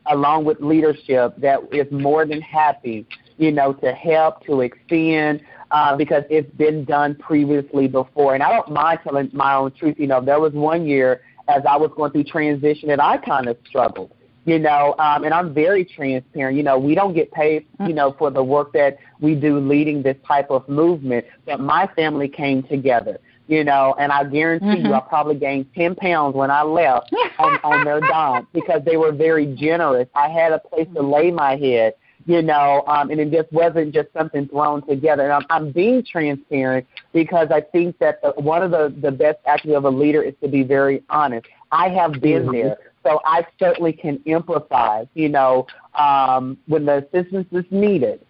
along 0.08 0.46
with 0.46 0.60
leadership 0.60 1.36
that 1.38 1.60
is 1.72 1.90
more 1.92 2.26
than 2.26 2.42
happy, 2.42 3.06
you 3.38 3.52
know, 3.52 3.74
to 3.74 3.94
help, 3.94 4.44
to 4.46 4.62
extend, 4.62 5.42
uh, 5.70 5.96
because 5.96 6.24
it's 6.30 6.50
been 6.56 6.84
done 6.84 7.16
previously 7.16 7.88
before. 7.88 8.34
And 8.34 8.44
I 8.44 8.50
don't 8.52 8.72
mind 8.72 9.00
telling 9.04 9.30
my 9.32 9.54
own 9.54 9.72
truth. 9.72 9.96
You 10.00 10.08
know, 10.08 10.20
there 10.20 10.40
was 10.40 10.54
one 10.54 10.86
year 10.86 11.22
as 11.56 11.64
I 11.68 11.78
was 11.78 11.92
going 11.96 12.12
through 12.12 12.26
transition 12.26 12.90
that 12.90 13.02
I 13.02 13.18
kind 13.18 13.48
of 13.48 13.58
struggled. 13.68 14.12
You 14.46 14.58
know, 14.58 14.96
um, 14.98 15.24
and 15.24 15.36
I'm 15.36 15.54
very 15.54 15.86
transparent. 15.86 16.58
You 16.58 16.64
know, 16.64 16.80
we 16.80 16.96
don't 16.96 17.14
get 17.14 17.32
paid, 17.32 17.68
you 17.86 17.94
know, 17.94 18.16
for 18.18 18.32
the 18.32 18.44
work 18.44 18.74
that 18.74 18.98
we 19.20 19.36
do 19.36 19.60
leading 19.60 20.02
this 20.02 20.18
type 20.28 20.50
of 20.50 20.68
movement. 20.68 21.28
But 21.46 21.60
my 21.60 21.88
family 21.96 22.28
came 22.28 22.64
together 22.64 23.20
you 23.52 23.66
know, 23.66 23.94
and 24.00 24.14
I 24.14 24.24
guarantee 24.24 24.66
mm-hmm. 24.66 24.86
you 24.86 24.94
I 24.94 25.02
probably 25.02 25.36
gained 25.36 25.66
10 25.76 25.96
pounds 25.96 26.36
when 26.36 26.50
I 26.50 26.64
left 26.64 27.14
on, 27.38 27.60
on 27.66 27.84
their 27.84 28.00
dime 28.00 28.48
because 28.54 28.82
they 28.86 28.96
were 28.96 29.12
very 29.12 29.46
generous. 29.58 30.08
I 30.16 30.30
had 30.30 30.54
a 30.54 30.60
place 30.60 30.88
to 30.96 31.02
lay 31.02 31.32
my 31.32 31.58
head, 31.58 31.96
you 32.26 32.42
know, 32.42 32.84
um, 32.88 33.10
and 33.10 33.20
it 33.20 33.30
just 33.30 33.52
wasn't 33.52 33.94
just 33.94 34.08
something 34.14 34.48
thrown 34.48 34.88
together. 34.88 35.24
And 35.24 35.34
I'm, 35.34 35.46
I'm 35.50 35.72
being 35.72 36.02
transparent 36.02 36.88
because 37.14 37.50
I 37.52 37.62
think 37.62 37.98
that 38.00 38.22
the, 38.22 38.32
one 38.42 38.64
of 38.64 38.72
the, 38.72 38.94
the 39.02 39.12
best 39.12 39.40
attributes 39.46 39.78
of 39.78 39.86
a 39.86 39.90
leader 39.90 40.22
is 40.22 40.34
to 40.42 40.48
be 40.48 40.64
very 40.64 41.04
honest. 41.10 41.48
I 41.72 41.90
have 41.90 42.14
been 42.14 42.44
mm-hmm. 42.44 42.52
there. 42.52 42.78
So 43.04 43.20
I 43.26 43.46
certainly 43.58 43.94
can 43.94 44.20
empathize, 44.20 45.08
you 45.16 45.30
know, 45.30 45.66
um, 45.98 46.58
when 46.68 46.86
the 46.86 46.98
assistance 46.98 47.48
is 47.52 47.66
needed 47.72 48.24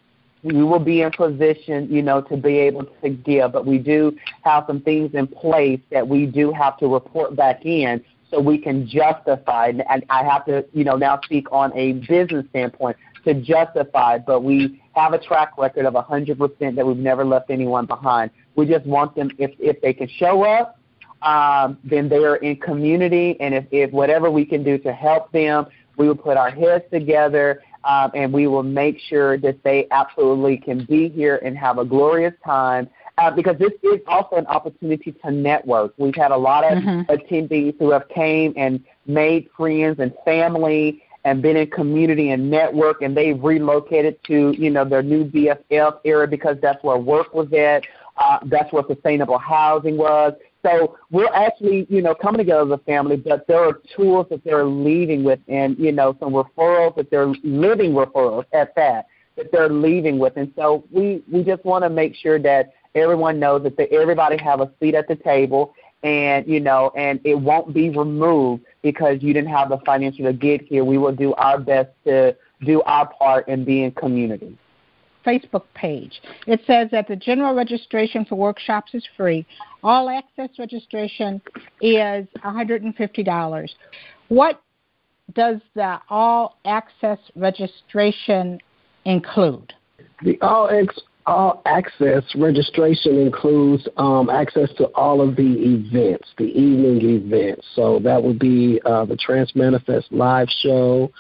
we 0.44 0.64
will 0.64 0.80
be 0.80 1.02
in 1.02 1.12
position, 1.12 1.88
you 1.90 2.02
know, 2.02 2.22
to 2.22 2.38
be 2.38 2.58
able 2.58 2.86
to 3.04 3.10
give. 3.10 3.52
But 3.52 3.66
we 3.66 3.78
do 3.78 4.18
have 4.44 4.64
some 4.68 4.82
things 4.82 5.14
in 5.14 5.28
place 5.28 5.80
that 5.92 6.08
we 6.08 6.26
do 6.26 6.52
have 6.52 6.78
to 6.80 6.88
report 6.88 7.36
back 7.36 7.66
in 7.66 8.04
so 8.30 8.40
we 8.40 8.58
can 8.58 8.88
justify. 8.88 9.72
And 9.90 10.04
I 10.10 10.24
have 10.24 10.46
to, 10.46 10.66
you 10.74 10.84
know, 10.84 10.96
now 10.96 11.20
speak 11.24 11.52
on 11.52 11.72
a 11.78 11.94
business 11.94 12.46
standpoint 12.50 12.98
to 13.26 13.36
justify. 13.36 14.18
But 14.18 14.44
we 14.44 14.81
have 14.94 15.14
a 15.14 15.20
track 15.20 15.58
record 15.58 15.86
of 15.86 15.94
100% 15.94 16.76
that 16.76 16.86
we've 16.86 16.98
never 16.98 17.24
left 17.26 17.50
anyone 17.50 17.86
behind. 17.86 18.32
We 18.56 18.66
just 18.66 18.86
want 18.86 19.16
them 19.16 19.32
if 19.38 19.52
if 19.60 19.82
they 19.82 19.94
can 19.94 20.08
show 20.08 20.44
up. 20.44 20.78
Um, 21.22 21.78
then 21.84 22.10
they 22.10 22.24
are 22.24 22.38
in 22.38 22.56
community, 22.58 23.38
and 23.40 23.54
if, 23.54 23.66
if 23.72 23.92
whatever 23.92 24.32
we 24.32 24.44
can 24.44 24.64
do 24.64 24.80
to 24.80 24.92
help 24.92 25.32
them, 25.32 25.68
we 25.96 26.08
will 26.08 26.16
put 26.16 26.36
our 26.36 26.50
heads 26.50 26.84
together 26.92 27.62
um, 27.84 28.12
and 28.14 28.32
we 28.32 28.48
will 28.48 28.64
make 28.64 29.00
sure 29.00 29.38
that 29.38 29.64
they 29.64 29.88
absolutely 29.92 30.58
can 30.58 30.86
be 30.86 31.10
here 31.10 31.40
and 31.44 31.58
have 31.58 31.78
a 31.78 31.86
glorious 31.86 32.34
time. 32.46 32.90
Uh, 33.18 33.30
because 33.30 33.58
this 33.60 33.74
is 33.84 34.00
also 34.08 34.38
an 34.38 34.48
opportunity 34.48 35.12
to 35.12 35.30
network. 35.30 35.94
We've 35.98 36.16
had 36.16 36.32
a 36.32 36.38
lot 36.38 36.64
of 36.64 36.80
mm-hmm. 36.80 37.12
attendees 37.12 37.78
who 37.78 37.92
have 37.92 38.08
came 38.10 38.54
and 38.56 38.84
made 39.06 39.50
friends 39.56 40.00
and 40.00 40.14
family 40.26 41.04
and 41.24 41.42
been 41.42 41.58
in 41.58 41.70
community 41.70 42.32
and 42.32 42.50
network, 42.50 43.02
and 43.02 43.16
they've 43.16 43.42
relocated 43.44 44.24
to 44.26 44.54
you 44.58 44.70
know 44.70 44.86
their 44.86 45.04
new 45.04 45.26
BFF 45.26 46.00
area 46.06 46.28
because 46.28 46.58
that's 46.62 46.84
where 46.84 46.98
work 46.98 47.34
was 47.34 47.52
at. 47.54 47.84
Uh, 48.18 48.40
that's 48.46 48.72
where 48.72 48.84
sustainable 48.88 49.38
housing 49.38 49.98
was. 49.98 50.34
So 50.64 50.98
we're 51.10 51.34
actually, 51.34 51.88
you 51.90 52.02
know, 52.02 52.14
coming 52.14 52.38
together 52.38 52.72
as 52.72 52.80
a 52.80 52.84
family, 52.84 53.16
but 53.16 53.48
there 53.48 53.64
are 53.64 53.82
tools 53.96 54.28
that 54.30 54.44
they're 54.44 54.66
leaving 54.66 55.24
with 55.24 55.40
and, 55.48 55.78
you 55.80 55.92
know, 55.92 56.16
some 56.20 56.34
referrals 56.34 56.96
that 56.98 57.10
they're 57.10 57.34
living 57.44 57.94
referrals 57.94 58.46
at 58.54 58.76
that, 58.76 59.08
that 59.38 59.52
they're 59.52 59.70
leaving 59.70 60.20
with. 60.20 60.38
And 60.38 60.54
so 60.56 60.84
we, 60.92 61.24
we 61.32 61.44
just 61.44 61.66
want 61.66 61.84
to 61.84 61.90
make 61.90 62.16
sure 62.16 62.38
that 62.40 62.74
everyone 62.94 63.40
knows 63.40 63.64
that 63.64 63.76
they, 63.78 63.88
everybody 63.88 64.38
have 64.38 64.62
a 64.62 64.72
seat 64.80 64.94
at 64.94 65.08
the 65.08 65.16
table 65.16 65.74
and, 66.04 66.48
you 66.48 66.60
know, 66.60 66.92
and 66.96 67.20
it 67.24 67.36
won't 67.36 67.74
be 67.74 67.90
removed 67.90 68.64
because 68.82 69.22
you 69.22 69.34
didn't 69.34 69.52
have 69.52 69.70
the 69.70 69.78
financial 69.86 70.26
to 70.26 70.34
get 70.34 70.62
here. 70.62 70.84
We 70.84 70.98
will 70.98 71.16
do 71.16 71.34
our 71.36 71.60
best 71.60 71.90
to 72.06 72.36
do 72.66 72.82
our 72.84 73.12
part 73.14 73.48
in 73.48 73.66
being 73.66 73.92
community. 73.92 74.58
Facebook 75.26 75.64
page. 75.76 76.22
It 76.48 76.62
says 76.66 76.90
that 76.92 77.08
the 77.08 77.16
general 77.16 77.54
registration 77.54 78.26
for 78.26 78.36
workshops 78.36 78.94
is 78.94 79.08
free. 79.16 79.46
All 79.84 80.10
access 80.10 80.50
registration 80.58 81.42
is 81.80 82.26
$150. 82.44 83.70
What 84.30 84.62
does 85.34 85.60
the 85.76 86.00
all 86.10 86.58
access 86.66 87.20
registration 87.36 88.60
include? 89.06 89.74
The 90.24 90.40
all 90.42 90.70
ex- 90.70 91.00
all 91.26 91.62
access 91.66 92.24
registration 92.36 93.18
includes 93.18 93.88
um, 93.98 94.30
access 94.30 94.70
to 94.78 94.86
all 94.96 95.22
of 95.22 95.36
the 95.36 95.44
events, 95.44 96.30
the 96.38 96.46
evening 96.46 97.02
events. 97.02 97.66
So 97.76 98.00
that 98.00 98.22
would 98.22 98.40
be 98.40 98.82
uh, 98.86 99.06
the 99.06 99.16
Trans 99.16 99.56
Manifest 99.56 100.12
live 100.12 100.48
show, 100.50 101.12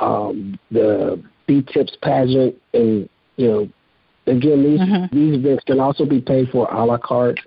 um, 0.00 0.58
the 0.70 1.22
B 1.46 1.62
Tips 1.72 1.96
pageant, 2.02 2.56
and 2.72 3.08
you 3.36 3.48
know, 3.48 3.60
again, 4.26 4.62
these 4.62 4.80
mm-hmm. 4.80 5.16
these 5.16 5.38
events 5.38 5.64
can 5.64 5.80
also 5.80 6.04
be 6.04 6.20
paid 6.20 6.48
for 6.50 6.70
a 6.72 6.84
la 6.84 6.98
carte. 6.98 7.40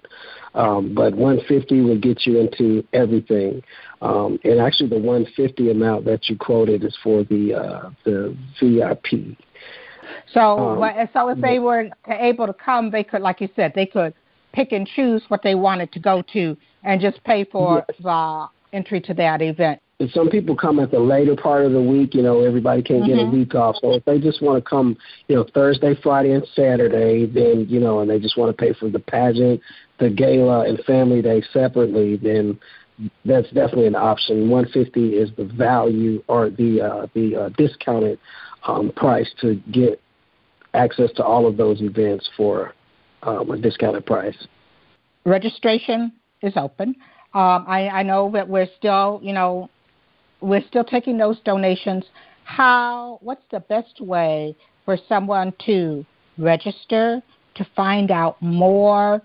Um, 0.55 0.95
but 0.95 1.13
150 1.13 1.81
will 1.81 1.99
get 1.99 2.25
you 2.25 2.39
into 2.39 2.83
everything. 2.91 3.61
Um, 4.01 4.39
and 4.43 4.59
actually, 4.59 4.89
the 4.89 4.95
150 4.95 5.69
amount 5.69 6.05
that 6.05 6.29
you 6.29 6.37
quoted 6.37 6.83
is 6.83 6.97
for 7.03 7.23
the 7.23 7.53
uh, 7.53 7.89
the 8.05 8.35
VIP. 8.59 9.37
So, 10.33 10.81
um, 10.81 11.09
so 11.13 11.29
if 11.29 11.39
they 11.39 11.59
were 11.59 11.89
able 12.07 12.47
to 12.47 12.53
come, 12.53 12.91
they 12.91 13.03
could, 13.03 13.21
like 13.21 13.41
you 13.41 13.49
said, 13.55 13.73
they 13.75 13.85
could 13.85 14.13
pick 14.53 14.71
and 14.71 14.87
choose 14.87 15.23
what 15.27 15.43
they 15.43 15.55
wanted 15.55 15.91
to 15.93 15.99
go 15.99 16.23
to, 16.33 16.57
and 16.83 17.01
just 17.01 17.23
pay 17.23 17.43
for 17.43 17.85
yes. 17.89 17.97
the 18.01 18.47
entry 18.73 19.01
to 19.01 19.13
that 19.13 19.41
event 19.41 19.81
if 19.99 20.11
some 20.11 20.29
people 20.29 20.55
come 20.55 20.79
at 20.79 20.91
the 20.91 20.99
later 20.99 21.35
part 21.35 21.65
of 21.65 21.71
the 21.71 21.81
week, 21.81 22.13
you 22.13 22.21
know, 22.21 22.43
everybody 22.43 22.83
can't 22.83 23.01
mm-hmm. 23.01 23.09
get 23.09 23.19
a 23.19 23.23
mm-hmm. 23.23 23.37
week 23.37 23.55
off. 23.55 23.77
So 23.81 23.93
if 23.93 24.05
they 24.05 24.19
just 24.19 24.41
want 24.41 24.63
to 24.63 24.69
come, 24.69 24.95
you 25.27 25.35
know, 25.35 25.45
Thursday, 25.53 25.95
Friday, 26.03 26.33
and 26.33 26.45
Saturday, 26.55 27.25
then 27.25 27.65
you 27.67 27.79
know, 27.79 27.99
and 27.99 28.09
they 28.09 28.19
just 28.19 28.37
want 28.37 28.55
to 28.55 28.61
pay 28.61 28.73
for 28.73 28.89
the 28.89 28.99
pageant, 28.99 29.59
the 29.99 30.09
gala, 30.09 30.67
and 30.67 30.79
family 30.85 31.21
day 31.21 31.41
separately, 31.51 32.17
then 32.17 32.59
that's 33.25 33.47
definitely 33.47 33.87
an 33.87 33.95
option. 33.95 34.49
150 34.49 35.15
is 35.15 35.29
the 35.35 35.45
value 35.45 36.23
or 36.27 36.51
the 36.51 36.81
uh, 36.81 37.07
the 37.15 37.35
uh, 37.35 37.49
discounted 37.57 38.19
um, 38.65 38.91
price 38.95 39.29
to 39.41 39.55
get 39.71 40.01
access 40.73 41.11
to 41.15 41.23
all 41.23 41.47
of 41.47 41.57
those 41.57 41.81
events 41.81 42.29
for 42.35 42.73
um, 43.23 43.49
a 43.51 43.57
discounted 43.57 44.05
price. 44.05 44.47
Registration 45.25 46.13
is 46.41 46.53
open. 46.55 46.95
Um, 47.33 47.65
I, 47.67 47.89
I 47.89 48.03
know 48.03 48.31
that 48.33 48.47
we're 48.47 48.69
still, 48.77 49.19
you 49.21 49.33
know, 49.33 49.69
we're 50.41 50.63
still 50.67 50.83
taking 50.83 51.17
those 51.17 51.39
donations. 51.41 52.05
How? 52.43 53.19
What's 53.21 53.43
the 53.51 53.59
best 53.59 53.99
way 53.99 54.55
for 54.85 54.97
someone 55.09 55.53
to 55.65 56.05
register 56.37 57.21
to 57.55 57.67
find 57.75 58.11
out 58.11 58.41
more? 58.41 59.21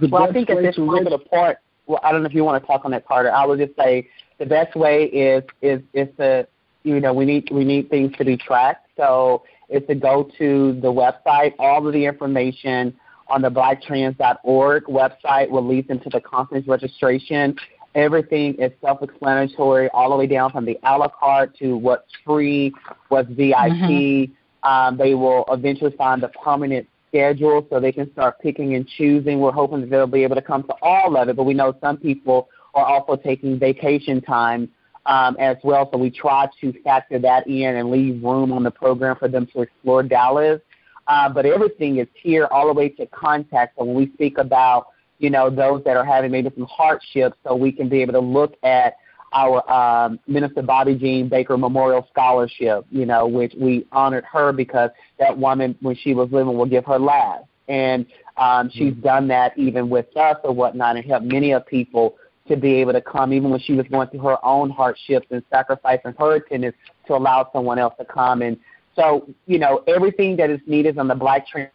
well, 0.00 0.22
I 0.22 0.32
think 0.32 0.50
at 0.50 0.62
this 0.62 0.76
particular 0.76 1.18
part, 1.18 1.58
well, 1.86 2.00
I 2.04 2.12
don't 2.12 2.22
know 2.22 2.28
if 2.28 2.34
you 2.34 2.44
want 2.44 2.62
to 2.62 2.66
talk 2.66 2.84
on 2.84 2.92
that 2.92 3.04
part, 3.04 3.26
or 3.26 3.32
I 3.32 3.44
would 3.44 3.58
just 3.58 3.76
say 3.76 4.08
the 4.38 4.46
best 4.46 4.76
way 4.76 5.04
is 5.04 5.42
is 5.62 5.80
is 5.92 6.08
to 6.18 6.46
you 6.82 7.00
know 7.00 7.12
we 7.12 7.24
need 7.24 7.48
we 7.50 7.64
need 7.64 7.90
things 7.90 8.16
to 8.18 8.24
be 8.24 8.36
tracked. 8.36 8.88
So 8.96 9.42
is 9.70 9.82
to 9.86 9.94
go 9.94 10.28
to 10.38 10.78
the 10.80 10.92
website. 10.92 11.54
All 11.58 11.86
of 11.86 11.92
the 11.92 12.04
information 12.04 12.94
on 13.28 13.42
the 13.42 13.48
blacktrans.org 13.48 14.84
website 14.84 15.48
will 15.48 15.66
lead 15.66 15.88
them 15.88 16.00
to 16.00 16.10
the 16.10 16.20
conference 16.20 16.66
registration. 16.66 17.56
Everything 17.94 18.54
is 18.54 18.72
self-explanatory, 18.80 19.88
all 19.90 20.10
the 20.10 20.16
way 20.16 20.26
down 20.26 20.50
from 20.50 20.64
the 20.64 20.78
a 20.84 20.98
la 20.98 21.08
carte 21.08 21.56
to 21.58 21.76
what's 21.76 22.10
free, 22.24 22.72
what's 23.08 23.28
VIP. 23.30 23.56
Mm-hmm. 23.56 24.68
Um, 24.68 24.96
they 24.96 25.14
will 25.14 25.44
eventually 25.48 25.94
find 25.96 26.22
the 26.22 26.28
permanent 26.28 26.86
schedule 27.08 27.66
so 27.70 27.80
they 27.80 27.92
can 27.92 28.12
start 28.12 28.40
picking 28.40 28.74
and 28.74 28.86
choosing. 28.86 29.40
We're 29.40 29.52
hoping 29.52 29.80
that 29.80 29.90
they'll 29.90 30.06
be 30.06 30.22
able 30.22 30.36
to 30.36 30.42
come 30.42 30.62
to 30.64 30.74
all 30.82 31.16
of 31.16 31.28
it, 31.28 31.36
but 31.36 31.44
we 31.44 31.54
know 31.54 31.74
some 31.80 31.96
people 31.96 32.48
are 32.74 32.84
also 32.84 33.16
taking 33.16 33.58
vacation 33.58 34.20
time 34.20 34.68
um, 35.06 35.36
as 35.38 35.56
well. 35.62 35.88
So 35.92 35.98
we 35.98 36.10
try 36.10 36.48
to 36.60 36.72
factor 36.82 37.18
that 37.18 37.46
in 37.46 37.76
and 37.76 37.90
leave 37.90 38.22
room 38.22 38.52
on 38.52 38.62
the 38.62 38.70
program 38.70 39.16
for 39.16 39.28
them 39.28 39.46
to 39.54 39.62
explore 39.62 40.02
Dallas. 40.02 40.60
Uh, 41.06 41.28
but 41.28 41.44
everything 41.44 41.98
is 41.98 42.06
here 42.14 42.46
all 42.50 42.66
the 42.66 42.72
way 42.72 42.88
to 42.88 43.06
contact. 43.06 43.76
So 43.76 43.84
when 43.84 43.96
we 43.96 44.12
speak 44.12 44.38
about 44.38 44.88
you 45.20 45.30
know, 45.30 45.50
those 45.50 45.84
that 45.84 45.96
are 45.96 46.04
having 46.04 46.32
maybe 46.32 46.50
some 46.56 46.66
hardships 46.66 47.36
so 47.46 47.54
we 47.54 47.70
can 47.70 47.88
be 47.88 48.00
able 48.02 48.14
to 48.14 48.20
look 48.20 48.56
at 48.64 48.96
our 49.32 49.70
um, 49.70 50.18
Minister 50.26 50.62
Bobby 50.62 50.96
Jean 50.96 51.28
Baker 51.28 51.56
Memorial 51.56 52.08
Scholarship, 52.10 52.84
you 52.90 53.06
know, 53.06 53.28
which 53.28 53.54
we 53.60 53.86
honored 53.92 54.24
her 54.24 54.50
because 54.52 54.90
that 55.20 55.36
woman, 55.36 55.76
when 55.82 55.94
she 55.94 56.14
was 56.14 56.28
living, 56.32 56.56
will 56.56 56.66
give 56.66 56.84
her 56.86 56.98
last. 56.98 57.44
And 57.68 58.06
um, 58.38 58.70
she's 58.70 58.92
mm-hmm. 58.94 59.02
done 59.02 59.28
that 59.28 59.56
even 59.56 59.88
with 59.88 60.06
us 60.16 60.36
or 60.42 60.52
whatnot 60.52 60.96
and 60.96 61.04
helped 61.04 61.26
many 61.26 61.52
of 61.52 61.64
people 61.66 62.16
to 62.50 62.56
be 62.56 62.74
able 62.74 62.92
to 62.92 63.00
come, 63.00 63.32
even 63.32 63.50
when 63.50 63.60
she 63.60 63.72
was 63.72 63.86
going 63.86 64.08
through 64.08 64.20
her 64.20 64.44
own 64.44 64.70
hardships 64.70 65.26
and 65.30 65.42
sacrificing 65.50 66.14
her 66.18 66.34
attendance 66.34 66.76
to 67.06 67.14
allow 67.14 67.48
someone 67.52 67.78
else 67.78 67.94
to 67.98 68.04
come. 68.04 68.42
And 68.42 68.58
so, 68.96 69.28
you 69.46 69.58
know, 69.58 69.82
everything 69.86 70.36
that 70.36 70.50
is 70.50 70.60
needed 70.66 70.98
on 70.98 71.08
the 71.08 71.14
Black 71.14 71.46
Trans 71.46 71.70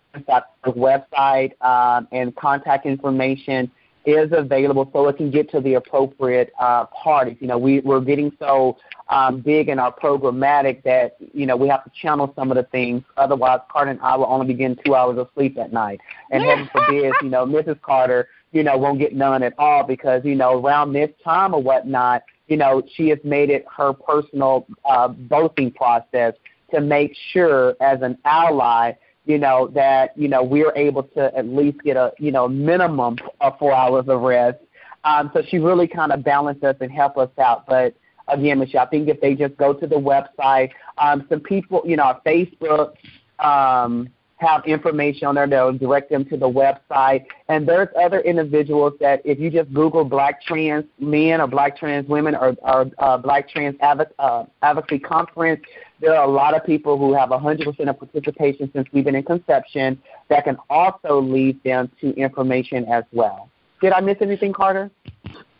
website 0.65 1.60
um, 1.61 2.07
and 2.11 2.35
contact 2.35 2.85
information. 2.85 3.72
is 4.06 4.31
available 4.34 4.88
so 4.93 5.07
it 5.07 5.18
can 5.18 5.31
get 5.31 5.49
to 5.49 5.60
the 5.60 5.73
appropriate 5.73 6.52
uh, 6.60 6.85
parties. 6.85 7.38
You 7.39 7.47
know, 7.47 7.57
we, 7.57 7.80
we're 7.80 8.02
getting 8.02 8.31
so 8.38 8.77
um, 9.10 9.41
big 9.41 9.68
in 9.68 9.80
our 9.80 9.91
programmatic 9.93 10.84
that, 10.84 11.18
you 11.34 11.47
know, 11.47 11.56
we 11.56 11.68
have 11.69 11.84
to 11.85 11.91
channel 11.99 12.31
some 12.35 12.52
of 12.52 12.57
the 12.57 12.64
things. 12.64 13.03
Otherwise, 13.18 13.61
Carter 13.72 13.91
and 13.91 13.99
I 14.02 14.15
will 14.15 14.27
only 14.27 14.47
be 14.47 14.53
getting 14.53 14.77
two 14.85 14.93
hours 14.93 15.18
of 15.18 15.30
sleep 15.34 15.57
at 15.57 15.73
night. 15.73 15.99
And 16.31 16.43
heaven 16.43 16.69
forbid, 16.72 17.14
you 17.23 17.30
know, 17.30 17.45
Mrs. 17.45 17.81
Carter, 17.81 18.27
you 18.56 18.64
know, 18.64 18.77
won't 18.77 18.99
get 18.99 19.14
none 19.14 19.44
at 19.44 19.53
all 19.60 19.84
because, 19.84 20.23
you 20.26 20.34
know, 20.34 20.60
around 20.60 20.94
this 20.94 21.11
time 21.23 21.53
or 21.53 21.61
whatnot, 21.61 22.23
you 22.48 22.57
know, 22.57 22.82
she 22.95 23.10
has 23.10 23.19
made 23.23 23.49
it 23.49 23.65
her 23.76 23.94
personal 23.94 24.65
uh, 24.86 25.10
voting 25.30 25.72
process 25.72 26.34
to 26.73 26.82
make 26.82 27.15
sure 27.32 27.76
as 27.82 28.02
an 28.02 28.18
ally 28.26 28.94
you 29.26 29.40
know, 29.40 29.68
that, 29.73 30.18
you 30.18 30.27
know, 30.27 30.44
we're 30.44 30.72
able 30.76 31.03
to 31.03 31.36
at 31.36 31.48
least 31.48 31.80
get 31.84 31.98
a, 31.98 32.14
you 32.19 32.32
know, 32.32 32.48
minimum 32.48 33.18
of 33.41 33.57
four 33.57 33.73
hours 33.73 34.06
of 34.07 34.22
rest. 34.22 34.60
Um, 35.03 35.32
so 35.34 35.41
she 35.48 35.57
really 35.57 35.88
kind 35.88 36.11
of 36.11 36.23
balanced 36.23 36.64
us 36.64 36.76
and 36.80 36.91
helped 36.91 37.18
us 37.18 37.30
out. 37.40 37.65
But 37.65 37.95
again, 38.27 38.60
Michelle, 38.60 38.84
I 38.84 38.86
think 38.86 39.10
if 39.10 39.19
they 39.22 39.36
just 39.36 39.57
go 39.57 39.73
to 39.73 39.88
the 39.88 39.95
website, 39.95 40.72
um, 40.98 41.26
some 41.30 41.40
people, 41.40 41.82
you 41.86 41.95
know, 41.95 42.19
Facebook, 42.26 42.94
um, 43.40 44.10
have 44.46 44.66
information 44.66 45.28
on 45.28 45.36
there 45.36 45.48
that 45.48 45.62
will 45.62 45.78
direct 45.78 46.10
them 46.10 46.26
to 46.26 46.38
the 46.38 46.50
website. 46.50 47.26
And 47.50 47.68
there's 47.68 47.90
other 48.00 48.22
individuals 48.22 48.94
that 49.00 49.22
if 49.26 49.40
you 49.40 49.50
just 49.50 49.74
Google 49.74 50.06
Black 50.06 50.42
Trans 50.42 50.86
Men 51.00 51.42
or 51.42 51.48
Black 51.48 51.78
Trans 51.78 52.08
Women 52.08 52.36
or, 52.36 52.56
or 52.62 52.92
uh, 53.00 53.18
Black 53.18 53.50
Trans 53.50 53.76
uh, 53.82 54.46
Advocacy 54.62 55.00
Conference, 55.00 55.62
there 56.02 56.16
are 56.16 56.26
a 56.26 56.32
lot 56.32 56.56
of 56.56 56.66
people 56.66 56.98
who 56.98 57.14
have 57.14 57.30
100% 57.30 57.90
of 57.90 58.00
participation 58.00 58.70
since 58.74 58.88
we've 58.92 59.06
been 59.06 59.16
in 59.16 59.24
conception 59.24 60.02
that 60.30 60.44
can 60.44 60.58
also 60.70 61.22
lead 61.22 61.62
them 61.64 61.90
to 62.02 62.14
information 62.16 62.86
as 62.86 63.04
well. 63.12 63.50
Did 63.81 63.93
I 63.93 64.02
miss 64.02 64.18
anything, 64.22 64.53
Carter? 64.53 64.91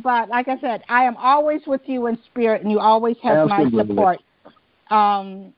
But 0.04 0.30
like 0.30 0.48
I 0.48 0.60
said, 0.60 0.84
I 0.88 1.04
am 1.06 1.18
always 1.18 1.62
with 1.66 1.82
you 1.86 2.06
in 2.08 2.20
spirit, 2.26 2.62
and 2.62 2.72
you 2.72 2.80
always 2.80 3.18
have 3.24 3.50
Absolutely. 3.50 3.72
my 3.72 3.88
support. 3.88 4.20
Um, 4.92 5.54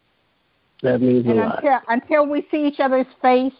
that 0.82 1.02
means 1.02 1.26
and 1.26 1.40
a 1.40 1.46
lot. 1.46 1.64
Until, 1.64 1.80
until 1.88 2.26
we 2.28 2.48
see 2.52 2.66
each 2.66 2.80
other's 2.80 3.08
face, 3.22 3.54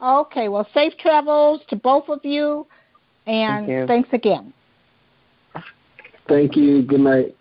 Okay, 0.00 0.48
well, 0.48 0.66
safe 0.72 0.96
travels 0.96 1.60
to 1.68 1.76
both 1.76 2.08
of 2.08 2.24
you, 2.24 2.68
and 3.26 3.66
Thank 3.66 3.88
thanks 3.88 4.08
again. 4.12 4.52
Thank 6.28 6.56
you. 6.56 6.82
Good 6.82 7.00
night. 7.00 7.34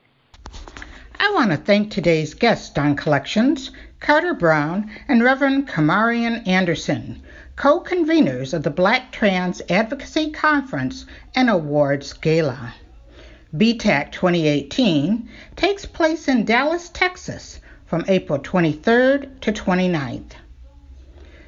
I 1.19 1.31
want 1.33 1.51
to 1.51 1.57
thank 1.57 1.91
today's 1.91 2.33
guests 2.33 2.75
on 2.75 2.95
Collections, 2.95 3.69
Carter 3.99 4.33
Brown 4.33 4.89
and 5.07 5.23
Reverend 5.23 5.67
Carmarion 5.67 6.47
Anderson, 6.47 7.21
co 7.57 7.79
conveners 7.81 8.55
of 8.55 8.63
the 8.63 8.71
Black 8.71 9.11
Trans 9.11 9.61
Advocacy 9.69 10.31
Conference 10.31 11.05
and 11.35 11.51
Awards 11.51 12.13
Gala. 12.13 12.73
BTAC 13.55 14.11
2018 14.11 15.29
takes 15.55 15.85
place 15.85 16.27
in 16.27 16.43
Dallas, 16.43 16.89
Texas 16.89 17.59
from 17.87 18.03
April 18.09 18.37
23rd 18.37 19.39
to 19.39 19.53
29th. 19.53 20.33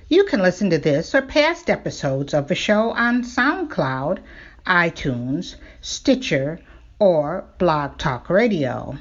You 0.07 0.23
can 0.23 0.41
listen 0.41 0.69
to 0.69 0.77
this 0.77 1.13
or 1.13 1.21
past 1.21 1.69
episodes 1.69 2.33
of 2.33 2.47
the 2.47 2.55
show 2.55 2.91
on 2.91 3.23
SoundCloud, 3.23 4.19
iTunes, 4.65 5.55
Stitcher, 5.81 6.61
or 6.97 7.43
Blog 7.57 7.97
Talk 7.97 8.29
Radio. 8.29 8.97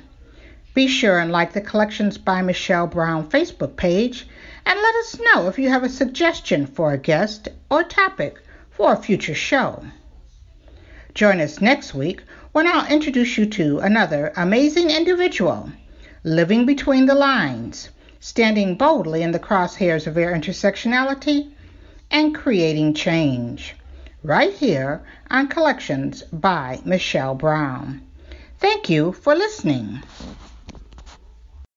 Be 0.74 0.88
sure 0.88 1.20
and 1.20 1.30
like 1.30 1.52
the 1.52 1.60
Collections 1.60 2.18
by 2.18 2.42
Michelle 2.42 2.88
Brown 2.88 3.30
Facebook 3.30 3.76
page 3.76 4.26
and 4.66 4.76
let 4.76 4.94
us 4.96 5.20
know 5.20 5.46
if 5.46 5.60
you 5.60 5.68
have 5.68 5.84
a 5.84 5.88
suggestion 5.88 6.66
for 6.66 6.92
a 6.92 6.98
guest 6.98 7.48
or 7.70 7.84
topic 7.84 8.42
for 8.70 8.92
a 8.92 8.96
future 8.96 9.34
show. 9.34 9.84
Join 11.14 11.40
us 11.40 11.60
next 11.60 11.94
week 11.94 12.22
when 12.50 12.66
I'll 12.66 12.92
introduce 12.92 13.38
you 13.38 13.46
to 13.46 13.78
another 13.78 14.32
amazing 14.36 14.90
individual 14.90 15.70
living 16.28 16.66
between 16.66 17.06
the 17.06 17.14
lines 17.14 17.88
standing 18.20 18.74
boldly 18.74 19.22
in 19.22 19.32
the 19.32 19.38
crosshairs 19.38 20.06
of 20.06 20.14
their 20.14 20.32
intersectionality 20.32 21.50
and 22.10 22.34
creating 22.34 22.94
change. 22.94 23.74
Right 24.22 24.52
here 24.52 25.02
on 25.30 25.48
Collections 25.48 26.22
by 26.32 26.80
Michelle 26.84 27.34
Brown. 27.34 28.02
Thank 28.58 28.90
you 28.90 29.12
for 29.12 29.34
listening. 29.34 30.02